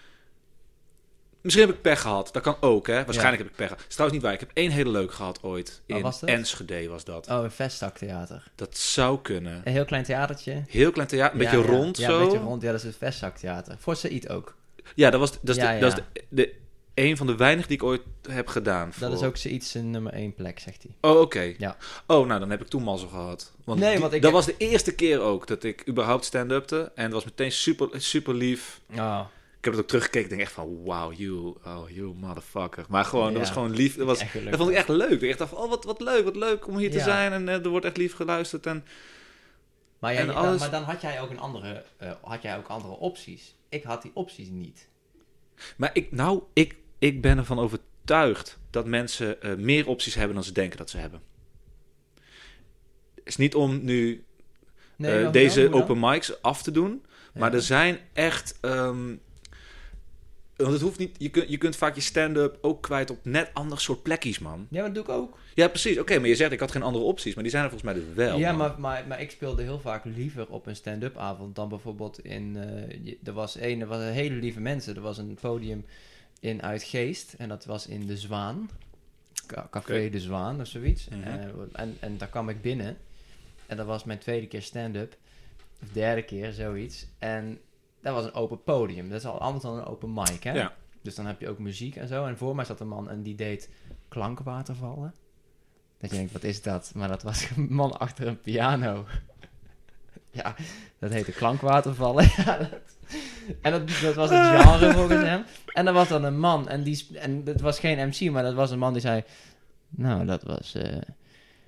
Misschien 1.41 1.67
heb 1.67 1.75
ik 1.75 1.83
pech 1.83 2.01
gehad. 2.01 2.29
Dat 2.33 2.43
kan 2.43 2.57
ook, 2.61 2.87
hè? 2.87 3.05
Waarschijnlijk 3.05 3.39
heb 3.43 3.47
ik 3.51 3.57
pech 3.57 3.69
gehad. 3.69 3.85
Is 3.89 3.93
trouwens 3.95 4.21
niet 4.21 4.23
waar. 4.29 4.35
Ik 4.41 4.41
heb 4.49 4.51
één 4.55 4.71
hele 4.71 4.91
leuk 4.91 5.13
gehad 5.13 5.43
ooit. 5.43 5.81
Waar 5.87 5.97
In 5.97 6.03
was 6.03 6.21
dat? 6.21 6.29
Enschede 6.29 6.89
was 6.89 7.05
dat. 7.05 7.29
Oh, 7.29 7.43
een 7.43 7.51
vestzaktheater. 7.51 8.51
Dat 8.55 8.77
zou 8.77 9.19
kunnen. 9.23 9.61
Een 9.65 9.73
heel 9.73 9.85
klein 9.85 10.05
theatertje. 10.05 10.63
Heel 10.69 10.91
klein 10.91 11.09
theater, 11.09 11.35
een 11.37 11.43
Ja, 11.43 11.51
beetje 11.51 11.71
ja. 11.73 11.77
rond 11.79 11.97
ja, 11.97 12.09
zo. 12.09 12.19
een 12.19 12.25
beetje 12.25 12.39
rond. 12.45 12.63
Ja, 12.63 12.71
dat 12.71 12.81
is 12.81 12.87
het 12.87 12.97
vestzaktheater. 12.97 13.77
Voor 13.79 13.97
Said 13.97 14.29
ook. 14.29 14.55
Ja, 14.95 15.11
dat 15.11 15.21
was, 15.21 15.31
dat 15.41 15.57
is, 15.57 15.63
Ja, 15.63 15.73
de, 15.75 15.79
dat 15.81 15.93
is 15.93 15.99
ja. 15.99 16.05
de, 16.13 16.25
de, 16.29 16.55
een 16.95 17.17
van 17.17 17.27
de 17.27 17.37
weinig 17.37 17.67
die 17.67 17.77
ik 17.77 17.83
ooit 17.83 18.03
heb 18.31 18.47
gedaan. 18.49 18.93
Dat 18.99 19.13
is 19.13 19.23
ook 19.23 19.37
Said 19.37 19.65
zijn 19.65 19.91
nummer 19.91 20.13
één 20.13 20.35
plek, 20.35 20.59
zegt 20.59 20.83
hij. 20.83 21.11
Oh, 21.11 21.21
oké. 21.21 21.55
Ja. 21.59 21.77
Oh, 22.07 22.27
nou, 22.27 22.41
dan 22.41 22.51
heb 22.51 22.61
ik 22.61 22.69
toen 22.69 22.83
mazzel 22.83 23.09
gehad. 23.09 23.53
Want, 23.65 23.81
Nee, 23.81 23.91
die- 23.91 24.01
want 24.01 24.13
ik 24.13 24.23
dat 24.23 24.33
was 24.33 24.47
de 24.47 24.55
eerste 24.59 24.95
keer 24.95 25.21
ook 25.21 25.47
dat 25.47 25.65
ik 25.65 25.89
überhaupt 25.89 26.25
stand-upte. 26.25 26.93
En 26.95 27.05
het 27.05 27.13
was 27.13 27.25
meteen 27.25 27.53
super, 27.53 27.89
super 27.93 28.35
lief. 28.35 28.81
Oh, 28.97 29.21
Ik 29.59 29.65
heb 29.65 29.73
het 29.73 29.83
ook 29.83 29.89
teruggekeken. 29.89 30.23
Ik 30.23 30.29
denk 30.29 30.41
echt 30.41 30.53
van, 30.53 30.67
wow, 30.85 31.13
you, 31.13 31.55
oh, 31.65 31.91
you 31.91 32.15
motherfucker. 32.15 32.85
Maar 32.89 33.05
gewoon, 33.05 33.33
dat 33.33 33.43
was 33.43 33.51
gewoon 33.51 33.71
lief. 33.71 33.97
Dat, 33.97 34.07
was, 34.07 34.19
dat 34.19 34.57
vond 34.57 34.71
ik 34.71 34.77
echt 34.77 34.89
leuk. 34.89 35.21
Ik 35.21 35.39
dacht 35.39 35.51
van, 35.51 35.59
oh, 35.63 35.69
wat, 35.69 35.85
wat 35.85 36.01
leuk, 36.01 36.25
wat 36.25 36.37
leuk 36.37 36.67
om 36.67 36.77
hier 36.77 36.91
te 36.91 36.97
Ja. 36.97 37.05
zijn. 37.05 37.33
En 37.33 37.49
eh, 37.49 37.55
er 37.65 37.69
wordt 37.69 37.87
echt 37.87 37.97
lief 37.97 38.15
geluisterd. 38.15 38.67
En, 38.67 38.85
Maar, 39.99 40.13
jij, 40.13 40.21
En 40.21 40.27
dan- 40.27 40.57
maar 40.59 40.71
dan 40.71 40.83
had 40.83 41.01
jij 41.01 41.21
ook 41.21 41.31
een 41.31 41.39
andere, 41.39 41.85
eh, 41.97 42.11
had 42.23 42.43
jij 42.43 42.57
ook 42.57 42.67
andere 42.67 42.93
opties. 42.95 43.55
Ik 43.69 43.83
had 43.83 44.03
die 44.03 44.11
opties 44.15 44.49
niet. 44.49 44.89
maar 45.77 45.91
ik, 45.93 46.13
nou, 46.13 46.43
ik, 46.53 46.77
ik 46.99 47.21
ben 47.21 47.39
ervan 47.39 47.59
overtuigd 47.59 48.59
dat 48.71 48.87
mensen 48.87 49.43
eh, 49.43 49.55
meer 49.55 49.89
opties 49.89 50.15
hebben 50.15 50.35
dan 50.35 50.45
ze 50.45 50.53
denken 50.53 50.79
dat 50.79 50.91
ze 50.91 50.99
hebben. 50.99 51.21
Het 53.15 53.25
is 53.25 53.37
niet 53.37 53.55
om 53.55 53.85
nu 53.85 54.25
Nee, 54.97 55.31
deze 55.31 55.73
open 55.73 55.99
mics 56.01 56.43
af 56.43 56.63
te 56.63 56.71
doen. 56.71 57.05
Maar 57.35 57.51
Ja. 57.51 57.57
er 57.57 57.63
zijn 57.63 57.99
echt. 58.13 58.59
ehm, 58.61 59.15
Want 60.59 60.73
het 60.73 60.81
hoeft 60.81 60.99
niet, 60.99 61.17
je, 61.19 61.29
kunt, 61.29 61.49
je 61.49 61.57
kunt 61.59 61.77
vaak 61.77 61.95
je 61.95 62.01
stand-up 62.01 62.59
ook 62.61 62.83
kwijt 62.83 63.11
op 63.11 63.19
net 63.23 63.51
ander 63.53 63.81
soort 63.81 64.03
plekjes, 64.03 64.39
man. 64.39 64.67
Ja, 64.71 64.83
maar 64.83 64.93
dat 64.93 65.07
doe 65.07 65.15
ik 65.15 65.21
ook. 65.21 65.39
Ja, 65.55 65.69
precies. 65.69 65.99
Oké, 65.99 66.19
maar 66.19 66.29
je 66.29 66.35
zegt 66.35 66.53
ik 66.53 66.61
had 66.61 66.71
geen 66.71 66.83
andere 66.83 67.05
opties, 67.05 67.35
maar 67.35 67.43
die 67.43 67.53
zijn 67.53 67.65
er 67.65 67.71
volgens 67.71 67.93
mij 67.93 68.03
dus 68.03 68.15
wel. 68.15 68.39
ja, 68.39 68.53
maar, 68.53 68.81
maar, 68.81 69.05
maar 69.07 69.21
ik 69.21 69.31
speelde 69.31 69.63
heel 69.63 69.81
vaak 69.81 70.05
liever 70.05 70.47
op 70.49 70.67
een 70.67 70.77
stand-up 70.77 71.17
avond 71.17 71.55
dan 71.55 71.69
bijvoorbeeld 71.69 72.25
in... 72.25 72.57
eh, 72.57 73.15
er 73.25 73.33
was 73.33 73.61
een, 73.61 73.81
er 73.81 73.87
was 73.87 74.01
een 74.03 74.13
hele 74.13 74.35
lieve 74.35 74.61
mensen. 74.61 74.95
Er 74.95 75.01
was 75.01 75.19
een 75.19 75.39
podium 75.41 75.85
in 76.41 76.63
Uitgeest 76.63 77.33
en 77.39 77.49
dat 77.49 77.65
was 77.65 77.87
in 77.87 78.07
De 78.07 78.17
Zwaan. 78.17 78.71
Ca- 79.47 79.69
Café. 79.71 80.11
De 80.11 80.21
Zwaan 80.21 80.61
of 80.61 80.67
zoiets. 80.67 81.09
Mhm. 81.09 81.23
Eh, 81.23 81.45
en, 81.73 81.97
en 82.01 82.19
daar 82.19 82.29
kwam 82.29 82.49
ik 82.49 82.63
binnen. 82.63 82.97
En 83.67 83.77
dat 83.77 83.87
was 83.87 84.05
mijn 84.05 84.19
tweede 84.19 84.47
keer 84.47 84.63
stand-up. 84.63 85.17
Of 85.83 85.89
derde 85.93 86.23
keer, 86.23 86.53
zoiets. 86.53 87.07
En 87.19 87.59
dat 88.03 88.15
was 88.15 88.25
een 88.25 88.33
open 88.35 88.63
podium. 88.63 89.09
Dat 89.09 89.19
is 89.19 89.27
al 89.27 89.41
anders 89.41 89.63
dan 89.65 89.77
een 89.79 89.85
open 89.85 90.13
mic, 90.13 90.43
hè? 90.43 90.53
Ja. 90.53 90.73
Dus 91.03 91.15
dan 91.15 91.27
heb 91.27 91.41
je 91.41 91.49
ook 91.49 91.59
muziek 91.59 91.97
en 91.97 92.09
zo. 92.09 92.25
En 92.27 92.37
voor 92.39 92.55
mij 92.55 92.65
zat 92.65 92.81
een 92.81 92.89
man 92.89 93.11
en 93.11 93.23
die 93.23 93.35
deed 93.35 93.71
klankwatervallen. 94.09 95.15
Dat 95.99 96.11
je 96.11 96.17
denkt, 96.17 96.33
wat 96.33 96.43
is 96.45 96.63
dat? 96.63 96.93
Maar 96.95 97.09
dat 97.09 97.23
was 97.23 97.51
een 97.57 97.67
man 97.71 97.99
achter 97.99 98.27
een 98.27 98.41
piano. 98.41 99.07
ja, 100.31 100.55
dat 100.99 101.13
heette 101.13 101.33
klankwatervallen. 101.33 102.25
ja, 102.37 102.57
dat- 102.57 102.81
En 103.63 103.73
dat, 103.73 103.89
dat 104.03 104.15
was 104.15 104.31
het 104.31 104.61
genre 104.61 104.93
volgens 104.93 105.23
hem. 105.23 105.45
En 105.73 105.87
er 105.87 105.93
was 105.93 106.09
dan 106.09 106.25
een 106.25 106.39
man 106.39 106.69
en 106.69 106.83
die... 106.83 107.07
En 107.19 107.43
het 107.45 107.61
was 107.61 107.79
geen 107.79 108.09
MC, 108.09 108.31
maar 108.31 108.43
dat 108.43 108.55
was 108.55 108.71
een 108.71 108.79
man 108.79 108.93
die 108.93 109.03
zei... 109.03 109.23
Nou, 109.89 110.27
dat 110.27 110.43
was 110.43 110.75
eh 110.75 111.01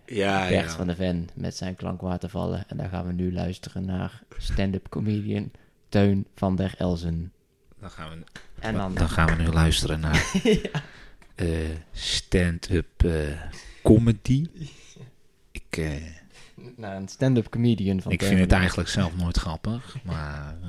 ja, 0.07 0.49
Bert 0.49 0.71
ja. 0.71 0.77
van 0.77 0.87
de 0.87 0.95
Ven 0.95 1.29
met 1.35 1.57
zijn 1.57 1.77
klankwatervallen. 1.77 2.65
En 2.69 2.77
daar 2.77 2.89
gaan 2.89 3.07
we 3.07 3.13
nu 3.13 3.33
luisteren 3.33 3.85
naar 3.85 4.23
stand-up 4.39 4.89
comedian 4.89 5.51
Teun 5.91 6.27
van 6.37 6.57
der 6.57 6.75
Elzen. 6.79 7.33
Dan 7.81 7.91
gaan 7.91 8.09
we, 8.11 8.17
En 8.61 8.75
dan... 8.75 8.95
dan 8.95 9.09
gaan 9.09 9.37
we 9.37 9.43
nu 9.43 9.49
luisteren 9.49 10.01
naar 10.01 10.31
ja. 10.43 10.83
eh, 11.35 11.47
stand-up 11.93 13.05
eh, 13.05 13.13
comedy. 13.83 14.47
Ik, 15.53 15.63
eh, 15.77 15.87
Naar 16.77 16.97
een 16.97 17.09
stand-up 17.09 17.49
comedian 17.49 18.01
van 18.01 18.13
ik 18.13 18.19
Teun 18.19 18.29
vind 18.29 18.41
het 18.41 18.53
eigenlijk 18.53 18.89
zelf 18.89 19.17
nooit 19.17 19.37
grappig, 19.37 19.97
maar... 20.05 20.55
eh, 20.63 20.69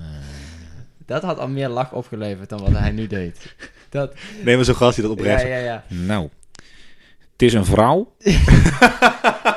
Dat 1.05 1.21
had 1.23 1.37
al 1.39 1.47
meer 1.47 1.69
lach 1.69 1.91
opgeleverd 1.91 2.49
dan 2.49 2.59
wat 2.59 2.71
hij 2.71 2.91
nu 2.91 3.07
deed. 3.07 3.55
Dat, 3.89 4.13
Neem 4.43 4.55
maar 4.55 4.65
zo'n 4.65 4.75
gast 4.75 4.95
die 4.95 5.03
dat 5.07 5.13
ja, 5.17 5.19
oprecht 5.19 5.41
ja, 5.47 5.57
ja. 5.57 5.83
Nou, 5.87 6.29
het 7.31 7.41
is 7.41 7.53
een 7.53 7.65
vrouw. 7.65 8.15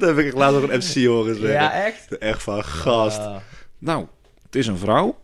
dat 0.00 0.16
heb 0.16 0.18
ik 0.26 0.34
laatst 0.34 0.60
nog 0.60 0.70
een 0.70 0.76
MC 0.78 1.06
horen 1.06 1.34
zeggen. 1.34 1.52
Ja, 1.52 1.72
echt? 1.84 2.18
Echt 2.18 2.42
van 2.42 2.64
gast. 2.64 3.18
Ah, 3.18 3.36
Nou, 3.78 4.06
het 4.42 4.54
is 4.56 4.66
een 4.66 4.78
vrouw. 4.78 5.18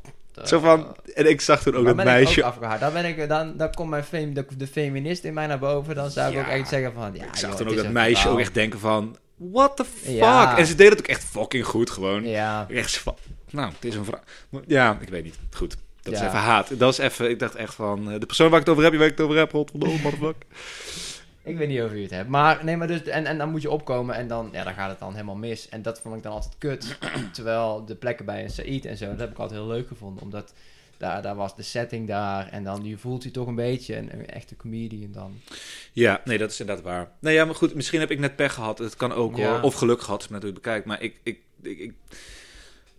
Zo 0.45 0.59
van, 0.61 0.97
en 1.15 1.29
ik 1.31 1.41
zag 1.41 1.63
toen 1.63 1.75
ook 1.77 1.85
dat 1.87 1.97
meisje. 1.97 2.45
ook. 2.45 2.81
Dan, 2.81 2.93
ben 2.93 3.05
ik, 3.05 3.29
dan, 3.29 3.57
dan 3.57 3.71
komt 3.75 3.91
mijn 3.91 4.05
fem, 4.05 4.35
de, 4.35 4.47
de 4.57 4.67
feminist 4.67 5.25
in 5.25 5.35
mij 5.35 5.47
naar 5.47 5.59
boven. 5.59 5.95
Dan 5.95 6.11
zou 6.11 6.29
ik 6.29 6.35
Ja. 6.35 6.41
ook 6.41 6.47
echt 6.47 6.69
zeggen 6.69 6.93
van... 6.93 7.11
Ja, 7.15 7.25
ik 7.25 7.35
zag 7.37 7.51
joh, 7.51 7.59
toen 7.59 7.69
ook 7.69 7.77
dat 7.77 7.91
meisje 7.91 8.21
vrouw. 8.21 8.33
ook 8.33 8.39
echt 8.39 8.55
denken 8.55 8.79
van, 8.79 9.17
what 9.37 9.77
the 9.77 9.85
fuck? 9.85 10.11
Ja. 10.15 10.59
En 10.59 10.67
ze 10.67 10.75
deed 10.75 10.89
het 10.91 10.99
ook 10.99 11.07
echt 11.07 11.25
fucking 11.25 11.65
goed 11.67 11.91
gewoon. 11.91 12.25
Ja, 12.27 12.67
Echt 12.69 12.97
van, 12.99 13.17
nou, 13.51 13.73
het 13.75 13.85
is 13.85 13.95
een 13.95 14.05
vrouw. 14.05 14.21
Ja, 14.67 14.99
ik 15.01 15.09
weet 15.09 15.25
niet. 15.25 15.39
Goed. 15.51 15.77
Dat 16.03 16.13
is 16.13 16.21
even 16.21 16.33
haat. 16.33 16.79
Dat 16.79 16.93
is 16.93 16.99
even, 16.99 17.31
ik 17.31 17.39
dacht 17.39 17.55
echt 17.55 17.75
van, 17.75 18.11
eh, 18.13 18.21
de 18.21 18.27
persoon 18.27 18.51
waar 18.51 18.61
ik 18.61 18.67
het 18.67 18.75
over 18.75 18.85
heb, 18.85 18.93
je 18.93 18.99
waar 18.99 19.09
ik 19.09 19.17
het 19.17 19.27
over 19.27 19.39
heb, 19.39 19.51
godverdomme, 19.51 19.99
motherfucker. 20.03 20.47
Ik 21.45 21.57
weet 21.57 21.69
niet 21.69 21.83
of 21.83 21.93
u 21.93 22.03
het 22.03 22.11
hebt. 22.11 22.29
Maar 22.29 22.65
nee, 22.65 22.77
maar 22.77 22.87
dus... 22.87 23.03
En, 23.03 23.27
en 23.27 23.39
dan 23.39 23.51
moet 23.51 23.63
je 23.63 23.71
opkomen 23.71 24.15
en 24.15 24.29
dan, 24.29 24.49
ja, 24.53 24.65
dan 24.65 24.75
gaat 24.75 24.91
het 24.91 24.99
dan 24.99 25.13
helemaal 25.13 25.35
mis. 25.35 25.69
En 25.69 25.83
dat 25.83 26.01
vond 26.01 26.17
ik 26.17 26.23
dan 26.23 26.33
altijd 26.33 26.55
kut. 26.59 26.99
Terwijl 27.33 27.85
de 27.85 27.95
plekken 27.95 28.25
bij 28.25 28.43
een 28.43 28.51
Said 28.51 28.85
en 28.85 28.97
zo, 28.97 29.07
dat 29.07 29.19
heb 29.19 29.31
ik 29.31 29.39
altijd 29.39 29.61
heel 29.61 29.69
leuk 29.69 29.89
gevonden. 29.89 30.23
Omdat 30.23 30.53
daar, 30.97 31.23
daar 31.23 31.35
was 31.35 31.57
de 31.57 31.63
setting 31.63 32.09
daar. 32.09 32.49
En 32.49 32.65
dan 32.65 32.85
je 32.85 32.99
voelt 32.99 33.23
je 33.23 33.31
toch 33.31 33.47
een 33.47 33.55
beetje 33.55 33.97
een, 33.97 34.13
een 34.13 34.27
echte 34.27 34.57
comedian 34.57 35.13
dan. 35.13 35.33
Ja, 35.93 36.21
nee, 36.25 36.39
dat 36.39 36.51
is 36.51 36.61
inderdaad 36.61 36.85
waar. 36.85 37.09
Nee, 37.19 37.35
ja, 37.35 37.45
maar 37.45 37.55
goed, 37.55 37.75
misschien 37.75 38.01
heb 38.01 38.11
ik 38.11 38.19
net 38.19 38.37
pech 38.37 38.55
gehad. 38.55 38.79
Het 38.79 38.97
kan 38.97 39.13
ook 39.13 39.37
Ja. 39.37 39.51
hoor. 39.51 39.61
Of 39.63 39.75
geluk 39.75 40.01
gehad, 40.01 40.17
als 40.19 40.29
je 40.29 40.35
het 40.35 40.43
natuurlijk 40.43 40.63
bekijkt. 40.63 40.87
Maar 40.87 41.03
ik, 41.03 41.17
ik, 41.23 41.39
ik, 41.63 41.79
ik, 41.79 41.93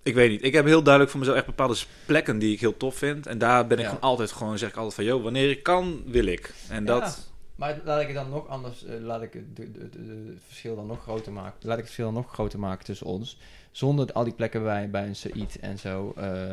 ik 0.03 0.13
weet 0.13 0.29
niet. 0.29 0.43
Ik 0.43 0.53
heb 0.53 0.65
heel 0.65 0.81
duidelijk 0.83 1.11
voor 1.11 1.19
mezelf 1.19 1.37
echt 1.37 1.45
bepaalde 1.45 1.75
plekken 2.05 2.39
die 2.39 2.53
ik 2.53 2.59
heel 2.59 2.77
tof 2.77 2.95
vind. 2.95 3.27
En 3.27 3.37
daar 3.37 3.67
ben 3.67 3.77
ik 3.77 3.83
Ja. 3.83 3.89
gewoon 3.89 4.03
altijd 4.09 4.31
gewoon, 4.31 4.57
zeg 4.57 4.69
ik 4.69 4.75
altijd 4.75 4.95
van, 4.95 5.03
joh, 5.03 5.23
wanneer 5.23 5.49
ik 5.49 5.63
kan, 5.63 6.03
wil 6.05 6.25
ik. 6.25 6.53
En 6.69 6.85
dat. 6.85 7.33
Maar 7.55 7.79
laat 7.83 8.01
ik 8.01 8.07
het 8.07 8.15
dan 8.15 8.29
nog 8.29 8.47
anders, 8.47 8.85
eh, 8.85 8.99
laat 9.01 9.21
ik 9.21 9.33
het 9.33 9.55
de, 9.55 9.71
de, 9.71 9.89
de- 9.89 10.05
de 10.05 10.33
verschil 10.47 10.75
dan 10.75 10.87
nog 10.87 11.01
groter 11.01 11.31
maken. 11.31 11.53
Laat 11.61 11.77
ik 11.77 11.83
het 11.83 11.93
verschil 11.93 12.11
nog 12.11 12.33
groter 12.33 12.59
maken 12.59 12.85
tussen 12.85 13.07
ons. 13.07 13.37
Zonder 13.71 14.11
al 14.13 14.23
die 14.23 14.33
plekken 14.33 14.63
bij, 14.63 14.89
bij 14.89 15.07
een 15.07 15.15
Said 15.15 15.59
en 15.59 15.79
zo. 15.79 16.13
eh, 16.17 16.49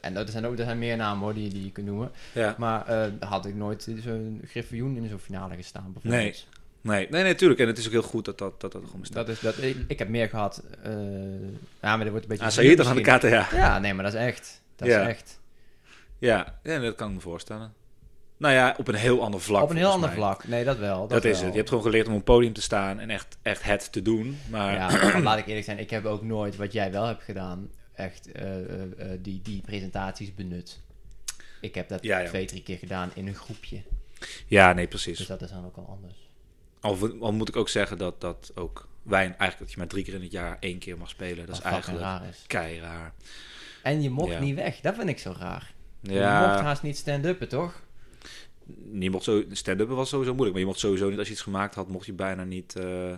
en 0.00 0.16
er 0.16 0.28
zijn 0.28 0.46
ook 0.46 0.58
er 0.58 0.64
zijn 0.64 0.78
meer 0.78 0.96
namen 0.96 1.22
hoor, 1.24 1.34
die, 1.34 1.48
die 1.50 1.64
je 1.64 1.72
kunt 1.72 1.86
noemen. 1.86 2.10
ja. 2.32 2.54
Maar 2.58 2.86
eh, 2.86 3.12
had 3.28 3.46
ik 3.46 3.54
nooit 3.54 3.88
zo'n 4.02 4.42
griffioen 4.46 4.96
in 4.96 5.08
zo'n 5.08 5.18
finale 5.18 5.54
gestaan 5.54 5.92
bijvoorbeeld. 5.92 6.46
Nee, 6.82 7.06
nee, 7.10 7.22
nee, 7.22 7.34
tuurlijk. 7.34 7.60
En 7.60 7.66
het 7.66 7.78
is 7.78 7.86
ook 7.86 7.92
heel 7.92 8.02
goed 8.02 8.24
dat 8.24 8.38
dat, 8.38 8.60
dat, 8.60 8.72
dat 8.72 8.82
gewoon 8.84 9.00
bestaat. 9.00 9.26
Dat 9.26 9.34
is, 9.34 9.40
dat, 9.40 9.58
ik, 9.62 9.76
ik 9.88 9.98
heb 9.98 10.08
meer 10.08 10.28
gehad. 10.28 10.62
eh, 10.82 10.92
ja, 11.82 11.96
maar 11.96 11.98
dat 11.98 12.08
wordt 12.08 12.22
een 12.22 12.28
beetje... 12.28 12.44
Ah, 12.44 12.50
zou 12.50 12.66
je 12.66 12.76
dan 12.76 12.86
aan 12.86 12.96
de 12.96 13.00
kaarten, 13.02 13.30
ja. 13.30 13.48
Ja, 13.52 13.78
nee, 13.78 13.94
maar 13.94 14.04
dat 14.04 14.14
is 14.14 14.20
echt. 14.20 14.62
Dat 14.76 14.88
Ja. 14.88 15.00
is 15.00 15.06
echt. 15.08 15.40
Ja, 16.18 16.58
ja, 16.62 16.78
dat 16.78 16.94
kan 16.94 17.08
ik 17.08 17.14
me 17.14 17.20
voorstellen. 17.20 17.72
Nou 18.36 18.54
ja, 18.54 18.74
op 18.78 18.88
een 18.88 18.94
heel 18.94 19.22
ander 19.22 19.40
vlak. 19.40 19.62
Op 19.62 19.70
een 19.70 19.76
heel 19.76 19.90
ander 19.90 20.08
mij. 20.08 20.18
vlak. 20.18 20.46
Nee, 20.48 20.64
dat 20.64 20.76
wel. 20.78 21.00
Dat, 21.00 21.10
Dat, 21.10 21.24
is 21.24 21.30
wel. 21.36 21.40
het. 21.42 21.50
Je 21.50 21.56
hebt 21.58 21.68
gewoon 21.68 21.84
geleerd 21.84 22.06
om 22.06 22.12
op 22.12 22.18
een 22.18 22.24
podium 22.24 22.52
te 22.52 22.62
staan 22.62 22.98
en 23.00 23.10
echt, 23.10 23.36
echt 23.42 23.62
het 23.62 23.92
te 23.92 24.02
doen. 24.02 24.38
Maar 24.50 24.74
Ja, 24.74 24.90
maar 24.90 25.20
laat 25.28 25.38
ik 25.38 25.46
eerlijk 25.46 25.64
zijn, 25.64 25.78
ik 25.78 25.90
heb 25.90 26.04
ook 26.04 26.22
nooit 26.22 26.56
wat 26.56 26.72
jij 26.72 26.92
wel 26.92 27.04
hebt 27.04 27.22
gedaan, 27.22 27.70
echt 27.94 28.32
eh, 28.32 28.58
eh, 28.58 28.82
eh, 29.12 29.18
die, 29.22 29.40
die 29.42 29.60
presentaties 29.60 30.34
benut. 30.34 30.80
Ik 31.60 31.74
heb 31.74 31.88
dat 31.88 32.02
Ja, 32.02 32.18
ja. 32.18 32.28
twee, 32.28 32.46
drie 32.46 32.62
keer 32.62 32.78
gedaan 32.78 33.10
in 33.14 33.26
een 33.26 33.34
groepje. 33.34 33.82
ja, 34.46 34.72
nee, 34.72 34.86
precies. 34.86 35.18
Dus 35.18 35.26
dat 35.26 35.42
is 35.42 35.50
dan 35.50 35.64
ook 35.66 35.76
al 35.76 35.86
anders. 35.88 36.14
Al, 36.80 37.16
al 37.20 37.32
moet 37.32 37.48
ik 37.48 37.56
ook 37.56 37.68
zeggen 37.68 37.98
dat 37.98 38.20
dat 38.20 38.52
ook 38.54 38.88
wij 39.02 39.20
eigenlijk 39.24 39.58
dat 39.58 39.70
je 39.70 39.76
maar 39.78 39.86
drie 39.86 40.04
keer 40.04 40.14
in 40.14 40.22
het 40.22 40.32
jaar 40.32 40.56
één 40.60 40.78
keer 40.78 40.98
mag 40.98 41.08
spelen. 41.08 41.46
Dat 41.46 41.56
is 41.56 41.62
eigenlijk 41.62 42.02
raar 42.02 42.22
is. 42.28 42.44
kei 42.46 42.80
raar. 42.80 43.12
En 43.82 44.02
je 44.02 44.10
mocht 44.10 44.30
Ja. 44.32 44.38
niet 44.40 44.54
weg, 44.54 44.80
dat 44.80 44.94
vind 44.94 45.08
ik 45.08 45.18
zo 45.18 45.34
raar. 45.38 45.72
Je 46.00 46.12
mocht 46.12 46.60
haast 46.60 46.82
niet 46.82 46.96
stand-uppen, 46.96 47.48
toch? 47.48 47.82
Je 48.98 49.10
mocht 49.10 49.24
zo 49.24 49.44
stand-up 49.50 49.88
was 49.88 50.08
sowieso 50.08 50.30
moeilijk, 50.34 50.52
maar 50.52 50.60
je 50.60 50.66
mocht 50.70 50.80
sowieso 50.80 51.08
niet 51.08 51.18
als 51.18 51.26
je 51.26 51.32
iets 51.32 51.42
gemaakt 51.42 51.74
had, 51.74 51.88
mocht 51.88 52.06
je 52.06 52.12
bijna 52.12 52.44
niet 52.44 52.76
eh 52.76 53.12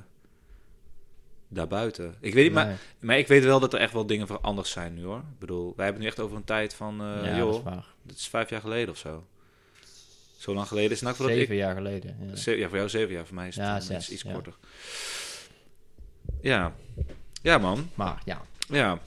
daarbuiten. 1.49 2.14
Ik 2.20 2.34
weet 2.34 2.44
niet, 2.44 2.53
maar, 2.53 2.66
Nee. 2.66 2.76
maar 3.01 3.18
ik 3.18 3.26
weet 3.26 3.44
wel 3.44 3.61
dat 3.61 3.72
er 3.72 3.80
echt 3.80 3.92
wel 3.92 4.07
dingen 4.07 4.26
veranderd 4.26 4.66
zijn 4.66 4.94
nu 4.94 5.05
hoor. 5.05 5.18
Ik 5.18 5.38
bedoel, 5.38 5.72
wij 5.76 5.84
hebben 5.84 6.03
nu 6.03 6.09
echt 6.09 6.20
over 6.20 6.36
een 6.36 6.44
tijd 6.44 6.74
van, 6.74 7.01
eh 7.01 7.07
ja, 7.07 7.22
dat 7.28 7.36
joh, 7.36 7.55
is 7.66 7.82
dat 8.03 8.16
is 8.16 8.28
vijf 8.28 8.51
jaar 8.51 8.61
geleden 8.61 8.88
of 8.90 8.99
zo. 8.99 9.26
Zo 10.38 10.55
lang 10.55 10.66
geleden 10.68 10.90
is 10.90 11.01
het 11.01 11.16
nou 11.18 11.30
Zeven 11.30 11.55
ik 11.55 11.61
jaar 11.61 11.74
geleden. 11.74 12.16
Ja. 12.28 12.36
Ze- 12.36 12.57
ja, 12.57 12.68
voor 12.68 12.76
jou 12.76 12.88
zeven 12.88 13.14
jaar, 13.14 13.26
voor 13.26 13.34
mij 13.34 13.49
is 13.49 13.57
het 13.57 13.64
Ja, 13.64 13.80
zes, 13.80 14.11
iets, 14.11 14.22
korter. 14.24 14.55
Ja. 16.40 16.74
Ja, 17.42 17.59
man. 17.59 17.90
Maar 17.94 18.22
ja, 18.24 18.42
Ja. 18.68 18.99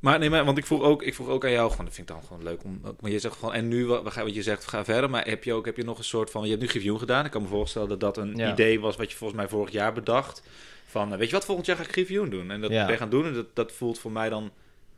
Maar 0.00 0.18
nee, 0.18 0.30
maar, 0.30 0.44
want 0.44 0.58
ik 0.58 0.66
vroeg, 0.66 0.82
ook, 0.82 1.02
ik 1.02 1.14
vroeg 1.14 1.28
ook 1.28 1.44
aan 1.44 1.50
jou, 1.50 1.70
gewoon, 1.70 1.84
dat 1.84 1.94
vind 1.94 2.08
ik 2.10 2.14
dan 2.16 2.24
gewoon 2.26 2.42
leuk 2.42 2.64
om. 2.64 2.80
Maar 3.00 3.10
je 3.10 3.18
zegt 3.18 3.36
gewoon, 3.36 3.54
en 3.54 3.68
nu, 3.68 3.86
wat, 3.86 4.14
wat 4.14 4.34
je 4.34 4.42
zegt, 4.42 4.66
ga 4.66 4.84
verder. 4.84 5.10
Maar 5.10 5.26
heb 5.26 5.44
je 5.44 5.52
ook 5.52 5.64
heb 5.66 5.76
je 5.76 5.84
nog 5.84 5.98
een 5.98 6.04
soort 6.04 6.30
van, 6.30 6.42
je 6.44 6.48
hebt 6.50 6.60
nu 6.62 6.68
Griffioen 6.68 6.98
gedaan. 6.98 7.24
Ik 7.24 7.30
kan 7.30 7.42
me 7.42 7.48
voorstellen 7.48 7.88
dat 7.88 8.00
dat 8.00 8.16
een 8.16 8.36
Ja. 8.36 8.52
idee 8.52 8.80
was 8.80 8.96
wat 8.96 9.10
je 9.10 9.16
volgens 9.16 9.38
mij 9.40 9.48
vorig 9.48 9.72
jaar 9.72 9.92
bedacht. 9.92 10.42
Van, 10.86 11.12
eh, 11.12 11.18
weet 11.18 11.28
je 11.28 11.34
wat, 11.34 11.44
volgend 11.44 11.66
jaar 11.66 11.76
ga 11.76 11.82
ik 11.82 11.92
Griffioen 11.92 12.30
doen. 12.30 12.50
En 12.50 12.60
dat 12.60 12.70
Ja. 12.70 12.82
ben 12.82 12.92
je 12.92 12.98
gaan 12.98 13.10
doen. 13.10 13.26
En 13.26 13.34
dat, 13.34 13.46
dat 13.54 13.72
voelt 13.72 13.98
voor 13.98 14.12
mij 14.12 14.28
dan, 14.28 14.50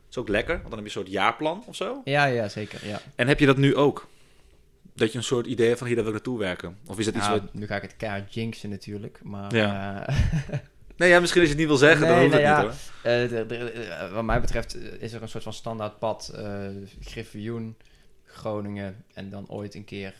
is 0.09 0.17
ook 0.17 0.27
lekker. 0.29 0.53
Want 0.55 0.69
dan 0.69 0.79
heb 0.79 0.87
je 0.87 0.97
een 0.97 1.03
soort 1.03 1.11
jaarplan 1.11 1.63
of 1.67 1.75
zo. 1.75 2.01
ja, 2.03 2.25
ja 2.25 2.47
zeker. 2.49 2.87
Ja. 2.87 3.01
En 3.15 3.27
heb 3.27 3.39
je 3.39 3.45
dat 3.45 3.57
nu 3.57 3.75
ook? 3.75 4.07
Dat 4.95 5.11
je 5.11 5.17
een 5.17 5.23
soort 5.23 5.45
idee 5.45 5.75
van, 5.75 5.87
hier, 5.87 5.95
daar 5.95 6.05
wil 6.05 6.13
ik 6.13 6.19
naartoe 6.23 6.39
werken. 6.39 6.77
Of 6.87 6.99
is 6.99 7.05
dat 7.05 7.15
iets 7.15 7.27
Nou, 7.27 7.39
wat... 7.41 7.53
nu 7.53 7.65
ga 7.67 7.75
ik 7.75 7.81
het 7.81 7.97
keihard 7.97 8.33
jinxen 8.33 8.69
natuurlijk, 8.69 9.19
maar... 9.23 9.55
Ja. 9.55 10.07
eh, 10.07 10.15
Nee, 11.03 11.11
ja, 11.11 11.19
misschien 11.19 11.41
als 11.41 11.49
je 11.49 11.55
het 11.57 11.67
niet 11.67 11.79
wil 11.79 11.87
zeggen, 11.87 12.07
dan 12.07 12.15
Nee, 12.15 12.25
hoeft 12.25 12.33
het 12.37 12.43
niet 12.43 12.51
ja. 12.51 12.61
hoor. 12.61 12.71
Eh, 13.03 13.29
de- 13.29 13.45
de- 13.45 13.69
eh, 13.71 14.13
wat 14.13 14.23
mij 14.23 14.41
betreft 14.41 14.75
eh, 14.75 15.01
is 15.01 15.13
er 15.13 15.21
een 15.21 15.29
soort 15.29 15.43
van 15.43 15.53
standaard 15.53 15.99
pad. 15.99 16.31
eh 16.35 16.67
Griffioen, 17.01 17.75
Groningen 18.25 19.03
en 19.13 19.29
dan 19.29 19.49
ooit 19.49 19.75
een 19.75 19.83
keer 19.85 20.13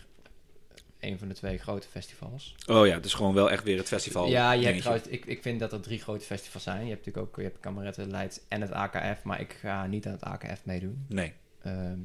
een 0.99 1.19
van 1.19 1.27
de 1.27 1.34
twee 1.34 1.57
grote 1.57 1.88
festivals. 1.88 2.55
Oh 2.67 2.88
ja, 2.88 2.93
het 2.93 3.05
is 3.05 3.13
gewoon 3.13 3.34
wel 3.34 3.51
echt 3.51 3.63
weer 3.63 3.77
het 3.77 3.88
festival. 3.88 4.27
ja, 4.27 4.51
je 4.51 4.65
hebt 4.65 4.79
trouwens, 4.79 5.07
ik, 5.07 5.25
ik 5.25 5.41
vind 5.41 5.59
dat 5.59 5.71
er 5.73 5.81
drie 5.81 5.99
grote 5.99 6.25
festivals 6.25 6.63
zijn. 6.63 6.84
Je 6.86 6.91
hebt 6.91 7.05
natuurlijk 7.05 7.27
ook 7.27 7.36
je 7.38 7.43
hebt 7.43 7.59
Kameretten, 7.59 8.11
Leids 8.11 8.39
en 8.47 8.61
het 8.61 8.71
AKF, 8.71 9.23
maar 9.23 9.39
ik 9.39 9.57
ga 9.61 9.86
niet 9.86 10.05
aan 10.05 10.11
het 10.11 10.23
AKF 10.23 10.61
meedoen. 10.65 11.05
Nee. 11.07 11.34
Ehm, 11.61 11.97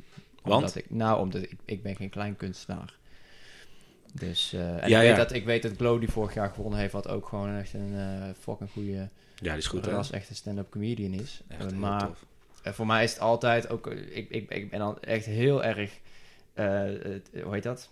Want? 0.43 0.77
Ik, 0.77 0.91
nou, 0.91 1.21
omdat 1.21 1.43
ik, 1.43 1.53
ik 1.65 1.83
ben 1.83 1.97
geen 1.97 2.11
klein 2.11 2.37
kunstenaar. 2.37 2.98
Dus, 4.15 4.53
eh, 4.53 4.83
en 4.83 4.89
Ja, 4.89 5.01
ik, 5.01 5.07
weet 5.07 5.11
ja. 5.11 5.17
Dat, 5.17 5.33
ik 5.33 5.45
weet 5.45 5.63
dat 5.63 5.77
Glow 5.77 6.01
die 6.01 6.11
vorig 6.11 6.35
jaar 6.35 6.51
gewonnen 6.51 6.79
heeft, 6.79 6.93
wat 6.93 7.09
ook 7.09 7.29
gewoon 7.29 7.57
echt 7.57 7.75
een 7.75 7.95
eh 7.95 8.31
fucking 8.41 8.71
goede, 8.71 8.93
Ja, 8.93 9.09
die 9.35 9.53
is 9.53 9.67
goed 9.67 9.87
ras 9.87 10.11
echt 10.11 10.29
een 10.29 10.37
stand-up 10.37 10.71
comedian 10.71 11.13
is. 11.13 11.41
Echt 11.49 11.75
maar 11.75 12.07
tof. 12.07 12.25
eh, 12.63 12.73
voor 12.73 12.87
mij 12.87 13.05
is 13.05 13.11
het 13.13 13.21
altijd 13.21 13.69
ook. 13.69 13.87
Ik, 13.87 14.31
ik, 14.31 14.51
ik 14.51 14.71
ben 14.71 14.79
dan 14.79 15.01
echt 15.01 15.25
heel 15.25 15.65
erg. 15.65 15.99
hoe 16.55 17.53
heet 17.55 17.63
dat? 17.63 17.89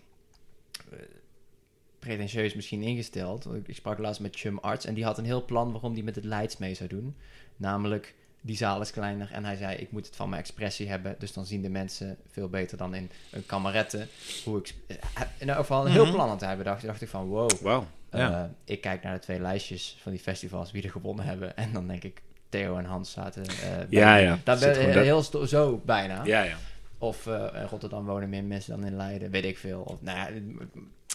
Pretentieus 1.99 2.55
misschien 2.55 2.83
ingesteld. 2.83 3.49
Ik 3.65 3.75
sprak 3.75 3.99
laatst 3.99 4.21
met 4.21 4.37
Chum 4.37 4.59
Arts 4.59 4.85
en 4.85 4.95
die 4.95 5.05
had 5.05 5.19
een 5.19 5.25
heel 5.25 5.45
plan 5.45 5.73
waarom 5.73 5.95
die 5.95 6.05
met 6.05 6.15
het 6.15 6.25
Leids 6.25 6.57
mee 6.57 6.75
zou 6.75 6.89
doen. 6.89 7.17
Namelijk 7.57 8.15
die 8.47 8.57
zaal 8.57 8.81
is 8.81 8.91
kleiner. 8.91 9.29
En 9.33 9.45
hij 9.45 9.57
zei, 9.57 9.77
ik 9.77 9.91
moet 9.91 10.07
het 10.07 10.17
van 10.17 10.29
mijn 10.29 10.41
expressie 10.43 10.89
hebben. 10.89 11.15
Dus 11.19 11.33
dan 11.33 11.47
zien 11.47 11.63
de 11.63 11.69
mensen 11.69 12.17
veel 12.31 12.49
beter 12.49 12.79
dan 12.79 12.95
in 12.95 13.11
een 13.31 13.47
kamerette. 13.47 14.07
Hoe 14.45 14.59
ik, 14.59 14.75
eh, 14.87 14.97
in 15.39 15.49
elk 15.49 15.59
geval 15.59 15.87
een 15.87 15.93
heel 15.93 16.05
Mhm. 16.05 16.13
plan 16.15 16.29
had 16.29 16.41
hij 16.41 16.57
bedacht. 16.57 16.87
Dacht 16.87 17.03
ik 17.03 17.09
van, 17.09 17.27
wow. 17.27 17.51
Wauw. 17.51 17.87
eh, 18.11 18.21
Ja. 18.21 18.55
ik 18.65 18.81
kijk 18.81 19.03
naar 19.03 19.15
de 19.15 19.21
twee 19.21 19.41
lijstjes 19.41 19.97
van 20.01 20.13
die 20.13 20.21
festivals, 20.21 20.71
wie 20.71 20.83
er 20.83 20.91
gewonnen 20.91 21.25
hebben. 21.25 21.57
En 21.57 21.73
dan 21.73 21.87
denk 21.87 22.05
ik, 22.05 22.23
Theo 22.49 22.77
en 22.77 22.85
Hans 22.85 23.11
zaten... 23.11 23.43
eh, 23.47 23.57
bij- 23.77 23.87
Ja, 23.89 24.17
ja. 24.17 24.39
Daar 24.45 24.59
ben 24.59 24.89
je 24.89 24.99
heel 24.99 25.23
sto- 25.23 25.45
zo 25.47 25.83
bijna. 25.85 26.25
Ja, 26.25 26.43
ja. 26.43 26.57
Of 26.99 27.27
eh, 27.27 27.47
in 27.55 27.67
Rotterdam 27.67 28.05
wonen 28.07 28.29
meer 28.29 28.45
mensen 28.45 28.77
dan 28.81 28.87
in 28.87 28.97
Leiden, 28.97 29.31
weet 29.31 29.45
ik 29.45 29.59
veel. 29.59 29.81
Of, 29.81 30.03
nou 30.03 30.19
ja, 30.19 30.41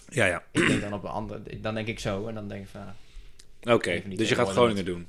Ja, 0.08 0.26
ja. 0.26 0.42
ik 0.50 0.66
denk 0.66 0.80
dan 0.80 0.92
op 0.92 1.04
een 1.04 1.10
andere... 1.10 1.60
Dan 1.60 1.74
denk 1.74 1.86
ik 1.86 1.98
zo 1.98 2.26
en 2.28 2.34
dan 2.34 2.48
denk 2.48 2.62
ik 2.62 2.68
van... 2.68 2.84
Oké, 3.74 4.02
dus 4.08 4.28
je 4.28 4.34
gaat 4.34 4.48
Groningen 4.48 4.84
doen? 4.84 5.06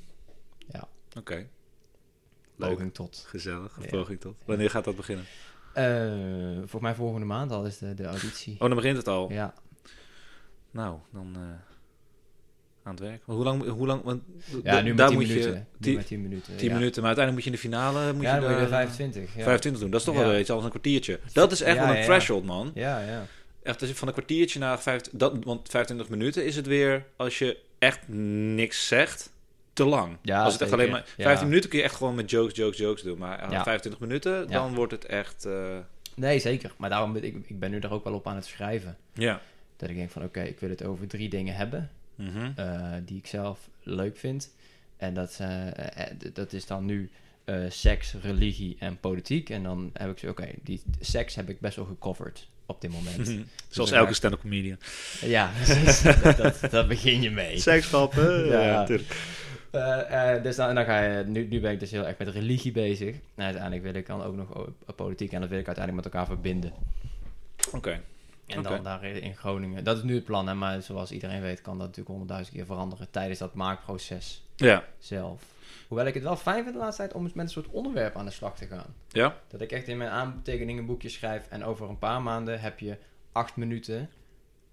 Ja. 0.72 0.88
Oké. 1.18 1.46
Leuk. 2.56 2.70
poging 2.70 2.94
tot. 2.94 3.26
Gezellig. 3.28 3.78
Ja. 3.82 3.88
poging 3.88 4.20
tot. 4.20 4.36
Wanneer 4.46 4.70
gaat 4.70 4.84
dat 4.84 4.96
beginnen? 4.96 5.26
Eh 5.74 6.58
volgens 6.58 6.82
mij 6.82 6.96
volgende 6.96 7.26
maand 7.26 7.52
al 7.52 7.66
is 7.66 7.78
de, 7.78 7.94
de 7.94 8.04
auditie. 8.06 8.54
Oh, 8.54 8.68
dan 8.68 8.76
begint 8.76 8.98
het 8.98 9.08
al. 9.08 9.32
Ja, 9.32 9.54
Nou, 10.72 10.98
dan 11.12 11.32
eh, 11.36 11.42
aan 12.84 12.94
het 12.94 13.00
werk. 13.00 13.22
Hoe 13.26 13.44
lang? 13.44 13.68
Hoe 13.70 13.88
lang 13.88 14.04
want 14.04 14.22
ja 14.64 14.82
nu 14.82 14.94
daar 14.94 15.08
10 15.08 15.18
moet 15.18 15.28
minuten. 15.28 15.52
je 15.52 15.58
Nu 15.58 15.66
10 15.80 15.96
met 15.96 16.08
10 16.08 16.22
minuten. 16.22 16.56
10 16.58 16.68
ja. 16.70 16.74
minuten, 16.74 17.02
maar 17.04 17.16
uiteindelijk 17.16 17.34
moet 17.34 17.44
je 17.44 17.50
in 17.50 17.72
de 17.72 17.78
finale 17.78 18.14
moet 18.14 18.24
Ja, 18.24 18.36
je 18.36 18.42
dan 18.42 18.50
moet 18.50 18.60
je 18.60 18.70
daar, 18.70 18.80
er 18.82 18.88
25. 18.88 19.36
Ja. 19.36 19.44
25 19.44 19.82
doen. 19.82 19.92
Dat 19.92 20.00
is 20.00 20.06
toch 20.06 20.16
wel 20.16 20.40
iets 20.40 20.50
als 20.50 20.64
een 20.64 20.70
kwartiertje. 20.70 21.20
Dat 21.34 21.52
is 21.52 21.62
echt 21.62 21.78
wel 21.78 21.96
een 21.96 22.04
threshold, 22.04 22.46
man. 22.46 22.72
Ja, 22.74 23.00
ja. 23.00 23.26
Echt, 23.64 23.80
als 23.82 23.90
je 23.90 23.96
van 23.96 24.08
een 24.08 24.14
kwartiertje 24.14 24.60
naar 24.60 24.82
25, 24.82 25.30
dat, 25.30 25.44
want 25.44 25.70
25 25.70 26.10
minuten 26.10 26.46
is 26.46 26.56
het 26.56 26.68
weer, 26.68 27.06
als 27.16 27.40
je 27.40 27.58
echt 27.80 28.08
niks 28.08 28.88
zegt, 28.88 29.32
te 29.74 29.86
lang. 29.86 30.18
Ja, 30.22 30.44
als 30.44 30.54
het 30.54 30.62
echt 30.62 30.72
alleen 30.72 30.90
maar, 30.90 31.06
Ja. 31.18 31.24
15 31.24 31.48
minuten 31.48 31.70
kun 31.70 31.80
je 31.80 31.86
echt 31.86 31.96
gewoon 31.96 32.16
met 32.16 32.30
jokes, 32.30 32.56
jokes, 32.56 32.78
jokes 32.78 33.02
doen. 33.02 33.18
Maar 33.18 33.52
Ja. 33.52 33.64
25 33.64 34.02
minuten, 34.02 34.32
Ja. 34.42 34.46
dan 34.48 34.76
wordt 34.76 34.92
het 34.92 35.06
echt, 35.06 35.46
eh, 35.46 35.78
Nee, 36.16 36.40
zeker. 36.40 36.72
Maar 36.78 36.90
daarom 36.90 37.14
ben 37.14 37.24
ik, 37.24 37.36
ik 37.48 37.60
ben 37.60 37.72
nu 37.72 37.80
er 37.80 37.92
ook 37.92 38.04
wel 38.04 38.14
op 38.14 38.28
aan 38.28 38.36
het 38.36 38.46
schrijven. 38.46 38.98
ja. 39.14 39.42
Dat 39.78 39.90
ik 39.90 39.96
denk 39.96 40.12
van, 40.12 40.24
oké, 40.24 40.42
ik 40.42 40.60
wil 40.60 40.70
het 40.70 40.84
over 40.84 41.08
drie 41.08 41.30
dingen 41.30 41.56
hebben. 41.56 41.90
Mhm. 42.16 42.52
eh, 42.56 42.92
die 43.06 43.18
ik 43.18 43.28
zelf 43.28 43.60
leuk 43.84 44.18
vind. 44.18 44.54
En 44.98 45.14
dat, 45.14 45.40
d- 46.18 46.36
dat 46.36 46.54
is 46.54 46.66
dan 46.66 46.86
nu 46.86 47.10
seks, 47.70 48.16
religie 48.22 48.76
en 48.80 48.98
politiek. 49.00 49.50
En 49.50 49.64
dan 49.64 49.90
heb 49.94 50.10
ik 50.12 50.18
zo, 50.18 50.30
oké, 50.30 50.48
die 50.64 50.82
seks 51.00 51.36
heb 51.36 51.50
ik 51.50 51.60
best 51.60 51.76
wel 51.76 51.86
gecoverd 51.86 52.48
op 52.66 52.82
dit 52.82 52.92
moment. 52.92 53.18
Mhm. 53.18 53.42
Zoals 53.70 53.92
elke 53.92 54.14
stand-up 54.14 54.40
comedian. 54.42 54.78
ja, 55.22 55.52
precies. 55.64 56.02
dat, 56.02 56.38
dat, 56.38 56.72
daar 56.72 56.88
begin 56.88 57.22
je 57.22 57.32
mee. 57.32 57.60
Seksvappen. 57.60 58.46
Ja. 58.46 58.62
ja, 58.62 58.74
natuurlijk. 58.80 59.10
Eh, 59.10 59.16
eh, 59.74 60.44
dus 60.44 60.56
dan, 60.56 60.70
en 60.70 60.76
dan 60.76 60.86
ga 60.86 61.00
je, 61.02 61.24
nu, 61.24 61.48
nu 61.48 61.60
ben 61.60 61.72
ik 61.72 61.80
dus 61.80 61.92
heel 61.92 62.08
erg 62.08 62.18
met 62.18 62.28
religie 62.28 62.72
bezig. 62.72 63.16
En 63.36 63.44
uiteindelijk 63.44 63.84
wil 63.84 63.94
ik 63.94 64.06
dan 64.08 64.24
ook 64.24 64.36
nog 64.36 64.56
o- 64.56 64.74
politiek 64.96 65.32
en 65.32 65.40
dat 65.42 65.50
wil 65.50 65.60
ik 65.60 65.68
uiteindelijk 65.68 66.06
met 66.06 66.14
elkaar 66.14 66.30
verbinden. 66.30 66.74
Oké. 67.74 68.02
En 68.46 68.62
dan 68.64 68.84
daar 68.84 69.04
in 69.04 69.36
Groningen. 69.36 69.84
Dat 69.84 69.98
is 69.98 70.04
nu 70.04 70.16
het 70.16 70.24
plan, 70.24 70.48
hè, 70.48 70.54
maar 70.54 70.82
zoals 70.82 71.12
iedereen 71.12 71.42
weet 71.42 71.62
kan 71.62 71.72
dat 71.74 71.82
natuurlijk 71.82 72.08
honderdduizend 72.10 72.56
keer 72.56 72.66
veranderen 72.66 73.08
tijdens 73.12 73.40
dat 73.40 73.54
maakproces 73.54 74.44
Ja. 74.56 74.84
zelf. 75.00 75.42
Hoewel 75.88 76.06
ik 76.08 76.14
het 76.14 76.24
wel 76.24 76.36
fijn 76.36 76.64
vind 76.64 76.76
de 76.76 76.82
laatste 76.82 77.02
tijd 77.02 77.14
om 77.14 77.24
met 77.24 77.34
een 77.36 77.50
soort 77.50 77.68
onderwerp 77.68 78.16
aan 78.16 78.26
de 78.26 78.32
slag 78.32 78.56
te 78.58 78.66
gaan. 78.68 78.94
Ja? 79.08 79.38
Dat 79.48 79.62
ik 79.62 79.72
echt 79.72 79.88
in 79.88 79.98
mijn 79.98 80.10
aantekeningen 80.10 80.86
boekje 80.86 81.10
schrijf 81.10 81.48
en 81.50 81.64
over 81.64 81.90
een 81.90 82.00
paar 82.00 82.22
maanden 82.22 82.60
heb 82.62 82.80
je 82.80 82.98
acht 83.32 83.56
minuten 83.56 84.10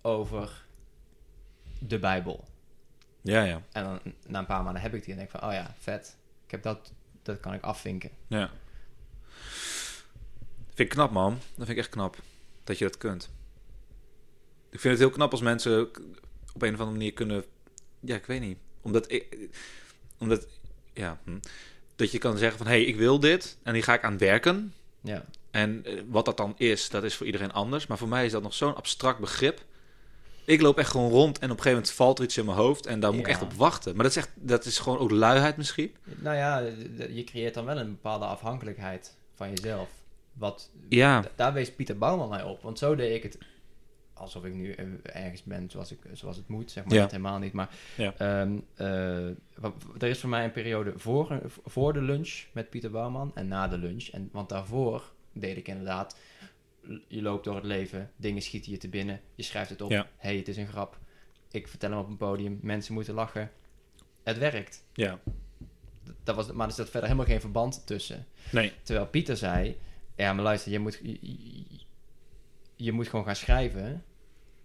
over 0.03 0.65
de 1.79 1.99
Bijbel. 1.99 2.45
Ja, 3.23 3.43
ja. 3.43 3.63
En 3.73 3.85
dan 3.85 4.01
na 4.27 4.39
een 4.39 4.47
paar 4.47 4.63
maanden 4.63 4.83
heb 4.83 4.95
ik 4.95 5.01
die 5.05 5.11
en 5.11 5.19
denk 5.19 5.33
ik 5.33 5.39
van, 5.41 5.49
oh 5.49 5.55
ja, 5.55 5.75
vet. 5.79 6.17
Ik 6.45 6.51
heb 6.51 6.63
dat, 6.63 6.93
dat 7.23 7.41
kan 7.41 7.55
ik 7.55 7.63
afvinken. 7.63 8.11
Ja. 8.27 8.51
Vind 10.67 10.79
ik 10.79 10.89
knap, 10.89 11.11
man. 11.11 11.33
Dat 11.33 11.67
vind 11.67 11.69
ik 11.69 11.77
echt 11.77 11.89
knap. 11.89 12.17
Dat 12.65 12.79
je 12.79 12.85
dat 12.85 12.99
kunt. 12.99 13.31
Ik 14.71 14.81
vind 14.81 14.93
het 14.93 15.03
heel 15.03 15.11
knap 15.11 15.31
als 15.31 15.41
mensen 15.41 15.89
op 16.53 16.63
een 16.63 16.75
of 16.75 16.79
andere 16.79 16.91
manier 16.91 17.13
kunnen... 17.13 17.45
Ja, 18.01 18.15
ik 18.15 18.27
weet 18.27 18.41
niet. 18.41 18.59
Omdat 18.81 19.11
ik... 19.13 19.37
Omdat... 20.19 20.47
Ja. 20.93 21.21
hm. 21.25 21.39
Dat 21.97 22.11
je 22.11 22.19
kan 22.19 22.39
zeggen 22.39 22.59
van... 22.59 22.67
Hé, 22.67 22.73
hey, 22.73 22.85
ik 22.85 22.97
wil 22.97 23.21
dit. 23.21 23.59
En 23.63 23.73
die 23.73 23.83
ga 23.83 23.95
ik 23.95 24.05
aan 24.05 24.19
werken. 24.19 24.75
Ja, 25.01 25.25
En 25.51 25.85
eh, 25.85 26.03
wat 26.09 26.25
dat 26.25 26.37
dan 26.37 26.55
is, 26.57 26.89
dat 26.89 27.05
is 27.05 27.15
voor 27.15 27.27
iedereen 27.27 27.53
anders. 27.53 27.87
Maar 27.87 27.99
voor 27.99 28.09
mij 28.09 28.27
is 28.27 28.33
dat 28.33 28.43
nog 28.43 28.55
zo'n 28.55 28.77
abstract 28.77 29.19
begrip. 29.19 29.65
Ik 30.45 30.61
loop 30.61 30.79
echt 30.79 30.91
gewoon 30.91 31.11
rond 31.11 31.39
en 31.39 31.45
op 31.51 31.57
een 31.57 31.63
gegeven 31.63 31.71
moment 31.73 31.91
valt 31.91 32.19
er 32.19 32.25
iets 32.25 32.39
in 32.39 32.45
mijn 32.45 32.57
hoofd. 32.57 32.87
En 32.87 33.01
daar 33.01 33.11
moet 33.11 33.21
ik 33.21 33.29
echt 33.29 33.43
op 33.43 33.53
wachten. 33.53 33.95
Maar 33.95 34.03
dat 34.03 34.13
is, 34.17 34.19
echt, 34.19 34.31
dat 34.35 34.65
is 34.65 34.79
gewoon 34.79 34.99
ook 34.99 35.11
luiheid 35.11 35.57
misschien. 35.57 35.95
nou 36.05 36.37
ja, 36.37 36.59
je 37.11 37.25
creëert 37.25 37.55
dan 37.55 37.65
wel 37.65 37.79
een 37.79 37.91
bepaalde 37.91 38.25
afhankelijkheid 38.25 39.17
van 39.35 39.51
jezelf. 39.51 39.89
Wat, 40.33 40.71
Ja. 40.89 41.25
daar 41.37 41.53
wees 41.53 41.73
Pieter 41.75 41.99
Bouwman 41.99 42.29
mij 42.29 42.43
op. 42.43 42.63
Want 42.63 42.79
zo 42.79 42.95
deed 42.95 43.15
ik 43.15 43.23
het 43.23 43.39
alsof 44.15 44.45
ik 44.45 44.55
nu 44.55 44.73
eh, 44.73 44.85
ergens 45.03 45.43
ben 45.43 45.71
zoals, 45.71 45.93
ik, 45.93 45.99
zoals 46.13 46.37
het 46.37 46.49
moet, 46.49 46.71
zeg 46.71 46.85
maar. 46.85 46.95
Ja. 46.95 47.01
Dat 47.01 47.11
helemaal 47.11 47.39
niet. 47.39 47.53
Maar 47.53 47.69
Ja. 47.97 48.15
ehm, 48.17 48.59
eh, 48.75 49.27
er 49.99 50.09
is 50.09 50.21
voor 50.21 50.29
mij 50.31 50.45
een 50.45 50.53
periode 50.53 50.93
voor, 50.97 51.41
voor 51.65 51.93
de 51.93 52.03
lunch 52.03 52.43
met 52.53 52.71
Pieter 52.71 52.91
Bouwman 52.91 53.31
en 53.35 53.49
na 53.49 53.69
de 53.69 53.79
lunch. 53.79 54.09
En, 54.09 54.29
want 54.33 54.49
daarvoor 54.49 55.03
deed 55.33 55.57
ik 55.57 55.69
inderdaad, 55.69 56.17
je 57.09 57.23
loopt 57.23 57.45
door 57.45 57.55
het 57.55 57.65
leven, 57.65 58.11
dingen 58.17 58.43
schieten 58.43 58.73
je 58.73 58.79
te 58.79 58.89
binnen, 58.89 59.21
je 59.35 59.43
schrijft 59.43 59.71
het 59.71 59.81
op. 59.83 59.91
Ja. 59.91 60.07
hey, 60.17 60.37
het 60.37 60.49
is 60.49 60.57
een 60.57 60.67
grap. 60.69 60.99
Ik 61.51 61.69
vertel 61.69 61.91
hem 61.91 61.99
op 61.99 62.09
een 62.09 62.17
podium, 62.17 62.59
mensen 62.63 62.95
moeten 62.95 63.15
lachen. 63.15 63.51
Het 64.23 64.39
werkt. 64.39 64.85
Ja. 64.93 65.19
Dat 66.25 66.37
was, 66.37 66.53
maar 66.53 66.67
er 66.67 66.73
zat 66.75 66.89
verder 66.91 67.09
helemaal 67.09 67.29
geen 67.29 67.41
verband 67.41 67.87
tussen. 67.87 68.27
Nee. 68.53 68.73
Terwijl 68.83 69.07
Pieter 69.07 69.37
zei: 69.37 69.77
Ja, 70.17 70.33
maar 70.33 70.45
luister, 70.45 70.73
je 70.73 70.79
moet, 70.79 71.01
je, 71.03 71.19
je- 71.21 71.65
je 72.77 72.93
moet 72.93 73.09
gewoon 73.09 73.25
gaan 73.25 73.37
schrijven. 73.37 74.05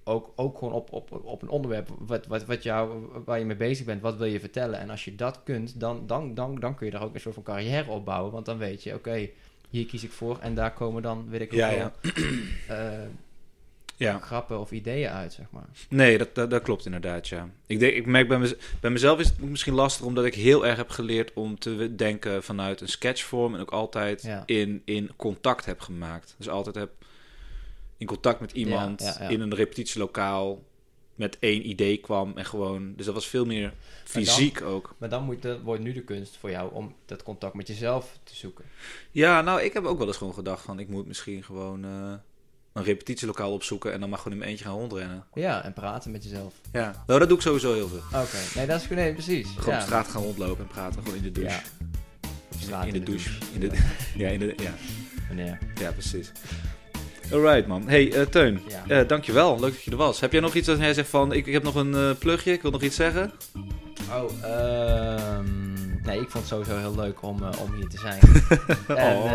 Ook, 0.04 0.34
ook 0.36 0.58
gewoon 0.58 0.74
op, 0.74 0.92
op, 0.94 1.12
op 1.12 1.42
een 1.42 1.50
onderwerp 1.50 1.90
wat, 2.00 2.26
wat, 2.28 2.46
wat 2.46 2.64
jou, 2.64 3.08
waar 3.26 3.40
je 3.40 3.46
mee 3.46 3.56
bezig 3.56 3.86
bent. 3.86 4.02
Wat 4.02 4.18
wil 4.18 4.28
je 4.28 4.40
vertellen? 4.40 4.80
En 4.80 4.90
als 4.90 5.06
je 5.06 5.16
dat 5.16 5.44
kunt, 5.44 5.80
dan, 5.80 6.08
dan, 6.08 6.34
dan, 6.34 6.56
dan 6.60 6.76
kun 6.76 6.86
je 6.86 6.92
daar 6.92 7.04
ook 7.04 7.14
een 7.14 7.20
soort 7.20 7.36
van 7.36 7.44
carrière 7.44 7.90
opbouwen. 7.92 8.32
Want 8.32 8.46
dan 8.46 8.58
weet 8.58 8.84
je, 8.84 8.94
oké, 8.94 9.30
hier 9.76 9.86
kies 9.86 10.04
ik 10.04 10.12
voor. 10.12 10.38
En 10.42 10.56
daar 10.56 10.74
komen 10.74 11.02
dan, 11.02 11.26
weet 11.30 11.42
ik 11.42 11.54
Ja, 11.54 11.70
wel, 11.70 11.78
ja. 11.78 11.92
eh, 12.94 13.00
Ja. 13.98 14.20
grappen 14.20 14.60
of 14.60 14.72
ideeën 14.72 15.10
uit, 15.10 15.34
zeg 15.34 15.46
maar. 15.50 15.66
Nee, 15.90 16.18
dat, 16.18 16.36
dat, 16.36 16.50
dat 16.50 16.62
klopt 16.62 16.86
inderdaad, 16.86 17.28
ja. 17.28 17.50
Ik, 17.68 17.80
denk, 17.80 17.94
ik 17.94 18.06
merk 18.06 18.28
bij, 18.28 18.38
mez- 18.40 18.56
bij 18.80 18.90
mezelf 18.92 19.20
is 19.20 19.28
het 19.28 19.40
misschien 19.42 19.74
lastig 19.74 20.06
omdat 20.06 20.26
ik 20.26 20.34
heel 20.36 20.66
erg 20.66 20.78
heb 20.78 20.90
geleerd 20.90 21.34
om 21.34 21.60
te 21.60 21.96
denken 21.96 22.44
vanuit 22.44 22.82
een 22.82 22.88
sketchvorm 22.88 23.54
en 23.56 23.62
ook 23.62 23.72
altijd 23.72 24.22
Ja. 24.22 24.44
in, 24.46 24.82
in 24.86 25.12
contact 25.16 25.66
heb 25.66 25.80
gemaakt. 25.80 26.36
Dus 26.38 26.50
altijd 26.50 26.76
heb 26.76 26.90
in 27.98 28.08
contact 28.08 28.40
met 28.40 28.52
iemand 28.52 29.02
ja. 29.20 29.30
in 29.30 29.42
een 29.42 29.56
repetitielokaal 29.56 30.64
met 31.16 31.38
één 31.40 31.70
idee 31.70 31.98
kwam 31.98 32.38
en 32.38 32.46
gewoon... 32.46 32.94
Dus 32.96 33.06
dat 33.06 33.16
was 33.16 33.28
veel 33.28 33.46
meer 33.46 33.74
fysiek 34.04 34.62
ook. 34.62 34.96
Maar 34.98 35.10
dan 35.10 35.24
moet, 35.24 35.42
dat 35.42 35.62
wordt 35.62 35.82
nu 35.82 35.94
de 35.94 36.04
kunst 36.04 36.38
voor 36.38 36.50
jou 36.50 36.74
om 36.74 36.96
dat 37.06 37.24
contact 37.24 37.54
met 37.54 37.68
jezelf 37.68 38.20
te 38.24 38.36
zoeken. 38.36 38.66
Ja, 39.12 39.42
nou, 39.42 39.62
ik 39.62 39.74
heb 39.74 39.86
ook 39.86 39.98
wel 39.98 40.08
eens 40.08 40.18
gewoon 40.18 40.34
gedacht 40.34 40.64
van 40.64 40.80
ik 40.80 40.88
moet 40.88 41.08
misschien 41.08 41.44
gewoon 41.44 41.86
eh, 41.86 42.14
een 42.74 42.84
repetitielokaal 42.84 43.52
opzoeken 43.52 43.94
en 43.94 44.00
dan 44.00 44.10
mag 44.10 44.18
gewoon 44.18 44.34
in 44.34 44.40
mijn 44.40 44.52
eentje 44.52 44.66
gaan 44.66 44.78
rondrennen. 44.78 45.26
Ja, 45.34 45.64
en 45.64 45.74
praten 45.74 46.12
met 46.12 46.24
jezelf. 46.24 46.54
Ja, 46.72 47.04
nou, 47.08 47.20
dat 47.20 47.28
doe 47.28 47.38
ik 47.38 47.44
sowieso 47.44 47.74
heel 47.74 47.88
veel. 47.88 48.22
Oké, 48.22 48.38
nee, 48.56 48.68
dat 48.68 48.82
is. 48.82 48.90
Nee, 48.90 49.14
precies. 49.14 49.48
Gewoon 49.58 49.74
ja. 49.74 49.80
op 49.80 49.86
straat 49.86 50.08
gaan 50.08 50.22
rondlopen 50.22 50.64
en 50.64 50.68
praten, 50.68 51.02
gewoon 51.02 51.18
in 51.18 51.24
de 51.24 51.32
douche. 51.32 51.56
Ja. 51.56 51.88
Op 52.54 52.60
straat 52.62 52.86
in, 52.86 52.94
de 52.94 53.04
douche. 53.04 53.30
In 53.54 53.60
de, 53.60 53.72
ja, 54.16 54.30
in 54.36 54.40
de, 54.40 54.54
ja. 54.58 54.74
Meneer. 55.30 55.58
ja, 55.80 55.92
precies. 55.92 56.32
Alright, 57.32 57.68
man. 57.68 57.88
Hey, 57.90 58.14
eh, 58.14 58.22
Teun. 58.22 58.62
Ja. 58.68 59.00
eh, 59.00 59.08
dankjewel. 59.08 59.60
Leuk 59.60 59.72
dat 59.74 59.84
je 59.84 59.92
er 59.92 59.98
was. 59.98 60.20
Heb 60.20 60.32
jij 60.32 60.42
nog 60.42 60.54
iets 60.54 60.68
dat 60.68 60.80
jij 60.80 60.94
zegt 60.94 61.10
van... 61.10 61.34
Ik, 61.34 61.46
ik 61.46 61.54
heb 61.54 61.64
nog 61.64 61.76
een 61.76 61.96
eh, 61.96 62.10
plugje, 62.20 62.52
ik 62.52 62.62
wil 62.62 62.72
nog 62.72 62.82
iets 62.82 62.96
zeggen? 62.96 63.32
Oh, 64.12 64.32
ehm, 64.44 65.44
nee, 66.04 66.20
ik 66.20 66.30
vond 66.30 66.34
het 66.34 66.48
sowieso 66.48 66.78
heel 66.78 66.96
leuk 66.96 67.22
om, 67.22 67.44
om 67.44 67.74
hier 67.76 67.88
te 67.88 67.98
zijn. 67.98 68.20
en, 68.98 69.16
Oh. 69.18 69.32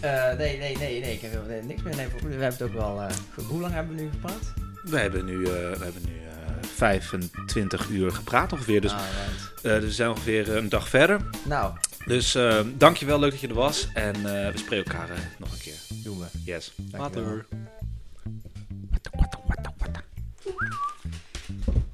eh, 0.00 0.38
nee, 0.38 0.58
nee, 0.58 0.76
nee, 0.78 1.00
nee, 1.00 1.12
ik 1.12 1.20
heb 1.20 1.64
niks 1.66 1.82
meer. 1.82 1.96
Nee, 1.96 2.06
we 2.22 2.28
hebben 2.28 2.44
het 2.44 2.62
ook 2.62 2.72
wel... 2.72 3.00
hoe 3.48 3.60
lang 3.60 3.72
hebben 3.74 3.96
we 3.96 4.02
nu 4.02 4.08
gepraat? 4.10 4.52
We 4.84 4.98
hebben 4.98 5.24
nu, 5.24 5.38
we 5.38 5.76
hebben 5.80 6.02
nu 6.06 6.12
eh, 6.12 6.68
25 6.74 7.88
uur 7.88 8.10
gepraat 8.12 8.52
ongeveer. 8.52 8.80
Dus, 8.80 8.92
Ah, 8.92 8.98
right. 8.98 9.62
dus 9.80 9.84
we 9.84 9.92
zijn 9.92 10.10
ongeveer 10.10 10.56
een 10.56 10.68
dag 10.68 10.88
verder. 10.88 11.20
Nou, 11.44 11.72
Dus 12.06 12.34
eh, 12.34 12.60
dankjewel, 12.74 13.18
leuk 13.18 13.30
dat 13.30 13.40
je 13.40 13.48
er 13.48 13.54
was. 13.54 13.88
En 13.94 14.14
eh, 14.14 14.52
we 14.52 14.58
spreken 14.58 14.92
elkaar 14.92 15.10
eh, 15.10 15.22
nog 15.38 15.52
een 15.52 15.58
keer. 15.58 15.78
doen 16.02 16.18
we. 16.18 16.26
Yes. 16.44 16.72
Dankjewel. 16.76 17.24
Later. 17.24 17.46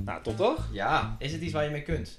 Nou, 0.04 0.22
tot 0.22 0.36
toch? 0.36 0.68
Ja, 0.72 1.16
is 1.18 1.32
het 1.32 1.40
iets 1.40 1.52
waar 1.52 1.64
je 1.64 1.70
mee 1.70 1.82
kunt? 1.82 2.18